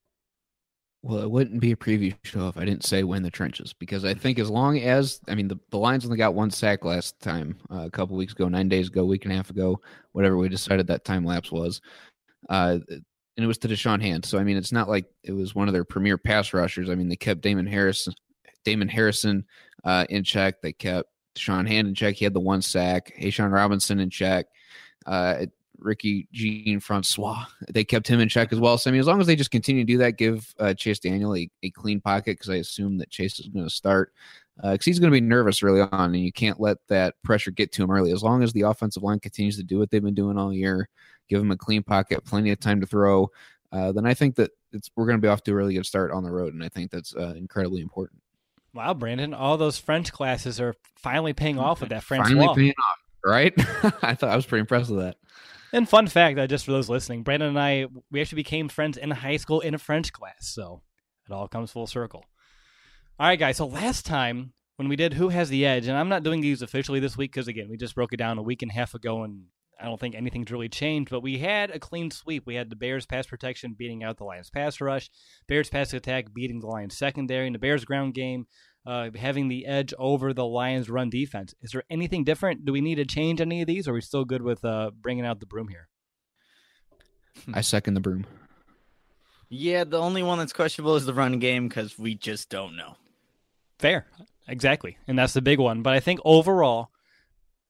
Well, 1.04 1.18
it 1.18 1.30
wouldn't 1.30 1.60
be 1.60 1.72
a 1.72 1.76
preview 1.76 2.14
show 2.22 2.46
if 2.46 2.56
I 2.56 2.64
didn't 2.64 2.84
say 2.84 3.02
win 3.02 3.24
the 3.24 3.30
trenches 3.30 3.72
because 3.72 4.04
I 4.04 4.14
think 4.14 4.38
as 4.38 4.48
long 4.48 4.78
as 4.78 5.20
I 5.26 5.34
mean 5.34 5.48
the, 5.48 5.58
the 5.70 5.78
Lions 5.78 6.04
only 6.04 6.16
got 6.16 6.34
one 6.34 6.50
sack 6.50 6.84
last 6.84 7.20
time 7.20 7.58
uh, 7.72 7.86
a 7.86 7.90
couple 7.90 8.16
weeks 8.16 8.34
ago, 8.34 8.48
nine 8.48 8.68
days 8.68 8.86
ago, 8.86 9.04
week 9.04 9.24
and 9.24 9.32
a 9.32 9.36
half 9.36 9.50
ago, 9.50 9.80
whatever 10.12 10.36
we 10.36 10.48
decided 10.48 10.86
that 10.86 11.04
time 11.04 11.24
lapse 11.24 11.50
was, 11.50 11.80
uh, 12.48 12.78
and 12.88 13.44
it 13.44 13.46
was 13.46 13.58
to 13.58 13.68
Da'Shawn 13.68 14.00
Hand. 14.00 14.24
So 14.24 14.38
I 14.38 14.44
mean, 14.44 14.56
it's 14.56 14.70
not 14.70 14.88
like 14.88 15.06
it 15.24 15.32
was 15.32 15.56
one 15.56 15.66
of 15.66 15.74
their 15.74 15.84
premier 15.84 16.18
pass 16.18 16.52
rushers. 16.52 16.88
I 16.88 16.94
mean, 16.94 17.08
they 17.08 17.16
kept 17.16 17.40
Damon 17.40 17.66
Harris, 17.66 18.08
Damon 18.64 18.88
Harrison 18.88 19.44
uh, 19.82 20.06
in 20.08 20.22
check. 20.22 20.62
They 20.62 20.72
kept 20.72 21.08
Sean 21.34 21.66
Hand 21.66 21.88
in 21.88 21.96
check. 21.96 22.14
He 22.14 22.24
had 22.24 22.34
the 22.34 22.40
one 22.40 22.62
sack. 22.62 23.12
Hey, 23.16 23.28
A'Shawn 23.28 23.50
Robinson 23.50 23.98
in 23.98 24.10
check. 24.10 24.46
Uh, 25.04 25.46
Ricky 25.84 26.28
Jean 26.32 26.80
Francois. 26.80 27.44
They 27.70 27.84
kept 27.84 28.08
him 28.08 28.20
in 28.20 28.28
check 28.28 28.52
as 28.52 28.60
well. 28.60 28.78
So 28.78 28.90
I 28.90 28.92
mean, 28.92 29.00
as 29.00 29.06
long 29.06 29.20
as 29.20 29.26
they 29.26 29.36
just 29.36 29.50
continue 29.50 29.82
to 29.82 29.92
do 29.92 29.98
that, 29.98 30.18
give 30.18 30.54
uh, 30.58 30.74
Chase 30.74 30.98
Daniel 30.98 31.36
a, 31.36 31.50
a 31.62 31.70
clean 31.70 32.00
pocket 32.00 32.38
because 32.38 32.50
I 32.50 32.56
assume 32.56 32.98
that 32.98 33.10
Chase 33.10 33.38
is 33.38 33.48
going 33.48 33.66
to 33.66 33.74
start 33.74 34.12
because 34.56 34.74
uh, 34.74 34.84
he's 34.84 34.98
going 34.98 35.10
to 35.10 35.16
be 35.16 35.20
nervous 35.20 35.62
early 35.62 35.80
on, 35.80 36.14
and 36.14 36.24
you 36.24 36.32
can't 36.32 36.60
let 36.60 36.76
that 36.88 37.14
pressure 37.22 37.50
get 37.50 37.72
to 37.72 37.82
him 37.82 37.90
early. 37.90 38.12
As 38.12 38.22
long 38.22 38.42
as 38.42 38.52
the 38.52 38.62
offensive 38.62 39.02
line 39.02 39.18
continues 39.18 39.56
to 39.56 39.62
do 39.62 39.78
what 39.78 39.90
they've 39.90 40.02
been 40.02 40.14
doing 40.14 40.38
all 40.38 40.52
year, 40.52 40.88
give 41.28 41.40
him 41.40 41.50
a 41.50 41.56
clean 41.56 41.82
pocket, 41.82 42.24
plenty 42.24 42.50
of 42.50 42.60
time 42.60 42.80
to 42.80 42.86
throw, 42.86 43.30
uh, 43.72 43.92
then 43.92 44.06
I 44.06 44.14
think 44.14 44.36
that 44.36 44.50
we're 44.94 45.06
going 45.06 45.18
to 45.18 45.22
be 45.22 45.28
off 45.28 45.42
to 45.44 45.52
a 45.52 45.54
really 45.54 45.74
good 45.74 45.86
start 45.86 46.12
on 46.12 46.22
the 46.22 46.30
road, 46.30 46.52
and 46.54 46.62
I 46.62 46.68
think 46.68 46.90
that's 46.90 47.14
uh, 47.16 47.34
incredibly 47.36 47.80
important. 47.80 48.20
Wow, 48.74 48.94
Brandon, 48.94 49.34
all 49.34 49.56
those 49.56 49.78
French 49.78 50.12
classes 50.12 50.60
are 50.60 50.74
finally 50.96 51.32
paying 51.32 51.58
off 51.58 51.80
with 51.80 51.90
that 51.90 52.02
French 52.02 52.24
finally 52.24 52.46
wall. 52.46 52.54
paying 52.54 52.74
off, 52.90 52.98
right? 53.24 53.52
I 54.02 54.14
thought 54.14 54.30
I 54.30 54.36
was 54.36 54.46
pretty 54.46 54.60
impressed 54.60 54.90
with 54.90 55.00
that. 55.00 55.16
And 55.72 55.88
fun 55.88 56.06
fact, 56.06 56.38
uh, 56.38 56.46
just 56.46 56.66
for 56.66 56.72
those 56.72 56.90
listening, 56.90 57.22
Brandon 57.22 57.48
and 57.48 57.58
I, 57.58 57.86
we 58.10 58.20
actually 58.20 58.36
became 58.36 58.68
friends 58.68 58.98
in 58.98 59.10
high 59.10 59.38
school 59.38 59.60
in 59.60 59.74
a 59.74 59.78
French 59.78 60.12
class. 60.12 60.34
So 60.40 60.82
it 61.28 61.32
all 61.32 61.48
comes 61.48 61.70
full 61.70 61.86
circle. 61.86 62.24
All 63.18 63.26
right, 63.26 63.38
guys. 63.38 63.56
So 63.56 63.66
last 63.66 64.04
time 64.04 64.52
when 64.76 64.88
we 64.88 64.96
did 64.96 65.14
Who 65.14 65.30
Has 65.30 65.48
the 65.48 65.64
Edge, 65.64 65.86
and 65.86 65.96
I'm 65.96 66.08
not 66.08 66.24
doing 66.24 66.40
these 66.40 66.60
officially 66.60 67.00
this 67.00 67.16
week 67.16 67.32
because, 67.32 67.48
again, 67.48 67.68
we 67.70 67.76
just 67.76 67.94
broke 67.94 68.12
it 68.12 68.18
down 68.18 68.38
a 68.38 68.42
week 68.42 68.62
and 68.62 68.70
a 68.70 68.74
half 68.74 68.94
ago 68.94 69.22
and 69.22 69.44
I 69.82 69.86
don't 69.86 69.98
think 69.98 70.14
anything's 70.14 70.50
really 70.52 70.68
changed, 70.68 71.10
but 71.10 71.22
we 71.22 71.38
had 71.38 71.70
a 71.70 71.78
clean 71.78 72.10
sweep. 72.12 72.46
We 72.46 72.54
had 72.54 72.70
the 72.70 72.76
Bears 72.76 73.04
pass 73.04 73.26
protection 73.26 73.74
beating 73.76 74.04
out 74.04 74.16
the 74.16 74.24
Lions 74.24 74.48
pass 74.48 74.80
rush, 74.80 75.10
Bears 75.48 75.68
pass 75.68 75.92
attack 75.92 76.32
beating 76.32 76.60
the 76.60 76.68
Lions 76.68 76.96
secondary, 76.96 77.46
and 77.46 77.54
the 77.54 77.58
Bears 77.58 77.84
ground 77.84 78.14
game 78.14 78.46
uh, 78.84 79.10
having 79.14 79.48
the 79.48 79.66
edge 79.66 79.94
over 79.98 80.32
the 80.32 80.46
Lions 80.46 80.90
run 80.90 81.10
defense. 81.10 81.54
Is 81.62 81.72
there 81.72 81.84
anything 81.90 82.24
different? 82.24 82.64
Do 82.64 82.72
we 82.72 82.80
need 82.80 82.96
to 82.96 83.04
change 83.04 83.40
any 83.40 83.60
of 83.60 83.66
these, 83.66 83.86
or 83.86 83.92
are 83.92 83.94
we 83.94 84.00
still 84.00 84.24
good 84.24 84.42
with 84.42 84.64
uh, 84.64 84.90
bringing 85.00 85.24
out 85.24 85.40
the 85.40 85.46
broom 85.46 85.68
here? 85.68 85.88
I 87.52 87.60
second 87.60 87.94
the 87.94 88.00
broom. 88.00 88.26
Yeah, 89.48 89.84
the 89.84 90.00
only 90.00 90.22
one 90.22 90.38
that's 90.38 90.52
questionable 90.52 90.96
is 90.96 91.06
the 91.06 91.14
run 91.14 91.38
game 91.38 91.68
because 91.68 91.98
we 91.98 92.14
just 92.14 92.48
don't 92.48 92.76
know. 92.76 92.96
Fair, 93.78 94.06
exactly, 94.48 94.96
and 95.06 95.18
that's 95.18 95.34
the 95.34 95.42
big 95.42 95.58
one. 95.58 95.82
But 95.82 95.92
I 95.92 96.00
think 96.00 96.20
overall, 96.24 96.90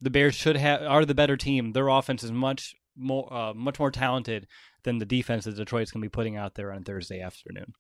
the 0.01 0.11
Bears 0.11 0.35
should 0.35 0.57
have 0.57 0.83
are 0.83 1.05
the 1.05 1.15
better 1.15 1.37
team. 1.37 1.73
Their 1.73 1.89
offense 1.89 2.23
is 2.23 2.33
much 2.33 2.75
more 2.97 3.33
uh, 3.33 3.55
much 3.55 3.79
more 3.79 3.91
talented 3.91 4.47
than 4.85 4.99
the 4.99 5.05
defense 5.05 5.45
that 5.45 5.57
Detroit's 5.57 5.91
going 5.91 6.03
to 6.03 6.07
be 6.07 6.11
putting 6.11 6.37
out 6.37 6.55
there 6.55 6.73
on 6.73 6.85
Thursday 6.85 7.21
afternoon. 7.21 7.75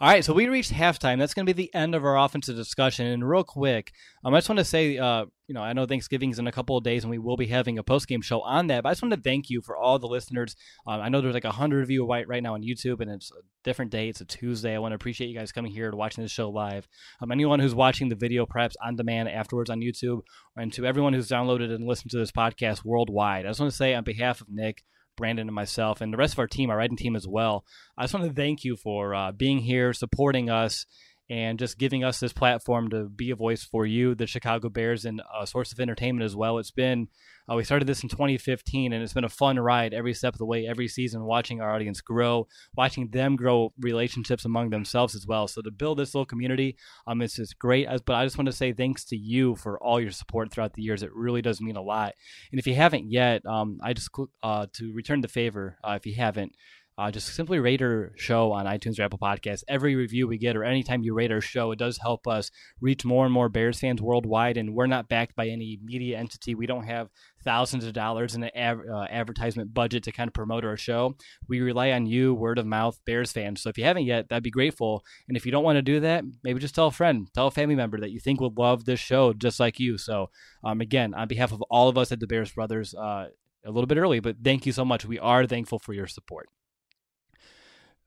All 0.00 0.08
right, 0.08 0.24
so 0.24 0.32
we 0.32 0.48
reached 0.48 0.72
halftime. 0.72 1.20
That's 1.20 1.34
going 1.34 1.46
to 1.46 1.54
be 1.54 1.62
the 1.62 1.72
end 1.72 1.94
of 1.94 2.04
our 2.04 2.18
offensive 2.18 2.56
discussion. 2.56 3.06
And 3.06 3.28
real 3.28 3.44
quick, 3.44 3.92
um, 4.24 4.34
I 4.34 4.38
just 4.38 4.48
want 4.48 4.58
to 4.58 4.64
say, 4.64 4.98
uh, 4.98 5.26
you 5.46 5.54
know, 5.54 5.62
I 5.62 5.72
know 5.72 5.86
Thanksgiving's 5.86 6.40
in 6.40 6.48
a 6.48 6.52
couple 6.52 6.76
of 6.76 6.82
days, 6.82 7.04
and 7.04 7.12
we 7.12 7.18
will 7.18 7.36
be 7.36 7.46
having 7.46 7.78
a 7.78 7.84
post 7.84 8.08
game 8.08 8.20
show 8.20 8.40
on 8.40 8.66
that. 8.66 8.82
But 8.82 8.88
I 8.88 8.92
just 8.92 9.02
want 9.02 9.14
to 9.14 9.20
thank 9.20 9.50
you 9.50 9.62
for 9.62 9.76
all 9.76 10.00
the 10.00 10.08
listeners. 10.08 10.56
Um, 10.84 11.00
I 11.00 11.08
know 11.08 11.20
there's 11.20 11.34
like 11.34 11.44
a 11.44 11.52
hundred 11.52 11.84
of 11.84 11.90
you 11.90 12.04
right 12.08 12.26
right 12.26 12.42
now 12.42 12.54
on 12.54 12.62
YouTube, 12.62 13.00
and 13.00 13.10
it's 13.10 13.30
a 13.30 13.36
different 13.62 13.92
day. 13.92 14.08
It's 14.08 14.20
a 14.20 14.24
Tuesday. 14.24 14.74
I 14.74 14.80
want 14.80 14.90
to 14.90 14.96
appreciate 14.96 15.28
you 15.28 15.38
guys 15.38 15.52
coming 15.52 15.70
here 15.70 15.86
and 15.86 15.96
watching 15.96 16.24
this 16.24 16.32
show 16.32 16.50
live. 16.50 16.88
Um, 17.20 17.30
anyone 17.30 17.60
who's 17.60 17.74
watching 17.74 18.08
the 18.08 18.16
video, 18.16 18.46
perhaps 18.46 18.76
on 18.84 18.96
demand 18.96 19.28
afterwards 19.28 19.70
on 19.70 19.78
YouTube, 19.78 20.22
and 20.56 20.72
to 20.72 20.84
everyone 20.86 21.12
who's 21.12 21.28
downloaded 21.28 21.72
and 21.72 21.86
listened 21.86 22.10
to 22.10 22.18
this 22.18 22.32
podcast 22.32 22.84
worldwide, 22.84 23.46
I 23.46 23.50
just 23.50 23.60
want 23.60 23.70
to 23.70 23.76
say 23.76 23.94
on 23.94 24.02
behalf 24.02 24.40
of 24.40 24.48
Nick. 24.50 24.82
Brandon 25.16 25.48
and 25.48 25.54
myself, 25.54 26.00
and 26.00 26.12
the 26.12 26.16
rest 26.16 26.34
of 26.34 26.38
our 26.38 26.46
team, 26.46 26.70
our 26.70 26.76
writing 26.76 26.96
team 26.96 27.16
as 27.16 27.26
well. 27.26 27.64
I 27.96 28.04
just 28.04 28.14
want 28.14 28.26
to 28.26 28.32
thank 28.32 28.64
you 28.64 28.76
for 28.76 29.14
uh, 29.14 29.32
being 29.32 29.60
here, 29.60 29.92
supporting 29.92 30.50
us, 30.50 30.86
and 31.30 31.58
just 31.58 31.78
giving 31.78 32.04
us 32.04 32.20
this 32.20 32.34
platform 32.34 32.90
to 32.90 33.08
be 33.08 33.30
a 33.30 33.36
voice 33.36 33.62
for 33.62 33.86
you, 33.86 34.14
the 34.14 34.26
Chicago 34.26 34.68
Bears, 34.68 35.04
and 35.06 35.22
a 35.40 35.46
source 35.46 35.72
of 35.72 35.80
entertainment 35.80 36.24
as 36.24 36.36
well. 36.36 36.58
It's 36.58 36.70
been, 36.70 37.08
uh, 37.50 37.54
we 37.54 37.64
started 37.64 37.86
this 37.86 38.02
in 38.02 38.10
2015, 38.10 38.92
and 38.92 39.02
it's 39.02 39.14
been 39.14 39.24
a 39.24 39.30
fun 39.30 39.58
ride 39.58 39.94
every 39.94 40.12
step 40.12 40.34
of 40.34 40.38
the 40.38 40.44
way, 40.44 40.66
every 40.66 40.86
season, 40.86 41.24
watching 41.24 41.62
our 41.62 41.74
audience 41.74 42.02
grow, 42.02 42.46
watching 42.76 43.08
them 43.08 43.36
grow 43.36 43.72
relationships 43.80 44.44
among 44.44 44.68
themselves 44.68 45.14
as 45.14 45.26
well. 45.26 45.48
So 45.48 45.62
to 45.62 45.70
build 45.70 45.98
this 45.98 46.14
little 46.14 46.26
community, 46.26 46.76
um, 47.06 47.22
it's 47.22 47.36
just 47.36 47.58
great. 47.58 47.88
But 48.04 48.16
I 48.16 48.24
just 48.24 48.36
want 48.36 48.46
to 48.46 48.52
say 48.52 48.74
thanks 48.74 49.04
to 49.06 49.16
you 49.16 49.56
for 49.56 49.82
all 49.82 50.00
your 50.00 50.10
support 50.10 50.52
throughout 50.52 50.74
the 50.74 50.82
years. 50.82 51.02
It 51.02 51.14
really 51.14 51.40
does 51.40 51.60
mean 51.60 51.76
a 51.76 51.82
lot. 51.82 52.12
And 52.52 52.58
if 52.58 52.66
you 52.66 52.74
haven't 52.74 53.10
yet, 53.10 53.46
um, 53.46 53.78
I 53.82 53.94
just, 53.94 54.10
uh, 54.42 54.66
to 54.74 54.92
return 54.92 55.22
the 55.22 55.28
favor, 55.28 55.78
uh, 55.82 55.92
if 55.92 56.04
you 56.04 56.14
haven't, 56.16 56.52
uh, 56.96 57.10
just 57.10 57.34
simply 57.34 57.58
rate 57.58 57.82
our 57.82 58.12
show 58.16 58.52
on 58.52 58.66
iTunes 58.66 58.98
or 58.98 59.02
Apple 59.02 59.18
Podcasts. 59.18 59.64
Every 59.66 59.96
review 59.96 60.28
we 60.28 60.38
get, 60.38 60.56
or 60.56 60.62
anytime 60.62 61.02
you 61.02 61.12
rate 61.12 61.32
our 61.32 61.40
show, 61.40 61.72
it 61.72 61.78
does 61.78 61.98
help 61.98 62.28
us 62.28 62.50
reach 62.80 63.04
more 63.04 63.24
and 63.24 63.34
more 63.34 63.48
Bears 63.48 63.80
fans 63.80 64.00
worldwide. 64.00 64.56
And 64.56 64.74
we're 64.74 64.86
not 64.86 65.08
backed 65.08 65.34
by 65.34 65.48
any 65.48 65.80
media 65.82 66.18
entity. 66.18 66.54
We 66.54 66.66
don't 66.66 66.84
have 66.84 67.08
thousands 67.42 67.84
of 67.84 67.94
dollars 67.94 68.36
in 68.36 68.44
an 68.44 68.50
av- 68.56 68.86
uh, 68.88 69.06
advertisement 69.10 69.74
budget 69.74 70.04
to 70.04 70.12
kind 70.12 70.28
of 70.28 70.34
promote 70.34 70.64
our 70.64 70.76
show. 70.76 71.16
We 71.48 71.60
rely 71.60 71.90
on 71.90 72.06
you, 72.06 72.32
word 72.32 72.58
of 72.58 72.66
mouth, 72.66 72.98
Bears 73.04 73.32
fans. 73.32 73.60
So 73.60 73.70
if 73.70 73.76
you 73.76 73.84
haven't 73.84 74.04
yet, 74.04 74.28
that'd 74.28 74.44
be 74.44 74.50
grateful. 74.50 75.04
And 75.26 75.36
if 75.36 75.44
you 75.44 75.50
don't 75.50 75.64
want 75.64 75.76
to 75.76 75.82
do 75.82 76.00
that, 76.00 76.24
maybe 76.44 76.60
just 76.60 76.76
tell 76.76 76.86
a 76.86 76.92
friend, 76.92 77.28
tell 77.34 77.48
a 77.48 77.50
family 77.50 77.74
member 77.74 77.98
that 77.98 78.12
you 78.12 78.20
think 78.20 78.40
would 78.40 78.56
love 78.56 78.84
this 78.84 79.00
show 79.00 79.32
just 79.32 79.58
like 79.58 79.80
you. 79.80 79.98
So 79.98 80.30
um, 80.62 80.80
again, 80.80 81.12
on 81.12 81.26
behalf 81.26 81.52
of 81.52 81.60
all 81.62 81.88
of 81.88 81.98
us 81.98 82.12
at 82.12 82.20
the 82.20 82.28
Bears 82.28 82.52
Brothers, 82.52 82.94
uh, 82.94 83.28
a 83.66 83.70
little 83.70 83.86
bit 83.86 83.98
early, 83.98 84.20
but 84.20 84.36
thank 84.44 84.66
you 84.66 84.72
so 84.72 84.84
much. 84.84 85.04
We 85.04 85.18
are 85.18 85.46
thankful 85.46 85.78
for 85.78 85.92
your 85.92 86.06
support. 86.06 86.48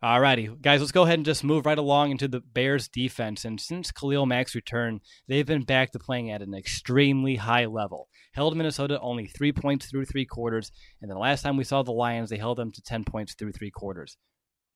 Alrighty, 0.03 0.61
guys, 0.61 0.79
let's 0.79 0.91
go 0.91 1.05
ahead 1.05 1.17
and 1.17 1.25
just 1.25 1.43
move 1.43 1.65
right 1.65 1.77
along 1.77 2.11
into 2.11 2.27
the 2.27 2.39
Bears 2.39 2.87
defense. 2.87 3.43
And 3.43 3.59
since 3.59 3.91
Khalil 3.91 4.27
Mack's 4.27 4.53
return, 4.53 4.99
they've 5.27 5.45
been 5.45 5.63
back 5.63 5.91
to 5.91 5.99
playing 5.99 6.29
at 6.29 6.43
an 6.43 6.53
extremely 6.53 7.37
high 7.37 7.65
level. 7.65 8.07
Held 8.33 8.55
Minnesota 8.55 8.99
only 8.99 9.25
three 9.25 9.51
points 9.51 9.87
through 9.87 10.05
three 10.05 10.25
quarters, 10.25 10.71
and 11.01 11.09
the 11.09 11.17
last 11.17 11.41
time 11.41 11.57
we 11.57 11.63
saw 11.63 11.81
the 11.81 11.91
Lions, 11.91 12.29
they 12.29 12.37
held 12.37 12.59
them 12.59 12.71
to 12.73 12.81
10 12.83 13.05
points 13.05 13.33
through 13.33 13.53
three 13.53 13.71
quarters. 13.71 14.17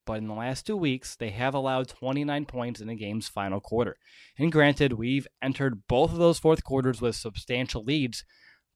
But 0.08 0.18
in 0.18 0.28
the 0.28 0.34
last 0.34 0.66
two 0.66 0.76
weeks, 0.76 1.16
they 1.16 1.30
have 1.30 1.54
allowed 1.54 1.90
29 1.90 2.46
points 2.46 2.82
in 2.82 2.90
a 2.90 2.96
game's 2.96 3.28
final 3.28 3.60
quarter. 3.60 3.98
And 4.40 4.52
granted, 4.52 4.94
we've 4.94 5.28
entered 5.40 5.84
both 5.88 6.12
of 6.12 6.18
those 6.18 6.40
fourth 6.40 6.64
quarters 6.64 7.00
with 7.00 7.16
substantial 7.16 7.84
leads, 7.84 8.26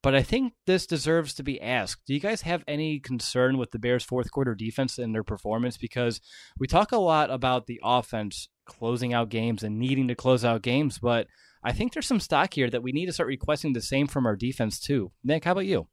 but 0.06 0.13
I 0.13 0.22
think 0.22 0.54
this 0.68 0.86
deserves 0.86 1.34
to 1.34 1.41
be 1.41 1.60
asked. 1.60 2.06
Do 2.06 2.13
you 2.13 2.20
guys 2.20 2.44
have 2.44 2.63
any 2.68 3.00
concern 3.00 3.58
with 3.58 3.72
the 3.72 3.80
Bears' 3.80 4.04
fourth 4.04 4.30
quarter 4.30 4.54
defense 4.54 5.00
and 5.00 5.15
their 5.15 5.24
performance? 5.24 5.78
Because 5.78 6.22
we 6.60 6.68
talk 6.68 6.91
a 6.91 6.98
lot 6.98 7.32
about 7.32 7.65
the 7.65 7.80
offense 7.84 8.48
closing 8.68 9.15
out 9.15 9.30
games 9.30 9.63
and 9.63 9.80
needing 9.80 10.08
to 10.10 10.13
close 10.13 10.46
out 10.46 10.62
games, 10.62 11.00
but 11.00 11.26
I 11.63 11.72
think 11.72 11.91
there's 11.91 12.06
some 12.06 12.20
stock 12.20 12.54
here 12.54 12.70
that 12.70 12.84
we 12.84 12.91
need 12.91 13.08
to 13.08 13.13
start 13.13 13.26
requesting 13.26 13.74
the 13.74 13.82
same 13.82 14.06
from 14.06 14.28
our 14.28 14.36
defense 14.36 14.80
too. 14.80 15.12
Nick, 15.24 15.44
how 15.44 15.54
about 15.54 15.65
you? 15.65 15.88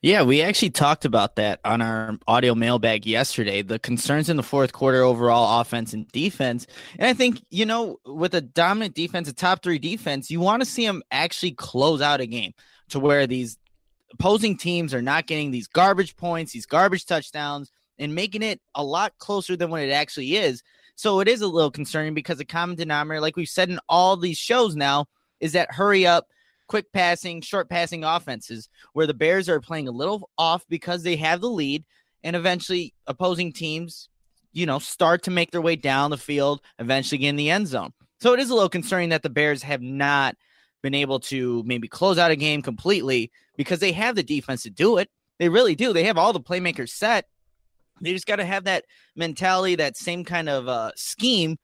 Yeah, 0.00 0.22
we 0.22 0.42
actually 0.42 0.70
talked 0.70 1.04
about 1.04 1.34
that 1.34 1.58
on 1.64 1.82
our 1.82 2.18
audio 2.28 2.54
mailbag 2.54 3.04
yesterday. 3.04 3.62
The 3.62 3.80
concerns 3.80 4.30
in 4.30 4.36
the 4.36 4.44
fourth 4.44 4.72
quarter 4.72 5.02
overall 5.02 5.60
offense 5.60 5.92
and 5.92 6.06
defense. 6.12 6.68
And 7.00 7.08
I 7.08 7.14
think, 7.14 7.42
you 7.50 7.66
know, 7.66 7.96
with 8.06 8.32
a 8.36 8.40
dominant 8.40 8.94
defense, 8.94 9.28
a 9.28 9.32
top 9.32 9.64
three 9.64 9.80
defense, 9.80 10.30
you 10.30 10.38
want 10.38 10.62
to 10.62 10.68
see 10.68 10.86
them 10.86 11.02
actually 11.10 11.52
close 11.52 12.00
out 12.00 12.20
a 12.20 12.26
game 12.26 12.52
to 12.90 13.00
where 13.00 13.26
these 13.26 13.58
opposing 14.12 14.56
teams 14.56 14.94
are 14.94 15.02
not 15.02 15.26
getting 15.26 15.50
these 15.50 15.66
garbage 15.66 16.16
points, 16.16 16.52
these 16.52 16.66
garbage 16.66 17.06
touchdowns, 17.06 17.70
and 17.98 18.14
making 18.14 18.42
it 18.42 18.60
a 18.74 18.84
lot 18.84 19.16
closer 19.18 19.56
than 19.56 19.70
what 19.70 19.82
it 19.82 19.90
actually 19.90 20.36
is. 20.36 20.62
So 20.94 21.20
it 21.20 21.28
is 21.28 21.42
a 21.42 21.48
little 21.48 21.70
concerning 21.70 22.14
because 22.14 22.38
the 22.38 22.44
common 22.44 22.76
denominator, 22.76 23.20
like 23.20 23.36
we've 23.36 23.48
said 23.48 23.68
in 23.68 23.78
all 23.88 24.16
these 24.16 24.38
shows 24.38 24.76
now, 24.76 25.06
is 25.40 25.52
that 25.52 25.72
hurry 25.72 26.06
up, 26.06 26.26
quick 26.68 26.90
passing, 26.92 27.42
short 27.42 27.68
passing 27.68 28.04
offenses 28.04 28.68
where 28.92 29.06
the 29.06 29.14
Bears 29.14 29.48
are 29.48 29.60
playing 29.60 29.88
a 29.88 29.92
little 29.92 30.30
off 30.38 30.64
because 30.68 31.02
they 31.02 31.16
have 31.16 31.40
the 31.40 31.50
lead, 31.50 31.84
and 32.24 32.34
eventually 32.34 32.94
opposing 33.06 33.52
teams, 33.52 34.08
you 34.52 34.66
know, 34.66 34.78
start 34.78 35.22
to 35.24 35.30
make 35.30 35.50
their 35.50 35.60
way 35.60 35.76
down 35.76 36.10
the 36.10 36.16
field, 36.16 36.60
eventually 36.78 37.18
get 37.18 37.28
in 37.28 37.36
the 37.36 37.50
end 37.50 37.68
zone. 37.68 37.92
So 38.20 38.32
it 38.32 38.40
is 38.40 38.50
a 38.50 38.54
little 38.54 38.70
concerning 38.70 39.10
that 39.10 39.22
the 39.22 39.30
Bears 39.30 39.62
have 39.62 39.82
not 39.82 40.34
been 40.82 40.94
able 40.94 41.20
to 41.20 41.62
maybe 41.66 41.88
close 41.88 42.18
out 42.18 42.30
a 42.30 42.36
game 42.36 42.62
completely 42.62 43.30
because 43.56 43.80
they 43.80 43.92
have 43.92 44.14
the 44.14 44.22
defense 44.22 44.62
to 44.62 44.70
do 44.70 44.98
it. 44.98 45.08
They 45.38 45.48
really 45.48 45.74
do. 45.74 45.92
They 45.92 46.04
have 46.04 46.18
all 46.18 46.32
the 46.32 46.40
playmakers 46.40 46.90
set. 46.90 47.26
They 48.00 48.12
just 48.12 48.26
got 48.26 48.36
to 48.36 48.44
have 48.44 48.64
that 48.64 48.84
mentality, 49.14 49.76
that 49.76 49.96
same 49.96 50.24
kind 50.24 50.48
of 50.48 50.68
uh, 50.68 50.92
scheme 50.96 51.56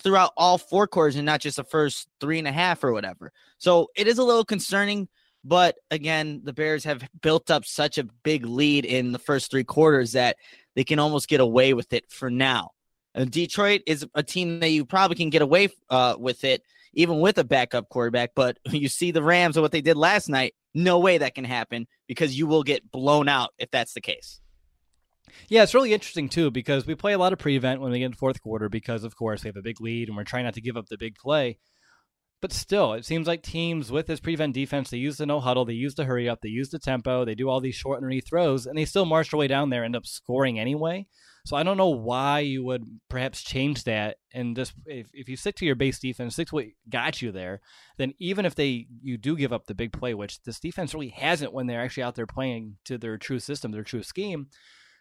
throughout 0.00 0.32
all 0.36 0.58
four 0.58 0.86
quarters 0.86 1.16
and 1.16 1.26
not 1.26 1.40
just 1.40 1.56
the 1.56 1.64
first 1.64 2.08
three 2.20 2.38
and 2.38 2.48
a 2.48 2.52
half 2.52 2.84
or 2.84 2.92
whatever. 2.92 3.32
So 3.58 3.88
it 3.96 4.06
is 4.06 4.18
a 4.18 4.24
little 4.24 4.44
concerning. 4.44 5.08
But 5.44 5.76
again, 5.90 6.40
the 6.42 6.52
Bears 6.52 6.84
have 6.84 7.08
built 7.22 7.50
up 7.50 7.64
such 7.64 7.98
a 7.98 8.04
big 8.24 8.44
lead 8.44 8.84
in 8.84 9.12
the 9.12 9.18
first 9.18 9.50
three 9.50 9.64
quarters 9.64 10.12
that 10.12 10.36
they 10.74 10.82
can 10.82 10.98
almost 10.98 11.28
get 11.28 11.40
away 11.40 11.72
with 11.72 11.92
it 11.92 12.10
for 12.10 12.30
now. 12.30 12.72
And 13.14 13.30
Detroit 13.30 13.82
is 13.86 14.04
a 14.14 14.22
team 14.22 14.60
that 14.60 14.70
you 14.70 14.84
probably 14.84 15.16
can 15.16 15.30
get 15.30 15.42
away 15.42 15.68
uh, 15.88 16.16
with 16.18 16.44
it 16.44 16.62
even 16.96 17.20
with 17.20 17.38
a 17.38 17.44
backup 17.44 17.88
quarterback. 17.88 18.32
But 18.34 18.58
you 18.70 18.88
see 18.88 19.12
the 19.12 19.22
Rams 19.22 19.56
and 19.56 19.62
what 19.62 19.70
they 19.70 19.82
did 19.82 19.96
last 19.96 20.28
night. 20.28 20.54
No 20.74 20.98
way 20.98 21.18
that 21.18 21.34
can 21.34 21.44
happen 21.44 21.86
because 22.08 22.36
you 22.36 22.46
will 22.46 22.64
get 22.64 22.90
blown 22.90 23.28
out 23.28 23.54
if 23.58 23.70
that's 23.70 23.94
the 23.94 24.00
case. 24.00 24.40
Yeah, 25.48 25.62
it's 25.62 25.74
really 25.74 25.92
interesting 25.92 26.28
too 26.28 26.50
because 26.50 26.86
we 26.86 26.94
play 26.94 27.12
a 27.12 27.18
lot 27.18 27.32
of 27.32 27.38
prevent 27.38 27.80
when 27.80 27.92
we 27.92 27.98
get 27.98 28.06
in 28.06 28.12
fourth 28.12 28.42
quarter 28.42 28.68
because 28.68 29.04
of 29.04 29.16
course 29.16 29.44
we 29.44 29.48
have 29.48 29.56
a 29.56 29.62
big 29.62 29.80
lead 29.80 30.08
and 30.08 30.16
we're 30.16 30.24
trying 30.24 30.44
not 30.44 30.54
to 30.54 30.60
give 30.60 30.76
up 30.76 30.88
the 30.88 30.98
big 30.98 31.16
play. 31.16 31.58
But 32.46 32.52
still, 32.52 32.92
it 32.92 33.04
seems 33.04 33.26
like 33.26 33.42
teams 33.42 33.90
with 33.90 34.06
this 34.06 34.20
prevent 34.20 34.54
defense, 34.54 34.88
they 34.88 34.98
use 34.98 35.16
the 35.16 35.26
no 35.26 35.40
huddle, 35.40 35.64
they 35.64 35.72
use 35.72 35.96
the 35.96 36.04
hurry 36.04 36.28
up, 36.28 36.42
they 36.42 36.48
use 36.48 36.68
the 36.68 36.78
tempo, 36.78 37.24
they 37.24 37.34
do 37.34 37.48
all 37.48 37.58
these 37.58 37.74
short 37.74 37.96
and 37.96 38.04
underneath 38.04 38.28
throws, 38.28 38.66
and 38.66 38.78
they 38.78 38.84
still 38.84 39.04
march 39.04 39.32
their 39.32 39.38
way 39.38 39.48
down 39.48 39.70
there, 39.70 39.82
and 39.82 39.96
end 39.96 39.96
up 39.96 40.06
scoring 40.06 40.56
anyway. 40.56 41.08
So 41.44 41.56
I 41.56 41.64
don't 41.64 41.76
know 41.76 41.88
why 41.88 42.38
you 42.38 42.62
would 42.62 42.84
perhaps 43.08 43.42
change 43.42 43.82
that 43.82 44.18
and 44.32 44.54
just 44.54 44.74
if, 44.86 45.08
if 45.12 45.28
you 45.28 45.36
stick 45.36 45.56
to 45.56 45.64
your 45.64 45.74
base 45.74 45.98
defense, 45.98 46.34
stick 46.34 46.46
to 46.50 46.54
what 46.54 46.66
got 46.88 47.20
you 47.20 47.32
there, 47.32 47.62
then 47.96 48.14
even 48.20 48.46
if 48.46 48.54
they 48.54 48.86
you 49.02 49.18
do 49.18 49.36
give 49.36 49.52
up 49.52 49.66
the 49.66 49.74
big 49.74 49.92
play, 49.92 50.14
which 50.14 50.40
this 50.44 50.60
defense 50.60 50.94
really 50.94 51.08
hasn't 51.08 51.52
when 51.52 51.66
they're 51.66 51.82
actually 51.82 52.04
out 52.04 52.14
there 52.14 52.28
playing 52.28 52.76
to 52.84 52.96
their 52.96 53.18
true 53.18 53.40
system, 53.40 53.72
their 53.72 53.82
true 53.82 54.04
scheme, 54.04 54.46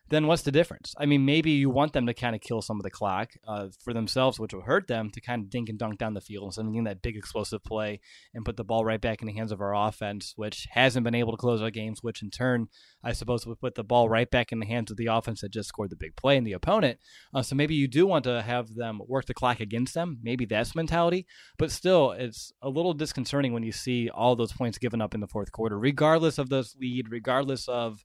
then 0.09 0.27
what's 0.27 0.43
the 0.43 0.51
difference? 0.51 0.93
I 0.97 1.05
mean, 1.05 1.25
maybe 1.25 1.51
you 1.51 1.69
want 1.69 1.93
them 1.93 2.05
to 2.05 2.13
kind 2.13 2.35
of 2.35 2.41
kill 2.41 2.61
some 2.61 2.77
of 2.79 2.83
the 2.83 2.91
clock 2.91 3.31
uh, 3.47 3.67
for 3.83 3.93
themselves, 3.93 4.39
which 4.39 4.53
will 4.53 4.61
hurt 4.61 4.87
them 4.87 5.09
to 5.11 5.21
kind 5.21 5.43
of 5.43 5.49
dink 5.49 5.69
and 5.69 5.79
dunk 5.79 5.97
down 5.97 6.13
the 6.13 6.21
field 6.21 6.55
of 6.57 6.65
getting 6.65 6.83
that 6.83 7.01
big 7.01 7.17
explosive 7.17 7.63
play 7.63 7.99
and 8.33 8.45
put 8.45 8.57
the 8.57 8.63
ball 8.63 8.85
right 8.85 9.01
back 9.01 9.21
in 9.21 9.27
the 9.27 9.33
hands 9.33 9.51
of 9.51 9.61
our 9.61 9.75
offense, 9.75 10.33
which 10.35 10.67
hasn't 10.71 11.03
been 11.03 11.15
able 11.15 11.31
to 11.31 11.37
close 11.37 11.61
our 11.61 11.71
games, 11.71 12.03
which 12.03 12.21
in 12.21 12.29
turn, 12.29 12.67
I 13.03 13.13
suppose, 13.13 13.47
would 13.47 13.59
put 13.59 13.75
the 13.75 13.83
ball 13.83 14.07
right 14.07 14.29
back 14.29 14.51
in 14.51 14.59
the 14.59 14.67
hands 14.67 14.91
of 14.91 14.97
the 14.97 15.07
offense 15.07 15.41
that 15.41 15.51
just 15.51 15.69
scored 15.69 15.89
the 15.89 15.95
big 15.95 16.15
play 16.15 16.37
in 16.37 16.43
the 16.43 16.53
opponent. 16.53 16.99
Uh, 17.33 17.41
so 17.41 17.55
maybe 17.55 17.73
you 17.73 17.87
do 17.87 18.05
want 18.05 18.25
to 18.25 18.41
have 18.41 18.75
them 18.75 19.01
work 19.07 19.25
the 19.25 19.33
clock 19.33 19.59
against 19.59 19.93
them. 19.93 20.19
Maybe 20.21 20.45
that's 20.45 20.75
mentality, 20.75 21.25
but 21.57 21.71
still, 21.71 22.11
it's 22.11 22.51
a 22.61 22.69
little 22.69 22.93
disconcerting 22.93 23.53
when 23.53 23.63
you 23.63 23.71
see 23.71 24.09
all 24.09 24.35
those 24.35 24.53
points 24.53 24.77
given 24.77 25.01
up 25.01 25.15
in 25.15 25.21
the 25.21 25.27
fourth 25.27 25.51
quarter, 25.51 25.79
regardless 25.79 26.37
of 26.37 26.49
the 26.49 26.67
lead, 26.79 27.09
regardless 27.09 27.67
of 27.67 28.03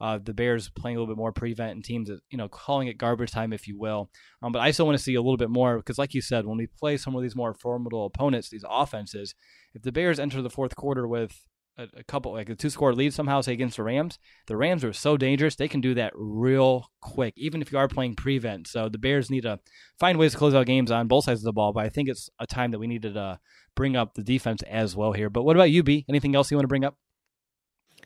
uh, 0.00 0.18
the 0.22 0.34
Bears 0.34 0.70
playing 0.70 0.96
a 0.96 1.00
little 1.00 1.12
bit 1.12 1.18
more 1.18 1.32
prevent 1.32 1.72
and 1.72 1.84
teams, 1.84 2.10
you 2.30 2.38
know, 2.38 2.48
calling 2.48 2.88
it 2.88 2.98
garbage 2.98 3.30
time, 3.30 3.52
if 3.52 3.66
you 3.66 3.78
will. 3.78 4.10
Um, 4.42 4.52
but 4.52 4.60
I 4.60 4.70
still 4.70 4.86
want 4.86 4.96
to 4.96 5.02
see 5.02 5.14
a 5.14 5.20
little 5.20 5.36
bit 5.36 5.50
more 5.50 5.76
because, 5.76 5.98
like 5.98 6.14
you 6.14 6.22
said, 6.22 6.46
when 6.46 6.58
we 6.58 6.66
play 6.66 6.96
some 6.96 7.16
of 7.16 7.22
these 7.22 7.36
more 7.36 7.54
formidable 7.54 8.06
opponents, 8.06 8.48
these 8.48 8.64
offenses, 8.68 9.34
if 9.74 9.82
the 9.82 9.92
Bears 9.92 10.20
enter 10.20 10.40
the 10.40 10.50
fourth 10.50 10.76
quarter 10.76 11.08
with 11.08 11.44
a, 11.76 11.88
a 11.96 12.04
couple, 12.04 12.32
like 12.32 12.48
a 12.48 12.54
two 12.54 12.70
score 12.70 12.94
lead 12.94 13.12
somehow, 13.12 13.40
say 13.40 13.52
against 13.52 13.76
the 13.76 13.82
Rams, 13.82 14.18
the 14.46 14.56
Rams 14.56 14.84
are 14.84 14.92
so 14.92 15.16
dangerous. 15.16 15.56
They 15.56 15.68
can 15.68 15.80
do 15.80 15.94
that 15.94 16.12
real 16.14 16.86
quick, 17.00 17.34
even 17.36 17.60
if 17.60 17.72
you 17.72 17.78
are 17.78 17.88
playing 17.88 18.14
prevent. 18.14 18.68
So 18.68 18.88
the 18.88 18.98
Bears 18.98 19.30
need 19.30 19.42
to 19.42 19.58
find 19.98 20.16
ways 20.16 20.32
to 20.32 20.38
close 20.38 20.54
out 20.54 20.66
games 20.66 20.92
on 20.92 21.08
both 21.08 21.24
sides 21.24 21.40
of 21.40 21.44
the 21.44 21.52
ball. 21.52 21.72
But 21.72 21.84
I 21.84 21.88
think 21.88 22.08
it's 22.08 22.30
a 22.38 22.46
time 22.46 22.70
that 22.70 22.78
we 22.78 22.86
needed 22.86 23.14
to 23.14 23.40
bring 23.74 23.96
up 23.96 24.14
the 24.14 24.22
defense 24.22 24.62
as 24.62 24.94
well 24.94 25.12
here. 25.12 25.30
But 25.30 25.42
what 25.42 25.56
about 25.56 25.70
you, 25.70 25.82
B? 25.82 26.04
Anything 26.08 26.36
else 26.36 26.50
you 26.50 26.56
want 26.56 26.64
to 26.64 26.68
bring 26.68 26.84
up? 26.84 26.96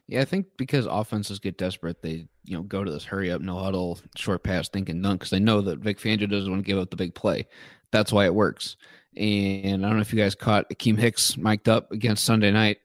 Yeah, 0.08 0.20
I 0.20 0.24
think 0.24 0.46
because 0.56 0.86
offenses 0.86 1.38
get 1.38 1.58
desperate, 1.58 2.02
they 2.02 2.26
you 2.44 2.56
know 2.56 2.62
go 2.62 2.84
to 2.84 2.90
this 2.90 3.04
hurry 3.04 3.30
up, 3.30 3.40
no 3.40 3.58
huddle, 3.58 3.98
short 4.16 4.42
pass, 4.42 4.68
thinking 4.68 5.00
dunk 5.00 5.20
because 5.20 5.30
they 5.30 5.40
know 5.40 5.60
that 5.62 5.78
Vic 5.78 5.98
Fangio 5.98 6.28
doesn't 6.28 6.50
want 6.50 6.64
to 6.64 6.66
give 6.66 6.78
up 6.78 6.90
the 6.90 6.96
big 6.96 7.14
play. 7.14 7.46
That's 7.92 8.12
why 8.12 8.24
it 8.24 8.34
works. 8.34 8.76
And 9.16 9.84
I 9.84 9.88
don't 9.88 9.96
know 9.96 10.02
if 10.02 10.12
you 10.12 10.18
guys 10.18 10.34
caught 10.34 10.70
Akiem 10.70 10.98
Hicks 10.98 11.36
mic'd 11.36 11.68
up 11.68 11.92
against 11.92 12.24
Sunday 12.24 12.50
night. 12.50 12.78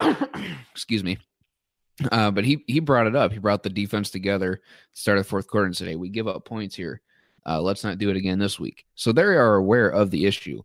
Excuse 0.72 1.04
me. 1.04 1.18
Uh, 2.12 2.30
but 2.30 2.44
he 2.44 2.62
he 2.66 2.80
brought 2.80 3.06
it 3.06 3.16
up. 3.16 3.32
He 3.32 3.38
brought 3.38 3.62
the 3.62 3.70
defense 3.70 4.10
together, 4.10 4.60
started 4.92 5.24
the 5.24 5.28
fourth 5.28 5.48
quarter, 5.48 5.66
and 5.66 5.76
said, 5.76 5.88
"Hey, 5.88 5.96
we 5.96 6.08
give 6.08 6.28
up 6.28 6.44
points 6.44 6.76
here. 6.76 7.00
Uh, 7.46 7.60
let's 7.60 7.82
not 7.82 7.98
do 7.98 8.10
it 8.10 8.16
again 8.16 8.38
this 8.38 8.60
week." 8.60 8.84
So 8.94 9.10
they 9.10 9.22
are 9.22 9.56
aware 9.56 9.88
of 9.88 10.10
the 10.10 10.26
issue 10.26 10.62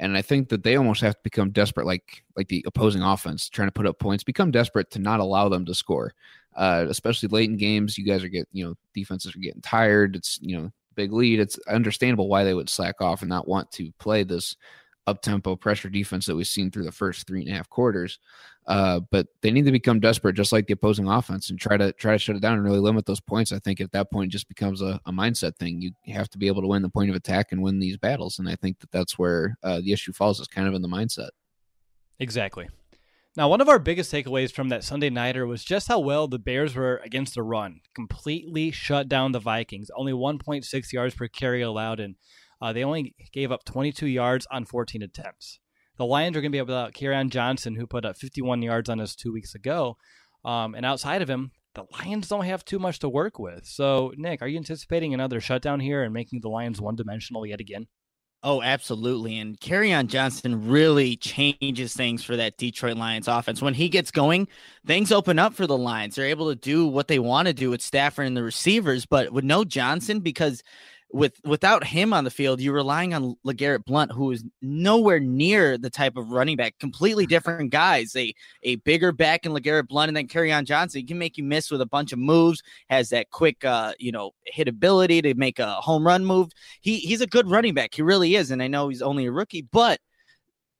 and 0.00 0.16
I 0.16 0.22
think 0.22 0.48
that 0.48 0.64
they 0.64 0.76
almost 0.76 1.02
have 1.02 1.14
to 1.14 1.20
become 1.22 1.50
desperate, 1.50 1.86
like 1.86 2.24
like 2.36 2.48
the 2.48 2.64
opposing 2.66 3.02
offense 3.02 3.48
trying 3.48 3.68
to 3.68 3.72
put 3.72 3.86
up 3.86 3.98
points, 3.98 4.24
become 4.24 4.50
desperate 4.50 4.90
to 4.92 4.98
not 4.98 5.20
allow 5.20 5.48
them 5.48 5.66
to 5.66 5.74
score, 5.74 6.14
uh, 6.56 6.86
especially 6.88 7.28
late 7.28 7.50
in 7.50 7.56
games. 7.58 7.98
You 7.98 8.04
guys 8.04 8.24
are 8.24 8.28
getting, 8.28 8.48
you 8.52 8.64
know, 8.64 8.74
defenses 8.94 9.36
are 9.36 9.38
getting 9.38 9.60
tired. 9.60 10.16
It's 10.16 10.38
you 10.42 10.56
know 10.56 10.72
big 10.96 11.12
lead. 11.12 11.38
It's 11.38 11.58
understandable 11.68 12.28
why 12.28 12.44
they 12.44 12.54
would 12.54 12.70
slack 12.70 13.00
off 13.00 13.20
and 13.20 13.28
not 13.28 13.46
want 13.46 13.70
to 13.72 13.92
play 13.98 14.24
this 14.24 14.56
up 15.10 15.22
tempo 15.22 15.56
pressure 15.56 15.90
defense 15.90 16.26
that 16.26 16.36
we've 16.36 16.46
seen 16.46 16.70
through 16.70 16.84
the 16.84 16.92
first 16.92 17.26
three 17.26 17.40
and 17.40 17.50
a 17.50 17.54
half 17.54 17.68
quarters. 17.68 18.18
Uh, 18.66 19.00
but 19.10 19.26
they 19.40 19.50
need 19.50 19.64
to 19.64 19.72
become 19.72 19.98
desperate, 19.98 20.36
just 20.36 20.52
like 20.52 20.66
the 20.66 20.72
opposing 20.72 21.08
offense, 21.08 21.50
and 21.50 21.58
try 21.58 21.76
to 21.76 21.92
try 21.92 22.12
to 22.12 22.18
shut 22.18 22.36
it 22.36 22.42
down 22.42 22.54
and 22.54 22.64
really 22.64 22.78
limit 22.78 23.04
those 23.04 23.20
points. 23.20 23.52
I 23.52 23.58
think 23.58 23.80
at 23.80 23.90
that 23.92 24.10
point 24.10 24.30
just 24.30 24.48
becomes 24.48 24.80
a, 24.80 25.00
a 25.06 25.12
mindset 25.12 25.56
thing. 25.56 25.80
You 25.80 25.92
have 26.14 26.28
to 26.30 26.38
be 26.38 26.46
able 26.46 26.62
to 26.62 26.68
win 26.68 26.82
the 26.82 26.88
point 26.88 27.10
of 27.10 27.16
attack 27.16 27.52
and 27.52 27.62
win 27.62 27.80
these 27.80 27.96
battles, 27.96 28.38
and 28.38 28.48
I 28.48 28.56
think 28.56 28.78
that 28.80 28.92
that's 28.92 29.18
where 29.18 29.56
uh, 29.62 29.80
the 29.80 29.92
issue 29.92 30.12
falls 30.12 30.40
is 30.40 30.46
kind 30.46 30.68
of 30.68 30.74
in 30.74 30.82
the 30.82 30.88
mindset. 30.88 31.30
Exactly. 32.20 32.68
Now, 33.36 33.48
one 33.48 33.60
of 33.60 33.68
our 33.68 33.78
biggest 33.78 34.12
takeaways 34.12 34.52
from 34.52 34.68
that 34.70 34.84
Sunday 34.84 35.08
nighter 35.08 35.46
was 35.46 35.64
just 35.64 35.88
how 35.88 36.00
well 36.00 36.28
the 36.28 36.38
Bears 36.38 36.74
were 36.74 37.00
against 37.04 37.34
the 37.34 37.42
run. 37.42 37.80
Completely 37.94 38.72
shut 38.72 39.08
down 39.08 39.32
the 39.32 39.38
Vikings. 39.38 39.90
Only 39.96 40.12
1.6 40.12 40.92
yards 40.92 41.14
per 41.14 41.28
carry 41.28 41.62
allowed, 41.62 42.00
and 42.00 42.16
uh, 42.60 42.72
they 42.72 42.84
only 42.84 43.14
gave 43.32 43.52
up 43.52 43.64
22 43.64 44.06
yards 44.06 44.46
on 44.50 44.64
14 44.64 45.02
attempts. 45.02 45.58
The 45.96 46.06
Lions 46.06 46.36
are 46.36 46.40
going 46.40 46.50
to 46.50 46.54
be 46.54 46.58
able 46.58 46.68
to 46.86 46.92
Kerryon 46.92 47.30
Johnson, 47.30 47.74
who 47.74 47.86
put 47.86 48.04
up 48.04 48.16
51 48.16 48.62
yards 48.62 48.88
on 48.88 49.00
us 49.00 49.14
two 49.14 49.32
weeks 49.32 49.54
ago. 49.54 49.96
Um, 50.44 50.74
and 50.74 50.86
outside 50.86 51.20
of 51.20 51.28
him, 51.28 51.52
the 51.74 51.84
Lions 51.92 52.28
don't 52.28 52.46
have 52.46 52.64
too 52.64 52.78
much 52.78 52.98
to 53.00 53.08
work 53.08 53.38
with. 53.38 53.66
So, 53.66 54.12
Nick, 54.16 54.42
are 54.42 54.48
you 54.48 54.56
anticipating 54.56 55.14
another 55.14 55.40
shutdown 55.40 55.80
here 55.80 56.02
and 56.02 56.12
making 56.12 56.40
the 56.40 56.48
Lions 56.48 56.80
one 56.80 56.96
dimensional 56.96 57.46
yet 57.46 57.60
again? 57.60 57.86
Oh, 58.42 58.62
absolutely. 58.62 59.38
And 59.38 59.60
Kerryon 59.60 60.06
Johnson 60.06 60.68
really 60.68 61.16
changes 61.16 61.92
things 61.92 62.24
for 62.24 62.36
that 62.36 62.56
Detroit 62.56 62.96
Lions 62.96 63.28
offense. 63.28 63.60
When 63.60 63.74
he 63.74 63.90
gets 63.90 64.10
going, 64.10 64.48
things 64.86 65.12
open 65.12 65.38
up 65.38 65.52
for 65.52 65.66
the 65.66 65.76
Lions. 65.76 66.14
They're 66.14 66.24
able 66.24 66.48
to 66.48 66.56
do 66.56 66.86
what 66.86 67.08
they 67.08 67.18
want 67.18 67.48
to 67.48 67.54
do 67.54 67.68
with 67.68 67.82
Stafford 67.82 68.26
and 68.26 68.36
the 68.36 68.42
receivers, 68.42 69.04
but 69.04 69.30
with 69.30 69.44
no 69.44 69.64
Johnson, 69.64 70.20
because 70.20 70.62
with 71.12 71.40
without 71.44 71.84
him 71.84 72.12
on 72.12 72.24
the 72.24 72.30
field, 72.30 72.60
you're 72.60 72.74
relying 72.74 73.14
on 73.14 73.36
LeGarrette 73.46 73.84
Blunt, 73.84 74.12
who 74.12 74.30
is 74.30 74.44
nowhere 74.62 75.20
near 75.20 75.76
the 75.76 75.90
type 75.90 76.16
of 76.16 76.30
running 76.30 76.56
back. 76.56 76.78
Completely 76.78 77.26
different 77.26 77.70
guys. 77.70 78.14
A 78.16 78.34
a 78.62 78.76
bigger 78.76 79.12
back 79.12 79.44
in 79.44 79.52
LeGarrette 79.52 79.88
Blunt, 79.88 80.08
and 80.08 80.16
then 80.16 80.28
Kerryon 80.28 80.64
Johnson 80.64 81.00
he 81.00 81.06
can 81.06 81.18
make 81.18 81.36
you 81.36 81.44
miss 81.44 81.70
with 81.70 81.80
a 81.80 81.86
bunch 81.86 82.12
of 82.12 82.18
moves. 82.18 82.62
Has 82.88 83.08
that 83.10 83.30
quick, 83.30 83.64
uh, 83.64 83.94
you 83.98 84.12
know, 84.12 84.32
hit 84.44 84.68
ability 84.68 85.22
to 85.22 85.34
make 85.34 85.58
a 85.58 85.74
home 85.76 86.06
run 86.06 86.24
move. 86.24 86.50
He 86.80 86.98
he's 86.98 87.20
a 87.20 87.26
good 87.26 87.50
running 87.50 87.74
back. 87.74 87.94
He 87.94 88.02
really 88.02 88.36
is, 88.36 88.50
and 88.50 88.62
I 88.62 88.68
know 88.68 88.88
he's 88.88 89.02
only 89.02 89.26
a 89.26 89.32
rookie, 89.32 89.62
but 89.62 90.00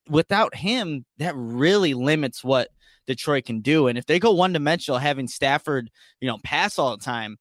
without 0.09 0.55
him, 0.55 1.05
that 1.19 1.35
really 1.37 1.95
limits 1.95 2.45
what 2.45 2.69
Detroit 3.07 3.45
can 3.45 3.61
do. 3.61 3.89
And 3.89 3.99
if 3.99 4.07
they 4.07 4.19
go 4.19 4.33
one 4.33 4.53
dimensional, 4.53 4.99
having 4.99 5.29
Stafford, 5.29 5.91
you 6.21 6.29
know, 6.29 6.39
pass 6.45 6.79
all 6.79 6.97
the 6.97 7.05
time 7.05 7.39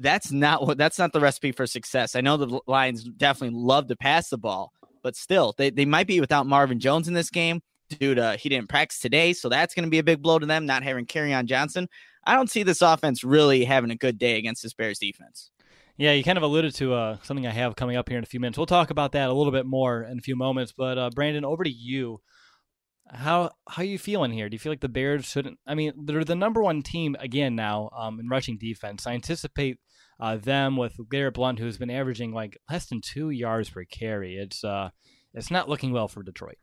that's 0.00 0.32
not 0.32 0.66
what 0.66 0.78
that's 0.78 0.98
not 0.98 1.12
the 1.12 1.20
recipe 1.20 1.52
for 1.52 1.66
success. 1.66 2.16
I 2.16 2.20
know 2.20 2.36
the 2.36 2.60
Lions 2.66 3.04
definitely 3.04 3.58
love 3.58 3.86
to 3.88 3.96
pass 3.96 4.30
the 4.30 4.38
ball, 4.38 4.72
but 5.02 5.14
still, 5.14 5.54
they, 5.56 5.70
they 5.70 5.84
might 5.84 6.06
be 6.06 6.20
without 6.20 6.46
Marvin 6.46 6.80
Jones 6.80 7.06
in 7.06 7.14
this 7.14 7.30
game 7.30 7.60
due 7.98 8.14
to 8.14 8.36
he 8.36 8.48
didn't 8.48 8.68
practice 8.68 8.98
today, 8.98 9.32
so 9.32 9.48
that's 9.48 9.74
going 9.74 9.84
to 9.84 9.90
be 9.90 9.98
a 9.98 10.04
big 10.04 10.22
blow 10.22 10.38
to 10.38 10.46
them 10.46 10.66
not 10.66 10.82
having 10.82 11.06
Kerryon 11.06 11.44
Johnson. 11.44 11.86
I 12.24 12.34
don't 12.34 12.50
see 12.50 12.62
this 12.62 12.82
offense 12.82 13.22
really 13.24 13.64
having 13.64 13.90
a 13.90 13.96
good 13.96 14.18
day 14.18 14.38
against 14.38 14.62
this 14.62 14.74
Bears 14.74 14.98
defense. 14.98 15.50
Yeah, 15.96 16.12
you 16.12 16.24
kind 16.24 16.38
of 16.38 16.44
alluded 16.44 16.74
to 16.76 16.94
uh, 16.94 17.16
something 17.22 17.46
I 17.46 17.50
have 17.50 17.76
coming 17.76 17.96
up 17.96 18.08
here 18.08 18.16
in 18.16 18.24
a 18.24 18.26
few 18.26 18.40
minutes. 18.40 18.56
We'll 18.56 18.66
talk 18.66 18.90
about 18.90 19.12
that 19.12 19.28
a 19.28 19.34
little 19.34 19.52
bit 19.52 19.66
more 19.66 20.02
in 20.02 20.18
a 20.18 20.22
few 20.22 20.34
moments. 20.34 20.72
But 20.76 20.96
uh, 20.96 21.10
Brandon, 21.14 21.44
over 21.44 21.62
to 21.62 21.70
you. 21.70 22.20
How 23.12 23.50
how 23.68 23.82
are 23.82 23.86
you 23.86 23.98
feeling 23.98 24.30
here? 24.30 24.48
Do 24.48 24.54
you 24.54 24.58
feel 24.60 24.70
like 24.70 24.80
the 24.80 24.88
Bears 24.88 25.24
shouldn't? 25.24 25.58
I 25.66 25.74
mean, 25.74 25.92
they're 26.04 26.24
the 26.24 26.36
number 26.36 26.62
one 26.62 26.82
team 26.82 27.16
again 27.18 27.56
now 27.56 27.90
um, 27.94 28.20
in 28.20 28.28
rushing 28.28 28.56
defense. 28.56 29.04
I 29.04 29.14
anticipate 29.14 29.78
uh, 30.20 30.36
them 30.36 30.76
with 30.76 30.94
Garrett 31.10 31.34
Blunt, 31.34 31.58
who's 31.58 31.78
been 31.78 31.90
averaging 31.90 32.32
like 32.32 32.58
less 32.70 32.86
than 32.86 33.00
two 33.00 33.30
yards 33.30 33.70
per 33.70 33.84
carry. 33.84 34.36
It's 34.36 34.62
uh, 34.64 34.90
it's 35.34 35.50
not 35.50 35.68
looking 35.68 35.92
well 35.92 36.08
for 36.08 36.22
Detroit. 36.22 36.58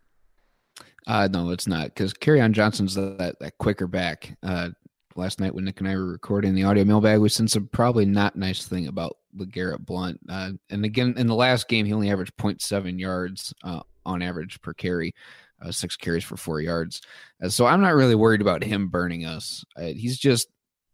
Uh, 1.05 1.27
no, 1.31 1.51
it's 1.51 1.67
not 1.67 1.85
because 1.85 2.13
Kerryon 2.13 2.51
Johnson's 2.51 2.95
that 2.95 3.37
that 3.39 3.57
quicker 3.57 3.87
back. 3.87 4.37
Uh, 4.43 4.69
last 5.15 5.39
night 5.39 5.53
when 5.53 5.65
Nick 5.65 5.79
and 5.79 5.89
I 5.89 5.95
were 5.95 6.05
recording 6.05 6.53
the 6.53 6.63
audio 6.63 6.83
mailbag, 6.83 7.19
we 7.19 7.29
said 7.29 7.49
some 7.49 7.67
probably 7.67 8.05
not 8.05 8.35
nice 8.35 8.65
thing 8.65 8.87
about 8.87 9.17
Garrett 9.51 9.85
Blunt. 9.85 10.19
Uh, 10.29 10.51
and 10.69 10.85
again, 10.85 11.15
in 11.17 11.27
the 11.27 11.35
last 11.35 11.67
game, 11.67 11.85
he 11.85 11.93
only 11.93 12.11
averaged 12.11 12.37
0.7 12.37 12.99
yards 12.99 13.53
uh, 13.63 13.81
on 14.05 14.21
average 14.21 14.61
per 14.61 14.73
carry, 14.73 15.13
uh, 15.61 15.71
six 15.71 15.95
carries 15.95 16.23
for 16.23 16.37
four 16.37 16.61
yards. 16.61 17.01
Uh, 17.43 17.49
so 17.49 17.65
I'm 17.65 17.81
not 17.81 17.95
really 17.95 18.15
worried 18.15 18.41
about 18.41 18.63
him 18.63 18.87
burning 18.89 19.25
us. 19.25 19.65
Uh, 19.75 19.85
he's 19.85 20.17
just 20.17 20.47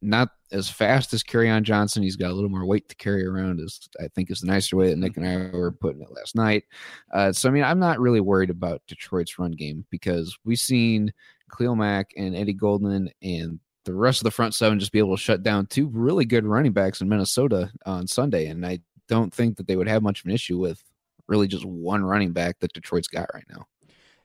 not 0.04 0.30
as 0.52 0.70
fast 0.70 1.14
as 1.14 1.24
Kerryon 1.24 1.64
Johnson. 1.64 2.04
He's 2.04 2.16
got 2.16 2.32
a 2.32 2.34
little 2.34 2.50
more 2.50 2.66
weight 2.66 2.90
to 2.90 2.96
carry 2.96 3.26
around. 3.26 3.60
Is 3.60 3.88
I 4.00 4.08
think 4.10 4.30
is 4.30 4.42
the 4.42 4.48
nicer 4.48 4.78
way 4.78 4.90
that 4.90 4.98
Nick 4.98 5.18
and 5.18 5.28
I 5.28 5.56
were 5.56 5.72
putting 5.72 6.02
it 6.02 6.12
last 6.12 6.36
night. 6.36 6.64
Uh, 7.12 7.32
so 7.32 7.50
I 7.50 7.52
mean, 7.52 7.64
I'm 7.64 7.80
not 7.80 8.00
really 8.00 8.22
worried 8.22 8.50
about 8.50 8.82
Detroit's 8.88 9.40
run 9.40 9.52
game 9.52 9.86
because 9.90 10.38
we've 10.46 10.60
seen 10.60 11.14
Khalil 11.56 11.76
Mack 11.76 12.12
and 12.18 12.36
Eddie 12.36 12.54
Goldman 12.54 13.10
and 13.22 13.60
the 13.86 13.94
rest 13.94 14.22
of 14.22 14.26
the 14.26 14.32
front 14.32 14.56
seven 14.56 14.80
just 14.80 14.92
be 14.92 15.00
able 15.00 15.16
to 15.16 15.22
shut 15.22 15.44
down 15.44 15.66
two 15.66 15.88
really 15.88 16.26
good 16.26 16.46
running 16.46 16.72
backs 16.72 17.02
in 17.02 17.10
Minnesota 17.10 17.72
on 17.86 18.08
Sunday, 18.08 18.48
and 18.48 18.66
I 18.66 18.80
don't 19.08 19.34
think 19.34 19.58
that 19.58 19.68
they 19.68 19.76
would 19.76 19.88
have 19.88 20.04
much 20.04 20.22
of 20.22 20.26
an 20.26 20.32
issue 20.32 20.58
with 20.58 20.82
really 21.28 21.48
just 21.48 21.66
one 21.66 22.04
running 22.04 22.32
back 22.32 22.60
that 22.60 22.74
Detroit's 22.74 23.08
got 23.08 23.30
right 23.34 23.46
now. 23.50 23.66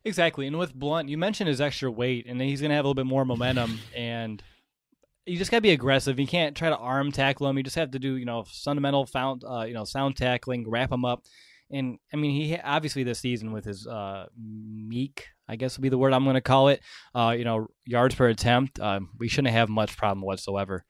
Exactly, 0.04 0.46
and 0.46 0.58
with 0.58 0.74
Blunt, 0.74 1.08
you 1.08 1.18
mentioned 1.18 1.48
his 1.48 1.60
extra 1.60 1.90
weight, 1.90 2.26
and 2.26 2.40
he's 2.40 2.60
going 2.60 2.70
to 2.70 2.76
have 2.76 2.84
a 2.84 2.88
little 2.88 3.02
bit 3.02 3.06
more 3.06 3.24
momentum 3.24 3.78
and 3.96 4.42
you 5.28 5.36
just 5.36 5.50
gotta 5.50 5.60
be 5.60 5.70
aggressive. 5.70 6.18
You 6.18 6.26
can't 6.26 6.56
try 6.56 6.70
to 6.70 6.76
arm 6.76 7.12
tackle 7.12 7.48
him. 7.48 7.56
You 7.56 7.62
just 7.62 7.76
have 7.76 7.90
to 7.92 7.98
do 7.98 8.16
you 8.16 8.24
know 8.24 8.44
fundamental 8.44 9.06
found 9.06 9.44
uh, 9.44 9.62
you 9.62 9.74
know 9.74 9.84
sound 9.84 10.16
tackling, 10.16 10.68
wrap 10.68 10.92
him 10.92 11.04
up. 11.04 11.24
And 11.70 11.98
I 12.12 12.16
mean, 12.16 12.30
he 12.30 12.56
obviously 12.56 13.04
this 13.04 13.20
season 13.20 13.52
with 13.52 13.64
his 13.64 13.86
uh, 13.86 14.26
meek, 14.36 15.26
I 15.46 15.56
guess 15.56 15.76
would 15.76 15.82
be 15.82 15.90
the 15.90 15.98
word 15.98 16.14
I'm 16.14 16.24
going 16.24 16.34
to 16.34 16.40
call 16.40 16.68
it. 16.68 16.80
Uh, 17.14 17.34
you 17.36 17.44
know, 17.44 17.68
yards 17.84 18.14
per 18.14 18.28
attempt. 18.28 18.80
Um, 18.80 19.10
we 19.18 19.28
shouldn't 19.28 19.52
have 19.52 19.68
much 19.68 19.96
problem 19.96 20.22
whatsoever. 20.22 20.86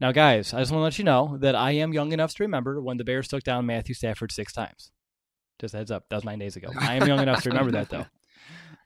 Now, 0.00 0.12
guys, 0.12 0.54
I 0.54 0.60
just 0.60 0.70
want 0.70 0.82
to 0.82 0.84
let 0.84 0.98
you 0.98 1.04
know 1.04 1.36
that 1.40 1.56
I 1.56 1.72
am 1.72 1.92
young 1.92 2.12
enough 2.12 2.32
to 2.36 2.44
remember 2.44 2.80
when 2.80 2.98
the 2.98 3.04
Bears 3.04 3.26
took 3.26 3.42
down 3.42 3.66
Matthew 3.66 3.96
Stafford 3.96 4.30
six 4.30 4.52
times. 4.52 4.92
Just 5.60 5.74
heads 5.74 5.90
up, 5.90 6.04
that 6.08 6.16
was 6.16 6.24
nine 6.24 6.38
days 6.38 6.54
ago. 6.54 6.68
I 6.78 6.94
am 6.94 7.08
young 7.08 7.18
enough 7.18 7.42
to 7.42 7.48
remember 7.48 7.72
that, 7.72 7.88
though. 7.88 8.06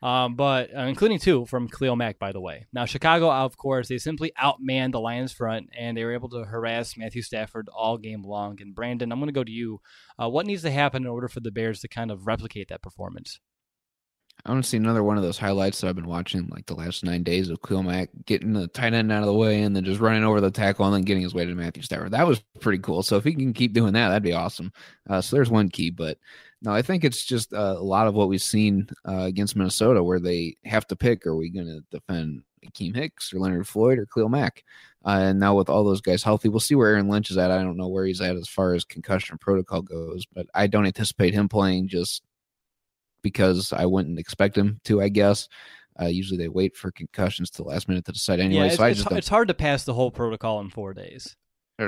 Um, 0.02 0.34
but 0.34 0.76
uh, 0.76 0.80
including 0.82 1.20
two 1.20 1.46
from 1.46 1.68
Khalil 1.68 1.94
Mack, 1.94 2.18
by 2.18 2.32
the 2.32 2.40
way. 2.40 2.66
Now, 2.72 2.86
Chicago, 2.86 3.30
of 3.30 3.56
course, 3.56 3.86
they 3.86 3.98
simply 3.98 4.32
outmanned 4.40 4.92
the 4.92 5.00
Lions 5.00 5.32
front 5.32 5.68
and 5.78 5.96
they 5.96 6.04
were 6.04 6.12
able 6.12 6.28
to 6.30 6.44
harass 6.44 6.96
Matthew 6.96 7.22
Stafford 7.22 7.68
all 7.72 7.98
game 7.98 8.22
long. 8.22 8.58
And 8.60 8.74
Brandon, 8.74 9.12
I'm 9.12 9.20
going 9.20 9.28
to 9.28 9.32
go 9.32 9.44
to 9.44 9.52
you. 9.52 9.80
Uh, 10.20 10.28
what 10.28 10.46
needs 10.46 10.62
to 10.62 10.72
happen 10.72 11.04
in 11.04 11.08
order 11.08 11.28
for 11.28 11.38
the 11.38 11.52
Bears 11.52 11.80
to 11.80 11.88
kind 11.88 12.10
of 12.10 12.26
replicate 12.26 12.68
that 12.68 12.82
performance? 12.82 13.38
I 14.44 14.50
want 14.50 14.64
to 14.64 14.68
see 14.68 14.76
another 14.76 15.04
one 15.04 15.16
of 15.16 15.22
those 15.22 15.38
highlights 15.38 15.80
that 15.80 15.88
I've 15.88 15.94
been 15.94 16.08
watching 16.08 16.48
like 16.48 16.66
the 16.66 16.74
last 16.74 17.04
nine 17.04 17.22
days 17.22 17.48
of 17.48 17.62
Khalil 17.62 17.84
Mack 17.84 18.08
getting 18.26 18.54
the 18.54 18.66
tight 18.66 18.92
end 18.92 19.12
out 19.12 19.22
of 19.22 19.26
the 19.26 19.34
way 19.34 19.62
and 19.62 19.76
then 19.76 19.84
just 19.84 20.00
running 20.00 20.24
over 20.24 20.40
the 20.40 20.50
tackle 20.50 20.84
and 20.84 20.94
then 20.94 21.02
getting 21.02 21.22
his 21.22 21.34
way 21.34 21.44
to 21.44 21.54
Matthew 21.54 21.84
Stafford. 21.84 22.10
That 22.10 22.26
was 22.26 22.40
pretty 22.60 22.78
cool. 22.78 23.04
So 23.04 23.16
if 23.16 23.24
he 23.24 23.34
can 23.34 23.52
keep 23.52 23.72
doing 23.72 23.92
that, 23.92 24.08
that'd 24.08 24.22
be 24.24 24.32
awesome. 24.32 24.72
Uh, 25.08 25.20
so 25.20 25.36
there's 25.36 25.50
one 25.50 25.68
key, 25.68 25.90
but 25.90 26.18
no, 26.62 26.72
I 26.72 26.80
think 26.80 27.02
it's 27.04 27.24
just 27.24 27.52
uh, 27.52 27.74
a 27.76 27.82
lot 27.82 28.06
of 28.06 28.14
what 28.14 28.28
we've 28.28 28.40
seen 28.40 28.86
uh, 29.06 29.22
against 29.22 29.56
Minnesota 29.56 30.02
where 30.02 30.20
they 30.20 30.56
have 30.64 30.86
to 30.86 30.96
pick: 30.96 31.26
Are 31.26 31.34
we 31.34 31.50
going 31.50 31.66
to 31.66 31.82
defend 31.90 32.42
Akiem 32.64 32.94
Hicks 32.94 33.32
or 33.32 33.40
Leonard 33.40 33.66
Floyd 33.66 33.98
or 33.98 34.06
Khalil 34.06 34.28
Mack? 34.28 34.62
Uh, 35.04 35.18
and 35.22 35.40
now 35.40 35.56
with 35.56 35.68
all 35.68 35.82
those 35.82 36.00
guys 36.00 36.22
healthy, 36.22 36.48
we'll 36.48 36.60
see 36.60 36.76
where 36.76 36.90
Aaron 36.90 37.08
Lynch 37.08 37.32
is 37.32 37.36
at. 37.36 37.50
I 37.50 37.62
don't 37.62 37.76
know 37.76 37.88
where 37.88 38.06
he's 38.06 38.20
at 38.20 38.36
as 38.36 38.48
far 38.48 38.74
as 38.74 38.84
concussion 38.84 39.38
protocol 39.38 39.82
goes, 39.82 40.24
but 40.32 40.46
I 40.54 40.68
don't 40.68 40.86
anticipate 40.86 41.34
him 41.34 41.48
playing 41.48 41.88
just 41.88 42.22
because 43.22 43.72
I 43.72 43.84
wouldn't 43.86 44.20
expect 44.20 44.56
him 44.56 44.80
to. 44.84 45.02
I 45.02 45.08
guess. 45.08 45.48
Uh, 46.00 46.06
usually 46.06 46.38
they 46.38 46.48
wait 46.48 46.74
for 46.74 46.90
concussions 46.90 47.50
to 47.50 47.62
the 47.62 47.68
last 47.68 47.86
minute 47.86 48.04
to 48.06 48.12
decide 48.12 48.40
anyway. 48.40 48.62
Yeah, 48.62 48.66
it's, 48.68 48.76
so 48.76 48.84
I 48.84 48.88
it's, 48.90 49.02
just 49.02 49.12
it's 49.12 49.28
hard 49.28 49.48
to 49.48 49.54
pass 49.54 49.84
the 49.84 49.92
whole 49.92 50.10
protocol 50.10 50.60
in 50.60 50.70
four 50.70 50.94
days. 50.94 51.36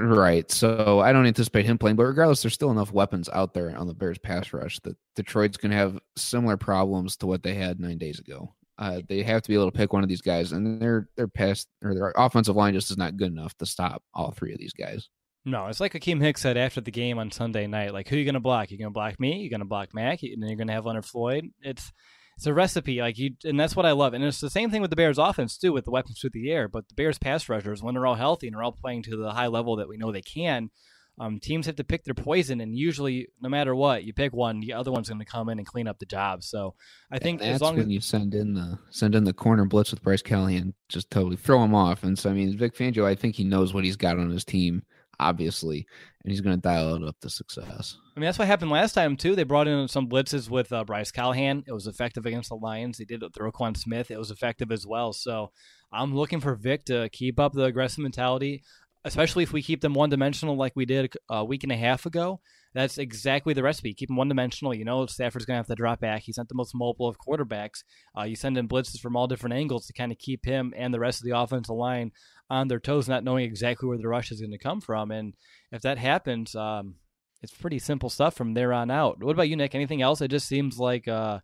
Right. 0.02 0.50
So 0.50 1.00
I 1.00 1.12
don't 1.12 1.26
anticipate 1.26 1.66
him 1.66 1.78
playing, 1.78 1.96
but 1.96 2.04
regardless, 2.04 2.42
there's 2.42 2.54
still 2.54 2.70
enough 2.70 2.92
weapons 2.92 3.28
out 3.32 3.54
there 3.54 3.76
on 3.76 3.86
the 3.86 3.94
Bears 3.94 4.18
pass 4.18 4.52
rush 4.52 4.78
that 4.80 4.96
Detroit's 5.16 5.56
going 5.56 5.72
to 5.72 5.78
have 5.78 5.98
similar 6.16 6.56
problems 6.56 7.16
to 7.18 7.26
what 7.26 7.42
they 7.42 7.54
had 7.54 7.80
nine 7.80 7.98
days 7.98 8.18
ago. 8.18 8.54
Uh, 8.78 9.00
they 9.08 9.22
have 9.22 9.42
to 9.42 9.48
be 9.48 9.54
able 9.54 9.70
to 9.70 9.76
pick 9.76 9.92
one 9.92 10.02
of 10.02 10.08
these 10.08 10.20
guys, 10.20 10.50
and 10.52 10.80
their 10.80 11.08
their 11.16 11.28
pass 11.28 11.66
or 11.82 11.94
their 11.94 12.12
offensive 12.16 12.56
line 12.56 12.74
just 12.74 12.90
is 12.90 12.96
not 12.96 13.16
good 13.16 13.30
enough 13.30 13.56
to 13.58 13.66
stop 13.66 14.02
all 14.12 14.32
three 14.32 14.52
of 14.52 14.58
these 14.58 14.72
guys. 14.72 15.08
No, 15.44 15.66
it's 15.66 15.78
like 15.78 15.92
Akiem 15.92 16.20
Hicks 16.20 16.40
said 16.40 16.56
after 16.56 16.80
the 16.80 16.90
game 16.90 17.18
on 17.18 17.30
Sunday 17.30 17.66
night. 17.66 17.92
Like, 17.92 18.08
who 18.08 18.16
are 18.16 18.18
you 18.18 18.24
going 18.24 18.34
to 18.34 18.40
block? 18.40 18.70
You're 18.70 18.78
going 18.78 18.90
to 18.90 18.94
block 18.94 19.20
me. 19.20 19.40
You're 19.40 19.50
going 19.50 19.60
to 19.60 19.66
block 19.66 19.94
Mack, 19.94 20.22
and 20.22 20.42
then 20.42 20.48
you're 20.48 20.56
going 20.56 20.68
to 20.68 20.72
have 20.72 20.86
Leonard 20.86 21.04
Floyd. 21.04 21.50
It's 21.60 21.92
it's 22.36 22.46
a 22.46 22.54
recipe, 22.54 23.00
like 23.00 23.18
you, 23.18 23.30
and 23.44 23.58
that's 23.58 23.76
what 23.76 23.86
I 23.86 23.92
love. 23.92 24.14
And 24.14 24.24
it's 24.24 24.40
the 24.40 24.50
same 24.50 24.70
thing 24.70 24.80
with 24.80 24.90
the 24.90 24.96
Bears' 24.96 25.18
offense 25.18 25.56
too, 25.56 25.72
with 25.72 25.84
the 25.84 25.90
weapons 25.90 26.20
through 26.20 26.30
the 26.30 26.50
air. 26.50 26.68
But 26.68 26.88
the 26.88 26.94
Bears' 26.94 27.18
pass 27.18 27.48
rushers, 27.48 27.82
when 27.82 27.94
they're 27.94 28.06
all 28.06 28.16
healthy 28.16 28.48
and 28.48 28.54
they're 28.54 28.62
all 28.62 28.72
playing 28.72 29.02
to 29.04 29.16
the 29.16 29.32
high 29.32 29.46
level 29.46 29.76
that 29.76 29.88
we 29.88 29.96
know 29.96 30.10
they 30.10 30.22
can, 30.22 30.70
um, 31.18 31.38
teams 31.38 31.66
have 31.66 31.76
to 31.76 31.84
pick 31.84 32.04
their 32.04 32.14
poison. 32.14 32.60
And 32.60 32.76
usually, 32.76 33.28
no 33.40 33.48
matter 33.48 33.74
what, 33.74 34.04
you 34.04 34.12
pick 34.12 34.32
one, 34.32 34.60
the 34.60 34.72
other 34.72 34.90
one's 34.90 35.08
going 35.08 35.20
to 35.20 35.24
come 35.24 35.48
in 35.48 35.58
and 35.58 35.66
clean 35.66 35.86
up 35.86 36.00
the 36.00 36.06
job. 36.06 36.42
So 36.42 36.74
I 37.10 37.18
think 37.18 37.40
and 37.40 37.50
that's 37.50 37.56
as 37.56 37.62
long 37.62 37.76
when 37.76 37.86
as 37.86 37.92
you 37.92 38.00
send 38.00 38.34
in 38.34 38.54
the 38.54 38.78
send 38.90 39.14
in 39.14 39.24
the 39.24 39.32
corner 39.32 39.64
blitz 39.64 39.92
with 39.92 40.02
Bryce 40.02 40.22
Callahan, 40.22 40.74
just 40.88 41.10
totally 41.10 41.36
throw 41.36 41.62
him 41.62 41.74
off. 41.74 42.02
And 42.02 42.18
so 42.18 42.30
I 42.30 42.32
mean, 42.32 42.58
Vic 42.58 42.74
Fangio, 42.76 43.04
I 43.04 43.14
think 43.14 43.36
he 43.36 43.44
knows 43.44 43.72
what 43.72 43.84
he's 43.84 43.96
got 43.96 44.18
on 44.18 44.30
his 44.30 44.44
team 44.44 44.82
obviously, 45.20 45.86
and 46.22 46.30
he's 46.30 46.40
going 46.40 46.56
to 46.56 46.60
dial 46.60 46.94
it 46.94 47.04
up 47.06 47.18
to 47.20 47.30
success. 47.30 47.96
I 48.16 48.20
mean, 48.20 48.26
that's 48.26 48.38
what 48.38 48.48
happened 48.48 48.70
last 48.70 48.92
time 48.92 49.16
too. 49.16 49.34
They 49.34 49.42
brought 49.42 49.68
in 49.68 49.88
some 49.88 50.08
blitzes 50.08 50.48
with 50.48 50.72
uh, 50.72 50.84
Bryce 50.84 51.10
Callahan. 51.10 51.64
It 51.66 51.72
was 51.72 51.86
effective 51.86 52.26
against 52.26 52.48
the 52.50 52.56
Lions. 52.56 52.98
They 52.98 53.04
did 53.04 53.22
it 53.22 53.26
with 53.26 53.34
Roquan 53.34 53.76
Smith. 53.76 54.10
It 54.10 54.18
was 54.18 54.30
effective 54.30 54.70
as 54.70 54.86
well. 54.86 55.12
So 55.12 55.50
I'm 55.92 56.14
looking 56.14 56.40
for 56.40 56.54
Vic 56.54 56.84
to 56.86 57.08
keep 57.10 57.38
up 57.40 57.52
the 57.52 57.64
aggressive 57.64 58.00
mentality, 58.00 58.62
especially 59.04 59.42
if 59.42 59.52
we 59.52 59.62
keep 59.62 59.80
them 59.80 59.94
one 59.94 60.10
dimensional 60.10 60.56
like 60.56 60.72
we 60.74 60.86
did 60.86 61.12
a 61.28 61.44
week 61.44 61.62
and 61.62 61.72
a 61.72 61.76
half 61.76 62.06
ago. 62.06 62.40
That's 62.74 62.98
exactly 62.98 63.54
the 63.54 63.62
recipe. 63.62 63.94
Keep 63.94 64.08
them 64.08 64.16
one 64.16 64.28
dimensional. 64.28 64.74
You 64.74 64.84
know, 64.84 65.06
Stafford's 65.06 65.44
going 65.44 65.54
to 65.54 65.58
have 65.58 65.68
to 65.68 65.76
drop 65.76 66.00
back. 66.00 66.22
He's 66.22 66.36
not 66.36 66.48
the 66.48 66.56
most 66.56 66.74
mobile 66.74 67.06
of 67.06 67.16
quarterbacks. 67.18 67.84
Uh, 68.18 68.24
you 68.24 68.34
send 68.34 68.58
in 68.58 68.66
blitzes 68.66 68.98
from 68.98 69.14
all 69.14 69.28
different 69.28 69.54
angles 69.54 69.86
to 69.86 69.92
kind 69.92 70.10
of 70.10 70.18
keep 70.18 70.44
him 70.44 70.74
and 70.76 70.92
the 70.92 70.98
rest 70.98 71.20
of 71.20 71.24
the 71.24 71.38
offensive 71.38 71.76
line 71.76 72.10
on 72.50 72.68
their 72.68 72.80
toes, 72.80 73.08
not 73.08 73.24
knowing 73.24 73.44
exactly 73.44 73.88
where 73.88 73.98
the 73.98 74.08
rush 74.08 74.30
is 74.30 74.40
going 74.40 74.52
to 74.52 74.58
come 74.58 74.80
from. 74.80 75.10
And 75.10 75.34
if 75.72 75.82
that 75.82 75.98
happens, 75.98 76.54
um, 76.54 76.96
it's 77.42 77.52
pretty 77.52 77.78
simple 77.78 78.10
stuff 78.10 78.34
from 78.34 78.54
there 78.54 78.72
on 78.72 78.90
out. 78.90 79.22
What 79.22 79.32
about 79.32 79.48
you, 79.48 79.56
Nick? 79.56 79.74
Anything 79.74 80.02
else? 80.02 80.20
It 80.20 80.28
just 80.28 80.48
seems 80.48 80.78
like 80.78 81.08
uh, 81.08 81.40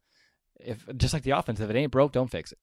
if 0.65 0.87
just 0.97 1.15
like 1.15 1.23
the 1.23 1.33
offense, 1.33 1.61
if 1.61 1.71
it 1.71 1.77
ain't 1.77 1.93
broke, 1.93 2.13
don't 2.13 2.31
fix 2.31 2.53
it. 2.53 2.59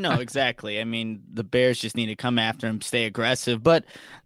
No, 0.00 0.12
exactly. 0.20 0.80
I 0.80 0.84
mean, 0.84 1.22
the 1.32 1.44
Bears 1.44 1.78
just 1.78 1.96
need 1.96 2.06
to 2.06 2.16
come 2.16 2.38
after 2.38 2.66
him, 2.66 2.80
stay 2.80 3.04
aggressive. 3.04 3.62
But 3.62 3.84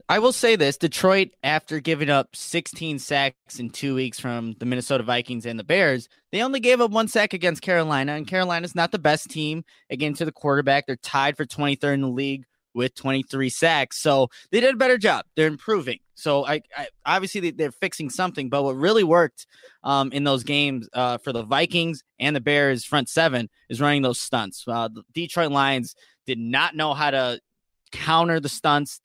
I 0.09 0.19
will 0.19 0.33
say 0.33 0.57
this: 0.57 0.77
Detroit, 0.77 1.31
after 1.43 1.81
giving 1.81 2.11
up 2.11 2.37
16 2.37 2.99
sacks 2.99 3.59
in 3.59 3.71
two 3.71 3.95
weeks 3.95 4.21
from 4.21 4.55
the 4.59 4.67
Minnesota 4.67 5.03
Vikings 5.03 5.47
and 5.47 5.59
the 5.59 5.65
Bears, 5.65 6.09
they 6.31 6.43
only 6.43 6.61
gave 6.61 6.81
up 6.81 6.91
one 6.91 7.09
sack 7.09 7.33
against 7.33 7.63
Carolina, 7.63 8.13
and 8.13 8.27
Carolina's 8.27 8.75
not 8.75 8.93
the 8.93 8.99
best 8.99 9.31
team 9.31 9.65
against 9.91 10.25
the 10.25 10.33
quarterback. 10.33 10.87
They're 10.87 10.97
tied 10.97 11.37
for 11.37 11.45
23rd 11.45 11.95
in 11.95 12.01
the 12.03 12.09
league 12.09 12.45
with 12.77 12.95
23 12.95 13.49
sacks. 13.49 13.99
So 13.99 14.29
they 14.53 14.61
did 14.61 14.74
a 14.74 14.77
better 14.77 14.99
job. 14.99 15.24
They're 15.35 15.47
improving. 15.49 15.99
So 16.14 16.47
I, 16.47 16.61
I 16.77 16.89
obviously 17.07 17.51
they, 17.51 17.64
are 17.64 17.72
fixing 17.72 18.11
something. 18.11 18.51
But 18.51 18.62
what 18.62 18.77
really 18.77 19.03
worked 19.03 19.47
um, 19.83 20.12
in 20.12 20.24
those 20.24 20.45
games 20.45 20.89
uh, 20.93 21.18
for 21.18 21.33
the 21.33 21.43
Vikings 21.43 22.05
and 22.20 22.37
the 22.37 22.41
Bears 22.41 22.85
front 22.85 23.09
seven 23.09 23.49
is 23.70 23.81
running 23.81 24.03
those 24.03 24.20
stunts. 24.20 24.62
Uh, 24.68 24.89
the 24.89 25.03
Detroit 25.14 25.51
Lions 25.51 25.97
did 26.27 26.39
not 26.39 26.77
know 26.77 26.93
how 26.93 27.11
to 27.11 27.41
counter 27.93 28.41
the 28.41 28.49
stunts. 28.49 29.01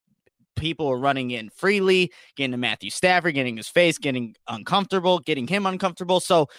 People 0.57 0.87
were 0.87 0.99
running 0.99 1.31
in 1.31 1.49
freely, 1.49 2.11
getting 2.35 2.51
to 2.51 2.57
Matthew 2.57 2.89
Stafford, 2.89 3.35
getting 3.35 3.55
his 3.55 3.69
face, 3.69 3.97
getting 3.97 4.35
uncomfortable, 4.49 5.19
getting 5.19 5.47
him 5.47 5.65
uncomfortable. 5.65 6.19
So 6.19 6.49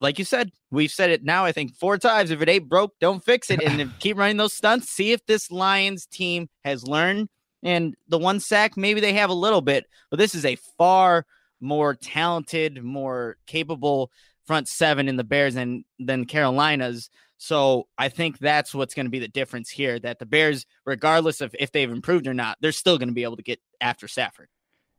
like 0.00 0.18
you 0.18 0.24
said, 0.24 0.52
we've 0.70 0.90
said 0.90 1.10
it 1.10 1.24
now, 1.24 1.44
I 1.44 1.52
think 1.52 1.74
four 1.74 1.98
times. 1.98 2.30
If 2.30 2.40
it 2.40 2.48
ain't 2.48 2.68
broke, 2.68 2.94
don't 3.00 3.24
fix 3.24 3.50
it. 3.50 3.62
And 3.62 3.90
keep 3.98 4.16
running 4.16 4.36
those 4.36 4.52
stunts. 4.52 4.90
See 4.90 5.12
if 5.12 5.24
this 5.26 5.50
Lions 5.50 6.06
team 6.06 6.48
has 6.64 6.86
learned. 6.86 7.28
And 7.62 7.96
the 8.08 8.18
one 8.18 8.38
sack, 8.38 8.76
maybe 8.76 9.00
they 9.00 9.14
have 9.14 9.30
a 9.30 9.34
little 9.34 9.60
bit, 9.60 9.86
but 10.10 10.18
this 10.18 10.34
is 10.34 10.44
a 10.44 10.56
far 10.76 11.26
more 11.60 11.94
talented, 11.94 12.82
more 12.84 13.36
capable 13.46 14.12
front 14.46 14.68
seven 14.68 15.08
in 15.08 15.16
the 15.16 15.24
Bears 15.24 15.54
than 15.54 15.84
than 15.98 16.24
Carolina's. 16.24 17.10
So 17.36 17.88
I 17.96 18.08
think 18.08 18.38
that's 18.38 18.74
what's 18.74 18.94
going 18.94 19.06
to 19.06 19.10
be 19.10 19.18
the 19.18 19.28
difference 19.28 19.70
here. 19.70 19.98
That 19.98 20.20
the 20.20 20.26
Bears, 20.26 20.66
regardless 20.84 21.40
of 21.40 21.54
if 21.58 21.72
they've 21.72 21.90
improved 21.90 22.26
or 22.28 22.34
not, 22.34 22.58
they're 22.60 22.72
still 22.72 22.98
going 22.98 23.08
to 23.08 23.14
be 23.14 23.24
able 23.24 23.36
to 23.36 23.42
get 23.42 23.60
after 23.80 24.06
Stafford. 24.06 24.48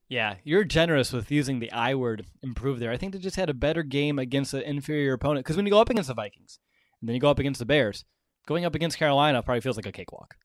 Yeah, 0.09 0.35
you're 0.43 0.63
generous 0.63 1.13
with 1.13 1.29
using 1.29 1.59
the 1.59 1.71
I 1.71 1.93
word 1.93 2.25
improve 2.41 2.79
there. 2.79 2.91
I 2.91 2.97
think 2.97 3.13
they 3.13 3.19
just 3.19 3.35
had 3.35 3.49
a 3.49 3.53
better 3.53 3.83
game 3.83 4.17
against 4.17 4.55
an 4.55 4.63
inferior 4.63 5.13
opponent 5.13 5.45
because 5.45 5.55
when 5.55 5.67
you 5.67 5.71
go 5.71 5.79
up 5.79 5.91
against 5.91 6.07
the 6.07 6.15
Vikings 6.15 6.59
and 6.99 7.07
then 7.07 7.13
you 7.13 7.21
go 7.21 7.29
up 7.29 7.37
against 7.37 7.59
the 7.59 7.65
Bears, 7.65 8.05
going 8.47 8.65
up 8.65 8.73
against 8.73 8.97
Carolina 8.97 9.43
probably 9.43 9.61
feels 9.61 9.75
like 9.75 9.85
a 9.85 9.91
cakewalk. 9.91 10.35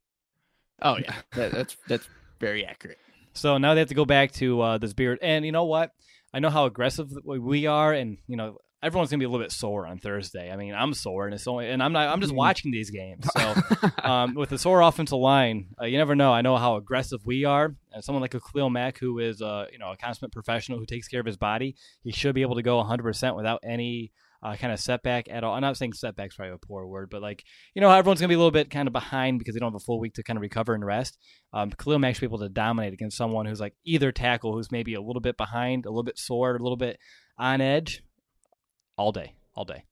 Oh 0.82 0.98
yeah, 0.98 1.14
that, 1.32 1.52
that's 1.52 1.76
that's 1.88 2.06
very 2.40 2.66
accurate. 2.66 2.98
So 3.32 3.56
now 3.56 3.72
they 3.72 3.80
have 3.80 3.88
to 3.88 3.94
go 3.94 4.04
back 4.04 4.32
to 4.32 4.60
uh, 4.60 4.78
this 4.78 4.92
beard, 4.92 5.18
and 5.22 5.46
you 5.46 5.52
know 5.52 5.64
what? 5.64 5.92
I 6.34 6.40
know 6.40 6.50
how 6.50 6.66
aggressive 6.66 7.10
we 7.24 7.66
are, 7.66 7.94
and 7.94 8.18
you 8.26 8.36
know 8.36 8.58
everyone's 8.84 9.10
gonna 9.10 9.18
be 9.18 9.24
a 9.24 9.28
little 9.28 9.44
bit 9.44 9.50
sore 9.50 9.86
on 9.86 9.98
Thursday. 9.98 10.50
I 10.50 10.56
mean, 10.56 10.74
I'm 10.74 10.92
sore, 10.92 11.24
and 11.24 11.34
it's 11.34 11.46
only, 11.46 11.70
and 11.70 11.82
I'm 11.82 11.92
not. 11.92 12.08
I'm 12.08 12.20
just 12.20 12.30
mm-hmm. 12.30 12.38
watching 12.38 12.70
these 12.70 12.90
games. 12.90 13.26
So, 13.36 13.54
um, 14.02 14.34
with 14.34 14.50
the 14.50 14.58
sore 14.58 14.82
offensive 14.82 15.18
line, 15.18 15.68
uh, 15.80 15.86
you 15.86 15.96
never 15.96 16.14
know. 16.14 16.32
I 16.32 16.42
know 16.42 16.56
how 16.56 16.76
aggressive 16.76 17.24
we 17.24 17.44
are. 17.44 17.74
And 17.92 18.04
someone 18.04 18.20
like 18.20 18.34
a 18.34 18.40
Khalil 18.40 18.70
Mack, 18.70 18.98
who 18.98 19.18
is, 19.18 19.40
uh, 19.40 19.66
you 19.72 19.78
know, 19.78 19.92
a 19.92 19.96
consummate 19.96 20.32
professional 20.32 20.78
who 20.78 20.86
takes 20.86 21.08
care 21.08 21.20
of 21.20 21.26
his 21.26 21.36
body, 21.36 21.76
he 22.02 22.12
should 22.12 22.34
be 22.34 22.42
able 22.42 22.56
to 22.56 22.62
go 22.62 22.76
100 22.76 23.02
percent 23.02 23.36
without 23.36 23.60
any. 23.64 24.12
Uh, 24.42 24.54
kind 24.56 24.74
of 24.74 24.78
setback 24.78 25.26
at 25.30 25.42
all. 25.42 25.54
I'm 25.54 25.62
not 25.62 25.78
saying 25.78 25.94
setback's 25.94 26.36
probably 26.36 26.52
a 26.52 26.58
poor 26.58 26.84
word, 26.84 27.08
but 27.08 27.22
like 27.22 27.44
you 27.74 27.80
know, 27.80 27.90
everyone's 27.90 28.20
gonna 28.20 28.28
be 28.28 28.34
a 28.34 28.36
little 28.36 28.50
bit 28.50 28.68
kind 28.68 28.86
of 28.86 28.92
behind 28.92 29.38
because 29.38 29.54
they 29.54 29.58
don't 29.58 29.72
have 29.72 29.80
a 29.80 29.82
full 29.82 29.98
week 29.98 30.12
to 30.16 30.22
kind 30.22 30.36
of 30.36 30.42
recover 30.42 30.74
and 30.74 30.84
rest. 30.84 31.16
Um, 31.54 31.70
Khalil 31.70 31.98
Mack 31.98 32.14
should 32.14 32.20
be 32.20 32.26
able 32.26 32.40
to 32.40 32.50
dominate 32.50 32.92
against 32.92 33.16
someone 33.16 33.46
who's 33.46 33.58
like 33.58 33.72
either 33.86 34.12
tackle 34.12 34.52
who's 34.52 34.70
maybe 34.70 34.92
a 34.92 35.00
little 35.00 35.22
bit 35.22 35.38
behind, 35.38 35.86
a 35.86 35.88
little 35.88 36.02
bit 36.02 36.18
sore, 36.18 36.56
a 36.56 36.62
little 36.62 36.76
bit 36.76 36.98
on 37.38 37.62
edge, 37.62 38.02
all 38.96 39.12
day 39.12 39.34
all 39.56 39.64
day. 39.64 39.84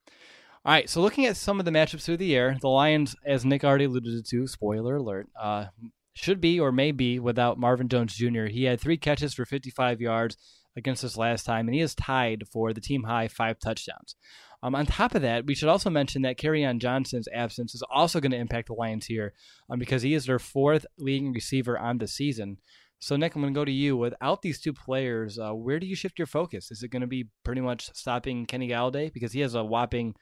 All 0.65 0.73
right, 0.73 0.89
so 0.89 1.01
looking 1.01 1.27
at 1.27 1.37
some 1.37 1.59
of 1.59 1.65
the 1.65 1.73
matchups 1.73 2.03
through 2.03 2.19
the 2.19 2.27
year, 2.27 2.57
the 2.61 2.69
Lions, 2.69 3.17
as 3.27 3.45
Nick 3.45 3.65
already 3.65 3.85
alluded 3.85 4.25
to, 4.27 4.47
spoiler 4.47 4.97
alert, 4.97 5.29
uh, 5.41 5.67
should 6.15 6.41
be 6.41 6.61
or 6.61 6.71
may 6.71 6.93
be 6.93 7.19
without 7.19 7.59
Marvin 7.59 7.89
Jones 7.89 8.15
Jr. 8.15 8.45
He 8.45 8.65
had 8.65 8.81
three 8.81 8.97
catches 8.97 9.35
for 9.35 9.45
55 9.45 10.01
yards 10.01 10.37
against 10.77 11.03
us 11.03 11.17
last 11.17 11.45
time, 11.45 11.67
and 11.67 11.75
he 11.75 11.81
is 11.81 11.95
tied 11.95 12.45
for 12.53 12.73
the 12.73 12.81
team 12.81 13.05
high 13.05 13.29
five 13.29 13.59
touchdowns. 13.59 14.15
Um, 14.63 14.77
on 14.77 14.87
top 14.87 15.17
of 15.17 15.23
that, 15.23 15.47
we 15.47 15.57
should 15.57 15.69
also 15.69 15.91
mention 15.91 16.23
that 16.23 16.39
Kerryon 16.39 16.79
Johnson's 16.79 17.27
absence 17.35 17.75
is 17.75 17.83
also 17.91 18.21
going 18.21 18.31
to 18.31 18.39
impact 18.39 18.69
the 18.69 18.75
Lions 18.75 19.07
here 19.07 19.35
um, 19.69 19.81
because 19.81 20.03
he 20.03 20.15
is 20.15 20.27
their 20.27 20.39
fourth 20.39 20.87
leading 20.97 21.33
receiver 21.33 21.77
on 21.77 21.99
the 21.99 22.07
season. 22.07 22.59
So, 23.03 23.17
Nick, 23.17 23.35
I'm 23.35 23.43
going 23.43 23.53
to 23.53 23.59
go 23.59 23.65
to 23.65 23.73
you. 23.73 23.97
Without 23.97 24.43
these 24.43 24.61
two 24.61 24.73
players, 24.73 25.37
uh, 25.37 25.51
where 25.51 25.81
do 25.81 25.87
you 25.87 25.97
shift 25.97 26.21
your 26.21 26.27
focus? 26.29 26.71
Is 26.71 26.85
it 26.85 26.93
going 26.93 27.01
to 27.01 27.09
be 27.09 27.27
pretty 27.43 27.61
much 27.61 27.91
stopping 27.95 28.47
Kenny 28.47 28.69
Golladay 28.69 29.13
because 29.13 29.33
he 29.33 29.41
has 29.41 29.57
a 29.57 29.65
whopping 29.65 30.15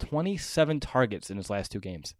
27 0.00 0.78
targets 0.80 1.30
in 1.30 1.38
his 1.38 1.48
last 1.48 1.72
two 1.72 1.80
games? 1.80 2.12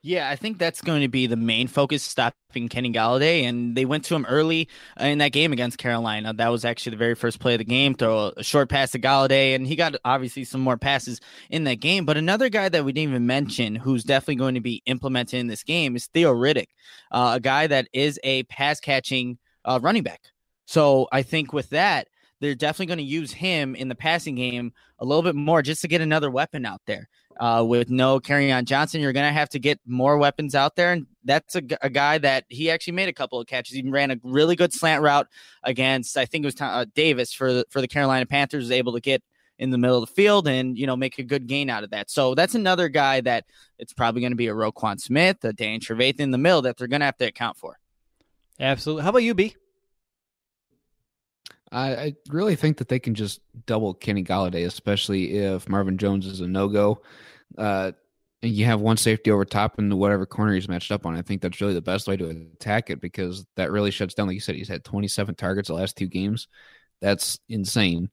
Yeah, 0.00 0.30
I 0.30 0.36
think 0.36 0.58
that's 0.58 0.80
going 0.80 1.02
to 1.02 1.08
be 1.08 1.26
the 1.26 1.34
main 1.34 1.66
focus, 1.66 2.04
stopping 2.04 2.68
Kenny 2.68 2.92
Golladay. 2.92 3.42
And 3.42 3.76
they 3.76 3.84
went 3.84 4.04
to 4.04 4.14
him 4.14 4.24
early 4.28 4.68
in 5.00 5.18
that 5.18 5.32
game 5.32 5.52
against 5.52 5.78
Carolina. 5.78 6.32
That 6.32 6.52
was 6.52 6.64
actually 6.64 6.90
the 6.90 6.98
very 6.98 7.16
first 7.16 7.40
play 7.40 7.54
of 7.54 7.58
the 7.58 7.64
game. 7.64 7.96
Throw 7.96 8.32
a 8.36 8.44
short 8.44 8.68
pass 8.68 8.92
to 8.92 9.00
Golladay, 9.00 9.56
and 9.56 9.66
he 9.66 9.74
got 9.74 9.96
obviously 10.04 10.44
some 10.44 10.60
more 10.60 10.76
passes 10.76 11.20
in 11.50 11.64
that 11.64 11.80
game. 11.80 12.04
But 12.04 12.16
another 12.16 12.48
guy 12.48 12.68
that 12.68 12.84
we 12.84 12.92
didn't 12.92 13.10
even 13.10 13.26
mention, 13.26 13.74
who's 13.74 14.04
definitely 14.04 14.36
going 14.36 14.54
to 14.54 14.60
be 14.60 14.84
implemented 14.86 15.40
in 15.40 15.48
this 15.48 15.64
game, 15.64 15.96
is 15.96 16.06
Theo 16.06 16.32
Riddick, 16.32 16.68
uh, 17.10 17.32
a 17.34 17.40
guy 17.40 17.66
that 17.66 17.88
is 17.92 18.20
a 18.22 18.44
pass 18.44 18.78
catching 18.78 19.38
uh, 19.64 19.78
running 19.82 20.02
back. 20.02 20.22
So 20.66 21.08
I 21.12 21.22
think 21.22 21.52
with 21.52 21.70
that, 21.70 22.08
they're 22.40 22.54
definitely 22.54 22.86
going 22.86 22.98
to 22.98 23.04
use 23.04 23.32
him 23.32 23.74
in 23.74 23.88
the 23.88 23.94
passing 23.94 24.34
game 24.34 24.72
a 24.98 25.04
little 25.04 25.22
bit 25.22 25.34
more 25.34 25.62
just 25.62 25.82
to 25.82 25.88
get 25.88 26.00
another 26.00 26.30
weapon 26.30 26.66
out 26.66 26.82
there. 26.86 27.08
Uh, 27.40 27.64
with 27.66 27.90
no 27.90 28.20
Kerryon 28.20 28.64
Johnson, 28.64 29.00
you're 29.00 29.12
going 29.12 29.26
to 29.26 29.32
have 29.32 29.48
to 29.48 29.58
get 29.58 29.80
more 29.86 30.18
weapons 30.18 30.54
out 30.54 30.76
there. 30.76 30.92
And 30.92 31.06
that's 31.24 31.56
a, 31.56 31.62
a, 31.82 31.90
guy 31.90 32.16
that 32.18 32.44
he 32.48 32.70
actually 32.70 32.92
made 32.92 33.08
a 33.08 33.12
couple 33.12 33.40
of 33.40 33.48
catches. 33.48 33.74
He 33.74 33.82
ran 33.82 34.12
a 34.12 34.20
really 34.22 34.54
good 34.54 34.72
slant 34.72 35.02
route 35.02 35.26
against, 35.64 36.16
I 36.16 36.26
think 36.26 36.44
it 36.44 36.46
was 36.46 36.60
uh, 36.60 36.84
Davis 36.94 37.32
for 37.32 37.52
the, 37.52 37.64
for 37.70 37.80
the 37.80 37.88
Carolina 37.88 38.24
Panthers, 38.24 38.64
was 38.64 38.70
able 38.70 38.92
to 38.92 39.00
get 39.00 39.20
in 39.58 39.70
the 39.70 39.78
middle 39.78 40.00
of 40.00 40.08
the 40.08 40.14
field 40.14 40.46
and, 40.46 40.78
you 40.78 40.86
know, 40.86 40.96
make 40.96 41.18
a 41.18 41.24
good 41.24 41.48
gain 41.48 41.70
out 41.70 41.82
of 41.82 41.90
that. 41.90 42.08
So 42.08 42.36
that's 42.36 42.54
another 42.54 42.88
guy 42.88 43.20
that 43.22 43.46
it's 43.80 43.92
probably 43.92 44.20
going 44.20 44.32
to 44.32 44.36
be 44.36 44.48
a 44.48 44.54
Roquan 44.54 45.00
Smith, 45.00 45.44
a 45.44 45.52
Dan 45.52 45.80
Trevathan 45.80 46.20
in 46.20 46.30
the 46.30 46.38
middle 46.38 46.62
that 46.62 46.76
they're 46.76 46.88
going 46.88 47.00
to 47.00 47.06
have 47.06 47.16
to 47.16 47.26
account 47.26 47.56
for. 47.56 47.78
Absolutely. 48.60 49.02
How 49.02 49.10
about 49.10 49.22
you, 49.22 49.34
B? 49.34 49.56
I, 51.72 51.94
I 51.94 52.14
really 52.28 52.54
think 52.54 52.78
that 52.78 52.88
they 52.88 53.00
can 53.00 53.14
just 53.14 53.40
double 53.66 53.94
Kenny 53.94 54.22
Golladay, 54.22 54.64
especially 54.64 55.36
if 55.36 55.68
Marvin 55.68 55.98
Jones 55.98 56.26
is 56.26 56.40
a 56.40 56.46
no 56.46 56.68
go. 56.68 57.02
Uh, 57.58 57.92
and 58.42 58.52
you 58.52 58.66
have 58.66 58.80
one 58.80 58.96
safety 58.96 59.30
over 59.30 59.44
top 59.44 59.78
in 59.78 59.96
whatever 59.96 60.26
corner 60.26 60.54
he's 60.54 60.68
matched 60.68 60.92
up 60.92 61.06
on. 61.06 61.16
I 61.16 61.22
think 61.22 61.40
that's 61.40 61.60
really 61.60 61.74
the 61.74 61.80
best 61.80 62.06
way 62.06 62.16
to 62.16 62.28
attack 62.28 62.90
it 62.90 63.00
because 63.00 63.46
that 63.56 63.72
really 63.72 63.90
shuts 63.90 64.14
down. 64.14 64.26
Like 64.26 64.34
you 64.34 64.40
said, 64.40 64.54
he's 64.54 64.68
had 64.68 64.84
27 64.84 65.34
targets 65.34 65.68
the 65.68 65.74
last 65.74 65.96
two 65.96 66.06
games. 66.06 66.46
That's 67.00 67.40
insane. 67.48 68.10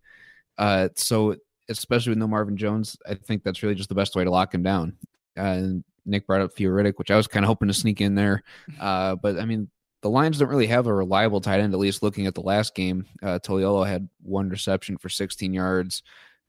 Uh, 0.57 0.89
so 0.95 1.35
especially 1.69 2.11
with 2.11 2.19
no 2.19 2.27
Marvin 2.27 2.57
Jones, 2.57 2.97
I 3.07 3.15
think 3.15 3.43
that's 3.43 3.61
really 3.61 3.75
just 3.75 3.89
the 3.89 3.95
best 3.95 4.15
way 4.15 4.23
to 4.23 4.31
lock 4.31 4.53
him 4.53 4.63
down. 4.63 4.97
Uh, 5.37 5.41
and 5.41 5.83
Nick 6.05 6.25
brought 6.25 6.41
up 6.41 6.53
Theo 6.53 6.69
Riddick, 6.71 6.93
which 6.95 7.11
I 7.11 7.17
was 7.17 7.27
kind 7.27 7.45
of 7.45 7.47
hoping 7.47 7.67
to 7.67 7.73
sneak 7.73 8.01
in 8.01 8.15
there. 8.15 8.43
Uh, 8.79 9.15
but 9.15 9.37
I 9.37 9.45
mean, 9.45 9.69
the 10.01 10.09
Lions 10.09 10.39
don't 10.39 10.49
really 10.49 10.67
have 10.67 10.87
a 10.87 10.93
reliable 10.93 11.41
tight 11.41 11.59
end, 11.59 11.73
at 11.73 11.79
least 11.79 12.03
looking 12.03 12.25
at 12.25 12.35
the 12.35 12.41
last 12.41 12.75
game. 12.75 13.05
Uh, 13.21 13.39
Toilolo 13.39 13.85
had 13.85 14.09
one 14.21 14.49
reception 14.49 14.97
for 14.97 15.09
16 15.09 15.53
yards. 15.53 16.03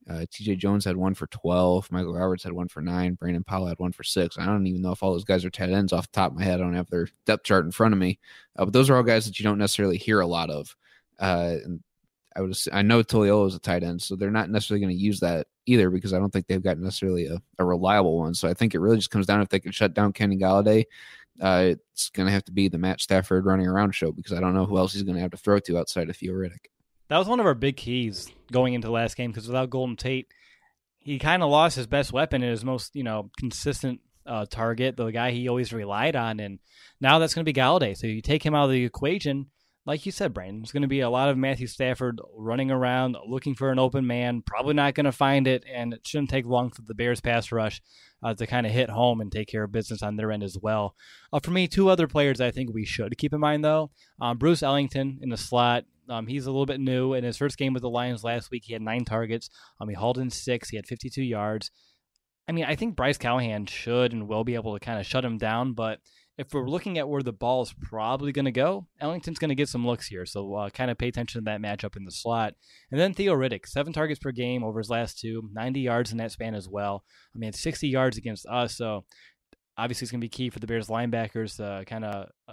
Uh, 0.08 0.24
TJ 0.30 0.58
Jones 0.58 0.84
had 0.84 0.96
one 0.96 1.14
for 1.14 1.26
12. 1.28 1.90
Michael 1.92 2.14
Roberts 2.14 2.42
had 2.42 2.52
one 2.52 2.68
for 2.68 2.80
nine. 2.80 3.14
Brandon 3.14 3.44
Powell 3.44 3.66
had 3.66 3.78
one 3.78 3.92
for 3.92 4.02
six. 4.02 4.36
I 4.36 4.46
don't 4.46 4.66
even 4.66 4.82
know 4.82 4.92
if 4.92 5.02
all 5.02 5.12
those 5.12 5.24
guys 5.24 5.44
are 5.44 5.50
tight 5.50 5.70
ends 5.70 5.92
off 5.92 6.10
the 6.10 6.16
top 6.16 6.32
of 6.32 6.38
my 6.38 6.44
head. 6.44 6.60
I 6.60 6.64
don't 6.64 6.74
have 6.74 6.90
their 6.90 7.08
depth 7.24 7.44
chart 7.44 7.64
in 7.64 7.70
front 7.70 7.94
of 7.94 8.00
me. 8.00 8.18
Uh, 8.56 8.64
but 8.64 8.72
those 8.72 8.90
are 8.90 8.96
all 8.96 9.02
guys 9.02 9.26
that 9.26 9.38
you 9.38 9.44
don't 9.44 9.58
necessarily 9.58 9.98
hear 9.98 10.20
a 10.20 10.26
lot 10.26 10.50
of. 10.50 10.74
Uh, 11.20 11.56
I 12.34 12.40
would 12.40 12.56
I 12.72 12.82
know 12.82 13.02
Toilolo 13.02 13.46
is 13.46 13.54
a 13.54 13.60
tight 13.60 13.82
end, 13.82 14.00
so 14.00 14.16
they're 14.16 14.30
not 14.30 14.50
necessarily 14.50 14.80
going 14.84 14.96
to 14.96 15.02
use 15.02 15.20
that 15.20 15.46
either 15.66 15.90
because 15.90 16.14
I 16.14 16.18
don't 16.18 16.32
think 16.32 16.46
they've 16.46 16.62
got 16.62 16.78
necessarily 16.78 17.26
a, 17.26 17.40
a 17.58 17.64
reliable 17.64 18.18
one. 18.18 18.34
So 18.34 18.48
I 18.48 18.54
think 18.54 18.74
it 18.74 18.80
really 18.80 18.96
just 18.96 19.10
comes 19.10 19.26
down 19.26 19.42
if 19.42 19.50
they 19.50 19.60
can 19.60 19.70
shut 19.70 19.94
down 19.94 20.14
Kenny 20.14 20.38
Golladay 20.38 20.86
uh, 21.40 21.74
it's 21.92 22.10
going 22.10 22.26
to 22.26 22.32
have 22.32 22.44
to 22.44 22.52
be 22.52 22.68
the 22.68 22.78
Matt 22.78 23.00
Stafford 23.00 23.46
running 23.46 23.66
around 23.66 23.94
show 23.94 24.12
because 24.12 24.32
I 24.32 24.40
don't 24.40 24.54
know 24.54 24.66
who 24.66 24.78
else 24.78 24.92
he's 24.92 25.02
going 25.02 25.16
to 25.16 25.22
have 25.22 25.30
to 25.30 25.36
throw 25.36 25.58
to 25.60 25.78
outside 25.78 26.10
of 26.10 26.16
Theo 26.16 26.32
Riddick. 26.32 26.66
That 27.08 27.18
was 27.18 27.28
one 27.28 27.40
of 27.40 27.46
our 27.46 27.54
big 27.54 27.76
keys 27.76 28.30
going 28.50 28.74
into 28.74 28.90
last 28.90 29.16
game 29.16 29.30
because 29.30 29.46
without 29.46 29.70
Golden 29.70 29.96
Tate, 29.96 30.28
he 30.98 31.18
kind 31.18 31.42
of 31.42 31.50
lost 31.50 31.76
his 31.76 31.86
best 31.86 32.12
weapon 32.12 32.42
and 32.42 32.50
his 32.50 32.64
most 32.64 32.94
you 32.94 33.02
know 33.02 33.30
consistent 33.38 34.00
uh, 34.26 34.46
target, 34.48 34.96
the 34.96 35.10
guy 35.10 35.30
he 35.30 35.48
always 35.48 35.72
relied 35.72 36.16
on, 36.16 36.40
and 36.40 36.58
now 37.00 37.18
that's 37.18 37.34
going 37.34 37.44
to 37.44 37.52
be 37.52 37.58
Golladay. 37.58 37.96
So 37.96 38.06
you 38.06 38.22
take 38.22 38.44
him 38.44 38.54
out 38.54 38.66
of 38.66 38.70
the 38.70 38.84
equation, 38.84 39.46
like 39.84 40.06
you 40.06 40.12
said, 40.12 40.32
Brandon, 40.32 40.62
it's 40.62 40.70
going 40.70 40.82
to 40.82 40.88
be 40.88 41.00
a 41.00 41.10
lot 41.10 41.28
of 41.28 41.36
Matthew 41.36 41.66
Stafford 41.66 42.20
running 42.36 42.70
around 42.70 43.16
looking 43.26 43.54
for 43.54 43.72
an 43.72 43.80
open 43.80 44.06
man, 44.06 44.42
probably 44.46 44.74
not 44.74 44.94
going 44.94 45.06
to 45.06 45.12
find 45.12 45.48
it, 45.48 45.64
and 45.72 45.92
it 45.92 46.06
shouldn't 46.06 46.30
take 46.30 46.46
long 46.46 46.70
for 46.70 46.82
the 46.82 46.94
Bears 46.94 47.20
pass 47.20 47.50
rush 47.50 47.82
uh, 48.22 48.32
to 48.34 48.46
kind 48.46 48.64
of 48.64 48.72
hit 48.72 48.90
home 48.90 49.20
and 49.20 49.32
take 49.32 49.48
care 49.48 49.64
of 49.64 49.72
business 49.72 50.02
on 50.02 50.16
their 50.16 50.30
end 50.30 50.44
as 50.44 50.56
well. 50.60 50.94
Uh, 51.32 51.40
for 51.40 51.50
me, 51.50 51.66
two 51.66 51.88
other 51.88 52.06
players 52.06 52.40
I 52.40 52.52
think 52.52 52.72
we 52.72 52.84
should 52.84 53.18
keep 53.18 53.34
in 53.34 53.40
mind, 53.40 53.64
though 53.64 53.90
um, 54.20 54.38
Bruce 54.38 54.62
Ellington 54.62 55.18
in 55.20 55.30
the 55.30 55.36
slot. 55.36 55.84
Um, 56.08 56.26
he's 56.26 56.46
a 56.46 56.50
little 56.50 56.66
bit 56.66 56.80
new. 56.80 57.14
In 57.14 57.24
his 57.24 57.36
first 57.36 57.58
game 57.58 57.72
with 57.72 57.82
the 57.82 57.90
Lions 57.90 58.22
last 58.22 58.50
week, 58.50 58.64
he 58.66 58.72
had 58.72 58.82
nine 58.82 59.04
targets. 59.04 59.50
Um, 59.80 59.88
he 59.88 59.94
hauled 59.94 60.18
in 60.18 60.30
six. 60.30 60.68
He 60.68 60.76
had 60.76 60.86
52 60.86 61.22
yards. 61.22 61.70
I 62.48 62.52
mean, 62.52 62.64
I 62.64 62.74
think 62.74 62.96
Bryce 62.96 63.18
Callahan 63.18 63.66
should 63.66 64.12
and 64.12 64.28
will 64.28 64.44
be 64.44 64.56
able 64.56 64.74
to 64.74 64.84
kind 64.84 64.98
of 64.98 65.06
shut 65.06 65.24
him 65.24 65.38
down, 65.38 65.74
but 65.74 66.00
if 66.38 66.52
we're 66.52 66.68
looking 66.68 66.98
at 66.98 67.08
where 67.08 67.22
the 67.22 67.32
ball 67.32 67.62
is 67.62 67.74
probably 67.80 68.32
going 68.32 68.46
to 68.46 68.52
go, 68.52 68.86
Ellington's 69.00 69.38
going 69.38 69.50
to 69.50 69.54
get 69.54 69.68
some 69.68 69.86
looks 69.86 70.06
here. 70.06 70.24
So 70.24 70.54
uh, 70.54 70.70
kind 70.70 70.90
of 70.90 70.96
pay 70.96 71.08
attention 71.08 71.40
to 71.40 71.44
that 71.44 71.60
matchup 71.60 71.96
in 71.96 72.04
the 72.04 72.10
slot. 72.10 72.54
And 72.90 72.98
then 72.98 73.12
Theo 73.12 73.34
Riddick, 73.34 73.66
seven 73.66 73.92
targets 73.92 74.18
per 74.18 74.32
game 74.32 74.64
over 74.64 74.78
his 74.78 74.90
last 74.90 75.18
two, 75.18 75.48
90 75.52 75.80
yards 75.80 76.10
in 76.10 76.18
that 76.18 76.32
span 76.32 76.54
as 76.54 76.68
well. 76.68 77.04
I 77.34 77.38
mean, 77.38 77.52
60 77.52 77.86
yards 77.86 78.16
against 78.16 78.46
us. 78.46 78.76
So 78.76 79.04
obviously 79.76 80.06
it's 80.06 80.12
going 80.12 80.20
to 80.20 80.24
be 80.24 80.30
key 80.30 80.48
for 80.48 80.58
the 80.58 80.66
Bears 80.66 80.88
linebackers 80.88 81.56
to 81.56 81.84
kind 81.84 82.04
of. 82.04 82.28
Uh, 82.48 82.52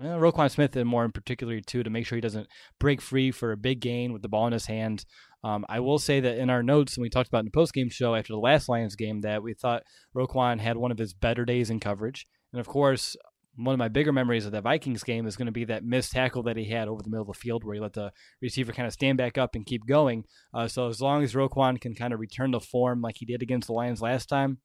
Roquan 0.00 0.50
Smith, 0.50 0.76
and 0.76 0.88
more 0.88 1.04
in 1.04 1.12
particular, 1.12 1.60
too, 1.60 1.82
to 1.82 1.90
make 1.90 2.06
sure 2.06 2.16
he 2.16 2.20
doesn't 2.20 2.48
break 2.78 3.00
free 3.00 3.30
for 3.30 3.52
a 3.52 3.56
big 3.56 3.80
gain 3.80 4.12
with 4.12 4.22
the 4.22 4.28
ball 4.28 4.46
in 4.46 4.52
his 4.52 4.66
hands. 4.66 5.06
Um, 5.42 5.64
I 5.68 5.80
will 5.80 5.98
say 5.98 6.20
that 6.20 6.38
in 6.38 6.50
our 6.50 6.62
notes, 6.62 6.96
and 6.96 7.02
we 7.02 7.08
talked 7.08 7.28
about 7.28 7.40
in 7.40 7.44
the 7.46 7.50
post 7.52 7.72
game 7.72 7.88
show 7.88 8.14
after 8.14 8.32
the 8.32 8.38
last 8.38 8.68
Lions 8.68 8.96
game, 8.96 9.22
that 9.22 9.42
we 9.42 9.54
thought 9.54 9.84
Roquan 10.14 10.60
had 10.60 10.76
one 10.76 10.90
of 10.90 10.98
his 10.98 11.14
better 11.14 11.44
days 11.44 11.70
in 11.70 11.80
coverage. 11.80 12.26
And 12.52 12.60
of 12.60 12.66
course, 12.66 13.16
one 13.56 13.74
of 13.74 13.78
my 13.78 13.88
bigger 13.88 14.12
memories 14.12 14.46
of 14.46 14.52
that 14.52 14.62
Vikings 14.62 15.02
game 15.02 15.26
is 15.26 15.36
going 15.36 15.46
to 15.46 15.52
be 15.52 15.64
that 15.64 15.84
missed 15.84 16.12
tackle 16.12 16.44
that 16.44 16.56
he 16.56 16.66
had 16.66 16.86
over 16.86 17.02
the 17.02 17.10
middle 17.10 17.28
of 17.28 17.34
the 17.34 17.40
field 17.40 17.64
where 17.64 17.74
he 17.74 17.80
let 17.80 17.92
the 17.92 18.12
receiver 18.40 18.72
kind 18.72 18.86
of 18.86 18.92
stand 18.92 19.18
back 19.18 19.36
up 19.36 19.54
and 19.54 19.66
keep 19.66 19.84
going. 19.86 20.24
Uh, 20.54 20.68
so 20.68 20.88
as 20.88 21.00
long 21.00 21.24
as 21.24 21.34
Roquan 21.34 21.80
can 21.80 21.94
kind 21.94 22.14
of 22.14 22.20
return 22.20 22.52
to 22.52 22.60
form 22.60 23.02
like 23.02 23.16
he 23.18 23.26
did 23.26 23.42
against 23.42 23.66
the 23.66 23.72
Lions 23.72 24.00
last 24.00 24.28
time, 24.28 24.58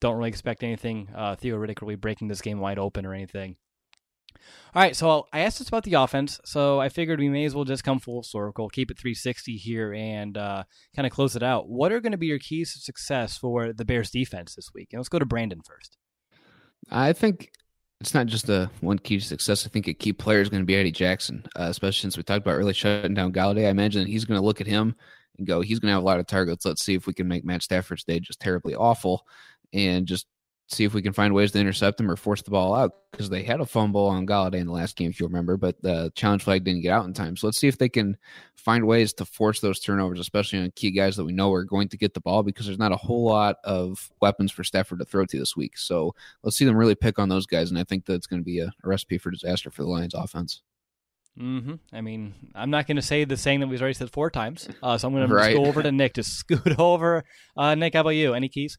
don't 0.00 0.16
really 0.16 0.28
expect 0.28 0.62
anything 0.62 1.08
uh, 1.16 1.36
theoretically 1.36 1.94
breaking 1.94 2.28
this 2.28 2.42
game 2.42 2.60
wide 2.60 2.78
open 2.78 3.06
or 3.06 3.14
anything. 3.14 3.56
All 4.74 4.82
right, 4.82 4.94
so 4.94 5.26
I 5.32 5.40
asked 5.40 5.60
us 5.60 5.68
about 5.68 5.84
the 5.84 5.94
offense, 5.94 6.38
so 6.44 6.80
I 6.80 6.90
figured 6.90 7.20
we 7.20 7.30
may 7.30 7.44
as 7.46 7.54
well 7.54 7.64
just 7.64 7.84
come 7.84 7.98
full 7.98 8.22
circle, 8.22 8.68
keep 8.68 8.90
it 8.90 8.98
360 8.98 9.56
here, 9.56 9.94
and 9.94 10.36
uh, 10.36 10.64
kind 10.94 11.06
of 11.06 11.12
close 11.12 11.36
it 11.36 11.42
out. 11.42 11.68
What 11.68 11.92
are 11.92 12.00
going 12.00 12.12
to 12.12 12.18
be 12.18 12.26
your 12.26 12.38
keys 12.38 12.74
to 12.74 12.80
success 12.80 13.38
for 13.38 13.72
the 13.72 13.84
Bears 13.84 14.10
defense 14.10 14.54
this 14.54 14.70
week? 14.74 14.88
And 14.92 14.98
let's 14.98 15.08
go 15.08 15.18
to 15.18 15.24
Brandon 15.24 15.60
first. 15.64 15.96
I 16.90 17.12
think 17.12 17.52
it's 18.00 18.14
not 18.14 18.26
just 18.26 18.48
a 18.48 18.70
one 18.80 18.98
key 18.98 19.18
to 19.18 19.24
success. 19.24 19.66
I 19.66 19.70
think 19.70 19.88
a 19.88 19.94
key 19.94 20.12
player 20.12 20.40
is 20.40 20.48
going 20.48 20.62
to 20.62 20.66
be 20.66 20.76
Eddie 20.76 20.90
Jackson, 20.92 21.44
uh, 21.58 21.64
especially 21.64 22.00
since 22.00 22.16
we 22.16 22.22
talked 22.22 22.44
about 22.44 22.58
really 22.58 22.74
shutting 22.74 23.14
down 23.14 23.32
Golladay. 23.32 23.66
I 23.66 23.70
imagine 23.70 24.06
he's 24.06 24.24
going 24.24 24.40
to 24.40 24.44
look 24.44 24.60
at 24.60 24.66
him 24.66 24.94
and 25.38 25.46
go, 25.46 25.60
he's 25.60 25.78
going 25.78 25.88
to 25.88 25.94
have 25.94 26.02
a 26.02 26.06
lot 26.06 26.20
of 26.20 26.26
targets. 26.26 26.64
Let's 26.64 26.84
see 26.84 26.94
if 26.94 27.06
we 27.06 27.14
can 27.14 27.28
make 27.28 27.44
Matt 27.44 27.62
Stafford's 27.62 28.04
day 28.04 28.20
just 28.20 28.40
terribly 28.40 28.74
awful 28.74 29.26
and 29.72 30.06
just 30.06 30.26
see 30.66 30.84
if 30.84 30.94
we 30.94 31.02
can 31.02 31.12
find 31.12 31.34
ways 31.34 31.52
to 31.52 31.58
intercept 31.58 31.98
them 31.98 32.10
or 32.10 32.16
force 32.16 32.42
the 32.42 32.50
ball 32.50 32.74
out 32.74 32.92
because 33.10 33.28
they 33.28 33.42
had 33.42 33.60
a 33.60 33.66
fumble 33.66 34.06
on 34.06 34.26
Golladay 34.26 34.56
in 34.56 34.66
the 34.66 34.72
last 34.72 34.96
game, 34.96 35.10
if 35.10 35.20
you 35.20 35.26
remember, 35.26 35.56
but 35.56 35.80
the 35.82 36.10
challenge 36.14 36.42
flag 36.42 36.64
didn't 36.64 36.80
get 36.80 36.92
out 36.92 37.04
in 37.04 37.12
time. 37.12 37.36
So 37.36 37.46
let's 37.46 37.58
see 37.58 37.68
if 37.68 37.78
they 37.78 37.88
can 37.88 38.16
find 38.56 38.86
ways 38.86 39.12
to 39.14 39.24
force 39.24 39.60
those 39.60 39.78
turnovers, 39.78 40.18
especially 40.18 40.60
on 40.60 40.72
key 40.74 40.90
guys 40.90 41.16
that 41.16 41.24
we 41.24 41.32
know 41.32 41.52
are 41.52 41.64
going 41.64 41.88
to 41.88 41.98
get 41.98 42.14
the 42.14 42.20
ball 42.20 42.42
because 42.42 42.66
there's 42.66 42.78
not 42.78 42.92
a 42.92 42.96
whole 42.96 43.26
lot 43.26 43.56
of 43.64 44.10
weapons 44.20 44.50
for 44.50 44.64
Stafford 44.64 45.00
to 45.00 45.04
throw 45.04 45.26
to 45.26 45.38
this 45.38 45.56
week. 45.56 45.76
So 45.76 46.14
let's 46.42 46.56
see 46.56 46.64
them 46.64 46.76
really 46.76 46.94
pick 46.94 47.18
on 47.18 47.28
those 47.28 47.46
guys, 47.46 47.70
and 47.70 47.78
I 47.78 47.84
think 47.84 48.06
that's 48.06 48.26
going 48.26 48.40
to 48.40 48.44
be 48.44 48.60
a, 48.60 48.66
a 48.66 48.88
recipe 48.88 49.18
for 49.18 49.30
disaster 49.30 49.70
for 49.70 49.82
the 49.82 49.88
Lions 49.88 50.14
offense. 50.14 50.62
Mm-hmm. 51.38 51.74
I 51.92 52.00
mean, 52.00 52.32
I'm 52.54 52.70
not 52.70 52.86
going 52.86 52.96
to 52.96 53.02
say 53.02 53.24
the 53.24 53.36
saying 53.36 53.60
that 53.60 53.66
we've 53.66 53.80
already 53.80 53.94
said 53.94 54.10
four 54.10 54.30
times, 54.30 54.68
uh, 54.82 54.96
so 54.96 55.08
I'm 55.08 55.14
going 55.14 55.28
right. 55.30 55.50
to 55.50 55.58
go 55.58 55.66
over 55.66 55.82
to 55.82 55.92
Nick 55.92 56.14
to 56.14 56.22
scoot 56.22 56.78
over. 56.78 57.24
Uh, 57.56 57.74
Nick, 57.74 57.94
how 57.94 58.00
about 58.00 58.10
you? 58.10 58.34
Any 58.34 58.48
keys? 58.48 58.78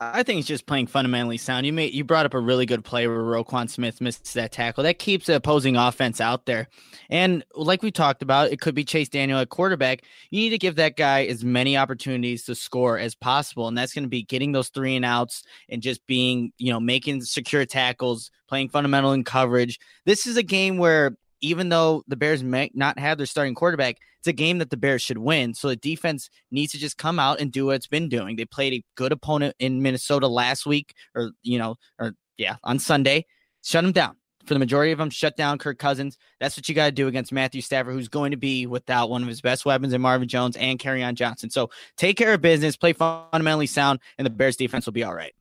I 0.00 0.24
think 0.24 0.40
it's 0.40 0.48
just 0.48 0.66
playing 0.66 0.88
fundamentally 0.88 1.36
sound. 1.36 1.66
You 1.66 1.72
made 1.72 1.94
you 1.94 2.02
brought 2.02 2.26
up 2.26 2.34
a 2.34 2.40
really 2.40 2.66
good 2.66 2.84
play 2.84 3.06
where 3.06 3.18
Roquan 3.18 3.70
Smith 3.70 4.00
missed 4.00 4.34
that 4.34 4.50
tackle. 4.50 4.82
That 4.82 4.98
keeps 4.98 5.26
the 5.26 5.36
opposing 5.36 5.76
offense 5.76 6.20
out 6.20 6.46
there. 6.46 6.68
And 7.10 7.44
like 7.54 7.82
we 7.82 7.92
talked 7.92 8.20
about, 8.20 8.50
it 8.50 8.60
could 8.60 8.74
be 8.74 8.84
Chase 8.84 9.08
Daniel 9.08 9.38
at 9.38 9.50
quarterback. 9.50 10.02
You 10.30 10.40
need 10.40 10.50
to 10.50 10.58
give 10.58 10.76
that 10.76 10.96
guy 10.96 11.24
as 11.26 11.44
many 11.44 11.76
opportunities 11.76 12.44
to 12.46 12.56
score 12.56 12.98
as 12.98 13.14
possible. 13.14 13.68
And 13.68 13.78
that's 13.78 13.94
going 13.94 14.04
to 14.04 14.08
be 14.08 14.22
getting 14.22 14.50
those 14.50 14.68
three 14.68 14.96
and 14.96 15.04
outs 15.04 15.44
and 15.68 15.80
just 15.80 16.04
being, 16.06 16.52
you 16.58 16.72
know, 16.72 16.80
making 16.80 17.22
secure 17.22 17.64
tackles, 17.64 18.32
playing 18.48 18.70
fundamental 18.70 19.12
in 19.12 19.22
coverage. 19.22 19.78
This 20.06 20.26
is 20.26 20.36
a 20.36 20.42
game 20.42 20.76
where 20.76 21.16
even 21.40 21.68
though 21.68 22.02
the 22.08 22.16
Bears 22.16 22.42
may 22.42 22.70
not 22.74 22.98
have 22.98 23.18
their 23.18 23.26
starting 23.26 23.54
quarterback, 23.54 23.98
it's 24.24 24.28
a 24.30 24.32
game 24.32 24.56
that 24.56 24.70
the 24.70 24.78
Bears 24.78 25.02
should 25.02 25.18
win. 25.18 25.52
So 25.52 25.68
the 25.68 25.76
defense 25.76 26.30
needs 26.50 26.72
to 26.72 26.78
just 26.78 26.96
come 26.96 27.18
out 27.18 27.42
and 27.42 27.52
do 27.52 27.66
what 27.66 27.76
it's 27.76 27.86
been 27.86 28.08
doing. 28.08 28.36
They 28.36 28.46
played 28.46 28.72
a 28.72 28.82
good 28.94 29.12
opponent 29.12 29.54
in 29.58 29.82
Minnesota 29.82 30.28
last 30.28 30.64
week, 30.64 30.94
or 31.14 31.32
you 31.42 31.58
know, 31.58 31.76
or 31.98 32.14
yeah, 32.38 32.56
on 32.64 32.78
Sunday. 32.78 33.26
Shut 33.62 33.84
them 33.84 33.92
down. 33.92 34.16
For 34.46 34.54
the 34.54 34.60
majority 34.60 34.92
of 34.92 34.98
them, 34.98 35.10
shut 35.10 35.36
down 35.36 35.58
Kirk 35.58 35.78
Cousins. 35.78 36.16
That's 36.40 36.56
what 36.56 36.68
you 36.70 36.74
got 36.74 36.86
to 36.86 36.92
do 36.92 37.06
against 37.06 37.32
Matthew 37.32 37.60
Stafford, 37.60 37.92
who's 37.92 38.08
going 38.08 38.30
to 38.30 38.38
be 38.38 38.66
without 38.66 39.10
one 39.10 39.20
of 39.20 39.28
his 39.28 39.42
best 39.42 39.66
weapons 39.66 39.92
in 39.92 40.00
Marvin 40.00 40.28
Jones 40.28 40.56
and 40.56 40.82
on 40.86 41.14
Johnson. 41.14 41.50
So 41.50 41.68
take 41.98 42.16
care 42.16 42.32
of 42.32 42.40
business, 42.40 42.76
play 42.76 42.94
fundamentally 42.94 43.66
sound, 43.66 44.00
and 44.16 44.24
the 44.24 44.30
Bears 44.30 44.56
defense 44.56 44.86
will 44.86 44.92
be 44.94 45.04
all 45.04 45.14
right. 45.14 45.34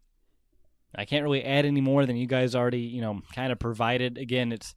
I 0.94 1.06
can't 1.06 1.24
really 1.24 1.44
add 1.44 1.66
any 1.66 1.82
more 1.82 2.06
than 2.06 2.18
you 2.18 2.28
guys 2.28 2.54
already, 2.54 2.82
you 2.82 3.02
know, 3.02 3.22
kind 3.34 3.52
of 3.52 3.60
provided. 3.60 4.18
Again, 4.18 4.52
it's 4.52 4.76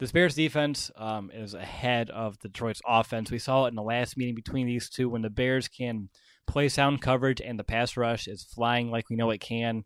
this 0.00 0.12
Bears 0.12 0.34
defense 0.34 0.90
um, 0.96 1.30
is 1.32 1.52
ahead 1.52 2.08
of 2.08 2.38
the 2.38 2.48
Detroit's 2.48 2.80
offense. 2.86 3.30
We 3.30 3.38
saw 3.38 3.66
it 3.66 3.68
in 3.68 3.74
the 3.74 3.82
last 3.82 4.16
meeting 4.16 4.34
between 4.34 4.66
these 4.66 4.88
two 4.88 5.10
when 5.10 5.20
the 5.20 5.28
Bears 5.28 5.68
can 5.68 6.08
play 6.46 6.70
sound 6.70 7.02
coverage 7.02 7.40
and 7.42 7.58
the 7.58 7.64
pass 7.64 7.98
rush 7.98 8.26
is 8.26 8.42
flying 8.42 8.90
like 8.90 9.10
we 9.10 9.16
know 9.16 9.28
it 9.28 9.42
can. 9.42 9.84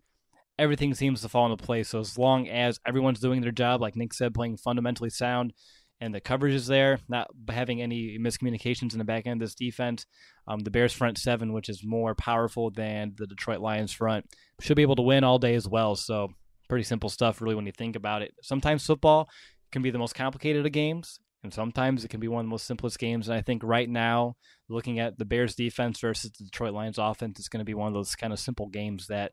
Everything 0.57 0.95
seems 0.95 1.21
to 1.21 1.29
fall 1.29 1.51
into 1.51 1.63
place. 1.63 1.89
So 1.89 1.99
as 1.99 2.17
long 2.17 2.49
as 2.49 2.79
everyone's 2.87 3.19
doing 3.19 3.41
their 3.41 3.51
job, 3.51 3.81
like 3.81 3.97
Nick 3.97 4.15
said, 4.15 4.35
playing 4.35 4.59
fundamentally 4.59 5.11
sound, 5.11 5.53
and 6.01 6.15
the 6.15 6.21
coverage 6.21 6.55
is 6.55 6.69
there, 6.69 7.01
not 7.09 7.29
having 7.49 7.83
any 7.83 8.17
miscommunications 8.17 8.93
in 8.93 8.99
the 8.99 9.05
back 9.05 9.27
end 9.27 9.43
of 9.43 9.47
this 9.47 9.55
defense. 9.57 10.07
Um, 10.47 10.61
the 10.61 10.71
Bears 10.71 10.93
front 10.93 11.19
seven, 11.19 11.53
which 11.53 11.69
is 11.69 11.83
more 11.85 12.15
powerful 12.15 12.71
than 12.71 13.15
the 13.17 13.27
Detroit 13.27 13.61
Lions 13.61 13.93
front, 13.93 14.27
should 14.61 14.77
be 14.77 14.83
able 14.83 14.97
to 14.97 15.03
win 15.03 15.25
all 15.25 15.41
day 15.41 15.55
as 15.55 15.67
well. 15.67 15.97
So 15.97 16.29
pretty 16.69 16.85
simple 16.85 17.09
stuff, 17.09 17.41
really, 17.41 17.55
when 17.55 17.67
you 17.67 17.73
think 17.73 17.97
about 17.97 18.23
it. 18.23 18.33
Sometimes 18.43 18.87
football 18.87 19.29
can 19.75 19.83
be 19.83 19.91
the 19.91 19.99
most 19.99 20.15
complicated 20.15 20.65
of 20.65 20.73
games, 20.73 21.19
and 21.43 21.53
sometimes 21.53 22.05
it 22.05 22.09
can 22.09 22.21
be 22.21 22.29
one 22.29 22.41
of 22.41 22.47
the 22.47 22.51
most 22.51 22.67
simplest 22.67 22.99
games. 22.99 23.29
And 23.29 23.37
I 23.37 23.43
think 23.43 23.63
right 23.63 23.91
now, 23.91 24.37
looking 24.71 25.01
at 25.01 25.19
the 25.19 25.27
Bears 25.27 25.55
defense 25.55 26.01
versus 26.01 26.31
the 26.31 26.45
Detroit 26.45 26.73
Lions 26.73 26.97
offense, 26.97 27.39
it's 27.39 27.49
going 27.49 27.59
to 27.59 27.65
be 27.65 27.75
one 27.75 27.89
of 27.89 27.93
those 27.93 28.15
kind 28.15 28.33
of 28.33 28.39
simple 28.39 28.69
games 28.69 29.09
that 29.09 29.33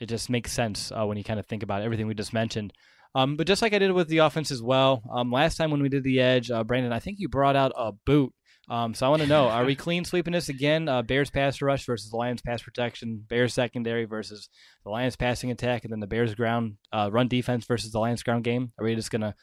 it 0.00 0.06
just 0.06 0.30
makes 0.30 0.50
sense 0.50 0.90
uh, 0.90 1.04
when 1.06 1.18
you 1.18 1.22
kind 1.22 1.38
of 1.38 1.46
think 1.46 1.62
about 1.62 1.82
everything 1.82 2.06
we 2.06 2.14
just 2.14 2.32
mentioned. 2.32 2.72
Um, 3.14 3.36
but 3.36 3.46
just 3.46 3.60
like 3.60 3.74
I 3.74 3.78
did 3.78 3.92
with 3.92 4.08
the 4.08 4.18
offense 4.18 4.50
as 4.50 4.62
well, 4.62 5.02
um, 5.12 5.30
last 5.30 5.56
time 5.56 5.70
when 5.70 5.82
we 5.82 5.88
did 5.90 6.04
the 6.04 6.20
edge, 6.20 6.50
uh, 6.50 6.64
Brandon, 6.64 6.92
I 6.92 7.00
think 7.00 7.18
you 7.20 7.28
brought 7.28 7.56
out 7.56 7.72
a 7.76 7.92
boot. 7.92 8.32
Um, 8.68 8.94
so 8.94 9.06
I 9.06 9.08
want 9.08 9.22
to 9.22 9.28
know: 9.28 9.48
Are 9.48 9.64
we 9.64 9.74
clean 9.74 10.04
sweeping 10.04 10.32
this 10.32 10.48
again? 10.48 10.88
Uh, 10.88 11.02
Bears 11.02 11.30
pass 11.30 11.60
rush 11.60 11.86
versus 11.86 12.10
the 12.10 12.16
Lions 12.16 12.42
pass 12.42 12.62
protection. 12.62 13.24
Bears 13.28 13.54
secondary 13.54 14.04
versus 14.04 14.48
the 14.84 14.90
Lions 14.90 15.16
passing 15.16 15.50
attack, 15.50 15.84
and 15.84 15.92
then 15.92 16.00
the 16.00 16.06
Bears 16.06 16.34
ground 16.34 16.76
uh, 16.92 17.10
run 17.12 17.28
defense 17.28 17.64
versus 17.64 17.90
the 17.90 17.98
Lions 17.98 18.22
ground 18.22 18.44
game. 18.44 18.72
Are 18.78 18.84
we 18.84 18.94
just 18.94 19.10
gonna 19.10 19.34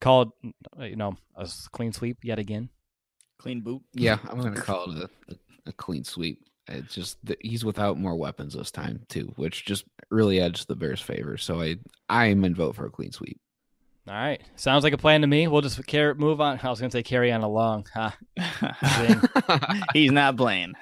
call 0.00 0.22
it, 0.22 0.88
you 0.90 0.96
know, 0.96 1.16
a 1.36 1.48
clean 1.72 1.92
sweep 1.92 2.18
yet 2.22 2.38
again? 2.38 2.68
Clean 3.38 3.60
boot. 3.60 3.82
Yeah, 3.94 4.18
I'm 4.28 4.40
gonna 4.40 4.60
call 4.60 4.90
it 4.90 5.10
a, 5.28 5.32
a, 5.32 5.36
a 5.66 5.72
clean 5.72 6.04
sweep. 6.04 6.42
It's 6.68 6.94
just 6.94 7.24
that 7.24 7.38
he's 7.40 7.64
without 7.64 7.98
more 7.98 8.16
weapons 8.16 8.54
this 8.54 8.70
time 8.70 9.00
too, 9.08 9.32
which 9.36 9.64
just 9.64 9.84
really 10.10 10.40
edged 10.40 10.68
the 10.68 10.76
Bears' 10.76 11.00
favor. 11.00 11.36
So 11.36 11.62
I 11.62 11.76
I'm 12.08 12.44
in 12.44 12.54
vote 12.54 12.76
for 12.76 12.86
a 12.86 12.90
clean 12.90 13.12
sweep. 13.12 13.40
All 14.08 14.14
right, 14.14 14.40
sounds 14.54 14.84
like 14.84 14.92
a 14.92 14.98
plan 14.98 15.22
to 15.22 15.26
me. 15.26 15.48
We'll 15.48 15.62
just 15.62 15.84
carry, 15.86 16.14
move 16.14 16.40
on. 16.40 16.60
I 16.62 16.70
was 16.70 16.78
going 16.78 16.90
to 16.90 16.96
say 16.96 17.02
carry 17.02 17.32
on 17.32 17.42
along. 17.42 17.86
He's 19.92 20.12
not 20.12 20.36
playing. 20.36 20.74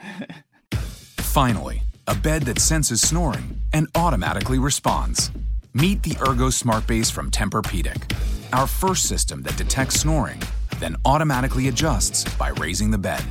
Finally, 1.17 1.83
a 2.07 2.15
bed 2.15 2.43
that 2.43 2.59
senses 2.59 3.01
snoring 3.01 3.61
and 3.73 3.89
automatically 3.95 4.59
responds. 4.59 5.31
Meet 5.73 6.03
the 6.03 6.19
Ergo 6.29 6.51
Smart 6.51 6.87
Base 6.87 7.11
from 7.11 7.31
Tempur-Pedic, 7.31 8.15
our 8.53 8.67
first 8.67 9.09
system 9.09 9.43
that 9.43 9.57
detects 9.57 10.01
snoring, 10.01 10.41
then 10.79 10.95
automatically 11.07 11.69
adjusts 11.69 12.25
by 12.37 12.49
raising 12.51 12.91
the 12.91 12.99
bed. 12.99 13.25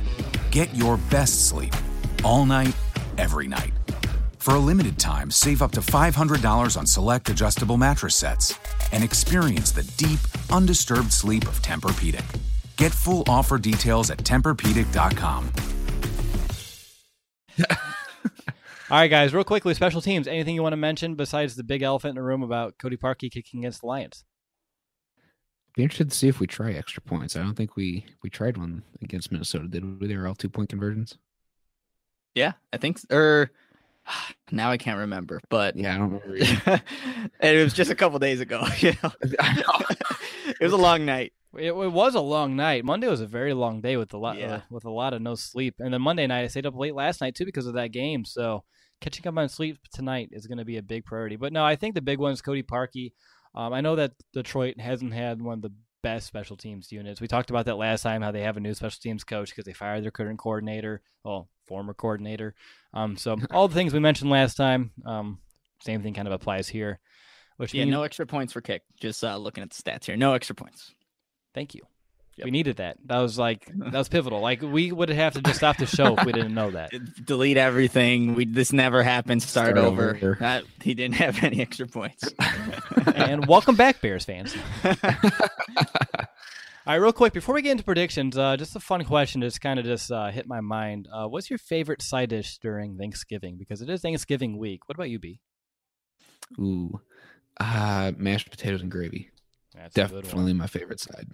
Get 0.50 0.74
your 0.74 0.96
best 1.08 1.48
sleep 1.48 1.74
all 2.24 2.44
night, 2.44 2.74
every 3.16 3.46
night. 3.46 3.72
For 4.44 4.56
a 4.56 4.58
limited 4.58 4.98
time, 4.98 5.30
save 5.30 5.62
up 5.62 5.72
to 5.72 5.80
$500 5.80 6.76
on 6.76 6.86
select 6.86 7.30
adjustable 7.30 7.78
mattress 7.78 8.14
sets 8.14 8.58
and 8.92 9.02
experience 9.02 9.70
the 9.70 9.84
deep, 9.96 10.20
undisturbed 10.52 11.14
sleep 11.14 11.44
of 11.44 11.62
Tempur-Pedic. 11.62 12.22
Get 12.76 12.92
full 12.92 13.24
offer 13.26 13.56
details 13.56 14.10
at 14.10 14.18
TempurPedic.com. 14.18 15.50
All 18.90 18.98
right, 18.98 19.08
guys, 19.08 19.32
real 19.32 19.44
quickly, 19.44 19.72
special 19.72 20.02
teams. 20.02 20.28
Anything 20.28 20.54
you 20.54 20.62
want 20.62 20.74
to 20.74 20.76
mention 20.76 21.14
besides 21.14 21.56
the 21.56 21.64
big 21.64 21.80
elephant 21.80 22.10
in 22.10 22.16
the 22.16 22.22
room 22.22 22.42
about 22.42 22.76
Cody 22.76 22.98
Parkey 22.98 23.30
kicking 23.30 23.60
against 23.60 23.80
the 23.80 23.86
Lions? 23.86 24.26
Be 25.74 25.84
interested 25.84 26.10
to 26.10 26.16
see 26.18 26.28
if 26.28 26.38
we 26.38 26.46
try 26.46 26.72
extra 26.72 27.00
points. 27.00 27.34
I 27.34 27.40
don't 27.40 27.54
think 27.54 27.76
we 27.76 28.04
we 28.22 28.28
tried 28.28 28.58
one 28.58 28.82
against 29.00 29.32
Minnesota, 29.32 29.68
did 29.68 30.02
we? 30.02 30.06
They 30.06 30.18
were 30.18 30.28
all 30.28 30.34
two 30.34 30.50
point 30.50 30.68
conversions. 30.68 31.16
Yeah, 32.34 32.52
I 32.72 32.76
think. 32.76 32.98
Or 33.10 33.18
er, 33.18 33.50
now 34.52 34.70
I 34.70 34.76
can't 34.76 34.98
remember, 34.98 35.40
but 35.48 35.76
yeah, 35.76 35.94
I 35.94 35.98
don't 35.98 36.22
remember. 36.24 36.82
and 37.40 37.56
it 37.56 37.62
was 37.62 37.72
just 37.72 37.90
a 37.90 37.94
couple 37.94 38.18
days 38.18 38.40
ago. 38.40 38.64
You 38.78 38.92
know, 39.02 39.12
it 39.22 40.60
was 40.60 40.72
a 40.72 40.76
long 40.76 41.04
night. 41.04 41.32
It, 41.56 41.68
it, 41.68 41.92
was 41.92 42.14
a 42.14 42.20
long 42.20 42.56
night. 42.56 42.84
Monday 42.84 43.08
was 43.08 43.20
a 43.20 43.26
very 43.26 43.54
long 43.54 43.80
day 43.80 43.96
with 43.96 44.12
a 44.12 44.18
lot 44.18 44.38
yeah. 44.38 44.56
uh, 44.56 44.60
with 44.70 44.84
a 44.84 44.90
lot 44.90 45.14
of 45.14 45.22
no 45.22 45.34
sleep, 45.36 45.76
and 45.78 45.94
then 45.94 46.02
Monday 46.02 46.26
night 46.26 46.42
I 46.42 46.46
stayed 46.48 46.66
up 46.66 46.76
late 46.76 46.94
last 46.94 47.20
night 47.20 47.34
too 47.34 47.44
because 47.44 47.66
of 47.66 47.74
that 47.74 47.92
game. 47.92 48.24
So 48.24 48.64
catching 49.00 49.26
up 49.26 49.36
on 49.36 49.48
sleep 49.48 49.78
tonight 49.92 50.30
is 50.32 50.46
going 50.46 50.58
to 50.58 50.64
be 50.64 50.76
a 50.76 50.82
big 50.82 51.04
priority. 51.04 51.36
But 51.36 51.52
no, 51.52 51.64
I 51.64 51.76
think 51.76 51.94
the 51.94 52.02
big 52.02 52.18
one 52.18 52.32
is 52.32 52.42
Cody 52.42 52.62
Parkey. 52.62 53.12
Um, 53.54 53.72
I 53.72 53.80
know 53.80 53.96
that 53.96 54.12
Detroit 54.32 54.80
hasn't 54.80 55.14
had 55.14 55.40
one 55.40 55.54
of 55.54 55.62
the 55.62 55.72
best 56.04 56.26
special 56.26 56.54
teams 56.54 56.92
units. 56.92 57.18
We 57.18 57.26
talked 57.26 57.48
about 57.48 57.64
that 57.64 57.78
last 57.78 58.02
time 58.02 58.20
how 58.20 58.30
they 58.30 58.42
have 58.42 58.58
a 58.58 58.60
new 58.60 58.74
special 58.74 59.00
teams 59.00 59.24
coach 59.24 59.48
because 59.48 59.64
they 59.64 59.72
fired 59.72 60.04
their 60.04 60.10
current 60.10 60.38
coordinator, 60.38 61.00
well, 61.24 61.48
former 61.66 61.94
coordinator. 61.94 62.54
Um, 62.92 63.16
so 63.16 63.38
all 63.50 63.68
the 63.68 63.74
things 63.74 63.94
we 63.94 64.00
mentioned 64.00 64.30
last 64.30 64.54
time, 64.56 64.90
um, 65.06 65.38
same 65.80 66.02
thing 66.02 66.12
kind 66.12 66.28
of 66.28 66.34
applies 66.34 66.68
here. 66.68 67.00
Which 67.56 67.72
yeah, 67.72 67.84
means... 67.84 67.92
no 67.92 68.02
extra 68.02 68.26
points 68.26 68.52
for 68.52 68.60
kick. 68.60 68.82
Just 69.00 69.24
uh, 69.24 69.38
looking 69.38 69.62
at 69.62 69.70
the 69.70 69.82
stats 69.82 70.04
here, 70.04 70.16
no 70.16 70.34
extra 70.34 70.54
points. 70.54 70.94
Thank 71.54 71.74
you. 71.74 71.80
Yep. 72.36 72.46
We 72.46 72.50
needed 72.50 72.76
that. 72.78 72.96
That 73.06 73.18
was 73.18 73.38
like 73.38 73.66
that 73.76 73.92
was 73.92 74.08
pivotal. 74.08 74.40
Like 74.40 74.60
we 74.60 74.90
would 74.90 75.08
have 75.08 75.34
to 75.34 75.42
just 75.42 75.58
stop 75.58 75.76
the 75.76 75.86
show 75.86 76.16
if 76.16 76.24
we 76.24 76.32
didn't 76.32 76.54
know 76.54 76.72
that. 76.72 76.90
Delete 77.24 77.56
everything. 77.56 78.34
We 78.34 78.44
this 78.44 78.72
never 78.72 79.04
happened. 79.04 79.42
Start, 79.42 79.76
Start 79.76 79.78
over. 79.78 80.16
over. 80.16 80.62
He 80.82 80.94
didn't 80.94 81.14
have 81.14 81.44
any 81.44 81.60
extra 81.60 81.86
points. 81.86 82.34
and 83.14 83.46
welcome 83.46 83.76
back, 83.76 84.00
Bears 84.00 84.24
fans. 84.24 84.56
All 86.86 86.92
right, 86.92 86.96
real 86.96 87.12
quick 87.12 87.32
before 87.32 87.54
we 87.54 87.62
get 87.62 87.70
into 87.70 87.84
predictions, 87.84 88.36
uh, 88.36 88.56
just 88.56 88.74
a 88.76 88.80
fun 88.80 89.04
question 89.04 89.40
just 89.40 89.60
kind 89.60 89.78
of 89.78 89.84
just 89.84 90.10
uh, 90.10 90.30
hit 90.30 90.48
my 90.48 90.60
mind. 90.60 91.08
Uh, 91.12 91.26
what's 91.28 91.48
your 91.48 91.58
favorite 91.58 92.02
side 92.02 92.30
dish 92.30 92.58
during 92.58 92.98
Thanksgiving? 92.98 93.56
Because 93.56 93.80
it 93.80 93.88
is 93.88 94.02
Thanksgiving 94.02 94.58
week. 94.58 94.88
What 94.88 94.96
about 94.96 95.08
you, 95.08 95.20
B? 95.20 95.40
Ooh, 96.58 97.00
uh, 97.60 98.12
mashed 98.16 98.50
potatoes 98.50 98.82
and 98.82 98.90
gravy. 98.90 99.30
That's 99.72 99.94
definitely 99.94 100.52
my 100.52 100.66
favorite 100.66 101.00
side. 101.00 101.28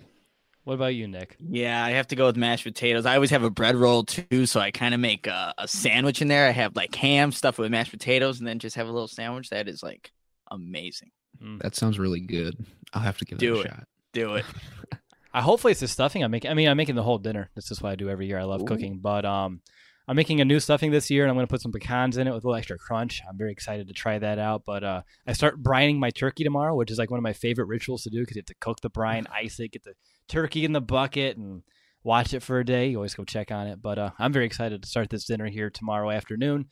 What 0.64 0.74
about 0.74 0.94
you, 0.94 1.08
Nick? 1.08 1.36
Yeah, 1.40 1.82
I 1.82 1.90
have 1.92 2.08
to 2.08 2.16
go 2.16 2.26
with 2.26 2.36
mashed 2.36 2.64
potatoes. 2.64 3.06
I 3.06 3.14
always 3.14 3.30
have 3.30 3.42
a 3.42 3.50
bread 3.50 3.76
roll 3.76 4.04
too, 4.04 4.46
so 4.46 4.60
I 4.60 4.70
kind 4.70 4.94
of 4.94 5.00
make 5.00 5.26
a, 5.26 5.54
a, 5.56 5.66
sandwich 5.66 6.20
in 6.20 6.28
there. 6.28 6.46
I 6.46 6.50
have 6.50 6.76
like 6.76 6.94
ham 6.94 7.32
stuff 7.32 7.58
with 7.58 7.70
mashed 7.70 7.92
potatoes, 7.92 8.38
and 8.38 8.46
then 8.46 8.58
just 8.58 8.76
have 8.76 8.86
a 8.86 8.92
little 8.92 9.08
sandwich. 9.08 9.50
That 9.50 9.68
is 9.68 9.82
like 9.82 10.12
amazing. 10.50 11.10
Mm. 11.42 11.62
That 11.62 11.74
sounds 11.74 11.98
really 11.98 12.20
good. 12.20 12.56
I'll 12.92 13.02
have 13.02 13.18
to 13.18 13.24
give 13.24 13.38
do 13.38 13.60
it 13.60 13.66
a 13.66 13.68
shot. 13.68 13.84
Do 14.12 14.34
it. 14.34 14.44
I 15.32 15.40
hopefully 15.40 15.70
it's 15.70 15.80
the 15.80 15.88
stuffing 15.88 16.22
I'm 16.22 16.30
making. 16.30 16.50
I 16.50 16.54
mean, 16.54 16.68
I'm 16.68 16.76
making 16.76 16.96
the 16.96 17.02
whole 17.02 17.18
dinner. 17.18 17.50
This 17.54 17.70
is 17.70 17.80
what 17.80 17.90
I 17.90 17.94
do 17.94 18.10
every 18.10 18.26
year. 18.26 18.38
I 18.38 18.44
love 18.44 18.62
Ooh. 18.62 18.66
cooking, 18.66 18.98
but 18.98 19.24
um, 19.24 19.60
I'm 20.08 20.16
making 20.16 20.40
a 20.40 20.44
new 20.44 20.58
stuffing 20.58 20.90
this 20.90 21.08
year, 21.08 21.22
and 21.22 21.30
I'm 21.30 21.36
going 21.36 21.46
to 21.46 21.50
put 21.50 21.62
some 21.62 21.70
pecans 21.70 22.16
in 22.16 22.26
it 22.26 22.34
with 22.34 22.42
a 22.42 22.46
little 22.48 22.58
extra 22.58 22.76
crunch. 22.76 23.22
I'm 23.28 23.38
very 23.38 23.52
excited 23.52 23.86
to 23.86 23.94
try 23.94 24.18
that 24.18 24.40
out. 24.40 24.64
But 24.66 24.82
uh, 24.82 25.02
I 25.24 25.34
start 25.34 25.62
brining 25.62 25.98
my 25.98 26.10
turkey 26.10 26.42
tomorrow, 26.42 26.74
which 26.74 26.90
is 26.90 26.98
like 26.98 27.12
one 27.12 27.18
of 27.18 27.22
my 27.22 27.32
favorite 27.32 27.66
rituals 27.66 28.02
to 28.02 28.10
do 28.10 28.20
because 28.20 28.34
you 28.34 28.40
have 28.40 28.46
to 28.46 28.56
cook 28.60 28.80
the 28.80 28.90
brine, 28.90 29.28
ice 29.32 29.60
it, 29.60 29.70
get 29.70 29.84
the 29.84 29.94
turkey 30.30 30.64
in 30.64 30.72
the 30.72 30.80
bucket, 30.80 31.36
and 31.36 31.62
watch 32.02 32.32
it 32.32 32.40
for 32.42 32.58
a 32.60 32.64
day. 32.64 32.88
You 32.88 32.96
always 32.96 33.14
go 33.14 33.24
check 33.24 33.50
on 33.50 33.66
it. 33.66 33.82
But 33.82 33.98
uh, 33.98 34.10
I'm 34.18 34.32
very 34.32 34.46
excited 34.46 34.82
to 34.82 34.88
start 34.88 35.10
this 35.10 35.26
dinner 35.26 35.46
here 35.46 35.68
tomorrow 35.70 36.10
afternoon. 36.10 36.66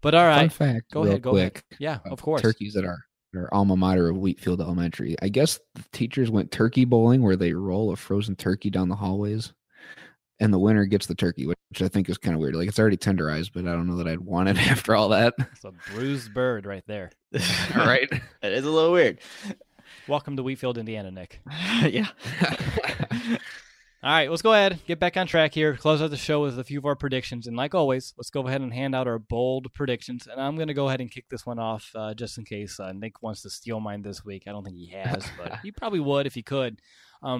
But 0.00 0.14
all 0.14 0.26
right, 0.26 0.50
Fun 0.52 0.74
fact, 0.74 0.90
go 0.92 1.04
ahead, 1.04 1.22
go 1.22 1.30
quick. 1.30 1.64
ahead. 1.70 1.78
Yeah, 1.80 1.98
of 2.10 2.20
course. 2.22 2.42
Turkeys 2.42 2.74
that 2.74 2.84
are 2.84 2.98
our 3.36 3.48
alma 3.52 3.76
mater 3.76 4.08
of 4.08 4.16
Wheatfield 4.16 4.60
Elementary. 4.60 5.16
I 5.20 5.28
guess 5.28 5.58
the 5.74 5.82
teachers 5.92 6.30
went 6.30 6.52
turkey 6.52 6.84
bowling 6.84 7.22
where 7.22 7.36
they 7.36 7.52
roll 7.52 7.90
a 7.90 7.96
frozen 7.96 8.36
turkey 8.36 8.70
down 8.70 8.88
the 8.88 8.94
hallways 8.96 9.52
and 10.40 10.52
the 10.52 10.58
winner 10.58 10.84
gets 10.84 11.06
the 11.06 11.14
turkey, 11.14 11.46
which 11.46 11.58
I 11.80 11.88
think 11.88 12.08
is 12.08 12.18
kind 12.18 12.34
of 12.34 12.40
weird. 12.40 12.54
Like 12.54 12.68
it's 12.68 12.78
already 12.78 12.96
tenderized, 12.96 13.50
but 13.54 13.66
I 13.66 13.72
don't 13.72 13.86
know 13.88 13.96
that 13.96 14.06
I'd 14.08 14.20
want 14.20 14.50
it 14.50 14.56
after 14.70 14.94
all 14.94 15.08
that. 15.08 15.34
It's 15.38 15.64
a 15.64 15.72
bruised 15.92 16.34
bird 16.34 16.66
right 16.66 16.84
there. 16.86 17.10
all 17.34 17.40
right. 17.86 18.08
It 18.42 18.52
is 18.52 18.64
a 18.64 18.70
little 18.70 18.92
weird. 18.92 19.20
Welcome 20.08 20.36
to 20.36 20.42
Wheatfield, 20.42 20.78
Indiana, 20.78 21.10
Nick. 21.10 21.40
yeah. 21.82 22.08
all 24.02 24.10
right, 24.10 24.30
let's 24.30 24.42
go 24.42 24.52
ahead, 24.52 24.80
get 24.86 25.00
back 25.00 25.16
on 25.16 25.26
track 25.26 25.54
here, 25.54 25.76
close 25.76 26.02
out 26.02 26.10
the 26.10 26.16
show 26.16 26.42
with 26.42 26.58
a 26.58 26.64
few 26.64 26.78
of 26.78 26.86
our 26.86 26.96
predictions. 26.96 27.46
And 27.46 27.56
like 27.56 27.74
always, 27.74 28.14
let's 28.16 28.30
go 28.30 28.46
ahead 28.46 28.60
and 28.60 28.72
hand 28.72 28.94
out 28.94 29.06
our 29.06 29.18
bold 29.18 29.72
predictions. 29.74 30.26
And 30.26 30.40
I'm 30.40 30.56
going 30.56 30.68
to 30.68 30.74
go 30.74 30.88
ahead 30.88 31.00
and 31.00 31.10
kick 31.10 31.28
this 31.30 31.46
one 31.46 31.58
off 31.58 31.90
uh, 31.94 32.14
just 32.14 32.38
in 32.38 32.44
case 32.44 32.78
uh, 32.78 32.92
Nick 32.92 33.22
wants 33.22 33.42
to 33.42 33.50
steal 33.50 33.80
mine 33.80 34.02
this 34.02 34.24
week. 34.24 34.44
I 34.46 34.52
don't 34.52 34.64
think 34.64 34.76
he 34.76 34.90
has, 34.90 35.26
but 35.38 35.58
he 35.62 35.72
probably 35.72 36.00
would 36.00 36.26
if 36.26 36.34
he 36.34 36.42
could 36.42 36.80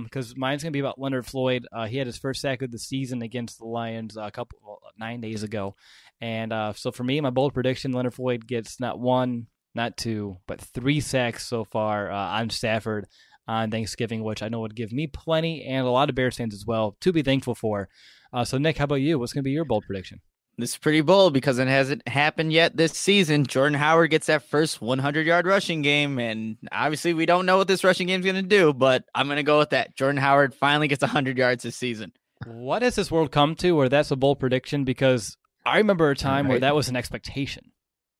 because 0.04 0.32
um, 0.32 0.38
mine's 0.38 0.62
gonna 0.62 0.72
be 0.72 0.80
about 0.80 0.98
Leonard 0.98 1.26
Floyd. 1.26 1.66
Uh, 1.70 1.86
he 1.86 1.98
had 1.98 2.06
his 2.06 2.16
first 2.16 2.40
sack 2.40 2.62
of 2.62 2.70
the 2.70 2.78
season 2.78 3.20
against 3.20 3.58
the 3.58 3.66
Lions 3.66 4.16
a 4.16 4.30
couple 4.30 4.58
well, 4.64 4.80
nine 4.98 5.20
days 5.20 5.42
ago, 5.42 5.76
and 6.22 6.52
uh, 6.52 6.72
so 6.72 6.90
for 6.90 7.04
me, 7.04 7.20
my 7.20 7.30
bold 7.30 7.52
prediction: 7.52 7.92
Leonard 7.92 8.14
Floyd 8.14 8.46
gets 8.46 8.80
not 8.80 8.98
one, 8.98 9.46
not 9.74 9.96
two, 9.96 10.38
but 10.46 10.60
three 10.60 11.00
sacks 11.00 11.46
so 11.46 11.64
far 11.64 12.10
uh, 12.10 12.16
on 12.16 12.50
Stafford 12.50 13.06
on 13.46 13.70
Thanksgiving, 13.70 14.22
which 14.22 14.42
I 14.42 14.48
know 14.48 14.60
would 14.60 14.74
give 14.74 14.92
me 14.92 15.06
plenty 15.06 15.64
and 15.64 15.86
a 15.86 15.90
lot 15.90 16.08
of 16.08 16.14
Bears 16.14 16.36
fans 16.36 16.54
as 16.54 16.64
well 16.66 16.96
to 17.00 17.12
be 17.12 17.22
thankful 17.22 17.54
for. 17.54 17.88
Uh, 18.32 18.44
so, 18.44 18.58
Nick, 18.58 18.78
how 18.78 18.84
about 18.84 18.96
you? 18.96 19.18
What's 19.18 19.32
gonna 19.32 19.42
be 19.42 19.50
your 19.52 19.64
bold 19.64 19.84
prediction? 19.86 20.20
This 20.56 20.70
is 20.70 20.78
pretty 20.78 21.00
bold 21.00 21.34
because 21.34 21.58
it 21.58 21.66
hasn't 21.66 22.06
happened 22.06 22.52
yet 22.52 22.76
this 22.76 22.92
season. 22.92 23.44
Jordan 23.44 23.76
Howard 23.76 24.10
gets 24.10 24.26
that 24.26 24.48
first 24.48 24.80
100 24.80 25.26
yard 25.26 25.46
rushing 25.46 25.82
game, 25.82 26.20
and 26.20 26.56
obviously 26.70 27.12
we 27.12 27.26
don't 27.26 27.46
know 27.46 27.56
what 27.56 27.66
this 27.66 27.82
rushing 27.82 28.06
game 28.06 28.20
is 28.20 28.24
going 28.24 28.36
to 28.36 28.42
do, 28.42 28.72
but 28.72 29.04
I'm 29.14 29.26
going 29.26 29.36
to 29.36 29.42
go 29.42 29.58
with 29.58 29.70
that. 29.70 29.96
Jordan 29.96 30.20
Howard 30.20 30.54
finally 30.54 30.86
gets 30.86 31.02
100 31.02 31.36
yards 31.36 31.64
this 31.64 31.76
season. 31.76 32.12
What 32.46 32.82
has 32.82 32.94
this 32.94 33.10
world 33.10 33.32
come 33.32 33.56
to 33.56 33.72
where 33.72 33.88
that's 33.88 34.12
a 34.12 34.16
bold 34.16 34.38
prediction? 34.38 34.84
Because 34.84 35.36
I 35.66 35.78
remember 35.78 36.10
a 36.10 36.16
time 36.16 36.46
where 36.46 36.60
that 36.60 36.76
was 36.76 36.88
an 36.88 36.96
expectation. 36.96 37.72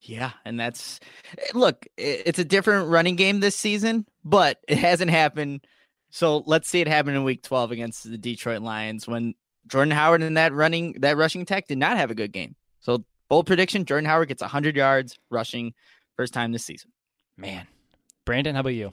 Yeah, 0.07 0.32
and 0.44 0.61
that's 0.61 1.00
look, 1.55 1.86
it's 1.96 2.38
a 2.38 2.44
different 2.44 2.90
running 2.90 3.16
game 3.16 3.40
this 3.40 3.57
season, 3.57 4.07
but 4.22 4.59
it 4.68 4.78
hasn't 4.78 5.11
happened. 5.11 5.66
So 6.11 6.44
let's 6.46 6.68
see 6.68 6.80
it 6.80 6.88
happen 6.88 7.14
in 7.14 7.24
week 7.24 7.42
12 7.42 7.72
against 7.72 8.09
the 8.09 8.18
Detroit 8.18 8.62
Lions 8.62 9.09
when 9.09 9.34
Jordan 9.66 9.92
Howard 9.92 10.22
and 10.22 10.36
that 10.36 10.52
running 10.52 10.92
that 11.00 11.16
rushing 11.16 11.46
tech 11.46 11.66
did 11.66 11.78
not 11.78 11.96
have 11.96 12.11
a 12.11 12.14
good 12.14 12.32
game. 12.32 12.55
So 12.80 13.05
bold 13.28 13.46
prediction, 13.46 13.86
Jordan 13.86 14.09
Howard 14.09 14.28
gets 14.28 14.42
100 14.42 14.76
yards 14.76 15.18
rushing 15.30 15.72
first 16.16 16.34
time 16.34 16.52
this 16.52 16.64
season. 16.64 16.92
Man. 17.36 17.66
Brandon, 18.24 18.55
how 18.55 18.61
about 18.61 18.70
you? 18.70 18.92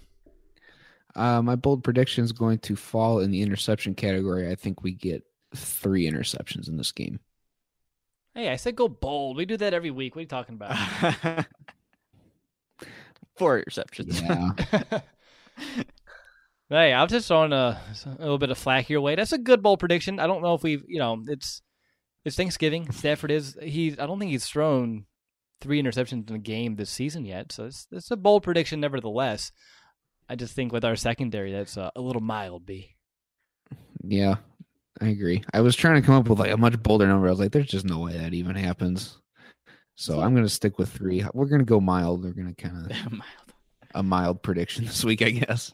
Uh, 1.16 1.42
my 1.42 1.56
bold 1.56 1.84
prediction 1.84 2.24
is 2.24 2.32
going 2.32 2.60
to 2.60 2.76
fall 2.76 3.20
in 3.20 3.32
the 3.32 3.42
interception 3.42 3.96
category. 3.96 4.50
I 4.50 4.56
think 4.56 4.82
we 4.82 4.94
get 4.94 5.24
three 5.56 6.10
interceptions 6.10 6.68
in 6.70 6.78
this 6.78 6.92
game. 6.92 7.20
Hey, 8.34 8.50
I 8.50 8.56
said 8.56 8.76
go 8.76 8.88
bold. 8.88 9.38
We 9.38 9.46
do 9.46 9.58
that 9.58 9.74
every 9.74 9.92
week. 9.92 10.16
What 10.16 10.20
are 10.20 10.24
you 10.24 10.28
talking 10.28 10.56
about? 10.56 10.78
Four 13.38 13.62
interceptions. 13.64 14.22
Yeah. 14.22 15.00
Hey, 16.72 16.94
I'll 16.94 17.06
just 17.06 17.28
throwing 17.28 17.52
a, 17.52 17.78
a 18.06 18.10
little 18.22 18.38
bit 18.38 18.50
of 18.50 18.58
flack 18.58 18.90
your 18.90 19.02
way. 19.02 19.16
That's 19.16 19.34
a 19.34 19.38
good 19.38 19.62
bold 19.62 19.82
prediction. 19.82 20.22
I 20.22 20.28
don't 20.28 20.42
know 20.42 20.54
if 20.54 20.64
we've, 20.64 20.86
you 20.88 21.00
know, 21.00 21.22
it's 21.28 21.62
it's 22.24 22.38
Thanksgiving. 22.38 22.90
Stafford 22.94 23.30
is 23.30 23.58
he's. 23.62 24.00
I 24.00 24.08
don't 24.08 24.20
think 24.20 24.32
he's 24.32 24.46
thrown 24.46 25.06
three 25.60 25.84
interceptions 25.84 26.30
in 26.30 26.36
a 26.38 26.40
game 26.40 26.78
this 26.78 26.90
season 26.90 27.26
yet. 27.26 27.52
So 27.52 27.66
it's 27.66 27.88
it's 27.92 28.10
a 28.10 28.16
bold 28.16 28.44
prediction, 28.44 28.80
nevertheless. 28.80 29.52
I 30.30 30.36
just 30.36 30.56
think 30.56 30.72
with 30.72 30.86
our 30.86 30.96
secondary, 30.96 31.52
that's 31.52 31.76
uh, 31.76 31.90
a 31.94 32.00
little 32.00 32.22
mild. 32.22 32.66
B. 32.66 32.96
yeah, 34.02 34.36
I 35.02 35.08
agree. 35.08 35.44
I 35.54 35.62
was 35.62 35.76
trying 35.76 36.00
to 36.00 36.06
come 36.06 36.16
up 36.16 36.30
with 36.30 36.40
like 36.40 36.52
a 36.52 36.58
much 36.58 36.82
bolder 36.82 37.08
number. 37.08 37.28
I 37.28 37.32
was 37.32 37.40
like, 37.40 37.52
there's 37.52 37.68
just 37.68 37.86
no 37.86 38.00
way 38.00 38.18
that 38.18 38.34
even 38.34 38.56
happens. 38.56 39.18
So 39.96 40.22
I'm 40.22 40.34
going 40.34 40.46
to 40.46 40.50
stick 40.50 40.78
with 40.78 40.90
three. 40.90 41.26
We're 41.34 41.48
going 41.48 41.60
to 41.60 41.66
go 41.66 41.80
mild. 41.80 42.24
We're 42.24 42.32
going 42.32 42.54
to 42.54 42.62
kind 42.62 42.92
of 42.92 43.12
Mild. 43.12 43.24
a 43.96 44.04
mild 44.04 44.44
prediction 44.44 44.86
this 44.86 45.04
week, 45.04 45.22
I 45.22 45.32
guess. 45.32 45.74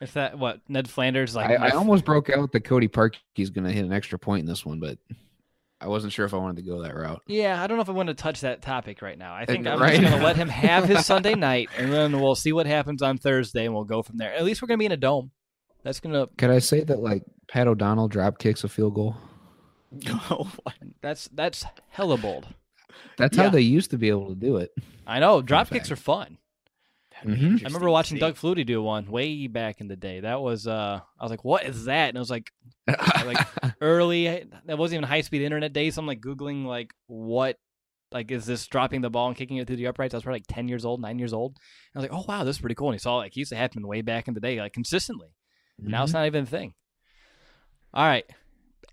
If 0.00 0.12
that 0.12 0.38
what 0.38 0.60
Ned 0.68 0.90
Flanders 0.90 1.34
like, 1.34 1.58
I, 1.58 1.68
I 1.68 1.70
almost 1.70 2.04
broke 2.04 2.28
out 2.28 2.52
that 2.52 2.60
Cody 2.60 2.88
Park 2.88 3.16
Parkey's 3.36 3.50
going 3.50 3.64
to 3.64 3.72
hit 3.72 3.84
an 3.84 3.92
extra 3.92 4.18
point 4.18 4.40
in 4.40 4.46
this 4.46 4.66
one, 4.66 4.78
but 4.78 4.98
I 5.80 5.88
wasn't 5.88 6.12
sure 6.12 6.26
if 6.26 6.34
I 6.34 6.38
wanted 6.38 6.56
to 6.56 6.70
go 6.70 6.82
that 6.82 6.94
route. 6.94 7.22
Yeah, 7.26 7.62
I 7.62 7.66
don't 7.66 7.76
know 7.76 7.82
if 7.82 7.88
I 7.88 7.92
want 7.92 8.08
to 8.08 8.14
touch 8.14 8.40
that 8.40 8.62
topic 8.62 9.00
right 9.00 9.16
now. 9.16 9.34
I 9.34 9.46
think 9.46 9.66
I'm 9.66 9.80
right. 9.80 9.90
just 9.90 10.02
going 10.02 10.18
to 10.18 10.24
let 10.24 10.36
him 10.36 10.48
have 10.48 10.84
his 10.84 11.06
Sunday 11.06 11.34
night, 11.36 11.70
and 11.78 11.92
then 11.92 12.20
we'll 12.20 12.34
see 12.34 12.52
what 12.52 12.66
happens 12.66 13.02
on 13.02 13.18
Thursday, 13.18 13.64
and 13.64 13.74
we'll 13.74 13.84
go 13.84 14.02
from 14.02 14.16
there. 14.18 14.34
At 14.34 14.44
least 14.44 14.60
we're 14.60 14.68
going 14.68 14.78
to 14.78 14.82
be 14.82 14.86
in 14.86 14.92
a 14.92 14.96
dome. 14.96 15.30
That's 15.86 16.00
going 16.00 16.14
to 16.14 16.28
Could 16.36 16.50
I 16.50 16.58
say 16.58 16.82
that 16.82 16.98
like 16.98 17.22
Pat 17.48 17.68
O'Donnell 17.68 18.08
drop 18.08 18.38
kicks 18.40 18.64
a 18.64 18.68
field 18.68 18.94
goal? 18.94 19.16
Oh, 20.30 20.50
that's 21.00 21.28
that's 21.28 21.64
hella 21.90 22.18
bold. 22.18 22.48
That's 23.18 23.36
Yeah. 23.36 23.44
how 23.44 23.50
they 23.50 23.60
used 23.60 23.92
to 23.92 23.98
be 23.98 24.08
able 24.08 24.28
to 24.30 24.34
do 24.34 24.56
it. 24.56 24.72
I 25.06 25.20
know 25.20 25.40
drop 25.42 25.68
fact. 25.68 25.74
kicks 25.74 25.90
are 25.92 25.96
fun. 25.96 26.38
That'd 27.12 27.38
be 27.38 27.46
Mhm. 27.46 27.50
I 27.60 27.64
I 27.64 27.66
remember 27.68 27.88
watching. 27.88 28.18
Doug 28.18 28.34
Flutie 28.34 28.66
do 28.66 28.82
one 28.82 29.06
way 29.10 29.46
back 29.46 29.80
in 29.80 29.86
the 29.86 29.94
day. 29.96 30.18
That 30.20 30.40
was 30.40 30.66
uh, 30.66 31.00
I 31.18 31.24
was 31.24 31.30
like, 31.30 31.44
what 31.44 31.64
is 31.64 31.84
that? 31.84 32.08
And 32.08 32.16
it 32.16 32.18
was 32.18 32.30
like 32.30 32.50
like 33.24 33.38
early. 33.80 34.44
That 34.66 34.76
wasn't 34.76 34.98
even 34.98 35.08
high 35.08 35.20
speed 35.20 35.42
internet 35.42 35.72
days. 35.72 35.94
So 35.94 36.00
I'm 36.00 36.06
like 36.06 36.20
googling 36.20 36.66
like 36.66 36.92
what. 37.06 37.56
Like 38.12 38.30
is 38.32 38.44
this 38.44 38.66
dropping 38.66 39.00
the 39.02 39.10
ball 39.10 39.28
and 39.28 39.36
kicking 39.36 39.56
it 39.58 39.66
through 39.68 39.76
the 39.76 39.86
uprights? 39.86 40.14
I 40.14 40.16
was 40.16 40.24
probably 40.24 40.40
like 40.40 40.46
ten 40.48 40.66
years 40.68 40.84
old, 40.84 41.00
nine 41.00 41.18
years 41.20 41.32
old. 41.32 41.56
And 41.94 42.00
I 42.00 42.02
was 42.04 42.10
like, 42.10 42.18
"Oh 42.20 42.24
wow, 42.28 42.44
this 42.44 42.56
is 42.56 42.60
pretty 42.60 42.74
cool." 42.76 42.88
And 42.88 42.94
he 42.96 42.98
saw 42.98 43.16
like 43.16 43.32
it 43.36 43.38
used 43.38 43.50
to 43.50 43.56
happen 43.56 43.86
way 43.86 44.00
back 44.02 44.26
in 44.28 44.34
the 44.34 44.40
day, 44.40 44.60
like 44.60 44.72
consistently. 44.72 45.28
Now 45.78 46.04
it's 46.04 46.12
not 46.12 46.26
even 46.26 46.44
a 46.44 46.46
thing. 46.46 46.74
All 47.92 48.04
right, 48.06 48.24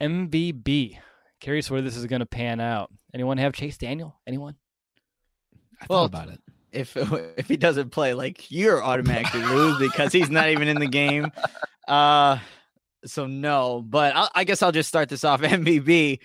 MVB. 0.01 0.97
Curious 1.39 1.69
where 1.69 1.81
this 1.81 1.97
is 1.97 2.05
going 2.05 2.21
to 2.21 2.25
pan 2.25 2.59
out. 2.59 2.91
Anyone 3.13 3.37
have 3.37 3.53
Chase 3.53 3.77
Daniel? 3.77 4.19
Anyone? 4.25 4.55
I 5.81 5.85
Well, 5.89 6.07
thought 6.07 6.23
about 6.23 6.33
it. 6.33 6.41
if 6.71 6.95
if 7.37 7.47
he 7.47 7.57
doesn't 7.57 7.89
play, 7.89 8.13
like 8.13 8.49
you're 8.51 8.83
automatically 8.83 9.41
lose 9.43 9.77
because 9.79 10.13
he's 10.13 10.29
not 10.29 10.49
even 10.49 10.67
in 10.67 10.79
the 10.79 10.87
game. 10.87 11.31
Uh, 11.87 12.37
so 13.05 13.27
no, 13.27 13.83
but 13.85 14.13
i 14.15 14.29
I 14.35 14.43
guess 14.45 14.61
I'll 14.61 14.71
just 14.71 14.87
start 14.87 15.09
this 15.09 15.25
off. 15.25 15.41
MVB, 15.43 16.19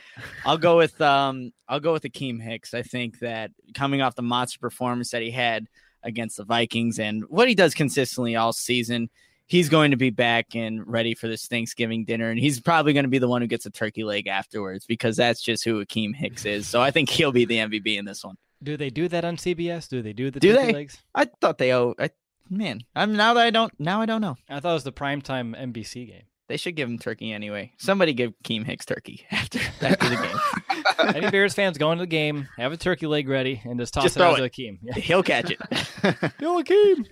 I'll 0.47 0.59
go 0.59 0.77
with 0.77 1.01
um, 1.01 1.53
I'll 1.69 1.81
go 1.81 1.93
with 1.93 2.05
Akiem 2.05 2.41
Hicks. 2.41 2.73
I 2.75 2.83
think 2.83 3.19
that 3.19 3.51
coming 3.75 4.01
off 4.03 4.15
the 4.15 4.23
monster 4.23 4.59
performance 4.61 5.11
that 5.11 5.23
he 5.23 5.33
had 5.33 5.67
against 6.05 6.37
the 6.37 6.45
Vikings 6.45 7.01
and 7.01 7.25
what 7.29 7.49
he 7.49 7.57
does 7.57 7.75
consistently 7.75 8.37
all 8.37 8.53
season, 8.53 9.11
he's 9.49 9.69
going 9.69 9.91
to 9.91 9.97
be 9.97 10.11
back 10.11 10.55
and 10.55 10.87
ready 10.87 11.15
for 11.15 11.27
this 11.27 11.47
Thanksgiving 11.49 12.05
dinner, 12.05 12.31
and 12.31 12.39
he's 12.39 12.61
probably 12.61 12.93
going 12.93 13.05
to 13.05 13.11
be 13.11 13.19
the 13.19 13.29
one 13.29 13.43
who 13.43 13.49
gets 13.49 13.67
a 13.67 13.71
turkey 13.71 14.05
leg 14.05 14.29
afterwards 14.29 14.87
because 14.87 15.17
that's 15.17 15.43
just 15.43 15.65
who 15.65 15.85
Akiem 15.85 16.15
Hicks 16.15 16.45
is. 16.45 16.69
So 16.69 16.81
I 16.81 16.91
think 16.93 17.09
he'll 17.11 17.33
be 17.33 17.45
the 17.45 17.57
MVP 17.57 17.99
in 17.99 18.05
this 18.05 18.23
one. 18.25 18.37
Do 18.63 18.77
they 18.77 18.91
do 18.91 19.09
that 19.09 19.25
on 19.25 19.37
CBS? 19.37 19.89
Do 19.89 20.03
they 20.03 20.13
do 20.13 20.31
the 20.31 20.39
Do 20.41 20.53
turkey 20.55 20.67
they? 20.67 20.73
legs? 20.73 21.03
I 21.15 21.27
thought 21.41 21.59
they 21.59 21.73
owe. 21.73 21.95
I, 21.99 22.11
man, 22.51 22.81
I'm 22.95 23.17
now 23.17 23.35
that 23.35 23.45
I 23.47 23.51
don't. 23.51 23.73
Now 23.81 24.01
I 24.01 24.07
don't 24.07 24.21
know. 24.21 24.37
I 24.49 24.61
thought 24.61 24.71
it 24.71 24.75
was 24.75 24.85
the 24.85 24.93
primetime 24.93 25.57
NBC 25.57 26.07
game. 26.09 26.23
They 26.49 26.57
should 26.57 26.77
give 26.77 26.89
him 26.89 26.99
turkey 26.99 27.31
anyway. 27.33 27.73
Somebody 27.77 28.15
give 28.15 28.33
Keem 28.43 28.65
Hicks 28.65 28.87
turkey 28.87 29.27
after 29.31 29.59
after 29.83 30.09
the 30.09 30.17
game. 30.17 31.15
Any 31.15 31.31
Bears 31.31 31.55
fans 31.55 31.79
going 31.79 31.99
to 31.99 32.03
the 32.03 32.07
game, 32.07 32.49
have 32.57 32.73
a 32.73 32.77
turkey 32.77 33.07
leg 33.07 33.29
ready, 33.29 33.61
and 33.65 33.79
just 33.79 33.95
toss 33.95 34.05
Just 34.05 34.17
it 34.17 34.23
out 34.23 34.37
to 34.37 34.49
Akiem. 34.49 34.79
Yeah. 34.83 34.95
He'll 34.95 35.23
catch 35.23 35.51
it. 35.51 35.59
Yo, 36.41 36.61
Akiem. 36.63 37.07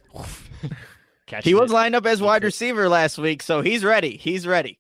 Catches 1.27 1.45
he 1.45 1.55
was 1.55 1.71
it. 1.71 1.75
lined 1.75 1.95
up 1.95 2.07
as 2.07 2.21
wide 2.21 2.45
receiver 2.45 2.89
last 2.89 3.19
week, 3.19 3.43
so 3.43 3.61
he's 3.61 3.85
ready. 3.85 4.17
He's 4.17 4.47
ready. 4.47 4.79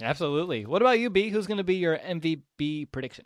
Absolutely. 0.00 0.66
What 0.66 0.82
about 0.82 0.98
you, 0.98 1.10
B? 1.10 1.30
Who's 1.30 1.46
going 1.46 1.58
to 1.58 1.64
be 1.64 1.76
your 1.76 1.96
MVP 1.98 2.92
prediction? 2.92 3.24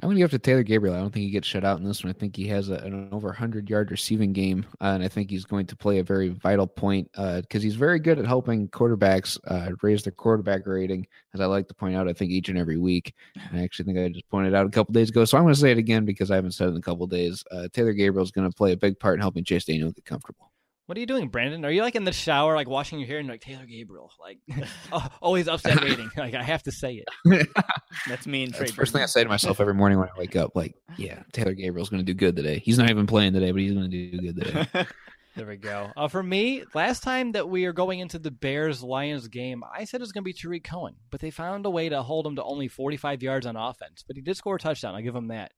I'm 0.00 0.08
going 0.08 0.16
to 0.16 0.20
give 0.20 0.30
it 0.30 0.32
to 0.32 0.38
Taylor 0.38 0.62
Gabriel. 0.62 0.96
I 0.96 0.98
don't 0.98 1.12
think 1.12 1.24
he 1.24 1.30
gets 1.30 1.46
shut 1.46 1.64
out 1.64 1.78
in 1.78 1.84
this 1.84 2.02
one. 2.02 2.10
I 2.10 2.18
think 2.18 2.34
he 2.34 2.48
has 2.48 2.70
a, 2.70 2.74
an 2.76 3.10
over 3.12 3.28
100 3.28 3.68
yard 3.70 3.90
receiving 3.90 4.32
game, 4.32 4.66
uh, 4.80 4.86
and 4.86 5.04
I 5.04 5.08
think 5.08 5.30
he's 5.30 5.44
going 5.44 5.66
to 5.66 5.76
play 5.76 5.98
a 5.98 6.02
very 6.02 6.30
vital 6.30 6.66
point 6.66 7.08
because 7.12 7.62
he's 7.62 7.76
very 7.76 8.00
good 8.00 8.18
at 8.18 8.24
helping 8.24 8.68
quarterbacks 8.68 9.38
uh, 9.46 9.70
raise 9.82 10.02
their 10.02 10.12
quarterback 10.12 10.66
rating. 10.66 11.06
As 11.34 11.40
I 11.40 11.44
like 11.44 11.68
to 11.68 11.74
point 11.74 11.94
out, 11.94 12.08
I 12.08 12.14
think 12.14 12.32
each 12.32 12.48
and 12.48 12.58
every 12.58 12.78
week. 12.78 13.14
And 13.50 13.60
I 13.60 13.62
actually 13.62 13.84
think 13.84 13.98
I 13.98 14.08
just 14.08 14.28
pointed 14.28 14.54
out 14.54 14.66
a 14.66 14.70
couple 14.70 14.92
days 14.92 15.10
ago, 15.10 15.24
so 15.24 15.36
I'm 15.36 15.44
going 15.44 15.54
to 15.54 15.60
say 15.60 15.70
it 15.70 15.78
again 15.78 16.04
because 16.04 16.30
I 16.30 16.36
haven't 16.36 16.52
said 16.52 16.68
it 16.68 16.72
in 16.72 16.78
a 16.78 16.82
couple 16.82 17.06
days. 17.06 17.44
Uh, 17.52 17.68
Taylor 17.72 17.92
Gabriel 17.92 18.24
is 18.24 18.32
going 18.32 18.50
to 18.50 18.56
play 18.56 18.72
a 18.72 18.76
big 18.76 18.98
part 18.98 19.14
in 19.14 19.20
helping 19.20 19.44
Chase 19.44 19.66
Daniel 19.66 19.92
get 19.92 20.04
comfortable. 20.04 20.51
What 20.86 20.98
are 20.98 21.00
you 21.00 21.06
doing, 21.06 21.28
Brandon? 21.28 21.64
Are 21.64 21.70
you 21.70 21.82
like 21.82 21.94
in 21.94 22.04
the 22.04 22.12
shower, 22.12 22.56
like 22.56 22.68
washing 22.68 22.98
your 22.98 23.06
hair, 23.06 23.18
and 23.18 23.28
like 23.28 23.40
Taylor 23.40 23.66
Gabriel, 23.66 24.10
like 24.20 24.38
oh, 24.92 25.08
always 25.20 25.48
upset 25.48 25.80
rating? 25.82 26.10
Like 26.16 26.34
I 26.34 26.42
have 26.42 26.62
to 26.64 26.72
say 26.72 27.04
it. 27.24 27.48
That's 28.08 28.26
me 28.26 28.44
and 28.44 28.54
Trey. 28.54 28.66
First 28.66 28.92
thing 28.92 29.02
I 29.02 29.06
say 29.06 29.22
to 29.22 29.28
myself 29.28 29.60
every 29.60 29.74
morning 29.74 29.98
when 29.98 30.08
I 30.08 30.18
wake 30.18 30.34
up. 30.34 30.56
Like, 30.56 30.74
yeah, 30.96 31.22
Taylor 31.32 31.54
Gabriel's 31.54 31.88
going 31.88 32.04
to 32.04 32.12
do 32.12 32.14
good 32.14 32.34
today. 32.34 32.58
He's 32.58 32.78
not 32.78 32.90
even 32.90 33.06
playing 33.06 33.32
today, 33.32 33.52
but 33.52 33.60
he's 33.60 33.72
going 33.72 33.90
to 33.90 34.10
do 34.10 34.32
good 34.32 34.44
today. 34.44 34.86
There 35.34 35.46
we 35.46 35.56
go. 35.56 35.90
Uh, 35.96 36.08
for 36.08 36.22
me, 36.22 36.64
last 36.74 37.02
time 37.02 37.32
that 37.32 37.48
we 37.48 37.64
are 37.64 37.72
going 37.72 38.00
into 38.00 38.18
the 38.18 38.30
Bears 38.30 38.82
Lions 38.82 39.28
game, 39.28 39.64
I 39.64 39.84
said 39.84 40.00
it 40.00 40.02
was 40.02 40.12
going 40.12 40.24
to 40.24 40.28
be 40.28 40.34
Tarik 40.34 40.64
Cohen, 40.64 40.96
but 41.10 41.20
they 41.20 41.30
found 41.30 41.64
a 41.64 41.70
way 41.70 41.88
to 41.88 42.02
hold 42.02 42.26
him 42.26 42.36
to 42.36 42.44
only 42.44 42.68
45 42.68 43.22
yards 43.22 43.46
on 43.46 43.56
offense. 43.56 44.04
But 44.06 44.16
he 44.16 44.22
did 44.22 44.36
score 44.36 44.56
a 44.56 44.58
touchdown. 44.58 44.94
I'll 44.94 45.00
give 45.00 45.16
him 45.16 45.28
that. 45.28 45.52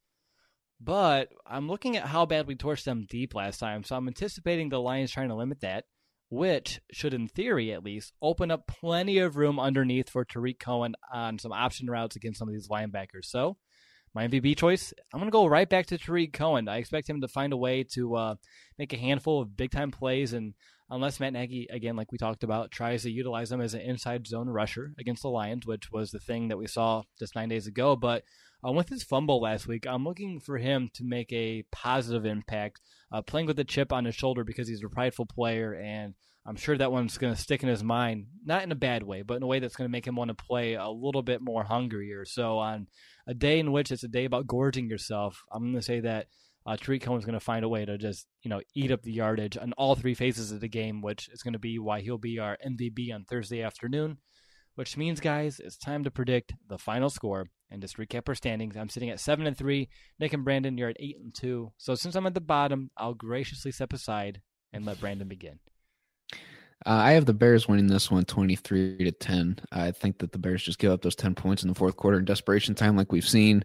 But 0.80 1.28
I'm 1.46 1.68
looking 1.68 1.96
at 1.96 2.06
how 2.06 2.26
bad 2.26 2.46
we 2.46 2.56
torched 2.56 2.84
them 2.84 3.06
deep 3.08 3.34
last 3.34 3.58
time, 3.58 3.84
so 3.84 3.96
I'm 3.96 4.08
anticipating 4.08 4.68
the 4.68 4.80
Lions 4.80 5.10
trying 5.10 5.28
to 5.28 5.34
limit 5.34 5.60
that, 5.60 5.84
which 6.30 6.80
should, 6.92 7.14
in 7.14 7.28
theory 7.28 7.72
at 7.72 7.84
least, 7.84 8.12
open 8.20 8.50
up 8.50 8.66
plenty 8.66 9.18
of 9.18 9.36
room 9.36 9.58
underneath 9.58 10.10
for 10.10 10.24
Tarik 10.24 10.58
Cohen 10.58 10.94
on 11.12 11.38
some 11.38 11.52
option 11.52 11.88
routes 11.88 12.16
against 12.16 12.38
some 12.38 12.48
of 12.48 12.54
these 12.54 12.68
linebackers. 12.68 13.24
So, 13.26 13.56
my 14.14 14.28
MVP 14.28 14.56
choice, 14.56 14.94
I'm 15.12 15.18
going 15.18 15.28
to 15.28 15.32
go 15.32 15.46
right 15.46 15.68
back 15.68 15.86
to 15.86 15.98
Tarik 15.98 16.32
Cohen. 16.32 16.68
I 16.68 16.76
expect 16.76 17.10
him 17.10 17.20
to 17.20 17.28
find 17.28 17.52
a 17.52 17.56
way 17.56 17.82
to 17.94 18.14
uh, 18.14 18.34
make 18.78 18.92
a 18.92 18.98
handful 18.98 19.42
of 19.42 19.56
big 19.56 19.72
time 19.72 19.90
plays. 19.90 20.32
And 20.32 20.54
unless 20.88 21.18
Matt 21.18 21.32
Nagy, 21.32 21.66
again, 21.68 21.96
like 21.96 22.12
we 22.12 22.18
talked 22.18 22.44
about, 22.44 22.70
tries 22.70 23.02
to 23.02 23.10
utilize 23.10 23.48
them 23.50 23.60
as 23.60 23.74
an 23.74 23.80
inside 23.80 24.26
zone 24.28 24.48
rusher 24.48 24.92
against 25.00 25.22
the 25.22 25.30
Lions, 25.30 25.66
which 25.66 25.90
was 25.90 26.12
the 26.12 26.20
thing 26.20 26.48
that 26.48 26.58
we 26.58 26.68
saw 26.68 27.02
just 27.18 27.34
nine 27.34 27.48
days 27.48 27.66
ago. 27.66 27.96
But 27.96 28.22
uh, 28.66 28.72
with 28.72 28.88
his 28.88 29.02
fumble 29.02 29.40
last 29.40 29.66
week, 29.66 29.86
I'm 29.86 30.04
looking 30.04 30.40
for 30.40 30.58
him 30.58 30.90
to 30.94 31.04
make 31.04 31.32
a 31.32 31.64
positive 31.70 32.24
impact, 32.24 32.80
uh, 33.12 33.22
playing 33.22 33.46
with 33.46 33.56
the 33.56 33.64
chip 33.64 33.92
on 33.92 34.04
his 34.04 34.14
shoulder 34.14 34.44
because 34.44 34.68
he's 34.68 34.82
a 34.82 34.88
prideful 34.88 35.26
player. 35.26 35.74
And 35.74 36.14
I'm 36.46 36.56
sure 36.56 36.76
that 36.76 36.92
one's 36.92 37.18
going 37.18 37.34
to 37.34 37.40
stick 37.40 37.62
in 37.62 37.68
his 37.68 37.82
mind, 37.82 38.26
not 38.44 38.62
in 38.62 38.72
a 38.72 38.76
bad 38.76 39.02
way, 39.02 39.22
but 39.22 39.36
in 39.36 39.42
a 39.42 39.46
way 39.46 39.58
that's 39.58 39.76
going 39.76 39.88
to 39.88 39.92
make 39.92 40.06
him 40.06 40.16
want 40.16 40.28
to 40.28 40.44
play 40.44 40.74
a 40.74 40.88
little 40.88 41.22
bit 41.22 41.40
more 41.40 41.64
hungrier. 41.64 42.24
So 42.24 42.58
on 42.58 42.86
a 43.26 43.34
day 43.34 43.58
in 43.58 43.72
which 43.72 43.90
it's 43.90 44.04
a 44.04 44.08
day 44.08 44.24
about 44.24 44.46
gorging 44.46 44.88
yourself, 44.88 45.42
I'm 45.52 45.62
going 45.62 45.74
to 45.74 45.82
say 45.82 46.00
that 46.00 46.26
uh, 46.66 46.76
Tarik 46.76 47.02
Cohen's 47.02 47.24
going 47.24 47.34
to 47.34 47.40
find 47.40 47.64
a 47.64 47.68
way 47.68 47.84
to 47.84 47.98
just 47.98 48.26
you 48.42 48.48
know 48.48 48.62
eat 48.74 48.90
up 48.90 49.02
the 49.02 49.12
yardage 49.12 49.58
on 49.58 49.74
all 49.74 49.94
three 49.94 50.14
phases 50.14 50.50
of 50.50 50.60
the 50.60 50.68
game, 50.68 51.02
which 51.02 51.28
is 51.28 51.42
going 51.42 51.52
to 51.52 51.58
be 51.58 51.78
why 51.78 52.00
he'll 52.00 52.18
be 52.18 52.38
our 52.38 52.56
MVP 52.66 53.12
on 53.14 53.24
Thursday 53.24 53.62
afternoon. 53.62 54.18
Which 54.74 54.96
means, 54.96 55.20
guys, 55.20 55.60
it's 55.60 55.76
time 55.76 56.04
to 56.04 56.10
predict 56.10 56.54
the 56.68 56.78
final 56.78 57.10
score 57.10 57.46
and 57.70 57.82
just 57.82 57.96
recap 57.96 58.28
our 58.28 58.34
standings. 58.34 58.76
I'm 58.76 58.88
sitting 58.88 59.10
at 59.10 59.20
seven 59.20 59.46
and 59.46 59.56
three. 59.56 59.88
Nick 60.18 60.32
and 60.32 60.44
Brandon, 60.44 60.78
you're 60.78 60.90
at 60.90 60.96
eight 61.00 61.18
and 61.18 61.34
two. 61.34 61.72
So 61.76 61.94
since 61.94 62.14
I'm 62.14 62.26
at 62.26 62.34
the 62.34 62.40
bottom, 62.40 62.90
I'll 62.96 63.14
graciously 63.14 63.72
step 63.72 63.92
aside 63.92 64.40
and 64.72 64.84
let 64.84 65.00
Brandon 65.00 65.28
begin. 65.28 65.58
Uh, 66.86 66.90
I 66.90 67.12
have 67.12 67.24
the 67.24 67.32
Bears 67.32 67.66
winning 67.66 67.86
this 67.86 68.10
one 68.10 68.24
23 68.24 68.98
to 68.98 69.10
10. 69.10 69.60
I 69.72 69.90
think 69.90 70.18
that 70.18 70.32
the 70.32 70.38
Bears 70.38 70.62
just 70.62 70.78
give 70.78 70.92
up 70.92 71.00
those 71.00 71.16
10 71.16 71.34
points 71.34 71.62
in 71.62 71.68
the 71.70 71.74
fourth 71.74 71.96
quarter 71.96 72.18
in 72.18 72.26
desperation 72.26 72.74
time, 72.74 72.94
like 72.94 73.10
we've 73.10 73.26
seen 73.26 73.64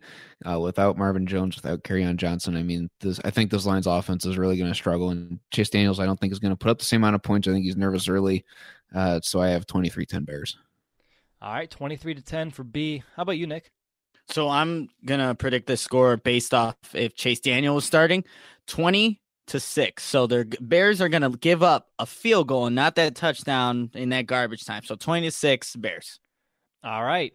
uh, 0.50 0.58
without 0.60 0.98
Marvin 0.98 1.28
Jones, 1.28 1.58
without 1.58 1.84
Kerryon 1.84 2.16
Johnson. 2.16 2.56
I 2.56 2.64
mean, 2.64 2.90
this, 3.02 3.20
I 3.26 3.30
think 3.30 3.52
this 3.52 3.66
line's 3.66 3.88
offense 3.88 4.26
is 4.26 4.38
really 4.38 4.58
going 4.58 4.72
to 4.72 4.76
struggle. 4.76 5.10
And 5.10 5.40
Chase 5.52 5.70
Daniels, 5.70 6.00
I 6.00 6.06
don't 6.06 6.18
think 6.20 6.32
is 6.32 6.40
going 6.40 6.54
to 6.54 6.58
put 6.58 6.70
up 6.70 6.80
the 6.80 6.86
same 6.86 7.02
amount 7.02 7.16
of 7.16 7.24
points. 7.24 7.48
I 7.48 7.52
think 7.52 7.66
he's 7.66 7.76
nervous 7.76 8.08
early. 8.08 8.46
Uh, 8.96 9.20
so 9.22 9.42
I 9.42 9.50
have 9.50 9.68
23 9.68 10.06
10 10.06 10.24
Bears. 10.24 10.58
All 11.42 11.54
right, 11.54 11.70
23 11.70 12.16
to 12.16 12.22
10 12.22 12.52
for 12.52 12.64
B. 12.64 13.04
How 13.16 13.24
about 13.24 13.38
you, 13.38 13.48
Nick? 13.48 13.72
So 14.28 14.50
I'm 14.50 14.90
going 15.06 15.22
to 15.22 15.34
predict 15.36 15.68
the 15.68 15.78
score 15.78 16.18
based 16.18 16.54
off 16.54 16.76
if 16.94 17.16
Chase 17.16 17.40
Daniel 17.40 17.76
was 17.76 17.86
starting 17.86 18.26
20 18.68 19.22
to 19.48 19.60
six. 19.60 20.04
So 20.04 20.28
the 20.28 20.46
Bears 20.60 21.02
are 21.02 21.10
going 21.10 21.24
to 21.24 21.38
give 21.38 21.64
up 21.64 21.88
a 21.98 22.06
field 22.06 22.48
goal 22.48 22.66
and 22.66 22.76
not 22.76 22.96
that 22.96 23.16
touchdown 23.16 23.90
in 23.94 24.10
that 24.10 24.28
garbage 24.28 24.66
time. 24.66 24.84
So 24.84 24.96
20 24.96 25.28
to 25.28 25.32
six 25.32 25.76
Bears. 25.76 26.20
All 26.84 27.04
right. 27.04 27.34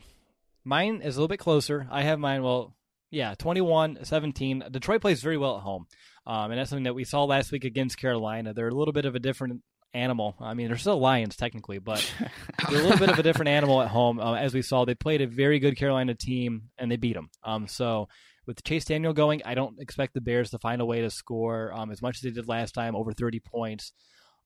Mine 0.65 1.01
is 1.03 1.17
a 1.17 1.19
little 1.19 1.29
bit 1.29 1.41
closer. 1.41 1.87
I 1.91 2.03
have 2.03 2.19
mine, 2.19 2.43
well, 2.43 2.77
yeah, 3.11 3.35
21 3.35 4.05
17. 4.05 4.65
Detroit 4.71 5.01
plays 5.01 5.23
very 5.23 5.37
well 5.37 5.57
at 5.57 5.63
home. 5.63 5.87
Um, 6.27 6.51
and 6.51 6.59
that's 6.59 6.71
something 6.71 6.85
that 6.85 6.95
we 6.95 7.05
saw 7.05 7.25
last 7.25 7.53
week 7.53 7.65
against 7.65 7.99
Carolina. 7.99 8.55
They're 8.55 8.69
a 8.69 8.75
little 8.75 8.93
bit 8.93 9.05
of 9.05 9.15
a 9.15 9.21
different 9.21 9.63
animal. 9.95 10.35
I 10.41 10.55
mean, 10.55 10.69
they're 10.69 10.77
still 10.77 10.99
Lions 10.99 11.37
technically, 11.37 11.79
but 11.79 12.13
they're 12.69 12.81
a 12.81 12.83
little 12.83 12.99
bit 12.99 13.11
of 13.11 13.19
a 13.19 13.23
different 13.23 13.49
animal 13.49 13.81
at 13.81 13.89
home. 13.89 14.21
Uh, 14.21 14.35
as 14.35 14.53
we 14.53 14.63
saw, 14.63 14.85
they 14.85 14.95
played 14.95 15.23
a 15.23 15.27
very 15.27 15.59
good 15.59 15.77
Carolina 15.77 16.15
team 16.15 16.71
and 16.79 16.91
they 16.91 16.97
beat 16.97 17.15
them. 17.15 17.31
Um, 17.45 17.69
so 17.69 18.09
with 18.47 18.63
Chase 18.65 18.85
Daniel 18.85 19.13
going, 19.13 19.43
I 19.45 19.55
don't 19.55 19.81
expect 19.81 20.15
the 20.15 20.21
Bears 20.21 20.51
to 20.51 20.59
find 20.59 20.83
a 20.83 20.85
way 20.85 21.01
to 21.01 21.11
score 21.11 21.73
um, 21.73 21.91
as 21.91 22.03
much 22.03 22.17
as 22.17 22.23
they 22.23 22.31
did 22.31 22.49
last 22.49 22.73
time, 22.73 22.95
over 22.95 23.13
30 23.13 23.41
points. 23.41 23.93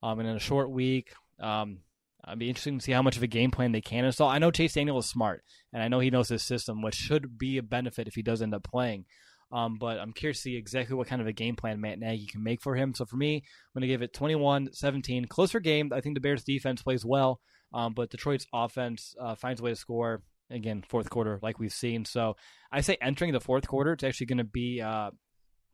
Um, 0.02 0.20
and 0.20 0.28
in 0.28 0.36
a 0.36 0.40
short 0.40 0.70
week, 0.70 1.12
um, 1.40 1.78
I'd 2.24 2.38
be 2.38 2.48
interested 2.48 2.78
to 2.78 2.80
see 2.80 2.92
how 2.92 3.02
much 3.02 3.16
of 3.16 3.22
a 3.22 3.28
game 3.28 3.50
plan 3.50 3.72
they 3.72 3.80
can 3.80 4.04
install. 4.04 4.28
I 4.28 4.38
know 4.38 4.50
Chase 4.50 4.74
Daniel 4.74 4.98
is 4.98 5.06
smart, 5.06 5.42
and 5.72 5.82
I 5.82 5.88
know 5.88 6.00
he 6.00 6.10
knows 6.10 6.28
his 6.28 6.42
system, 6.42 6.82
which 6.82 6.94
should 6.94 7.38
be 7.38 7.58
a 7.58 7.62
benefit 7.62 8.06
if 8.06 8.14
he 8.14 8.22
does 8.22 8.42
end 8.42 8.54
up 8.54 8.64
playing. 8.64 9.06
Um, 9.50 9.78
but 9.78 9.98
I'm 9.98 10.12
curious 10.12 10.38
to 10.38 10.42
see 10.42 10.56
exactly 10.56 10.94
what 10.94 11.06
kind 11.06 11.22
of 11.22 11.26
a 11.26 11.32
game 11.32 11.56
plan 11.56 11.80
Matt 11.80 11.98
Nagy 11.98 12.26
can 12.26 12.42
make 12.42 12.60
for 12.60 12.74
him. 12.74 12.94
So 12.94 13.06
for 13.06 13.16
me, 13.16 13.36
I'm 13.36 13.80
going 13.80 13.82
to 13.82 13.86
give 13.88 14.02
it 14.02 14.12
21 14.12 14.70
17. 14.72 15.26
Closer 15.26 15.60
game. 15.60 15.90
I 15.92 16.00
think 16.00 16.14
the 16.14 16.20
Bears 16.20 16.44
defense 16.44 16.82
plays 16.82 17.04
well, 17.04 17.40
um, 17.72 17.94
but 17.94 18.10
Detroit's 18.10 18.46
offense 18.52 19.14
uh, 19.20 19.34
finds 19.34 19.60
a 19.60 19.64
way 19.64 19.70
to 19.70 19.76
score 19.76 20.22
again 20.50 20.82
fourth 20.88 21.10
quarter 21.10 21.38
like 21.42 21.58
we've 21.58 21.72
seen. 21.72 22.04
So 22.04 22.36
I 22.70 22.82
say 22.82 22.96
entering 23.00 23.32
the 23.32 23.40
fourth 23.40 23.66
quarter, 23.66 23.92
it's 23.92 24.04
actually 24.04 24.26
going 24.26 24.38
to 24.38 24.44
be 24.44 24.82
uh, 24.82 25.10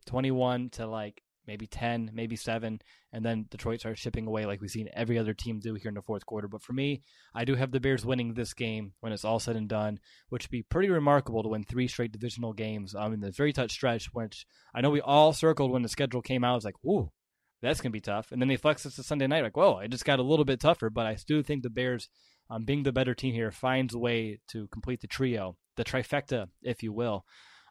21 0.07 0.71
to 0.71 0.87
like 0.87 1.21
maybe 1.47 1.67
10, 1.67 2.11
maybe 2.13 2.37
7, 2.37 2.81
and 3.13 3.25
then 3.25 3.47
Detroit 3.51 3.81
starts 3.81 4.01
shipping 4.01 4.27
away 4.27 4.47
like 4.47 4.61
we've 4.61 4.71
seen 4.71 4.89
every 4.95 5.19
other 5.19 5.35
team 5.35 5.61
do 5.61 5.75
here 5.75 5.89
in 5.89 5.95
the 5.95 6.03
fourth 6.03 6.27
quarter. 6.27 6.49
But 6.49 6.63
for 6.63 6.73
me, 6.73 7.03
I 7.35 7.45
do 7.45 7.55
have 7.55 7.71
the 7.71 7.81
Bears 7.81 8.05
winning 8.05 8.35
this 8.35 8.55
game 8.55 8.93
when 9.01 9.13
it's 9.13 9.25
all 9.25 9.39
said 9.39 9.57
and 9.57 9.69
done, 9.69 10.01
which 10.29 10.45
would 10.45 10.51
be 10.51 10.63
pretty 10.63 10.91
remarkable 10.91 11.43
to 11.43 11.49
win 11.49 11.65
three 11.65 11.89
straight 11.89 12.13
divisional 12.13 12.53
games 12.53 12.95
um, 12.95 13.13
in 13.13 13.21
the 13.21 13.31
very 13.31 13.53
tough 13.53 13.71
stretch, 13.71 14.07
which 14.13 14.47
I 14.75 14.81
know 14.81 14.91
we 14.91 15.01
all 15.01 15.33
circled 15.33 15.71
when 15.71 15.83
the 15.83 15.89
schedule 15.89 16.23
came 16.23 16.45
out. 16.45 16.53
I 16.53 16.57
was 16.57 16.65
like, 16.65 16.85
ooh, 16.85 17.11
that's 17.63 17.81
going 17.81 17.91
to 17.91 17.97
be 17.97 18.01
tough. 18.01 18.33
And 18.33 18.41
then 18.41 18.49
they 18.49 18.57
flex 18.57 18.85
us 18.87 18.97
to 18.97 19.03
Sunday 19.03 19.27
night, 19.27 19.43
like, 19.43 19.57
whoa, 19.57 19.79
it 19.79 19.89
just 19.89 20.05
got 20.05 20.19
a 20.19 20.23
little 20.23 20.45
bit 20.45 20.61
tougher, 20.61 20.91
but 20.91 21.07
I 21.07 21.17
still 21.17 21.43
think 21.43 21.63
the 21.63 21.71
Bears– 21.71 22.09
um, 22.51 22.65
being 22.65 22.83
the 22.83 22.93
better 22.93 23.15
team 23.15 23.35
here, 23.35 23.51
finds 23.51 23.95
a 23.95 23.99
way 23.99 24.39
to 24.49 24.69
complete 24.69 25.01
the 25.01 25.07
trio, 25.07 25.57
the 25.77 25.85
trifecta, 25.85 26.49
if 26.63 26.83
you 26.83 26.93
will. 26.93 27.25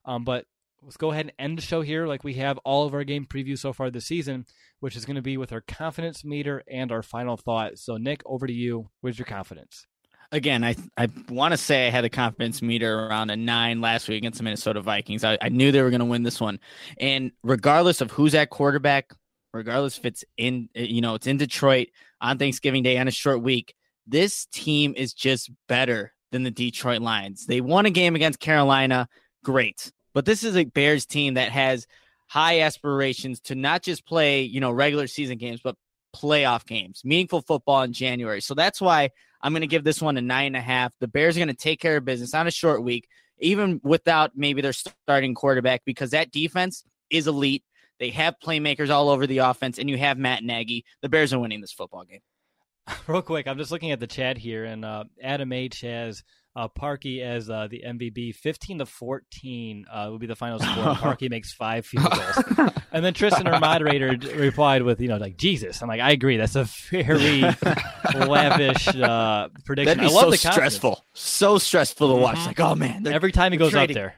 Um, 0.06 0.24
but 0.24 0.46
let's 0.84 0.98
go 0.98 1.12
ahead 1.12 1.26
and 1.26 1.34
end 1.40 1.58
the 1.58 1.62
show 1.62 1.82
here 1.82 2.08
like 2.08 2.24
we 2.24 2.34
have 2.36 2.58
all 2.60 2.86
of 2.86 2.94
our 2.94 3.04
game 3.04 3.26
previews 3.26 3.60
so 3.60 3.74
far 3.74 3.90
this 3.90 4.06
season, 4.06 4.46
which 4.80 4.96
is 4.96 5.06
going 5.06 5.16
to 5.16 5.22
be 5.22 5.38
with 5.38 5.52
our 5.52 5.62
confidence 5.62 6.24
meter 6.24 6.64
and 6.70 6.92
our 6.92 7.02
final 7.04 7.38
thought. 7.38 7.78
So, 7.78 7.98
Nick, 7.98 8.22
over 8.26 8.48
to 8.48 8.54
you. 8.54 8.90
Where's 9.02 9.18
your 9.18 9.26
confidence? 9.26 9.86
Again, 10.32 10.64
I 10.64 10.76
I 10.98 11.10
want 11.30 11.52
to 11.52 11.58
say 11.58 11.88
I 11.88 11.92
had 11.92 12.06
a 12.06 12.10
confidence 12.10 12.62
meter 12.62 13.06
around 13.06 13.30
a 13.30 13.36
nine 13.36 13.82
last 13.82 14.08
week 14.08 14.18
against 14.18 14.40
the 14.40 14.44
Minnesota 14.44 14.82
Vikings. 14.82 15.24
I, 15.24 15.38
I 15.42 15.50
knew 15.50 15.72
they 15.72 15.84
were 15.84 15.92
going 15.92 16.00
to 16.00 16.06
win 16.06 16.24
this 16.24 16.42
one, 16.42 16.60
and 16.98 17.32
regardless 17.44 18.02
of 18.02 18.10
who's 18.10 18.34
at 18.34 18.50
quarterback, 18.50 19.14
regardless 19.54 20.00
if 20.00 20.06
it's 20.06 20.24
in 20.38 20.70
you 20.74 21.02
know 21.02 21.14
it's 21.14 21.28
in 21.28 21.38
Detroit 21.38 21.90
on 22.20 22.40
Thanksgiving 22.40 22.82
Day 22.82 22.98
on 22.98 23.08
a 23.08 23.12
short 23.12 23.44
week, 23.44 23.76
this 24.08 24.48
team 24.48 24.96
is 24.98 25.14
just 25.14 25.52
better 25.68 26.14
than 26.32 26.42
the 26.42 26.50
Detroit 26.50 27.04
Lions. 27.04 27.46
They 27.46 27.62
won 27.62 27.86
a 27.86 27.92
game 27.92 28.16
against 28.16 28.40
Carolina, 28.40 29.08
great. 29.44 29.92
But 30.14 30.26
this 30.26 30.44
is 30.44 30.56
a 30.56 30.66
Bears 30.66 31.06
team 31.06 31.36
that 31.36 31.52
has 31.52 31.88
high 32.28 32.62
aspirations 32.62 33.40
to 33.42 33.56
not 33.56 33.84
just 33.84 34.06
play, 34.06 34.42
you 34.44 34.60
know, 34.60 34.72
regular 34.72 35.08
season 35.08 35.38
games, 35.38 35.62
but 35.64 35.76
playoff 36.16 36.66
games, 36.66 37.02
meaningful 37.04 37.42
football 37.42 37.82
in 37.84 37.94
January. 37.94 38.42
So 38.42 38.54
that's 38.54 38.80
why 38.80 39.10
I'm 39.42 39.52
going 39.52 39.62
to 39.62 39.68
give 39.68 39.84
this 39.84 40.02
one 40.02 40.18
a 40.18 40.22
nine 40.22 40.48
and 40.48 40.56
a 40.56 40.62
half. 40.62 40.94
The 41.00 41.08
Bears 41.08 41.36
are 41.36 41.40
going 41.40 41.48
to 41.50 41.54
take 41.54 41.80
care 41.80 41.98
of 41.98 42.06
business 42.06 42.34
on 42.34 42.48
a 42.48 42.52
short 42.52 42.84
week, 42.84 43.08
even 43.40 43.82
without 43.84 44.32
maybe 44.36 44.62
their 44.62 44.74
starting 44.74 45.36
quarterback, 45.36 45.82
because 45.86 46.12
that 46.12 46.32
defense 46.32 46.84
is 47.10 47.28
elite. 47.28 47.64
They 48.00 48.10
have 48.12 48.36
playmakers 48.44 48.90
all 48.90 49.10
over 49.10 49.28
the 49.28 49.40
offense, 49.40 49.78
and 49.78 49.90
you 49.90 49.98
have 49.98 50.18
Matt 50.18 50.44
Nagy. 50.44 50.86
The 51.02 51.10
Bears 51.10 51.34
are 51.34 51.40
winning 51.40 51.62
this 51.62 51.72
football 51.72 52.06
game. 52.06 52.22
Real 53.08 53.22
quick, 53.22 53.48
I'm 53.48 53.58
just 53.58 53.72
looking 53.72 53.92
at 53.92 54.00
the 54.00 54.08
chat 54.08 54.38
here, 54.38 54.66
and 54.66 54.84
uh, 54.84 55.06
Adam 55.22 55.52
H 55.52 55.82
has 55.82 56.24
uh, 56.56 56.68
Parkey 56.68 57.22
as 57.22 57.50
uh, 57.50 57.68
the 57.70 57.84
MVP. 57.86 58.36
15 58.36 58.80
to 58.80 58.86
14 58.86 59.86
uh, 59.92 60.08
will 60.10 60.20
be 60.20 60.28
the 60.28 60.36
final 60.36 60.60
score. 60.60 60.94
Parkey 60.96 61.30
makes 61.30 61.54
five 61.54 61.86
field 61.86 62.10
goals. 62.12 62.72
and 62.92 63.04
then 63.04 63.14
Tristan, 63.14 63.48
our 63.48 63.60
moderator, 63.60 64.16
replied 64.36 64.84
with, 64.84 65.02
you 65.02 65.08
know, 65.08 65.18
like, 65.18 65.38
Jesus. 65.38 65.82
I'm 65.82 65.88
like, 65.88 66.02
I 66.02 66.12
agree. 66.12 66.38
That's 66.38 66.56
a 66.56 66.66
very 66.92 67.42
lavish 68.16 68.88
uh, 68.90 69.50
prediction. 69.66 69.98
That'd 69.98 70.10
be 70.10 70.10
so 70.10 70.32
stressful. 70.32 71.06
So 71.14 71.58
stressful 71.58 72.16
to 72.16 72.22
watch. 72.22 72.38
Mm-hmm. 72.38 72.48
Like, 72.48 72.60
oh, 72.60 72.76
man. 72.76 73.08
Every 73.08 73.32
time 73.32 73.52
he 73.52 73.58
goes 73.58 73.72
trading. 73.72 73.98
out 73.98 74.14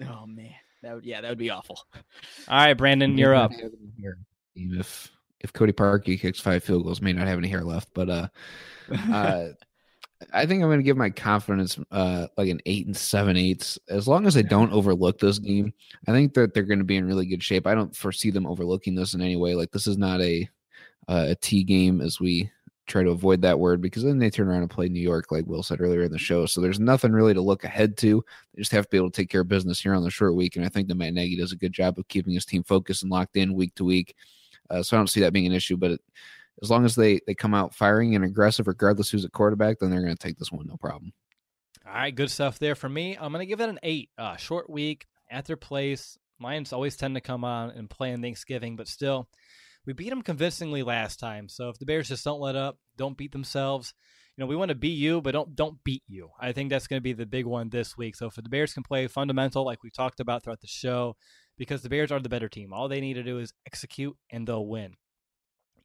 there. 0.00 0.08
Oh, 0.10 0.26
man. 0.26 0.54
That 0.82 0.94
would, 0.94 1.04
yeah, 1.04 1.20
that 1.20 1.28
would 1.28 1.38
be 1.38 1.50
awful. 1.50 1.80
All 1.94 2.56
right, 2.56 2.74
Brandon, 2.74 3.18
you're 3.18 3.34
up. 3.34 3.52
If 4.54 5.10
if 5.40 5.52
Cody 5.52 5.72
Parkey 5.72 6.18
kicks 6.18 6.40
five 6.40 6.64
field 6.64 6.84
goals, 6.84 7.00
may 7.00 7.12
not 7.12 7.26
have 7.26 7.38
any 7.38 7.48
hair 7.48 7.62
left. 7.62 7.88
But 7.94 8.08
uh, 8.08 8.28
uh 9.12 9.48
I 10.32 10.46
think 10.46 10.62
I'm 10.62 10.68
going 10.68 10.80
to 10.80 10.84
give 10.84 10.96
my 10.96 11.10
confidence 11.10 11.78
uh, 11.92 12.26
like 12.36 12.48
an 12.48 12.60
eight 12.66 12.86
and 12.86 12.96
seven 12.96 13.36
eighths. 13.36 13.78
As 13.88 14.08
long 14.08 14.26
as 14.26 14.34
they 14.34 14.42
don't 14.42 14.72
overlook 14.72 15.18
this 15.18 15.38
game, 15.38 15.72
I 16.06 16.12
think 16.12 16.34
that 16.34 16.54
they're 16.54 16.64
going 16.64 16.80
to 16.80 16.84
be 16.84 16.96
in 16.96 17.06
really 17.06 17.26
good 17.26 17.42
shape. 17.42 17.66
I 17.66 17.74
don't 17.74 17.94
foresee 17.94 18.30
them 18.30 18.46
overlooking 18.46 18.94
this 18.94 19.14
in 19.14 19.20
any 19.20 19.36
way. 19.36 19.54
Like 19.54 19.70
this 19.70 19.86
is 19.86 19.96
not 19.96 20.20
a 20.20 20.48
uh, 21.08 21.26
a 21.28 21.34
T 21.36 21.62
game 21.62 22.00
as 22.00 22.20
we 22.20 22.50
try 22.88 23.02
to 23.02 23.10
avoid 23.10 23.42
that 23.42 23.58
word 23.58 23.80
because 23.80 24.02
then 24.02 24.18
they 24.18 24.30
turn 24.30 24.48
around 24.48 24.62
and 24.62 24.70
play 24.70 24.88
New 24.88 25.00
York, 25.00 25.30
like 25.30 25.46
Will 25.46 25.62
said 25.62 25.80
earlier 25.80 26.02
in 26.02 26.10
the 26.10 26.18
show. 26.18 26.46
So 26.46 26.60
there's 26.60 26.80
nothing 26.80 27.12
really 27.12 27.34
to 27.34 27.40
look 27.40 27.64
ahead 27.64 27.96
to. 27.98 28.24
They 28.54 28.60
just 28.60 28.72
have 28.72 28.86
to 28.86 28.90
be 28.90 28.96
able 28.96 29.10
to 29.10 29.16
take 29.16 29.30
care 29.30 29.42
of 29.42 29.48
business 29.48 29.80
here 29.80 29.94
on 29.94 30.02
the 30.02 30.10
short 30.10 30.34
week. 30.34 30.56
And 30.56 30.64
I 30.64 30.68
think 30.68 30.88
that 30.88 30.96
Matt 30.96 31.14
Nagy 31.14 31.36
does 31.36 31.52
a 31.52 31.56
good 31.56 31.72
job 31.72 31.98
of 31.98 32.08
keeping 32.08 32.32
his 32.32 32.46
team 32.46 32.64
focused 32.64 33.02
and 33.02 33.12
locked 33.12 33.36
in 33.36 33.54
week 33.54 33.74
to 33.76 33.84
week. 33.84 34.16
Uh, 34.70 34.82
so 34.82 34.96
I 34.96 35.00
don't 35.00 35.06
see 35.06 35.20
that 35.20 35.32
being 35.32 35.46
an 35.46 35.52
issue. 35.52 35.76
But 35.76 35.92
it, 35.92 36.00
as 36.62 36.70
long 36.70 36.84
as 36.84 36.94
they 36.94 37.20
they 37.26 37.34
come 37.34 37.54
out 37.54 37.74
firing 37.74 38.14
and 38.14 38.24
aggressive, 38.24 38.66
regardless 38.66 39.10
who's 39.10 39.24
at 39.24 39.32
quarterback, 39.32 39.78
then 39.78 39.90
they're 39.90 40.02
going 40.02 40.16
to 40.16 40.18
take 40.26 40.38
this 40.38 40.52
one 40.52 40.66
no 40.66 40.76
problem. 40.76 41.12
All 41.86 41.94
right, 41.94 42.14
good 42.14 42.30
stuff 42.30 42.58
there 42.58 42.74
for 42.74 42.88
me. 42.88 43.16
I'm 43.18 43.32
going 43.32 43.42
to 43.42 43.46
give 43.46 43.60
it 43.60 43.68
an 43.68 43.80
eight. 43.82 44.10
Uh, 44.18 44.36
short 44.36 44.68
week 44.68 45.06
at 45.30 45.46
their 45.46 45.56
place. 45.56 46.18
Lions 46.40 46.72
always 46.72 46.96
tend 46.96 47.14
to 47.14 47.20
come 47.20 47.44
on 47.44 47.70
and 47.70 47.90
play 47.90 48.12
on 48.12 48.22
Thanksgiving, 48.22 48.76
but 48.76 48.88
still, 48.88 49.28
we 49.86 49.92
beat 49.92 50.10
them 50.10 50.22
convincingly 50.22 50.82
last 50.82 51.18
time. 51.18 51.48
So 51.48 51.68
if 51.68 51.78
the 51.78 51.86
Bears 51.86 52.08
just 52.08 52.24
don't 52.24 52.40
let 52.40 52.56
up, 52.56 52.78
don't 52.96 53.16
beat 53.16 53.32
themselves, 53.32 53.94
you 54.38 54.44
know, 54.44 54.46
we 54.46 54.54
want 54.54 54.68
to 54.68 54.76
beat 54.76 54.98
you, 54.98 55.20
but 55.20 55.32
don't 55.32 55.56
don't 55.56 55.82
beat 55.82 56.04
you. 56.06 56.30
I 56.40 56.52
think 56.52 56.70
that's 56.70 56.86
going 56.86 56.98
to 56.98 57.02
be 57.02 57.12
the 57.12 57.26
big 57.26 57.44
one 57.44 57.70
this 57.70 57.96
week. 57.96 58.14
So 58.14 58.26
if 58.26 58.36
the 58.36 58.42
Bears 58.42 58.72
can 58.72 58.84
play 58.84 59.08
fundamental, 59.08 59.64
like 59.64 59.82
we 59.82 59.90
talked 59.90 60.20
about 60.20 60.44
throughout 60.44 60.60
the 60.60 60.68
show, 60.68 61.16
because 61.56 61.82
the 61.82 61.88
Bears 61.88 62.12
are 62.12 62.20
the 62.20 62.28
better 62.28 62.48
team. 62.48 62.72
All 62.72 62.86
they 62.86 63.00
need 63.00 63.14
to 63.14 63.24
do 63.24 63.40
is 63.40 63.52
execute 63.66 64.16
and 64.30 64.46
they'll 64.46 64.64
win. 64.64 64.94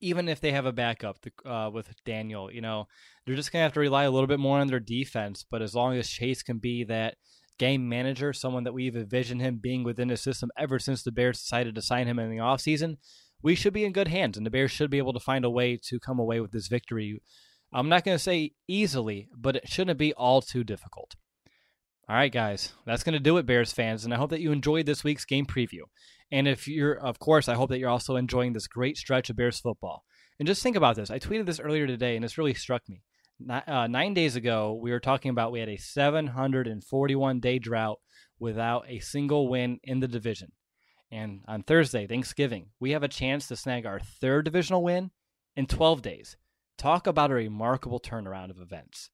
Even 0.03 0.27
if 0.27 0.41
they 0.41 0.51
have 0.51 0.65
a 0.65 0.73
backup 0.73 1.17
uh, 1.45 1.69
with 1.73 1.87
Daniel, 2.03 2.51
you 2.51 2.59
know, 2.59 2.87
they're 3.25 3.37
just 3.37 3.51
to 3.53 3.57
have 3.57 3.73
to 3.73 3.79
rely 3.79 4.03
a 4.03 4.11
little 4.11 4.27
bit 4.27 4.39
more 4.39 4.59
on 4.59 4.67
their 4.67 4.79
defense. 4.79 5.45
But 5.49 5.61
as 5.61 5.73
long 5.73 5.95
as 5.95 6.09
Chase 6.09 6.43
can 6.43 6.57
be 6.57 6.83
that 6.83 7.15
game 7.57 7.87
manager, 7.87 8.33
someone 8.33 8.65
that 8.65 8.73
we've 8.73 8.97
envisioned 8.97 9.41
him 9.41 9.59
being 9.61 9.83
within 9.83 10.09
the 10.09 10.17
system 10.17 10.49
ever 10.57 10.77
since 10.77 11.03
the 11.03 11.11
Bears 11.11 11.39
decided 11.39 11.75
to 11.75 11.81
sign 11.81 12.07
him 12.07 12.19
in 12.19 12.29
the 12.29 12.37
offseason, 12.37 12.97
we 13.41 13.55
should 13.55 13.73
be 13.73 13.85
in 13.85 13.93
good 13.93 14.09
hands. 14.09 14.35
And 14.35 14.45
the 14.45 14.51
Bears 14.51 14.71
should 14.71 14.91
be 14.91 14.97
able 14.97 15.13
to 15.13 15.19
find 15.19 15.45
a 15.45 15.49
way 15.49 15.79
to 15.85 15.99
come 15.99 16.19
away 16.19 16.41
with 16.41 16.51
this 16.51 16.67
victory. 16.67 17.21
I'm 17.73 17.89
not 17.89 18.03
going 18.03 18.15
to 18.15 18.23
say 18.23 18.51
easily, 18.67 19.29
but 19.35 19.55
it 19.55 19.69
shouldn't 19.69 19.97
be 19.97 20.13
all 20.13 20.41
too 20.41 20.63
difficult. 20.65 21.15
All 22.09 22.17
right, 22.17 22.31
guys, 22.31 22.73
that's 22.85 23.03
going 23.03 23.13
to 23.13 23.19
do 23.19 23.37
it, 23.37 23.45
Bears 23.45 23.71
fans. 23.71 24.03
And 24.03 24.13
I 24.13 24.17
hope 24.17 24.31
that 24.31 24.41
you 24.41 24.51
enjoyed 24.51 24.85
this 24.85 25.05
week's 25.05 25.23
game 25.23 25.45
preview. 25.45 25.83
And 26.33 26.47
if 26.47 26.67
you're, 26.67 26.95
of 26.95 27.19
course, 27.19 27.47
I 27.47 27.53
hope 27.53 27.69
that 27.69 27.77
you're 27.77 27.91
also 27.91 28.15
enjoying 28.15 28.53
this 28.53 28.65
great 28.65 28.97
stretch 28.97 29.29
of 29.29 29.35
Bears 29.35 29.59
football. 29.59 30.03
And 30.39 30.47
just 30.47 30.63
think 30.63 30.75
about 30.75 30.95
this. 30.95 31.11
I 31.11 31.19
tweeted 31.19 31.45
this 31.45 31.59
earlier 31.59 31.85
today, 31.85 32.15
and 32.15 32.23
this 32.23 32.39
really 32.39 32.55
struck 32.55 32.81
me. 32.89 33.03
uh, 33.47 33.85
nine 33.85 34.15
days 34.15 34.35
ago, 34.35 34.73
we 34.81 34.89
were 34.89 34.99
talking 34.99 35.29
about 35.29 35.51
we 35.51 35.59
had 35.59 35.69
a 35.69 35.77
741 35.77 37.39
day 37.39 37.59
drought 37.59 37.99
without 38.39 38.85
a 38.89 38.97
single 38.97 39.47
win 39.47 39.79
in 39.83 39.99
the 39.99 40.07
division. 40.07 40.51
And 41.11 41.41
on 41.47 41.61
Thursday, 41.61 42.07
Thanksgiving, 42.07 42.69
we 42.79 42.91
have 42.91 43.03
a 43.03 43.07
chance 43.07 43.47
to 43.49 43.55
snag 43.55 43.85
our 43.85 43.99
third 43.99 44.45
divisional 44.45 44.81
win 44.81 45.11
in 45.55 45.67
12 45.67 46.01
days. 46.01 46.35
Talk 46.79 47.05
about 47.05 47.29
a 47.29 47.35
remarkable 47.35 47.99
turnaround 47.99 48.49
of 48.49 48.59
events. 48.59 49.11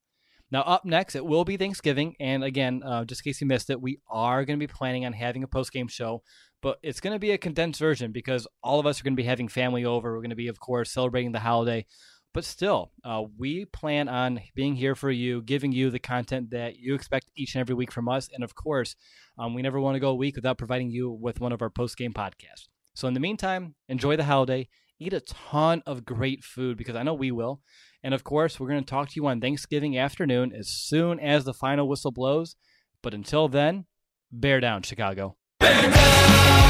Now, 0.51 0.61
up 0.61 0.85
next, 0.85 1.15
it 1.15 1.25
will 1.25 1.45
be 1.45 1.57
Thanksgiving. 1.57 2.15
And 2.19 2.43
again, 2.43 2.81
uh, 2.83 3.05
just 3.05 3.21
in 3.21 3.29
case 3.29 3.41
you 3.41 3.47
missed 3.47 3.69
it, 3.69 3.81
we 3.81 3.99
are 4.09 4.45
going 4.45 4.59
to 4.59 4.67
be 4.67 4.71
planning 4.71 5.05
on 5.05 5.13
having 5.13 5.43
a 5.43 5.47
post 5.47 5.71
game 5.71 5.87
show, 5.87 6.23
but 6.61 6.79
it's 6.81 6.99
going 6.99 7.13
to 7.13 7.19
be 7.19 7.31
a 7.31 7.37
condensed 7.37 7.79
version 7.79 8.11
because 8.11 8.47
all 8.63 8.79
of 8.79 8.85
us 8.85 8.99
are 8.99 9.03
going 9.03 9.13
to 9.13 9.21
be 9.21 9.27
having 9.27 9.47
family 9.47 9.85
over. 9.85 10.13
We're 10.13 10.21
going 10.21 10.31
to 10.31 10.35
be, 10.35 10.47
of 10.47 10.59
course, 10.59 10.91
celebrating 10.91 11.31
the 11.31 11.39
holiday. 11.39 11.85
But 12.33 12.45
still, 12.45 12.91
uh, 13.03 13.23
we 13.37 13.65
plan 13.65 14.07
on 14.07 14.39
being 14.53 14.75
here 14.75 14.93
for 14.93 15.09
you, 15.09 15.41
giving 15.41 15.71
you 15.71 15.89
the 15.89 15.99
content 15.99 16.51
that 16.51 16.77
you 16.77 16.93
expect 16.93 17.29
each 17.35 17.55
and 17.55 17.61
every 17.61 17.73
week 17.73 17.91
from 17.91 18.07
us. 18.07 18.29
And 18.31 18.43
of 18.43 18.53
course, 18.53 18.95
um, 19.39 19.55
we 19.55 19.63
never 19.63 19.79
want 19.79 19.95
to 19.95 19.99
go 19.99 20.09
a 20.09 20.15
week 20.15 20.35
without 20.35 20.57
providing 20.57 20.91
you 20.91 21.09
with 21.09 21.39
one 21.39 21.51
of 21.51 21.61
our 21.61 21.71
post 21.71 21.97
game 21.97 22.13
podcasts. 22.13 22.67
So, 22.93 23.07
in 23.07 23.13
the 23.13 23.19
meantime, 23.19 23.75
enjoy 23.87 24.15
the 24.15 24.25
holiday, 24.25 24.67
eat 24.99 25.13
a 25.13 25.21
ton 25.21 25.81
of 25.85 26.05
great 26.05 26.43
food 26.43 26.77
because 26.77 26.95
I 26.95 27.03
know 27.03 27.13
we 27.13 27.31
will. 27.31 27.61
And 28.03 28.13
of 28.13 28.23
course, 28.23 28.59
we're 28.59 28.69
going 28.69 28.83
to 28.83 28.89
talk 28.89 29.09
to 29.09 29.15
you 29.15 29.25
on 29.27 29.41
Thanksgiving 29.41 29.97
afternoon 29.97 30.53
as 30.53 30.69
soon 30.69 31.19
as 31.19 31.45
the 31.45 31.53
final 31.53 31.87
whistle 31.87 32.11
blows. 32.11 32.55
But 33.01 33.13
until 33.13 33.47
then, 33.47 33.85
bear 34.31 34.59
down, 34.59 34.83
Chicago. 34.83 35.37
Bear 35.59 35.91
down, 35.91 36.69